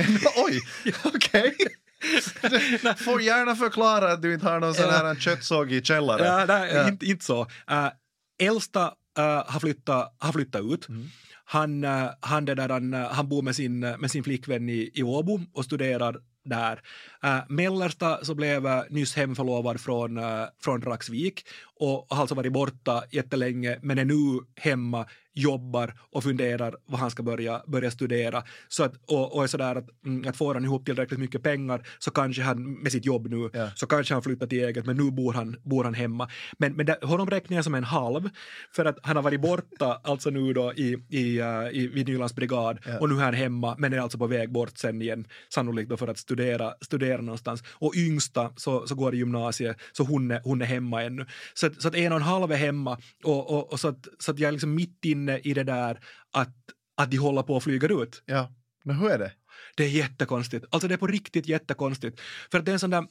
Oj, 0.37 0.61
okej. 1.05 1.57
Du 2.83 2.95
får 3.05 3.23
gärna 3.23 3.57
förklara 3.57 4.13
att 4.13 4.23
du 4.23 4.35
inte 4.35 4.47
har 4.47 4.61
någon 4.61 4.75
sån 4.75 4.91
här 4.91 5.15
köttsåg 5.15 5.73
i 5.73 5.83
källaren. 5.83 6.27
Ja, 6.27 6.45
nej, 6.49 6.75
Ja. 6.75 6.89
Inte, 6.89 7.07
inte 7.07 7.25
så. 7.25 7.41
Uh, 7.43 7.89
äldsta 8.43 8.85
uh, 9.19 9.25
har, 9.47 9.61
flyttat, 9.61 10.17
har 10.19 10.33
flyttat 10.33 10.63
ut. 10.63 10.89
Mm. 10.89 11.09
Han, 11.45 11.85
uh, 11.85 12.11
han, 12.21 12.45
det 12.45 12.55
där, 12.55 12.69
han, 12.69 12.93
han 12.93 13.29
bor 13.29 13.43
med 13.43 13.57
sin, 13.57 13.81
med 13.81 14.11
sin 14.11 14.25
flickvän 14.25 14.69
i, 14.69 14.91
i 14.95 15.03
Åbo 15.03 15.41
och 15.53 15.65
studerar 15.65 16.17
där. 16.45 16.83
Uh, 17.25 17.41
mellersta 17.49 18.25
så 18.25 18.35
blev 18.35 18.67
uh, 18.67 18.83
nyss 18.91 19.17
hemförlovad 19.17 19.81
från, 19.81 20.19
uh, 20.19 20.45
från 20.63 20.81
Dragsvik 20.81 21.47
och 21.81 22.07
har 22.09 22.21
alltså 22.21 22.35
varit 22.35 22.53
borta 22.53 23.03
jättelänge 23.11 23.79
men 23.83 23.99
är 23.99 24.05
nu 24.05 24.41
hemma, 24.57 25.07
jobbar 25.35 25.95
och 26.11 26.23
funderar 26.23 26.75
vad 26.87 27.01
han 27.01 27.11
ska 27.11 27.23
börja, 27.23 27.63
börja 27.67 27.91
studera. 27.91 28.43
Så 28.69 28.85
att, 28.85 28.93
och, 29.07 29.37
och 29.37 29.43
är 29.43 29.47
sådär 29.47 29.77
att, 29.77 29.89
mm, 30.07 30.29
att 30.29 30.37
får 30.37 30.55
han 30.55 30.65
ihop 30.65 30.87
tillräckligt 30.87 31.21
mycket 31.21 31.43
pengar 31.43 31.87
så 31.99 32.11
kanske 32.11 32.43
han 32.43 32.83
med 32.83 32.93
sitt 32.93 33.07
jobb 33.07 33.27
nu 33.31 33.51
Ja. 33.53 33.71
så 33.75 33.87
kanske 33.87 34.15
han 34.15 34.23
flyttar 34.23 34.47
till 34.47 34.65
eget 34.65 34.87
men 34.87 34.97
nu 34.97 35.11
bor 35.11 35.33
han, 35.33 35.57
bor 35.63 35.85
han 35.85 35.95
hemma. 35.95 36.29
Men, 36.59 36.73
men 36.73 36.87
där, 36.87 37.07
honom 37.07 37.31
räknar 37.31 37.57
jag 37.57 37.65
som 37.65 37.75
en 37.75 37.85
halv 37.85 38.29
för 38.73 38.85
att 38.85 38.99
han 39.03 39.17
har 39.17 39.23
varit 39.23 39.41
borta 39.41 40.01
alltså 40.05 40.31
nu 40.31 40.53
då 40.53 40.73
i, 40.73 40.97
i, 41.09 41.41
uh, 41.41 41.69
i 41.73 41.91
vid 41.95 42.09
Nylands 42.09 42.35
brigad 42.35 42.79
Ja. 42.87 42.99
och 42.99 43.09
nu 43.09 43.15
är 43.15 43.25
han 43.25 43.35
hemma 43.35 43.75
men 43.79 43.93
är 43.93 43.99
alltså 43.99 44.19
på 44.19 44.27
väg 44.27 44.53
bort 44.53 44.79
sen 44.79 45.03
igen 45.03 45.27
sannolikt 45.55 45.91
då 45.91 45.97
för 45.97 46.09
att 46.09 46.19
studera, 46.19 46.75
studera 46.81 47.21
någonstans. 47.21 47.63
Och 47.71 47.93
yngsta 47.97 48.53
så, 48.57 48.87
så 48.87 48.95
går 48.95 49.15
i 49.15 49.19
gymnasiet 49.19 49.77
så 49.93 50.05
hon 50.05 50.31
är, 50.31 50.41
hon 50.45 50.63
är 50.63 50.67
hemma 50.67 51.03
ännu. 51.03 51.27
Så, 51.55 51.70
att- 51.71 51.83
så 51.83 51.89
att 51.89 51.95
en 51.95 52.13
och 52.13 52.17
en 52.17 52.23
halv 52.25 52.53
är 52.53 52.57
hemma 52.57 52.99
och, 53.25 53.51
och, 53.51 53.73
och 53.73 53.81
så, 53.81 53.89
att, 53.89 54.09
så 54.19 54.31
att 54.31 54.39
jag 54.39 54.49
är 54.49 54.53
liksom 54.53 54.75
mitt 54.75 55.05
inne 55.05 55.39
i 55.39 55.55
det 55.55 55.65
där 55.65 56.01
att, 56.33 56.55
att 56.97 57.11
de 57.11 57.17
håller 57.17 57.43
på 57.43 57.57
att 57.57 57.65
flyga 57.65 57.89
ut. 57.89 58.23
Ja, 58.27 58.53
men 58.85 58.97
hur 58.97 59.11
är 59.11 59.19
det? 59.19 59.33
Det 59.77 59.85
är 59.85 59.89
jättekonstigt. 59.89 60.67
Alltså 60.71 60.89
det 60.89 60.95
är 60.95 60.99
på 60.99 61.07
riktigt 61.07 61.49
jättekonstigt. 61.49 62.21
För 62.51 62.59
att 62.59 62.65
det 62.65 62.71
är 62.71 62.73
en 62.73 62.79
sån 62.81 62.91
där 62.91 63.07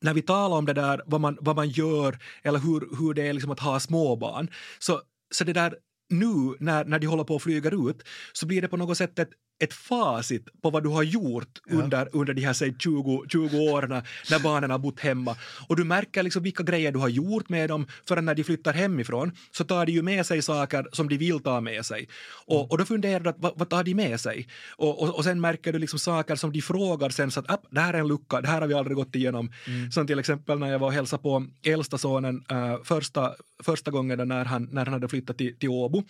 när 0.00 0.14
vi 0.14 0.22
talar 0.22 0.56
om 0.56 0.66
det 0.66 0.72
där, 0.72 1.02
vad 1.06 1.20
man, 1.20 1.38
vad 1.40 1.56
man 1.56 1.68
gör 1.68 2.18
eller 2.42 2.58
hur, 2.58 2.96
hur 2.98 3.14
det 3.14 3.22
är 3.28 3.32
liksom 3.32 3.50
att 3.50 3.60
ha 3.60 3.80
småbarn, 3.80 4.50
så, 4.78 5.02
så 5.34 5.44
det 5.44 5.52
där 5.52 5.76
nu 6.08 6.56
när, 6.60 6.84
när 6.84 6.98
de 6.98 7.06
håller 7.06 7.24
på 7.24 7.36
att 7.36 7.42
flyga 7.42 7.70
ut 7.70 8.02
så 8.32 8.46
blir 8.46 8.62
det 8.62 8.68
på 8.68 8.76
något 8.76 8.98
sätt 8.98 9.18
ett, 9.18 9.30
ett 9.58 9.74
facit 9.74 10.48
på 10.62 10.70
vad 10.70 10.82
du 10.82 10.88
har 10.88 11.02
gjort 11.02 11.48
Ja. 11.66 11.76
under, 11.76 12.08
under 12.12 12.34
de 12.34 12.42
här 12.42 12.52
säg, 12.52 12.74
20, 12.78 13.24
20 13.28 13.58
åren 13.58 14.02
när 14.30 14.38
barnen 14.38 14.70
har 14.70 14.78
bott 14.78 15.00
hemma. 15.00 15.36
Och 15.68 15.76
du 15.76 15.84
märker 15.84 16.22
liksom 16.22 16.42
vilka 16.42 16.62
grejer 16.62 16.92
du 16.92 16.98
har 16.98 17.08
gjort 17.08 17.48
med 17.48 17.68
dem 17.68 17.86
för 18.08 18.16
att 18.16 18.24
när 18.24 18.34
de 18.34 18.44
flyttar 18.44 18.72
hemifrån 18.72 19.32
så 19.50 19.64
tar 19.64 19.86
de 19.86 19.92
ju 19.92 20.02
med 20.02 20.26
sig 20.26 20.42
saker 20.42 20.86
som 20.92 21.08
de 21.08 21.16
vill 21.18 21.40
ta 21.40 21.60
med 21.60 21.86
sig. 21.86 22.08
Och, 22.46 22.70
och 22.70 22.78
då 22.78 22.84
funderar 22.84 23.20
du 23.20 23.30
att 23.30 23.38
vad, 23.38 23.52
vad 23.58 23.68
tar 23.68 23.84
de 23.84 23.94
med 23.94 24.20
sig? 24.20 24.48
Och, 24.76 25.02
och, 25.02 25.14
och 25.16 25.24
sen 25.24 25.40
märker 25.40 25.72
du 25.72 25.78
liksom 25.78 25.98
saker 25.98 26.36
som 26.36 26.52
de 26.52 26.62
frågar 26.62 27.10
sen 27.10 27.30
så 27.30 27.40
att 27.40 27.50
"App, 27.50 27.62
det 27.70 27.80
här 27.80 27.94
är 27.94 27.98
en 27.98 28.08
lucka, 28.08 28.40
det 28.40 28.48
här 28.48 28.60
har 28.60 28.68
vi 28.68 28.74
aldrig 28.74 28.96
gått 28.96 29.14
igenom. 29.14 29.52
Som 29.92 30.06
till 30.06 30.18
exempel 30.18 30.58
när 30.58 30.70
jag 30.72 30.78
var 30.78 30.86
och 30.86 30.92
hälsade 30.92 31.22
på 31.22 31.46
äldsta 31.64 31.98
sonen 31.98 32.44
äh, 32.50 32.76
första, 32.84 33.34
första 33.62 33.90
gången 33.90 34.18
då 34.18 34.24
när 34.24 34.44
han, 34.44 34.68
när 34.72 34.84
han 34.84 34.92
hade 34.92 35.08
flyttat 35.08 35.38
till, 35.38 35.58
till 35.58 35.68
Åbo. 35.68 36.02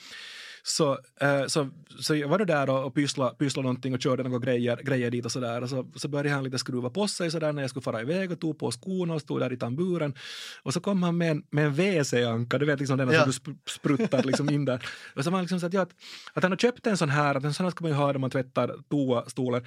Så, 0.68 0.98
eh, 1.20 1.46
så, 1.46 1.70
så 2.00 2.14
jag 2.16 2.28
var 2.28 2.38
där 2.44 2.70
och, 2.70 2.84
och 2.86 2.94
pysslade, 2.94 3.34
pysslade 3.36 3.62
någonting 3.66 3.94
och 3.94 4.00
körde 4.00 4.22
några 4.22 4.38
grejer, 4.38 4.76
grejer 4.76 5.10
dit 5.10 5.24
och 5.24 5.32
sådär. 5.32 5.62
Och 5.62 5.70
så, 5.70 5.86
så 5.96 6.08
började 6.08 6.30
han 6.30 6.44
lite 6.44 6.58
skruva 6.58 6.90
på 6.90 7.08
sig 7.08 7.30
sådär 7.30 7.52
när 7.52 7.62
jag 7.62 7.70
skulle 7.70 7.82
fara 7.82 8.00
iväg 8.00 8.32
och 8.32 8.40
tog 8.40 8.58
på 8.58 8.70
skorna 8.70 9.14
och 9.14 9.20
stod 9.20 9.40
där 9.40 9.52
i 9.52 9.56
tamburen. 9.56 10.14
Och 10.62 10.72
så 10.74 10.80
kom 10.80 11.02
han 11.02 11.16
med 11.18 11.30
en, 11.30 11.42
med 11.50 11.64
en 11.66 11.72
WC-anka, 11.74 12.58
du 12.58 12.66
vet 12.66 12.78
liksom 12.78 12.98
den 12.98 13.10
Ja. 13.10 13.20
som 13.22 13.30
du 13.30 13.52
sp- 13.52 13.58
spruttar 13.70 14.22
liksom 14.22 14.50
in 14.50 14.64
där. 14.64 14.86
Och 15.16 15.24
så 15.24 15.30
var 15.30 15.36
han 15.38 15.44
liksom 15.44 15.60
så 15.60 15.66
att, 15.66 15.72
ja, 15.72 15.82
att, 15.82 15.94
att 16.32 16.42
han 16.42 16.52
har 16.52 16.56
köpt 16.58 16.86
en 16.86 16.96
sån 16.96 17.10
här, 17.10 17.34
att 17.34 17.44
en 17.44 17.54
sån 17.54 17.64
här 17.66 17.70
ska 17.70 17.84
man 17.84 17.90
ju 17.90 17.96
ha 17.96 18.12
när 18.12 18.18
man 18.18 18.30
tvättar 18.30 18.74
toastolen. 18.90 19.64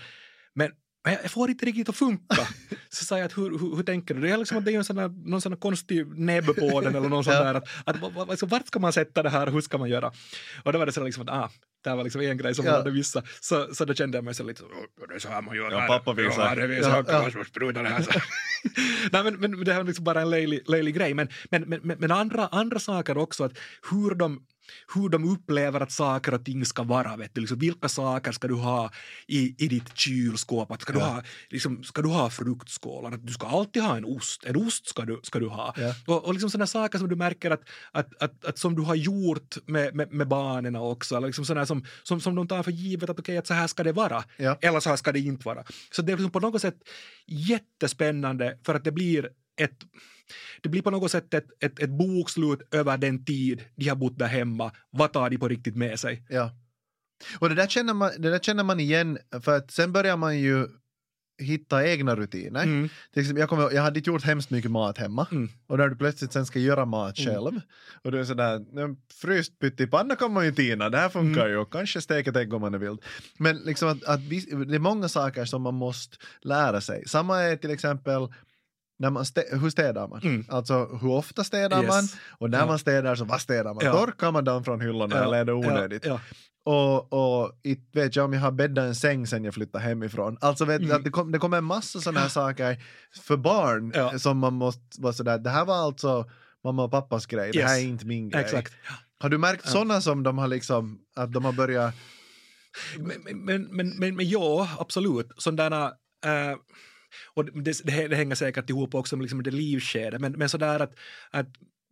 Men 0.54 0.72
men 1.04 1.14
jag 1.22 1.32
får 1.32 1.50
inte 1.50 1.66
riktigt 1.66 1.90
att 1.90 1.96
funka. 1.96 2.48
Så 2.90 3.06
sa 3.06 3.18
jag 3.18 3.26
att 3.26 3.38
hur, 3.38 3.50
hur, 3.60 3.76
hur 3.76 3.84
tänker 3.84 4.14
du? 4.16 4.22
Det 4.22 4.30
är 4.30 4.38
liksom 4.38 4.58
att 4.58 4.66
det 4.66 4.74
är 4.74 4.78
en 4.78 4.84
sån 4.84 4.98
här, 4.98 5.10
någon 5.30 5.42
sån 5.42 5.58
konstig 5.58 6.08
näbb 6.20 6.46
på 6.46 6.82
den 6.82 6.96
eller 6.96 7.10
någon 7.10 7.24
sån 7.24 7.34
där. 7.46 7.54
Att, 7.56 7.68
att, 7.86 8.30
alltså, 8.30 8.46
vart 8.46 8.68
ska 8.68 8.80
man 8.80 8.94
sätta 8.94 9.24
det 9.24 9.30
här 9.30 9.48
hur 9.48 9.62
ska 9.62 9.78
man 9.78 9.90
göra? 9.90 10.12
Och 10.64 10.74
då 10.74 10.80
var 10.80 10.86
det 10.86 10.92
så 10.92 11.04
liksom 11.04 11.24
att 11.24 11.30
ah, 11.30 11.50
det 11.84 11.90
här 11.90 11.98
var 11.98 12.04
liksom 12.04 12.22
en 12.22 12.38
grej 12.38 12.56
som 12.56 12.66
Ja. 12.66 12.72
man 12.72 12.80
hade 12.80 12.92
vissa. 12.92 13.24
Så, 13.42 13.76
så 13.76 13.86
då 13.86 13.94
kände 13.94 14.18
jag 14.18 14.26
mig 14.26 14.34
så 14.34 14.44
lite 14.44 14.60
så, 14.60 14.66
"Åh, 14.66 15.08
det 15.10 15.16
är 15.16 15.20
så 15.20 15.30
här 15.30 15.42
man 15.42 15.56
gör. 15.56 15.72
Ja, 15.72 15.86
pappa 15.88 16.14
visar. 16.14 16.56
Ja, 16.60 16.68
det 16.68 16.76
Ja, 16.78 16.90
här 16.90 17.04
kan 17.04 17.16
ja. 17.16 17.30
man 17.36 17.46
spruta 17.46 17.84
det 17.84 17.90
här. 17.90 18.02
Så. 18.02 18.12
Nej, 19.12 19.24
men, 19.24 19.34
men 19.40 19.64
det 19.64 19.74
här 19.74 19.80
är 19.80 19.84
liksom 19.84 20.04
bara 20.06 20.22
en 20.22 20.30
löjlig, 20.30 20.70
löjlig 20.70 20.96
grej. 20.96 21.14
Men, 21.14 21.28
men, 21.52 21.62
men, 21.62 21.80
men- 21.84 21.98
men 22.00 22.12
andra, 22.12 22.48
andra 22.48 22.80
saker 22.80 23.18
också, 23.18 23.44
att 23.44 23.58
hur 23.92 24.16
de 24.16 24.46
hur 24.96 25.10
de 25.10 25.32
upplever 25.34 25.80
att 25.82 25.92
saker 25.92 26.34
och 26.34 26.46
ting 26.46 26.66
ska 26.66 26.84
vara. 26.84 27.18
Vet 27.18 27.36
du? 27.36 27.42
Liksom, 27.42 27.60
vilka 27.60 27.90
saker 27.90 28.32
ska 28.32 28.48
du 28.48 28.54
ha 28.54 28.92
i, 29.28 29.56
i 29.66 29.68
ditt 29.68 29.98
kylskåp? 29.98 30.72
Att 30.72 30.82
ska, 30.82 30.94
du 30.94 31.00
Ja. 31.00 31.06
ha, 31.06 31.24
liksom, 31.50 31.84
ska 31.84 32.02
du 32.02 32.10
ha 32.10 32.30
fruktskålar? 32.30 33.12
Att 33.12 33.28
du 33.28 33.34
ska 33.34 33.48
alltid 33.48 33.84
ha 33.84 33.98
en 33.98 34.06
ost. 34.06 34.46
En 34.46 34.56
ost 34.56 34.88
ska 34.90 35.06
du, 35.06 35.20
ska 35.24 35.40
du 35.40 35.48
ha. 35.48 35.74
Ja. 35.78 35.94
Och, 36.06 36.26
och 36.26 36.34
liksom 36.34 36.50
sådana 36.50 36.68
saker 36.68 37.00
som 37.00 37.10
du 37.10 37.16
märker 37.16 37.52
att, 37.52 37.62
att, 37.92 38.24
att, 38.24 38.46
att 38.46 38.58
som 38.58 38.76
du 38.76 38.82
har 38.82 38.96
gjort 38.96 39.58
med, 39.66 39.96
med, 39.96 40.12
med 40.14 40.28
barnen 40.28 40.76
också. 40.76 41.16
Eller 41.18 41.28
liksom 41.28 41.46
sådana 41.46 41.66
som, 41.66 41.86
som, 42.04 42.22
som 42.22 42.36
de 42.36 42.48
tar 42.48 42.64
för 42.64 42.72
givet 42.72 43.10
att 43.10 43.20
okej, 43.20 43.38
att 43.38 43.48
så 43.48 43.54
här 43.54 43.68
ska 43.68 43.84
det 43.84 43.92
vara. 43.92 44.24
Ja. 44.38 44.58
Eller 44.62 44.80
så 44.80 44.90
här 44.90 44.96
ska 44.98 45.12
det 45.12 45.20
inte 45.20 45.46
vara. 45.46 45.64
Så 45.92 46.02
det 46.02 46.12
är 46.12 46.18
liksom 46.18 46.32
på 46.32 46.40
något 46.40 46.62
sätt 46.62 46.76
jättespännande 47.28 48.58
för 48.66 48.76
att 48.76 48.84
det 48.84 48.92
blir 48.92 49.30
ett 49.62 49.78
det 50.62 50.70
blir 50.70 50.82
på 50.82 50.92
något 50.92 51.12
sätt 51.12 51.34
ett, 51.34 51.48
ett, 51.64 51.80
ett 51.80 51.90
bokslut 51.90 52.60
över 52.72 52.98
den 52.98 53.26
tid 53.26 53.64
de 53.76 53.88
har 53.90 53.96
bott 53.96 54.18
där 54.20 54.28
hemma. 54.28 54.72
Vad 54.90 55.14
tar 55.14 55.30
de 55.30 55.38
på 55.38 55.48
riktigt 55.48 55.76
med 55.76 56.00
sig? 56.00 56.24
Ja. 56.30 56.52
Och 57.40 57.50
det 57.50 57.56
där, 57.56 57.68
känner 57.68 57.94
man, 57.94 58.12
det 58.18 58.30
där 58.30 58.40
känner 58.40 58.64
man 58.64 58.80
igen, 58.80 59.18
för 59.42 59.58
att 59.58 59.72
sen 59.72 59.92
börjar 59.94 60.18
man 60.18 60.40
ju 60.40 60.68
hitta 61.42 61.88
egna 61.88 62.16
rutiner. 62.16 62.64
Mm. 62.64 62.90
Till 63.14 63.22
exempel, 63.22 63.40
jag, 63.40 63.50
kommer, 63.50 63.72
jag 63.72 63.82
hade 63.82 64.00
inte 64.00 64.10
gjort 64.10 64.24
hemskt 64.24 64.50
mycket 64.50 64.72
mat 64.72 64.98
hemma 64.98 65.28
Mm. 65.32 65.50
och 65.68 65.78
när 65.78 65.88
du 65.88 65.96
plötsligt 65.96 66.34
sen 66.34 66.46
ska 66.46 66.60
göra 66.60 66.86
mat 66.86 67.20
Mm. 67.20 67.34
själv 67.34 67.62
och 68.04 68.12
du 68.12 68.20
är 68.20 68.24
sådär, 68.24 68.66
"Nej, 68.72 68.96
fryst 69.22 69.60
pyttipanna 69.60 70.16
kan 70.16 70.34
man 70.34 70.46
ju 70.46 70.52
tina, 70.52 70.90
det 70.90 70.98
här 70.98 71.10
funkar 71.10 71.42
Mm. 71.42 71.52
ju 71.52 71.58
och 71.58 71.72
kanske 71.74 72.02
steka 72.02 72.30
ett 72.30 72.36
ägg 72.36 72.54
om 72.54 72.62
man 72.62 72.74
är 72.74 72.78
vild. 72.78 73.00
Men 73.38 73.58
liksom 73.58 73.90
att, 73.90 74.04
att 74.04 74.20
vi, 74.20 74.40
det 74.68 74.76
är 74.76 74.80
många 74.80 75.10
saker 75.10 75.46
som 75.46 75.62
man 75.62 75.74
måste 75.74 76.18
lära 76.42 76.82
sig. 76.82 77.04
Samma 77.08 77.40
är 77.42 77.56
till 77.58 77.72
exempel 77.72 78.28
när 79.00 79.10
man 79.10 79.26
stä, 79.26 79.44
hur 79.52 79.70
städar 79.70 80.08
man? 80.08 80.22
Mm. 80.24 80.46
Alltså 80.50 80.86
hur 81.02 81.12
ofta 81.12 81.44
städar 81.44 81.84
Yes. 81.84 81.88
man? 81.88 82.04
Och 82.40 82.50
när 82.50 82.60
Ja. 82.60 82.66
man 82.66 82.80
städar 82.80 83.16
så 83.16 83.26
vad 83.26 83.42
städar 83.42 83.74
man? 83.74 83.86
Ja. 83.86 83.94
Torkar 83.94 84.32
man 84.32 84.44
dem 84.44 84.64
från 84.64 84.82
hyllorna 84.82 85.24
eller 85.24 85.38
är 85.38 85.46
det 85.46 85.54
onödigt? 85.54 86.06
Ja, 86.06 86.20
Och, 86.66 87.14
och 87.14 87.52
inte 87.64 88.00
vet 88.00 88.16
jag 88.16 88.26
om 88.26 88.34
jag 88.34 88.42
har 88.42 88.52
bäddat 88.52 88.86
en 88.86 88.96
säng 88.96 89.28
sen 89.28 89.44
jag 89.44 89.54
flyttade 89.54 89.84
hemifrån. 89.84 90.38
Alltså 90.42 90.66
vet, 90.66 90.82
Mm. 90.82 90.96
att 90.96 91.04
det, 91.04 91.10
kom, 91.10 91.32
det 91.32 91.38
kommer 91.40 91.58
en 91.58 91.64
massa 91.64 92.00
sådana 92.00 92.20
här 92.20 92.30
saker 92.30 92.78
för 93.22 93.38
barn 93.38 93.92
Ja. 93.96 94.20
som 94.20 94.38
man 94.38 94.54
måste 94.54 95.02
vara 95.02 95.14
sådär, 95.14 95.38
det 95.38 95.50
här 95.50 95.66
var 95.66 95.76
alltså 95.76 96.30
mamma 96.64 96.84
och 96.84 96.92
pappas 96.92 97.26
grej, 97.26 97.52
det 97.54 97.64
här 97.64 97.76
är 97.76 97.80
Yes. 97.82 97.90
inte 97.90 98.06
min 98.06 98.30
ja, 98.30 98.38
grej. 98.38 98.46
exakt. 98.46 98.74
Har 99.20 99.30
du 99.30 99.38
märkt 99.38 99.62
Ja. 99.66 99.72
sådana 99.72 100.02
som 100.02 100.24
de 100.24 100.38
har 100.38 100.48
liksom, 100.48 101.00
att 101.16 101.34
de 101.34 101.46
har 101.46 101.54
börjat, 101.54 101.94
Men, 102.98 103.18
men, 103.46 103.64
men, 103.64 103.90
men, 103.98 104.16
men 104.16 104.30
ja, 104.30 104.70
absolut. 104.80 105.32
Sådana, 105.38 105.86
äh, 106.26 106.56
och 107.34 107.46
det, 107.46 107.82
det, 107.84 108.08
det 108.08 108.16
hänger 108.16 108.36
säkert 108.36 108.70
ihop 108.70 108.96
också 108.96 109.18
med 109.18 109.24
liksom 109.24 109.44
det 109.44 109.52
livskedet, 109.52 110.22
men, 110.22 110.32
men 110.32 110.50
sådär 110.50 110.80
att, 110.80 110.94
att 111.32 111.48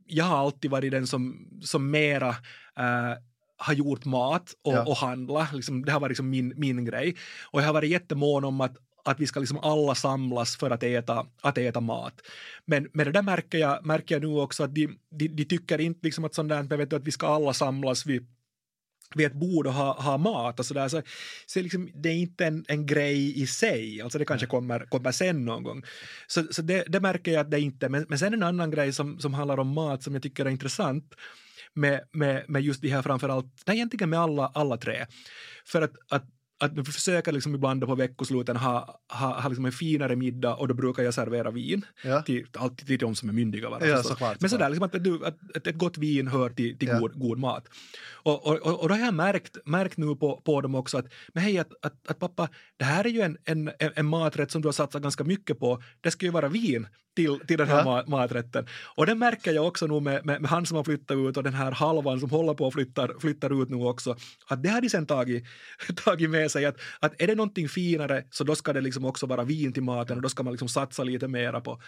jag 0.06 0.26
har 0.26 0.38
alltid 0.38 0.72
varit 0.72 0.92
den 0.92 1.08
som, 1.08 1.48
som 1.62 1.92
mera 1.92 2.30
äh, 2.80 3.14
har 3.58 3.74
gjort 3.74 4.06
mat 4.06 4.54
och, 4.64 4.74
Ja. 4.74 4.86
och 4.86 4.98
handla. 4.98 5.48
Liksom, 5.54 5.86
det 5.86 5.92
har 5.92 6.00
varit 6.00 6.10
liksom 6.10 6.30
min, 6.30 6.54
min 6.58 6.86
grej. 6.86 7.16
Och 7.52 7.62
jag 7.62 7.66
har 7.66 7.74
varit 7.74 7.90
jättemån 7.90 8.44
om 8.44 8.62
att 8.62 8.78
att 9.08 9.20
vi 9.20 9.28
ska 9.28 9.40
liksom 9.40 9.60
alla 9.60 9.96
samlas 9.96 10.56
för 10.58 10.70
att 10.72 10.84
äta, 10.84 11.26
att 11.42 11.58
äta 11.58 11.80
mat. 11.80 12.22
Men, 12.66 12.90
men 12.94 13.06
det 13.06 13.12
där 13.12 13.22
märker 13.22 13.58
jag, 13.58 13.86
märker 13.86 14.16
jag 14.16 14.22
nu 14.22 14.28
också 14.28 14.64
att 14.64 14.76
de, 14.76 14.88
de, 15.10 15.28
de 15.28 15.46
tycker 15.46 15.82
inte 15.82 16.00
liksom 16.04 16.26
att, 16.26 16.34
sånt 16.34 16.50
där, 16.50 16.78
vet 16.78 16.90
du, 16.90 16.96
att 16.96 17.08
vi 17.08 17.12
ska 17.12 17.28
alla 17.28 17.54
samlas 17.54 18.06
vid 18.06 18.28
vid 19.16 19.28
ett 19.28 19.34
bord 19.34 19.68
och 19.68 19.74
ha, 19.74 20.02
ha 20.02 20.18
mat 20.18 20.60
och 20.60 20.66
sådär. 20.66 20.88
Så, 20.88 21.02
så 21.46 21.62
liksom, 21.62 21.90
det 21.94 22.10
är 22.10 22.16
inte 22.16 22.46
en, 22.46 22.66
en 22.68 22.86
grej 22.86 23.42
i 23.42 23.48
sig, 23.48 24.02
alltså 24.02 24.18
det 24.20 24.26
kanske 24.26 24.48
kommer, 24.48 24.80
kommer 24.80 25.12
sen 25.12 25.46
någon 25.46 25.64
gång. 25.64 25.84
Så, 26.28 26.44
så 26.52 26.62
det, 26.62 26.84
det 26.88 27.00
märker 27.00 27.32
jag 27.32 27.42
att 27.42 27.52
det 27.52 27.60
inte 27.60 27.90
men, 27.90 28.06
men 28.10 28.20
sen 28.20 28.34
en 28.34 28.44
annan 28.44 28.72
grej 28.72 28.94
som, 28.94 29.20
som 29.20 29.34
handlar 29.34 29.60
om 29.60 29.68
mat 29.68 30.04
som 30.04 30.14
jag 30.14 30.24
tycker 30.24 30.46
är 30.46 30.50
intressant 30.50 31.14
med, 31.74 32.02
med, 32.12 32.46
med 32.48 32.62
just 32.62 32.82
de 32.82 32.90
här 32.90 33.02
framförallt, 33.02 33.64
nej 33.66 33.76
egentligen 33.76 34.10
med 34.10 34.20
alla, 34.20 34.52
alla 34.54 34.78
tre. 34.78 35.06
För 35.66 35.82
att, 35.82 35.94
att 36.10 36.26
att 36.60 36.88
försöker 36.88 37.32
liksom 37.32 37.56
ibland 37.56 37.86
på 37.86 37.96
veckosluten 37.96 38.58
ha, 38.58 39.00
ha, 39.14 39.42
ha 39.42 39.50
liksom 39.50 39.66
en 39.66 39.72
finare 39.72 40.16
middag 40.16 40.56
och 40.56 40.68
då 40.68 40.74
brukar 40.74 41.04
jag 41.04 41.14
servera 41.14 41.52
vin. 41.52 41.86
Ja. 42.04 42.22
Till, 42.22 42.48
alltid 42.54 42.88
till 42.88 42.98
de 42.98 43.16
som 43.16 43.30
är 43.30 43.34
myndiga. 43.34 43.70
Bara, 43.70 43.88
Ja, 43.88 44.04
såklart, 44.04 44.42
Men 44.42 44.50
sådär, 44.50 44.70
liksom 44.70 44.86
att, 44.86 45.04
du, 45.04 45.26
att, 45.26 45.38
att 45.58 45.68
ett 45.68 45.76
gott 45.78 45.98
vin 45.98 46.28
hör 46.28 46.50
till, 46.50 46.78
till 46.78 46.88
Ja. 46.88 47.00
god, 47.00 47.20
god 47.20 47.38
mat. 47.40 47.68
Och, 48.24 48.48
och, 48.48 48.56
och, 48.56 48.82
och 48.82 48.90
då 48.90 48.96
har 48.96 49.02
jag 49.02 49.14
märkt, 49.14 49.58
märkt 49.66 49.98
nu 49.98 50.16
på, 50.16 50.42
på 50.46 50.62
dem 50.62 50.76
också 50.76 50.98
att, 50.98 51.06
men 51.34 51.44
hej, 51.44 51.58
att, 51.58 51.72
att, 51.86 52.08
att 52.08 52.20
pappa, 52.20 52.50
det 52.78 52.86
här 52.86 53.06
är 53.06 53.10
ju 53.10 53.22
en, 53.22 53.38
en, 53.46 53.72
en, 53.96 54.06
maträtt 54.06 54.52
som 54.52 54.62
du 54.62 54.68
har 54.68 54.74
satsat 54.74 55.02
ganska 55.02 55.24
mycket 55.24 55.60
på. 55.60 55.82
Det 56.02 56.12
ska 56.12 56.26
ju 56.26 56.32
vara 56.32 56.48
vin 56.48 56.88
till, 57.16 57.40
till 57.48 57.58
den 57.58 57.68
här 57.68 57.78
Ja. 57.78 57.84
ma- 57.84 58.10
maträtten. 58.10 58.68
Och 58.96 59.06
det 59.06 59.16
märker 59.16 59.54
jag 59.54 59.68
också 59.68 59.88
nu 59.88 60.00
med, 60.00 60.26
med, 60.26 60.42
med 60.42 60.50
han 60.50 60.66
som 60.66 60.78
har 60.78 60.84
flyttat 60.84 61.18
ut 61.18 61.38
och 61.38 61.44
den 61.44 61.54
här 61.54 61.72
halvan 61.72 62.20
som 62.20 62.30
håller 62.30 62.54
på 62.54 62.68
att 62.68 62.74
flyttar, 62.74 63.14
flyttar 63.20 63.62
ut 63.62 63.70
nu 63.70 63.76
också. 63.78 64.16
Att 64.48 64.64
det 64.64 64.70
har 64.70 64.82
de 64.82 64.90
sen 64.90 65.06
tagit, 65.06 65.46
tagit 66.06 66.30
med 66.30 66.47
sig 66.50 66.66
att, 66.66 66.76
att 67.00 67.22
är 67.22 67.28
det 67.28 67.36
någonting 67.36 67.70
finare 67.70 68.24
så 68.32 68.44
då 68.44 68.56
ska 68.56 68.74
det 68.74 68.82
liksom 68.82 69.06
också 69.06 69.26
vara 69.26 69.44
vin 69.44 69.74
till 69.74 69.84
maten 69.84 70.16
och 70.18 70.22
då 70.22 70.30
ska 70.30 70.44
man 70.44 70.54
liksom 70.54 70.70
satsa 70.70 71.04
lite 71.04 71.28
mera 71.28 71.62
på, 71.62 71.82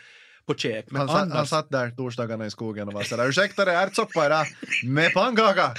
på 0.46 0.54
käk. 0.56 0.86
Men 0.92 1.00
Han, 1.00 1.08
sa, 1.08 1.18
han 1.18 1.32
annars, 1.32 1.50
satt 1.50 1.70
där 1.70 1.92
torsdagarna 1.92 2.46
i 2.46 2.52
skogen 2.52 2.88
och 2.88 2.94
var 2.94 3.04
sådär 3.04 3.30
ursäkta 3.30 3.66
det 3.66 3.72
är 3.72 3.88
ärtsoppa 3.88 4.26
idag 4.26 4.46
med 4.84 5.14
pannkaka. 5.14 5.76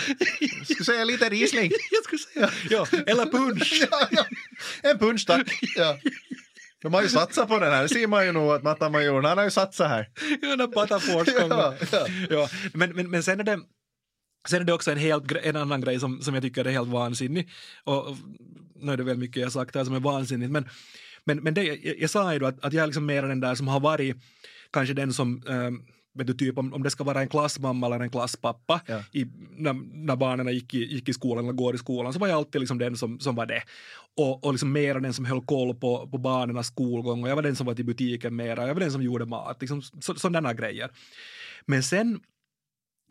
Skulle 0.64 0.84
säga 0.84 1.04
lite 1.04 1.28
Riesling. 1.28 1.70
jag 1.90 2.04
skulle 2.04 2.18
säga, 2.18 2.50
ja, 2.70 2.86
eller 3.06 3.26
punsch. 3.26 3.82
ja, 3.90 4.08
ja. 4.10 4.24
En 4.82 4.98
punsch 4.98 5.26
tack. 5.26 5.60
Ja. 5.76 5.98
De 6.82 6.94
har 6.94 7.02
ju 7.02 7.08
satsat 7.08 7.48
på 7.48 7.58
den 7.58 7.72
här, 7.72 7.82
det 7.82 7.88
ser 7.88 8.06
man 8.06 8.26
ju 8.26 8.32
nog 8.32 8.50
att 8.52 8.62
Matamajorn, 8.62 9.24
han 9.24 9.38
har 9.38 9.44
ju 9.44 9.50
satsat 9.50 9.88
här. 9.88 10.08
ja, 10.42 10.56
när 10.56 10.66
Patafors 10.66 11.28
Ja, 11.28 11.40
kommer. 11.40 11.56
ja. 11.92 12.06
Ja, 12.30 12.48
men, 12.74 12.90
men, 12.90 13.10
men 13.10 13.22
sen 13.22 13.40
är 13.40 13.44
det 13.44 13.58
Sen 14.48 14.60
är 14.60 14.64
det 14.64 14.72
också 14.72 14.90
en, 14.90 14.98
helt, 14.98 15.32
en 15.32 15.56
annan 15.56 15.80
grej 15.80 16.00
som, 16.00 16.22
som 16.22 16.34
jag 16.34 16.42
tycker 16.42 16.64
är 16.64 16.70
helt 16.70 16.88
vansinnig. 16.88 17.50
Och 17.84 18.16
nu 18.82 18.92
är 18.92 18.96
det 18.96 19.04
väl 19.04 19.18
mycket 19.18 19.42
jag 19.42 19.52
sagt 19.52 19.74
här 19.74 19.84
som 19.84 19.94
är 19.94 20.00
vansinnigt. 20.00 20.50
Men, 20.50 20.68
men, 21.24 21.38
men 21.38 21.54
det, 21.54 21.64
jag, 21.64 21.98
jag 21.98 22.10
sa 22.10 22.32
ju 22.32 22.38
då 22.38 22.46
att, 22.46 22.64
att 22.64 22.72
jag 22.72 22.82
är 22.82 22.86
liksom 22.86 23.06
mer 23.06 23.22
den 23.22 23.40
där 23.40 23.54
som 23.54 23.68
har 23.68 23.80
varit 23.80 24.16
kanske 24.72 24.94
den 24.94 25.12
som 25.12 25.42
eh, 25.48 25.70
vet 26.14 26.26
du, 26.26 26.34
typ 26.34 26.58
om, 26.58 26.74
om 26.74 26.82
det 26.82 26.90
ska 26.90 27.04
vara 27.04 27.20
en 27.20 27.28
klassmamma 27.28 27.86
eller 27.86 28.00
en 28.00 28.10
klasspappa 28.10 28.80
Ja. 28.86 29.02
i, 29.12 29.26
när, 29.56 29.72
när 30.06 30.16
barnen 30.16 30.54
gick 30.54 30.74
i, 30.74 30.94
gick 30.94 31.08
i 31.08 31.12
skolan 31.12 31.44
eller 31.44 31.52
går 31.52 31.74
i 31.74 31.78
skolan 31.78 32.12
så 32.12 32.18
var 32.18 32.28
jag 32.28 32.36
alltid 32.36 32.60
liksom 32.60 32.78
den 32.78 32.96
som, 32.96 33.20
som 33.20 33.34
var 33.34 33.46
det. 33.46 33.62
Och, 34.16 34.44
och 34.44 34.52
liksom 34.52 34.72
mer 34.72 35.00
den 35.00 35.12
som 35.12 35.24
höll 35.24 35.44
koll 35.44 35.74
på, 35.74 36.08
på 36.08 36.18
barnens 36.18 36.66
skolgång 36.66 37.22
och 37.22 37.28
jag 37.30 37.36
var 37.36 37.42
den 37.42 37.56
som 37.56 37.66
var 37.66 37.74
till 37.74 37.84
butiken 37.84 38.36
mera, 38.36 38.66
jag 38.66 38.74
var 38.74 38.80
den 38.80 38.92
som 38.92 39.02
gjorde 39.02 39.26
mat, 39.26 39.56
liksom 39.60 39.82
så, 39.82 40.14
sådana 40.14 40.54
grejer. 40.54 40.90
Men 41.66 41.82
sen 41.82 42.20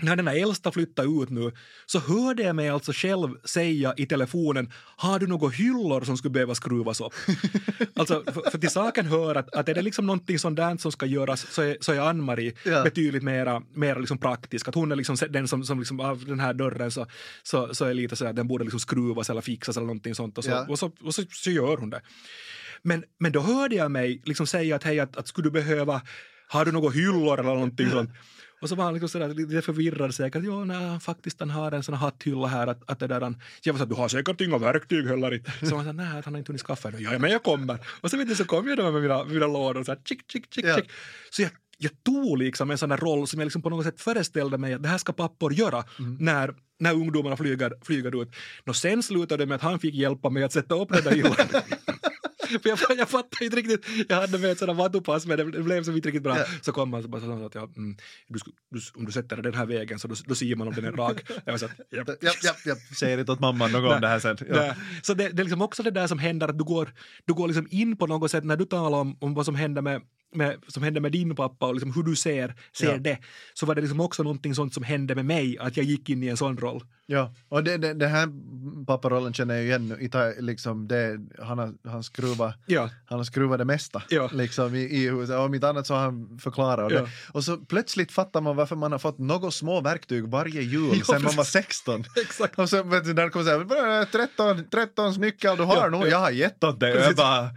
när 0.02 0.16
den 0.16 0.28
här 0.28 0.36
äldsta 0.44 0.72
flyttade 0.72 1.08
ut 1.24 1.30
nu 1.30 1.52
så 1.86 2.00
hörde 2.00 2.44
jag 2.44 2.56
mig 2.56 2.70
alltså 2.70 2.92
själv 2.96 3.30
säga 3.46 3.94
i 3.98 4.06
telefonen 4.06 4.72
har 4.98 5.20
du 5.20 5.28
några 5.28 5.50
hyllor 5.50 6.02
som 6.02 6.18
skulle 6.18 6.32
behöva 6.32 6.56
skruvas 6.56 7.02
upp? 7.02 7.14
alltså, 7.96 8.24
för, 8.28 8.50
för 8.52 8.58
till 8.58 8.70
saken 8.70 9.06
hör 9.06 9.36
att, 9.36 9.56
att 9.56 9.70
är 9.70 9.74
det 9.74 9.82
liksom 9.82 10.06
någonting 10.06 10.40
sånt 10.40 10.58
där 10.58 10.78
som 10.78 10.92
ska 10.92 11.06
göras 11.06 11.48
så 11.52 11.62
är, 11.62 11.78
så 11.82 11.92
är 11.94 12.00
Ann-Marie 12.00 12.54
Ja. 12.66 12.84
betydligt 12.84 13.24
mera, 13.24 13.62
mera 13.74 14.00
liksom 14.00 14.18
praktisk. 14.18 14.68
Att 14.68 14.76
hon 14.76 14.92
är 14.92 14.96
liksom 14.96 15.18
den 15.30 15.48
som, 15.48 15.64
som 15.64 15.80
liksom, 15.80 16.00
av 16.00 16.26
den 16.26 16.40
här 16.40 16.54
dörren 16.54 16.92
så, 16.92 17.06
så, 17.44 17.76
så 17.76 17.86
är 17.86 17.94
lite 17.94 18.16
så 18.16 18.26
att 18.26 18.36
den 18.36 18.48
borde 18.48 18.64
liksom 18.64 18.80
skruvas 18.80 19.30
eller 19.30 19.42
fixas 19.42 19.78
eller 19.78 19.88
någonting 19.88 20.16
sånt 20.16 20.38
och 20.38 20.44
så, 20.44 20.50
Ja. 20.50 20.66
och 20.70 20.80
så, 20.80 20.92
och 21.04 21.16
så, 21.16 21.24
så 21.32 21.52
gör 21.52 21.78
hon 21.78 21.90
det. 21.90 22.02
Men, 22.82 23.04
men 23.20 23.32
då 23.32 23.40
hörde 23.40 23.76
jag 23.76 23.92
mig 23.92 24.22
liksom 24.26 24.48
säga 24.48 24.76
att 24.76 24.84
hej, 24.84 25.00
att, 25.00 25.18
att 25.18 25.28
skulle 25.28 25.48
du 25.48 25.52
behöva, 25.52 26.02
har 26.48 26.66
du 26.66 26.72
några 26.72 26.90
hyllor 26.90 27.40
eller 27.40 27.50
någonting 27.54 27.90
sånt? 27.90 28.10
Och 28.62 28.70
så 28.70 28.76
var 28.76 28.84
han 28.86 28.94
liksom 28.94 29.10
sådär, 29.10 29.28
lite 29.34 29.62
förvirrad 29.62 30.16
säkert. 30.16 30.42
Jo, 30.46 30.64
nej, 30.66 31.00
faktiskt 31.00 31.40
han 31.40 31.50
har 31.50 31.72
en 31.72 31.84
sån 31.84 31.96
hatthylla 31.96 32.48
här. 32.48 32.68
Att, 32.68 32.90
att 32.92 33.00
det 33.00 33.08
där, 33.08 33.22
han, 33.22 33.42
jag 33.62 33.74
var 33.74 33.80
så 33.80 33.86
du 33.86 33.96
har 33.96 34.08
säkert 34.08 34.42
inga 34.42 34.58
verktyg 34.58 35.08
heller. 35.08 35.34
inte." 35.34 35.52
Så 35.68 35.76
han 35.76 35.86
sa, 35.86 35.92
nej, 35.92 36.20
att 36.20 36.26
han 36.26 36.34
har 36.34 36.40
inte 36.40 36.50
hunnit 36.52 36.62
skaffa 36.62 36.88
ännu. 36.90 36.98
Ja, 37.00 37.20
men 37.20 37.32
jag 37.32 37.44
kommer. 37.44 37.78
Och 38.02 38.10
så, 38.12 38.18
vet 38.18 38.28
du, 38.30 38.36
så 38.36 38.46
kom 38.46 38.68
jag 38.68 38.78
då 38.78 38.92
med 38.92 39.02
mina, 39.02 39.24
mina 39.24 39.48
lådor 39.48 39.84
så 39.84 39.92
här, 39.92 40.00
chick, 40.06 40.32
chick, 40.32 40.46
chick, 40.54 40.66
Ja. 40.66 40.76
chick. 40.76 40.92
Så 41.30 41.42
jag, 41.42 41.52
jag 41.78 41.92
tog 42.04 42.38
liksom 42.38 42.72
en 42.72 42.78
sån 42.78 42.90
där 42.90 42.98
roll 42.98 43.28
som 43.28 43.40
jag 43.40 43.46
liksom 43.46 43.62
på 43.62 43.70
något 43.70 43.86
sätt 43.86 44.02
föreställde 44.02 44.58
mig 44.58 44.74
att 44.74 44.84
det 44.84 44.90
här 44.90 44.98
ska 44.98 45.14
pappor 45.14 45.54
göra 45.54 45.84
när, 46.20 46.54
när 46.80 46.94
ungdomarna 46.94 47.38
flyger, 47.38 47.74
flyger 47.82 48.22
ut. 48.22 48.30
Nå, 48.66 48.74
sen 48.74 49.04
slutade 49.04 49.44
det 49.44 49.48
med 49.48 49.56
att 49.56 49.62
han 49.62 49.80
fick 49.80 49.96
hjälpa 49.96 50.30
mig 50.30 50.44
att 50.44 50.54
sätta 50.54 50.76
upp 50.76 50.90
den 50.90 51.04
där 51.04 51.12
hyllan. 51.12 51.36
Jag, 52.64 52.80
jag 52.98 53.10
fattade 53.10 53.46
inte 53.46 53.58
riktigt, 53.58 53.86
jag 54.10 54.22
hade 54.22 54.38
med 54.38 54.52
ett 54.52 54.60
sådant 54.60 54.80
vattupass 54.80 55.26
men 55.26 55.38
det, 55.38 55.46
blev 55.46 55.84
som 55.84 55.96
inte 55.96 56.08
riktigt 56.08 56.24
bra. 56.24 56.38
Ja. 56.38 56.46
Så 56.62 56.72
kom 56.72 56.94
han 56.94 57.04
och 57.04 57.10
bara 57.10 57.22
sa 57.22 57.46
att 57.46 57.56
ja, 57.56 57.70
mm, 57.78 57.98
du, 58.28 58.40
du, 58.70 58.80
om 58.96 59.06
du 59.06 59.12
sätter 59.12 59.38
den 59.38 59.54
här 59.54 59.66
vägen 59.66 60.00
så 60.00 60.08
då, 60.08 60.16
då 60.26 60.36
ser 60.36 60.56
man 60.56 60.68
om 60.68 60.74
den 60.74 60.86
är 60.86 60.92
rak. 60.92 61.22
Jag 61.46 61.54
var 61.54 61.58
så 61.58 61.66
att, 61.66 61.72
ja. 61.90 62.04
Ja, 62.22 62.32
ja, 62.44 62.54
ja. 62.66 62.76
Säger 63.00 63.18
inte 63.18 63.32
åt 63.32 63.40
mamman 63.40 63.72
något 63.72 63.96
om 63.96 64.02
det 64.02 64.08
här 64.08 64.20
sen. 64.20 64.38
Ja. 64.50 64.76
Så 65.02 65.14
det, 65.14 65.30
det 65.30 65.42
är 65.42 65.44
liksom 65.44 65.62
också 65.62 65.84
det 65.84 65.92
där 65.92 66.08
som 66.08 66.20
händer 66.20 66.48
att 66.48 66.58
du 66.58 66.64
går, 66.64 66.94
du 67.26 67.34
går 67.34 67.48
liksom 67.48 67.68
in 67.70 67.98
på 67.98 68.08
något 68.08 68.32
sätt 68.32 68.44
när 68.44 68.58
du 68.58 68.66
talar 68.66 68.98
om, 68.98 69.18
om 69.20 69.34
vad 69.34 69.46
som 69.46 69.56
händer 69.56 69.82
med, 69.82 70.02
med, 70.36 70.56
som 70.68 70.84
hände 70.84 71.00
med 71.00 71.12
din 71.12 71.36
pappa 71.36 71.66
och 71.68 71.74
liksom 71.74 71.94
hur 71.94 72.04
du 72.04 72.16
ser, 72.16 72.56
ser 72.78 72.92
Ja. 72.92 72.98
det 72.98 73.18
så 73.54 73.66
var 73.66 73.76
det 73.76 73.82
liksom 73.82 74.00
också 74.00 74.24
någonting 74.24 74.56
sånt 74.56 74.74
som 74.74 74.84
hände 74.84 75.16
med 75.16 75.26
mig 75.26 75.58
att 75.60 75.78
jag 75.78 75.86
gick 75.86 76.10
in 76.10 76.24
i 76.24 76.28
en 76.28 76.38
sån 76.38 76.58
roll. 76.58 76.84
Ja, 77.06 77.34
och 77.50 77.64
det, 77.64 77.78
det, 77.78 77.94
det 77.94 78.08
här 78.08 78.28
papparollen 78.86 79.34
känner 79.34 79.56
jag 79.56 79.64
igen. 79.64 80.10
Ta- 80.12 80.34
liksom 80.40 80.88
det, 80.88 81.20
han, 81.42 81.58
har, 81.60 81.74
han, 81.90 82.04
skruvar, 82.04 82.54
Ja, 82.66 82.90
han 83.06 83.20
har 83.20 83.24
skruvat 83.24 83.58
det 83.60 83.66
mesta 83.66 84.04
Ja. 84.10 84.30
liksom, 84.34 84.76
i, 84.76 84.80
i 84.80 85.10
om 85.12 85.54
inte 85.54 85.70
annat 85.70 85.88
så 85.88 85.94
har 85.94 86.02
han 86.02 86.40
förklarat. 86.40 86.86
Och, 86.92 86.98
Ja. 86.98 87.08
och 87.32 87.44
så 87.44 87.58
plötsligt 87.58 88.12
fattar 88.12 88.42
man 88.42 88.56
varför 88.56 88.76
man 88.76 88.92
har 88.92 89.00
fått 89.00 89.18
något 89.20 89.54
små 89.54 89.82
verktyg 89.82 90.28
varje 90.28 90.62
jul 90.62 90.90
Ja, 90.98 91.04
sen 91.06 91.22
man 91.24 91.36
var 91.36 91.44
precis. 91.44 91.52
16. 91.54 92.04
exakt. 92.22 92.60
Och 92.60 92.70
så 92.70 92.84
när 92.84 93.14
det 93.24 93.30
kommer 93.30 93.46
säga 93.46 94.06
13, 94.06 94.64
13 94.72 95.14
nyckel 95.14 95.58
du 95.58 95.64
har 95.64 95.76
Ja, 95.76 95.90
ja. 95.92 96.08
jag 96.08 96.20
har 96.20 96.32
gett 96.32 96.64
åt 96.64 96.80
dig. 96.80 96.96
Jag 96.96 97.16
bara, 97.16 97.50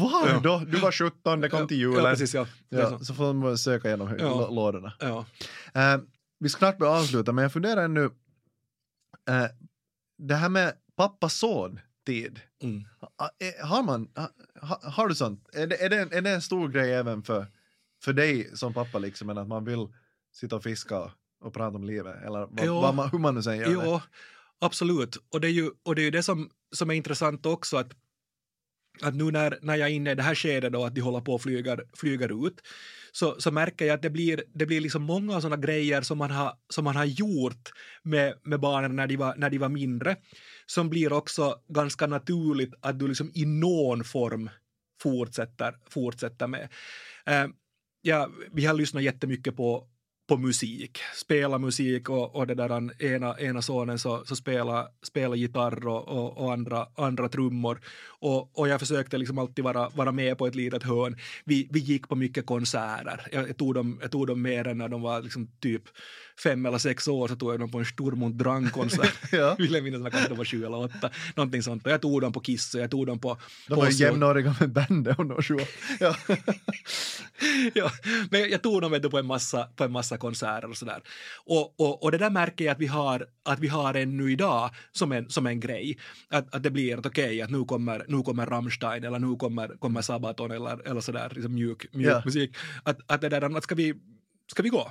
var 0.00 0.40
då? 0.42 0.62
Du 0.66 0.78
var 0.78 0.92
17, 0.92 1.40
det 1.40 1.48
kom 1.48 1.68
till 1.68 1.76
julen. 1.76 2.13
Ja, 2.14 2.18
precis, 2.18 2.34
ja. 2.34 2.46
Det 2.68 2.76
Ja, 2.76 2.98
så. 2.98 3.04
så 3.04 3.14
får 3.14 3.32
man 3.32 3.58
söka 3.58 3.88
igenom 3.88 4.08
Ja. 4.08 4.16
ja. 4.18 4.50
lådorna. 4.50 4.92
Ja. 5.00 5.26
Eh, 5.74 6.00
vi 6.38 6.48
ska 6.48 6.58
snart 6.58 6.78
börja 6.78 6.92
avsluta, 6.92 7.32
men 7.32 7.42
jag 7.42 7.52
funderar 7.52 7.84
ännu. 7.84 8.04
eh, 9.28 9.46
det 10.18 10.34
här 10.34 10.48
med 10.48 10.72
pappa-son-tid. 10.96 12.40
Mm. 12.62 12.84
Ha- 13.18 13.30
eh, 13.38 13.66
Har 13.66 13.82
man, 13.82 14.08
ha, 14.16 14.28
ha- 14.60 14.90
har 14.90 15.08
du 15.08 15.14
sånt? 15.14 15.48
Är 15.52 15.66
det, 15.66 15.84
är, 15.84 15.90
det, 15.90 15.96
är 15.96 16.20
det 16.20 16.30
en 16.30 16.42
stor 16.42 16.68
grej 16.68 16.92
även 16.94 17.22
för, 17.22 17.46
för 18.02 18.12
dig 18.12 18.56
som 18.56 18.74
pappa 18.74 18.98
liksom, 18.98 19.28
att 19.30 19.48
man 19.48 19.64
vill 19.64 19.86
sitta 20.32 20.56
och 20.56 20.62
fiska 20.62 21.12
och, 21.40 21.52
prata 21.54 21.76
om 21.76 21.84
livet? 21.84 22.16
Eller 22.24 22.38
vad, 22.38 22.60
Ja. 22.66 22.80
vad 22.80 22.94
man, 22.94 23.08
hur 23.10 23.18
man 23.18 23.34
nu 23.34 23.42
säger 23.42 23.64
det. 23.64 23.72
Jo, 23.72 24.00
absolut. 24.60 25.16
Och 25.32 25.40
det 25.40 25.48
är 25.48 25.52
ju, 25.52 25.70
och 25.82 25.94
det, 25.94 26.02
är 26.02 26.04
ju 26.04 26.10
det 26.10 26.22
som, 26.22 26.50
som 26.74 26.90
är 26.90 26.94
intressant 26.94 27.46
också 27.46 27.76
att, 27.76 27.92
att 29.02 29.14
nu 29.14 29.30
när, 29.30 29.58
när 29.62 29.76
jag 29.76 29.88
är 29.88 29.92
inne 29.92 30.10
i 30.10 30.14
det 30.14 30.22
här 30.22 30.34
skedet 30.34 30.72
då 30.72 30.84
att 30.84 30.94
de 30.94 31.00
håller 31.00 31.20
på 31.20 31.34
och 31.34 31.42
flyger, 31.42 31.84
flyger 31.96 32.46
ut 32.46 32.60
så, 33.12 33.40
så 33.40 33.50
märker 33.50 33.84
jag 33.84 33.94
att 33.94 34.02
det 34.02 34.10
blir, 34.10 34.44
det 34.54 34.66
blir 34.66 34.80
liksom 34.80 35.02
många 35.02 35.40
sådana 35.40 35.56
grejer 35.56 36.02
som 36.02 36.18
man 36.18 36.30
har, 36.30 36.52
som 36.68 36.84
man 36.84 36.96
har 36.96 37.04
gjort 37.04 37.70
med, 38.02 38.34
med 38.42 38.60
barnen 38.60 38.96
när 38.96 39.06
de, 39.06 39.16
var, 39.16 39.34
när 39.36 39.50
de 39.50 39.58
var 39.58 39.68
mindre 39.68 40.16
som 40.66 40.90
blir 40.90 41.12
också 41.12 41.60
ganska 41.68 42.06
naturligt 42.06 42.74
att 42.80 42.98
du 42.98 43.08
liksom 43.08 43.30
i 43.34 43.44
någon 43.44 44.04
form 44.04 44.50
fortsätter, 45.02 45.74
fortsätter 45.88 46.46
med. 46.46 46.68
Eh, 47.26 47.46
ja, 48.02 48.30
vi 48.52 48.64
har 48.66 48.74
lyssnat 48.74 49.02
jättemycket 49.02 49.56
på, 49.56 49.88
på 50.26 50.36
musik, 50.36 50.98
spela 51.14 51.58
musik 51.58 52.08
och, 52.08 52.36
och 52.36 52.46
det 52.46 52.54
där 52.54 53.02
ena, 53.04 53.38
ena 53.38 53.62
sonen 53.62 53.98
så, 53.98 54.24
så 54.24 54.36
spela, 54.36 54.88
spela 55.02 55.36
gitarr 55.36 55.86
och, 55.86 56.08
och, 56.08 56.38
och 56.38 56.52
andra, 56.52 56.86
andra 56.94 57.28
trummor. 57.28 57.80
Och, 58.06 58.58
och 58.58 58.68
jag 58.68 58.80
försökte 58.80 59.18
liksom 59.18 59.38
alltid 59.38 59.64
vara, 59.64 59.88
vara 59.88 60.12
med 60.12 60.38
på 60.38 60.46
ett 60.46 60.54
litet 60.54 60.82
hörn. 60.82 61.16
Vi, 61.44 61.68
vi 61.72 61.80
gick 61.80 62.08
på 62.08 62.16
mycket 62.16 62.46
konserter. 62.46 63.26
Jag, 63.32 63.48
jag, 63.48 63.56
tog 63.56 63.74
dem, 63.74 63.98
jag 64.02 64.10
tog 64.10 64.26
dem 64.26 64.42
mer 64.42 64.66
än 64.66 64.78
när 64.78 64.88
de 64.88 65.02
var 65.02 65.22
liksom 65.22 65.50
typ 65.60 65.82
fem 66.42 66.66
eller 66.66 66.78
sex 66.78 67.08
år 67.08 67.28
så 67.28 67.36
tog 67.36 67.52
jag 67.52 67.60
dem 67.60 67.70
på 67.70 67.78
en 67.78 67.84
Stormont 67.84 68.38
Drang-konsert. 68.38 69.14
Ja. 69.32 69.54
Vill 69.58 69.74
jag 69.74 69.84
minnas 69.84 70.00
när 70.00 70.10
kanske 70.10 70.28
de 70.28 70.38
var 70.38 70.44
sju 70.44 70.64
eller 70.64 70.76
åtta. 70.78 71.10
Någonting 71.34 71.62
sånt. 71.62 71.86
Och 71.86 71.92
jag 71.92 72.02
tog 72.02 72.20
dem 72.20 72.32
på 72.32 72.40
Kiss 72.40 72.74
och 72.74 72.80
jag 72.80 72.90
tog 72.90 73.06
dem 73.06 73.18
på... 73.18 73.38
De 73.68 73.78
var 73.78 73.86
ju 73.86 73.92
jämnåriga 73.92 74.56
med 74.60 74.72
bandet 74.72 75.18
och 75.18 75.26
de 75.26 75.42
sju. 75.42 75.56
Ja. 76.00 76.16
ja, 77.74 77.90
men 78.30 78.50
jag 78.50 78.62
tog 78.62 78.82
dem 78.82 78.92
vet 78.92 79.02
du, 79.02 79.10
på 79.10 79.18
en 79.18 79.26
massa, 79.26 79.64
på 79.76 79.84
en 79.84 79.92
massa 79.92 80.16
konserter 80.16 80.70
och 80.70 80.76
sådär. 80.76 81.02
Och, 81.44 81.80
och, 81.80 82.02
och 82.02 82.12
det 82.12 82.18
där 82.18 82.30
märker 82.30 82.64
jag 82.64 82.72
att 82.72 82.80
vi 82.80 82.86
har, 82.86 83.26
att 83.44 83.60
vi 83.60 83.68
har 83.68 83.94
ännu 83.94 84.32
idag 84.32 84.70
som 84.92 85.12
en, 85.12 85.30
som 85.30 85.46
en 85.46 85.60
grej. 85.60 85.98
Att, 86.30 86.54
att 86.54 86.62
det 86.62 86.70
blir 86.70 86.98
att 86.98 87.06
okej, 87.06 87.42
att 87.42 87.50
nu 87.50 87.64
kommer, 87.64 88.04
nu 88.08 88.22
kommer 88.22 88.46
Rammstein 88.46 89.04
eller 89.04 89.18
nu 89.18 89.36
kommer, 89.36 89.68
kommer 89.68 90.02
Sabaton 90.02 90.50
eller, 90.50 90.88
eller 90.88 91.00
sådär, 91.00 91.32
liksom 91.34 91.54
mjuk, 91.54 91.86
mjuk 91.92 92.12
Ja. 92.12 92.22
musik. 92.24 92.56
Att, 92.82 92.98
att 93.06 93.20
det 93.20 93.28
där, 93.28 93.56
att 93.56 93.64
ska 93.64 93.74
vi, 93.74 93.94
ska 94.52 94.62
vi 94.62 94.68
gå? 94.68 94.90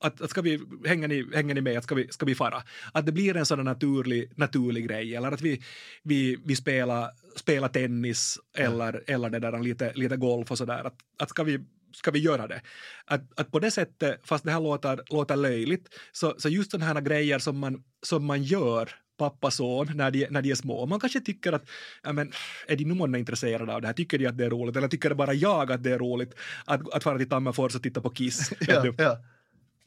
Att, 0.00 0.20
att 0.20 0.30
ska 0.30 0.42
vi, 0.42 0.60
hänger 0.86 1.08
ni, 1.08 1.26
hänger 1.34 1.54
ni 1.54 1.60
med, 1.60 1.78
att 1.78 1.84
ska 1.84 1.94
vi, 1.94 2.08
ska 2.08 2.26
vi 2.26 2.34
fara? 2.34 2.62
Att 2.92 3.06
det 3.06 3.12
blir 3.12 3.36
en 3.36 3.46
sån 3.46 3.64
naturlig, 3.64 4.32
naturlig 4.36 4.88
grej, 4.88 5.16
eller 5.16 5.32
att 5.32 5.40
vi, 5.40 5.62
vi, 6.02 6.38
vi 6.44 6.56
spelar, 6.56 7.10
spelar 7.36 7.68
tennis 7.68 8.38
eller, 8.56 9.02
eller 9.06 9.30
det 9.30 9.38
där, 9.38 9.58
lite, 9.58 9.92
lite 9.94 10.16
golf 10.16 10.50
och 10.50 10.58
sådär. 10.58 10.84
Att, 10.86 10.94
att 11.18 11.30
ska, 11.30 11.42
vi, 11.42 11.60
ska 11.92 12.10
vi 12.10 12.18
göra 12.18 12.46
det. 12.46 12.60
Att, 13.04 13.40
att 13.40 13.52
på 13.52 13.58
det 13.58 13.70
sättet, 13.70 14.20
fast 14.24 14.44
det 14.44 14.50
här 14.50 14.60
låter, 14.60 15.00
låter 15.10 15.36
löjligt, 15.36 15.88
så, 16.12 16.34
så 16.38 16.48
just 16.48 16.70
sådana 16.70 16.86
här 16.92 17.00
grejer 17.00 17.38
som 17.38 17.58
man, 17.58 17.82
som 18.02 18.24
man 18.24 18.42
gör 18.42 18.90
pappa 19.20 19.50
son 19.50 19.86
när 19.94 20.10
de, 20.10 20.26
när 20.30 20.42
de 20.42 20.50
är 20.50 20.54
små. 20.54 20.86
Man 20.86 21.00
kanske 21.00 21.20
tycker 21.20 21.52
att, 21.52 21.68
ja 22.02 22.12
men, 22.12 22.32
är 22.66 22.76
de 22.76 22.84
nu 22.84 23.18
intresserade 23.18 23.74
av 23.74 23.80
det 23.80 23.86
här? 23.86 23.94
Tycker 23.94 24.18
de 24.18 24.26
att 24.26 24.38
det 24.38 24.44
är 24.44 24.50
roligt? 24.50 24.76
Eller 24.76 24.88
tycker 24.88 25.08
det 25.08 25.14
bara 25.14 25.34
jag 25.34 25.72
att 25.72 25.82
det 25.82 25.92
är 25.92 25.98
roligt 25.98 26.34
att, 26.64 26.94
att 26.94 27.02
fara 27.02 27.18
till 27.18 27.28
Tammerfors 27.28 27.74
och 27.74 27.82
titta 27.82 28.00
på 28.00 28.10
Kiss? 28.10 28.52
ja, 28.60 28.92
ja. 28.98 29.18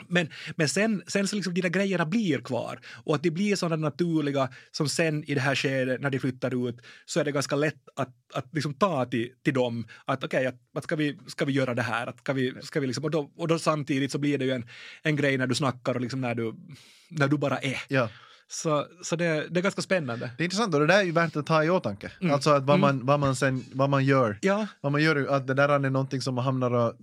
Men, 0.07 0.29
men 0.55 0.69
sen, 0.69 1.03
sen 1.07 1.27
så 1.27 1.35
liksom 1.35 1.53
de 1.53 1.61
där 1.61 1.69
grejerna 1.69 2.05
blir 2.05 2.39
kvar 2.39 2.79
och 3.05 3.15
att 3.15 3.23
de 3.23 3.31
blir 3.31 3.55
sådana 3.55 3.75
naturliga 3.75 4.49
som 4.71 4.89
sen 4.89 5.23
i 5.23 5.33
det 5.33 5.41
här 5.41 5.55
skedet 5.55 6.01
när 6.01 6.09
de 6.09 6.19
flyttar 6.19 6.69
ut 6.69 6.81
så 7.05 7.19
är 7.19 7.25
det 7.25 7.31
ganska 7.31 7.55
lätt 7.55 7.89
att, 7.95 8.15
att 8.33 8.53
liksom 8.53 8.73
ta 8.73 9.05
till, 9.05 9.29
till 9.43 9.53
dem 9.53 9.87
att 10.05 10.23
okej, 10.23 10.37
okay, 10.37 10.45
att, 10.45 10.77
att 10.77 10.83
ska, 10.83 10.95
vi, 10.95 11.17
ska 11.27 11.45
vi 11.45 11.53
göra 11.53 11.73
det 11.73 11.81
här? 11.81 12.07
Att 12.07 12.19
ska 12.19 12.33
vi, 12.33 12.53
ska 12.61 12.79
vi 12.79 12.87
liksom, 12.87 13.03
och, 13.03 13.11
då, 13.11 13.31
och 13.35 13.47
då 13.47 13.59
samtidigt 13.59 14.11
så 14.11 14.17
blir 14.17 14.37
det 14.37 14.45
ju 14.45 14.51
en, 14.51 14.67
en 15.03 15.15
grej 15.15 15.37
när 15.37 15.47
du 15.47 15.55
snackar 15.55 15.95
och 15.95 16.01
liksom 16.01 16.21
när 16.21 16.35
du, 16.35 16.53
när 17.09 17.27
du 17.27 17.37
bara 17.37 17.57
är. 17.57 17.81
Ja. 17.87 18.09
Så, 18.47 18.85
så 19.03 19.15
det, 19.15 19.25
det 19.49 19.59
är 19.59 19.63
ganska 19.63 19.81
spännande. 19.81 20.31
Det 20.37 20.43
är 20.43 20.45
intressant 20.45 20.73
och 20.73 20.79
det 20.79 20.87
där 20.87 20.99
är 20.99 21.03
ju 21.03 21.11
värt 21.11 21.35
att 21.35 21.45
ta 21.45 21.63
i 21.63 21.69
åtanke. 21.69 22.11
Mm. 22.21 22.33
Alltså 22.33 22.49
att 22.49 22.63
vad, 22.63 22.79
man, 22.79 22.89
mm. 22.89 23.05
vad, 23.05 23.19
man 23.19 23.35
sen, 23.35 23.65
vad 23.73 23.89
man 23.89 24.05
gör. 24.05 24.37
Ja. 24.41 24.67
Vad 24.81 24.91
man 24.91 25.01
gör, 25.01 25.35
att 25.35 25.47
det 25.47 25.53
där 25.53 25.69
är 25.69 25.79
någonting 25.79 26.21
som 26.21 26.35
man 26.35 26.43
hamnar 26.43 26.73
och 26.73 26.93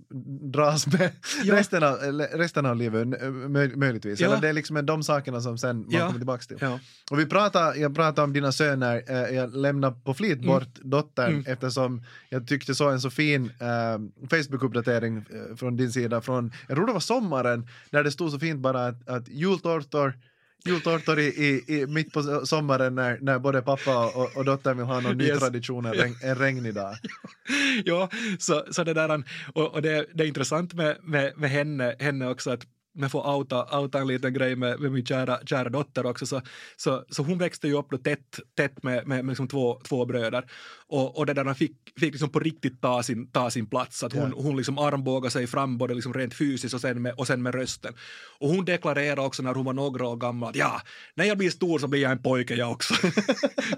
dras 0.51 0.87
med 0.87 1.11
ja. 1.43 1.55
resten, 1.55 1.83
av, 1.83 1.95
resten 2.33 2.65
av 2.65 2.75
livet 2.75 3.07
möjligtvis. 3.77 4.19
Ja. 4.19 4.27
Eller 4.27 4.41
det 4.41 4.49
är 4.49 4.53
liksom 4.53 4.85
de 4.85 5.03
sakerna 5.03 5.41
som 5.41 5.57
sen 5.57 5.77
man 5.77 5.99
kommer 5.99 6.19
tillbaka 6.19 6.43
till. 6.43 6.67
Och 7.11 7.19
vi 7.19 7.25
pratade, 7.25 7.79
jag 7.79 7.95
pratade 7.95 8.21
om 8.21 8.33
dina 8.33 8.51
söner, 8.51 9.03
eh, 9.07 9.35
jag 9.35 9.55
lämnade 9.55 9.95
på 10.03 10.13
flit 10.13 10.37
mm. 10.37 10.47
bort 10.47 10.77
mm. 10.77 10.89
dottern 10.89 11.43
eftersom 11.47 12.03
jag 12.29 12.47
tyckte 12.47 12.75
så 12.75 12.89
en 12.89 13.01
så 13.01 13.09
fin 13.09 13.45
uh, 13.45 14.27
Facebook-uppdatering 14.27 15.17
uh, 15.17 15.55
från 15.55 15.77
din 15.77 15.91
sida 15.91 16.21
från, 16.21 16.51
jag 16.67 16.77
tror 16.77 16.87
det 16.87 16.93
var 16.93 16.99
sommaren, 16.99 17.67
där 17.89 18.03
det 18.03 18.11
stod 18.11 18.31
så 18.31 18.39
fint 18.39 18.59
bara 18.59 18.85
att, 18.85 19.09
att 19.09 19.27
jultårtor 19.27 20.13
jultårtor 20.65 21.19
i, 21.19 21.25
i, 21.25 21.75
i, 21.75 21.87
mitt 21.87 22.13
på 22.13 22.45
sommaren 22.45 22.95
när, 22.95 23.17
när 23.21 23.39
både 23.39 23.61
pappa 23.61 24.07
och, 24.07 24.37
och 24.37 24.45
dottern 24.45 24.77
vill 24.77 24.85
ha 24.85 24.99
någon 24.99 25.17
ny 25.17 25.25
yes. 25.25 25.39
tradition 25.39 25.85
en, 25.85 25.93
regn, 25.93 26.15
en 26.23 26.35
regnig 26.35 26.73
dag. 26.73 26.95
ja, 27.85 28.09
så, 28.39 28.65
så 28.71 28.83
det 28.83 28.93
där, 28.93 29.23
och, 29.53 29.73
och 29.73 29.81
det, 29.81 30.05
det 30.13 30.23
är 30.23 30.27
intressant 30.27 30.73
med, 30.73 30.97
med, 31.03 31.37
med 31.37 31.49
henne, 31.49 31.95
henne 31.99 32.27
också 32.27 32.51
att 32.51 32.65
jag 32.93 33.11
får 33.11 33.35
outa, 33.35 33.79
outa 33.79 33.99
en 33.99 34.07
liten 34.07 34.33
grej 34.33 34.55
med, 34.55 34.79
med 34.79 34.91
min 34.91 35.05
kära, 35.05 35.39
kära 35.45 35.69
dotter 35.69 36.05
också, 36.05 36.25
så, 36.25 36.41
så, 36.77 37.05
så 37.09 37.23
hon 37.23 37.37
växte 37.37 37.67
ju 37.67 37.73
upp 37.73 37.87
då 37.91 37.97
tätt, 37.97 38.39
tätt 38.55 38.83
med, 38.83 39.07
med, 39.07 39.25
med 39.25 39.31
liksom 39.31 39.47
två, 39.47 39.81
två 39.83 40.05
bröder 40.05 40.45
och, 40.87 41.17
och 41.17 41.25
det 41.25 41.33
där 41.33 41.53
fick, 41.53 41.77
fick 41.99 42.11
liksom 42.11 42.29
på 42.29 42.39
riktigt 42.39 42.81
ta 42.81 43.03
sin, 43.03 43.31
ta 43.31 43.49
sin 43.49 43.69
plats, 43.69 44.03
att 44.03 44.13
hon, 44.13 44.29
ja. 44.29 44.41
hon 44.43 44.57
liksom 44.57 44.77
armbågade 44.77 45.31
sig 45.31 45.47
fram 45.47 45.77
både 45.77 45.93
liksom 45.93 46.13
rent 46.13 46.33
fysiskt 46.33 46.73
och 46.73 46.81
sen, 46.81 47.01
med, 47.01 47.13
och 47.13 47.27
sen 47.27 47.41
med 47.41 47.55
rösten. 47.55 47.93
Och 48.39 48.49
hon 48.49 48.65
deklarerade 48.65 49.21
också 49.21 49.43
när 49.43 49.53
hon 49.53 49.65
var 49.65 49.73
några 49.73 50.07
år 50.07 50.17
gammal 50.17 50.49
att 50.49 50.55
ja, 50.55 50.81
när 51.15 51.25
jag 51.25 51.37
blir 51.37 51.49
stor 51.49 51.79
så 51.79 51.87
blir 51.87 52.01
jag 52.01 52.11
en 52.11 52.23
pojke 52.23 52.55
jag 52.55 52.71
också. 52.71 52.93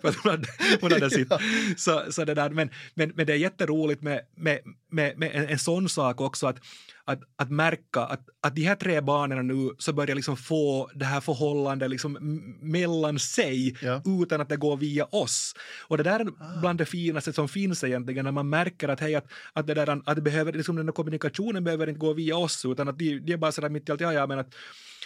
Hon 0.01 0.31
hade, 0.31 0.47
hon 0.81 0.91
hade 0.91 1.09
sitt. 1.09 1.27
ja. 1.29 1.39
så, 1.77 2.03
så 2.09 2.25
det 2.25 2.33
där, 2.33 2.49
men, 2.49 2.69
men, 2.93 3.11
men 3.15 3.25
det 3.25 3.33
är 3.33 3.37
jätteroligt 3.37 4.01
med, 4.01 4.21
med, 4.35 4.59
med, 4.91 5.17
med 5.17 5.31
en, 5.33 5.47
en 5.49 5.59
sån 5.59 5.89
sak 5.89 6.21
också 6.21 6.47
att 6.47 6.59
att, 7.05 7.19
att 7.35 7.51
märka 7.51 8.01
att, 8.01 8.21
att 8.41 8.55
de 8.55 8.61
här 8.61 8.75
tre 8.75 9.01
barnen 9.01 9.47
nu 9.47 9.69
så 9.77 9.93
börjar 9.93 10.15
liksom 10.15 10.37
få 10.37 10.89
det 10.95 11.05
här 11.05 11.21
förhållandet 11.21 11.89
liksom 11.89 12.17
mellan 12.61 13.19
sig 13.19 13.77
ja. 13.81 14.01
utan 14.05 14.41
att 14.41 14.49
det 14.49 14.57
går 14.57 14.77
via 14.77 15.05
oss. 15.05 15.55
Och 15.87 15.97
det 15.97 16.03
där 16.03 16.19
är 16.19 16.27
ah. 16.27 16.59
bland 16.59 16.79
det 16.79 16.85
finaste 16.85 17.33
som 17.33 17.47
finns 17.47 17.83
egentligen 17.83 18.25
när 18.25 18.31
man 18.31 18.49
märker 18.49 18.89
att, 18.89 18.99
hej, 18.99 19.15
att, 19.15 19.31
att, 19.53 19.67
det 19.67 19.73
där, 19.73 20.01
att 20.05 20.15
det 20.15 20.21
behöver, 20.21 20.53
liksom 20.53 20.75
den 20.75 20.91
kommunikationen 20.91 21.63
behöver 21.63 21.87
inte 21.87 21.99
gå 21.99 22.13
via 22.13 22.37
oss 22.37 22.65
utan 22.65 22.87
att 22.87 22.99
de, 22.99 23.19
de 23.19 23.33
är 23.33 23.37
bara 23.37 23.51
sådär 23.51 23.69
mitt 23.69 23.89
i 23.89 23.91
allt, 23.91 24.01
ja, 24.01 24.13
ja 24.13 24.27
men 24.27 24.39
att 24.39 24.55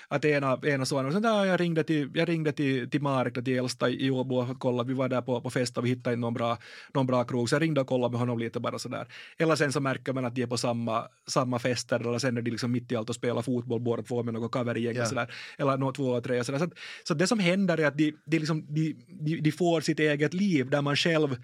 att 0.09 0.25
ena, 0.25 0.59
ena 0.63 0.85
sonen, 0.85 1.13
sen 1.13 1.21
där, 1.21 1.45
jag 1.45 1.59
ringde 1.59 1.83
till, 1.83 2.11
jag 2.13 2.29
ringde 2.29 2.51
till, 2.51 2.89
till 2.89 3.01
Marek, 3.01 3.33
till 3.33 3.57
äldsta 3.57 3.89
i 3.89 4.11
Åbo 4.11 4.35
och 4.35 4.59
kollade, 4.59 4.87
vi 4.87 4.93
var 4.93 5.09
där 5.09 5.21
på, 5.21 5.41
på 5.41 5.49
fest 5.49 5.77
och 5.77 5.85
vi 5.85 5.89
hittade 5.89 6.15
någon 6.15 6.33
bra, 6.33 6.57
någon 6.93 7.07
bra 7.07 7.23
krog, 7.23 7.49
så 7.49 7.55
jag 7.55 7.61
ringde 7.61 7.81
och 7.81 7.87
kollade 7.87 8.11
med 8.11 8.19
honom 8.19 8.39
lite 8.39 8.59
bara 8.59 8.79
sådär. 8.79 9.07
Eller 9.37 9.55
sen 9.55 9.71
så 9.71 9.79
märker 9.79 10.13
man 10.13 10.25
att 10.25 10.35
de 10.35 10.41
är 10.41 10.47
på 10.47 10.57
samma, 10.57 11.07
samma 11.27 11.59
fester 11.59 11.99
eller 11.99 12.19
sen 12.19 12.37
är 12.37 12.41
de 12.41 12.51
liksom 12.51 12.71
mitt 12.71 12.91
i 12.91 12.95
allt 12.95 13.09
och 13.09 13.15
spelar 13.15 13.41
fotboll 13.41 13.81
båda 13.81 14.03
två 14.03 14.23
med 14.23 14.33
något 14.33 14.51
covergäng 14.51 14.95
yeah. 14.95 15.07
sådär, 15.07 15.33
eller 15.57 15.77
något 15.77 15.95
två 15.95 16.09
och 16.09 16.23
tre 16.23 16.43
sådär. 16.43 16.59
Så, 16.59 16.69
så 17.03 17.13
det 17.13 17.27
som 17.27 17.39
händer 17.39 17.77
är 17.77 17.87
att 17.87 17.97
de, 17.97 18.13
de, 18.25 18.39
liksom, 18.39 18.65
de, 18.69 18.95
de, 19.07 19.39
de 19.41 19.51
får 19.51 19.81
sitt 19.81 19.99
eget 19.99 20.33
liv 20.33 20.69
där 20.69 20.81
man 20.81 20.95
själv 20.95 21.37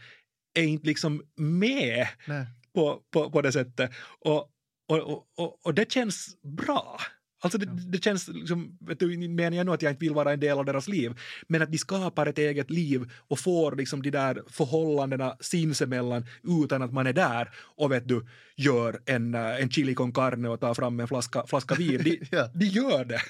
är 0.54 0.64
inte 0.64 0.88
liksom 0.88 1.24
med 1.36 2.08
på, 2.74 3.02
på, 3.12 3.32
på 3.32 3.42
det 3.42 3.52
sättet. 3.52 3.92
Och, 4.20 4.50
och, 4.88 5.28
och, 5.38 5.66
och 5.66 5.74
det 5.74 5.92
känns 5.92 6.38
bra. 6.42 7.00
Alltså 7.44 7.58
det, 7.58 7.66
det 7.66 8.04
känns 8.04 8.28
liksom, 8.28 8.78
vet 8.80 9.00
du, 9.00 9.28
menar 9.28 9.58
jag 9.58 9.66
nu 9.66 9.72
att 9.72 9.82
jag 9.82 9.92
inte 9.92 10.06
vill 10.06 10.14
vara 10.14 10.34
en 10.34 10.40
del 10.40 10.58
av 10.58 10.66
deras 10.66 10.88
liv, 10.88 11.20
men 11.48 11.62
att 11.62 11.72
de 11.72 11.78
skapar 11.78 12.26
ett 12.26 12.38
eget 12.38 12.70
liv 12.70 13.12
och 13.28 13.40
får 13.40 13.76
liksom 13.76 14.02
de 14.02 14.10
där 14.10 14.44
förhållandena 14.48 15.38
sinsemellan 15.40 16.26
utan 16.64 16.82
att 16.82 16.94
man 16.94 17.08
är 17.08 17.14
där 17.14 17.50
och 17.56 17.92
vet 17.92 18.08
du, 18.08 18.26
gör 18.56 19.00
en, 19.06 19.36
eh, 19.36 19.62
en 19.62 19.70
chili 19.70 19.94
con 19.94 20.12
carne 20.12 20.50
och 20.50 20.60
tar 20.60 20.74
fram 20.74 21.00
en 21.00 21.08
flaska, 21.08 21.44
flaska 21.48 21.76
vin. 21.76 22.02
De, 22.04 22.20
ja. 22.32 22.50
de 22.54 22.66
gör 22.66 23.06
det. 23.06 23.22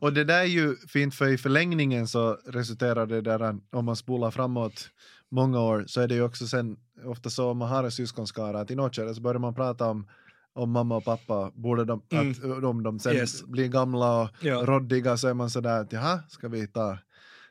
Och 0.00 0.12
det 0.12 0.24
där 0.24 0.40
är 0.40 0.44
ju 0.44 0.76
fint 0.76 1.14
för 1.14 1.28
i 1.28 1.38
förlängningen 1.38 2.08
så 2.08 2.38
resulterar 2.46 3.06
det 3.06 3.20
där, 3.20 3.56
om 3.70 3.84
man 3.84 3.96
spolar 3.96 4.30
framåt 4.30 4.90
många 5.30 5.60
år, 5.60 5.84
så 5.86 6.00
är 6.00 6.08
det 6.08 6.14
ju 6.14 6.22
också 6.22 6.46
sen 6.46 6.76
ofta 7.04 7.30
så 7.30 7.50
om 7.50 7.58
man 7.58 7.68
har 7.68 7.84
en 7.84 7.90
syskonskara 7.90 8.60
att 8.60 8.70
i 8.70 8.74
något 8.74 8.96
skede 8.96 9.14
så 9.14 9.20
börjar 9.20 9.38
man 9.38 9.54
prata 9.54 9.86
om 9.86 10.06
om 10.54 10.70
mamma 10.70 10.96
och 10.96 11.04
pappa, 11.04 11.50
borde 11.54 11.84
de, 11.84 12.02
mm. 12.12 12.30
att, 12.30 12.64
om 12.64 12.82
de 12.82 12.98
sen 12.98 13.14
yes. 13.14 13.44
blir 13.44 13.68
gamla 13.68 14.22
och 14.22 14.28
ja. 14.40 14.62
roddiga 14.64 15.16
så 15.16 15.28
är 15.28 15.34
man 15.34 15.50
sådär 15.50 15.80
att 15.80 15.92
jaha, 15.92 16.22
ska 16.28 16.48
vi 16.48 16.66
ta 16.66 16.98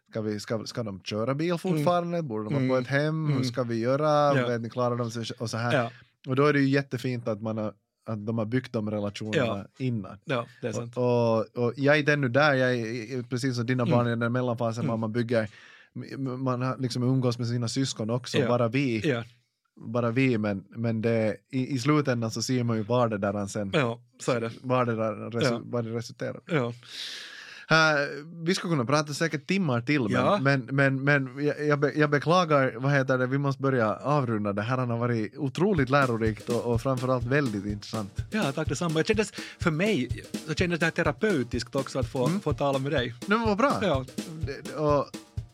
Ska, 0.10 0.22
vi, 0.22 0.40
ska, 0.40 0.66
ska 0.66 0.84
de 0.84 1.02
köra 1.04 1.36
bil 1.36 1.58
fortfarande? 1.58 2.18
Mm. 2.18 2.28
Borde 2.28 2.44
de 2.44 2.54
vara 2.54 2.68
på 2.68 2.74
mm. 2.74 2.82
ett 2.82 2.88
hem? 2.88 3.26
Mm. 3.26 3.38
Hur 3.38 3.44
ska 3.44 3.64
vi 3.64 3.80
göra? 3.80 4.40
Ja. 4.40 4.48
Vet 4.48 4.62
ni, 4.62 4.70
klarar 4.70 4.96
de 4.96 5.12
sig? 5.12 5.26
Och 5.40 5.50
så 5.50 5.58
här. 5.58 5.74
Ja. 5.78 5.92
Och 6.28 6.36
då 6.36 6.46
är 6.46 6.54
det 6.54 6.60
ju 6.60 6.70
jättefint 6.70 7.28
att, 7.28 7.42
man 7.42 7.58
har, 7.58 7.74
att 8.06 8.26
de 8.26 8.38
har 8.38 8.46
byggt 8.46 8.74
de 8.74 8.92
relationerna 8.92 9.46
ja. 9.46 9.66
innan. 9.78 10.18
Ja, 10.26 10.46
det 10.62 10.68
är 10.68 10.72
sant. 10.72 10.98
Och, 10.98 11.38
och, 11.38 11.66
och 11.66 11.74
jag 11.76 11.96
är 11.96 12.00
inte 12.00 12.14
ännu 12.14 12.30
där, 12.30 12.54
jag 12.54 12.76
är 12.76 13.24
precis 13.24 13.56
som 13.56 13.66
dina 13.66 13.86
barn 13.86 14.08
i 14.08 14.16
den 14.16 14.32
mellanfasen, 14.32 14.86
mm. 14.86 15.00
man 15.00 15.12
bygger 15.12 15.50
man 16.18 16.62
har 16.62 16.78
liksom 16.78 17.04
umgås 17.04 17.38
med 17.38 17.48
sina 17.48 17.68
syskon 17.68 18.10
också, 18.10 18.38
ja. 18.38 18.48
bara 18.48 18.68
vi. 18.68 19.10
Ja 19.10 19.24
bara 19.80 20.12
vi, 20.12 20.38
men, 20.38 20.64
men 20.70 21.02
det, 21.02 21.38
i, 21.52 21.74
i 21.74 21.80
slutändan 21.80 22.32
så 22.32 22.42
ser 22.42 22.64
man 22.64 22.78
ju 22.78 22.84
var 22.84 23.08
det 23.08 23.18
där 23.18 23.48
sen, 23.48 23.72
ja, 23.74 24.00
så 24.20 24.32
är 24.32 24.42
det. 24.42 24.52
Var 24.62 24.86
det, 24.86 24.96
där, 24.96 25.32
resu, 25.32 25.54
ja. 25.54 25.62
var 25.64 25.84
det 25.84 25.90
resulterar. 25.90 26.40
Ja. 26.46 26.74
Uh, 27.72 28.26
vi 28.44 28.56
skulle 28.56 28.72
kunna 28.72 28.86
prata 28.86 29.14
säkert 29.14 29.48
timmar 29.48 29.82
till, 29.82 30.02
men, 30.02 30.12
ja. 30.12 30.40
men, 30.42 30.68
men, 30.72 31.04
men 31.04 31.46
jag, 31.46 31.68
jag, 31.68 31.80
be, 31.80 31.92
jag, 31.96 32.10
beklagar, 32.10 32.74
vad 32.78 32.92
heter 32.92 33.18
det, 33.18 33.28
vi 33.28 33.38
måste 33.38 33.62
börja 33.62 33.96
avrunda. 33.96 34.54
Det 34.54 34.62
här 34.62 34.78
har 34.78 34.98
varit 34.98 35.38
otroligt 35.38 35.90
lärorikt 35.90 36.50
och, 36.50 36.66
och 36.66 36.82
framförallt 36.82 37.26
väldigt 37.26 37.66
intressant. 37.66 38.12
Ja, 38.32 38.52
tack 38.52 38.70
detsamma. 38.70 39.00
Jag 39.00 39.08
kändes, 39.08 39.32
för 39.60 39.72
mig 39.72 40.24
så 40.48 40.54
kändes 40.54 40.80
det 40.80 40.86
här 40.86 40.92
terapeutiskt 40.92 41.76
också 41.76 42.00
att 42.00 42.12
få, 42.12 42.28
mm. 42.28 42.40
få 42.40 42.54
tala 42.54 42.80
med 42.80 42.92
dig. 42.92 43.16
Det 43.26 43.36
var 43.36 43.56
bra. 43.56 43.80
Ja. 43.82 44.06
Det, 44.42 44.76
och, 44.76 45.06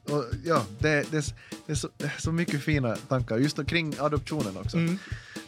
och 0.10 0.26
ja, 0.44 0.66
det, 0.80 1.12
det, 1.12 1.34
det, 1.66 1.72
är 1.72 1.76
så, 1.76 1.90
det, 1.98 2.06
är 2.06 2.22
så, 2.22 2.32
mycket 2.32 2.62
fina 2.62 2.96
tankar 2.96 3.38
just 3.38 3.68
kring 3.68 3.96
adoptionen 4.00 4.58
också. 4.58 4.78
Mm. 4.78 5.00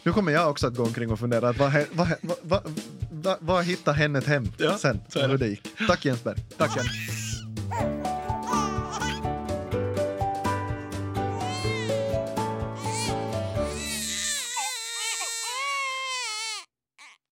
Nu 0.02 0.12
kommer 0.12 0.32
jag 0.32 0.50
också 0.50 0.66
att 0.66 0.74
gå 0.74 0.82
omkring 0.82 1.10
och 1.10 1.18
fundera, 1.18 1.52
vad, 1.52 1.72
vad, 1.92 2.08
vad, 2.42 2.62
vad, 3.10 3.36
vad, 3.40 3.64
hittar 3.64 3.92
henne 3.92 4.18
ett 4.18 4.26
hem 4.26 4.52
ja, 4.56 4.78
sen? 4.78 5.00
Hur 5.14 5.38
det 5.38 5.46
gick. 5.48 5.62
Tack 5.86 6.04
Jens 6.04 6.24
Berg. 6.24 6.38
Tack 6.56 6.76
Jens. 6.76 8.17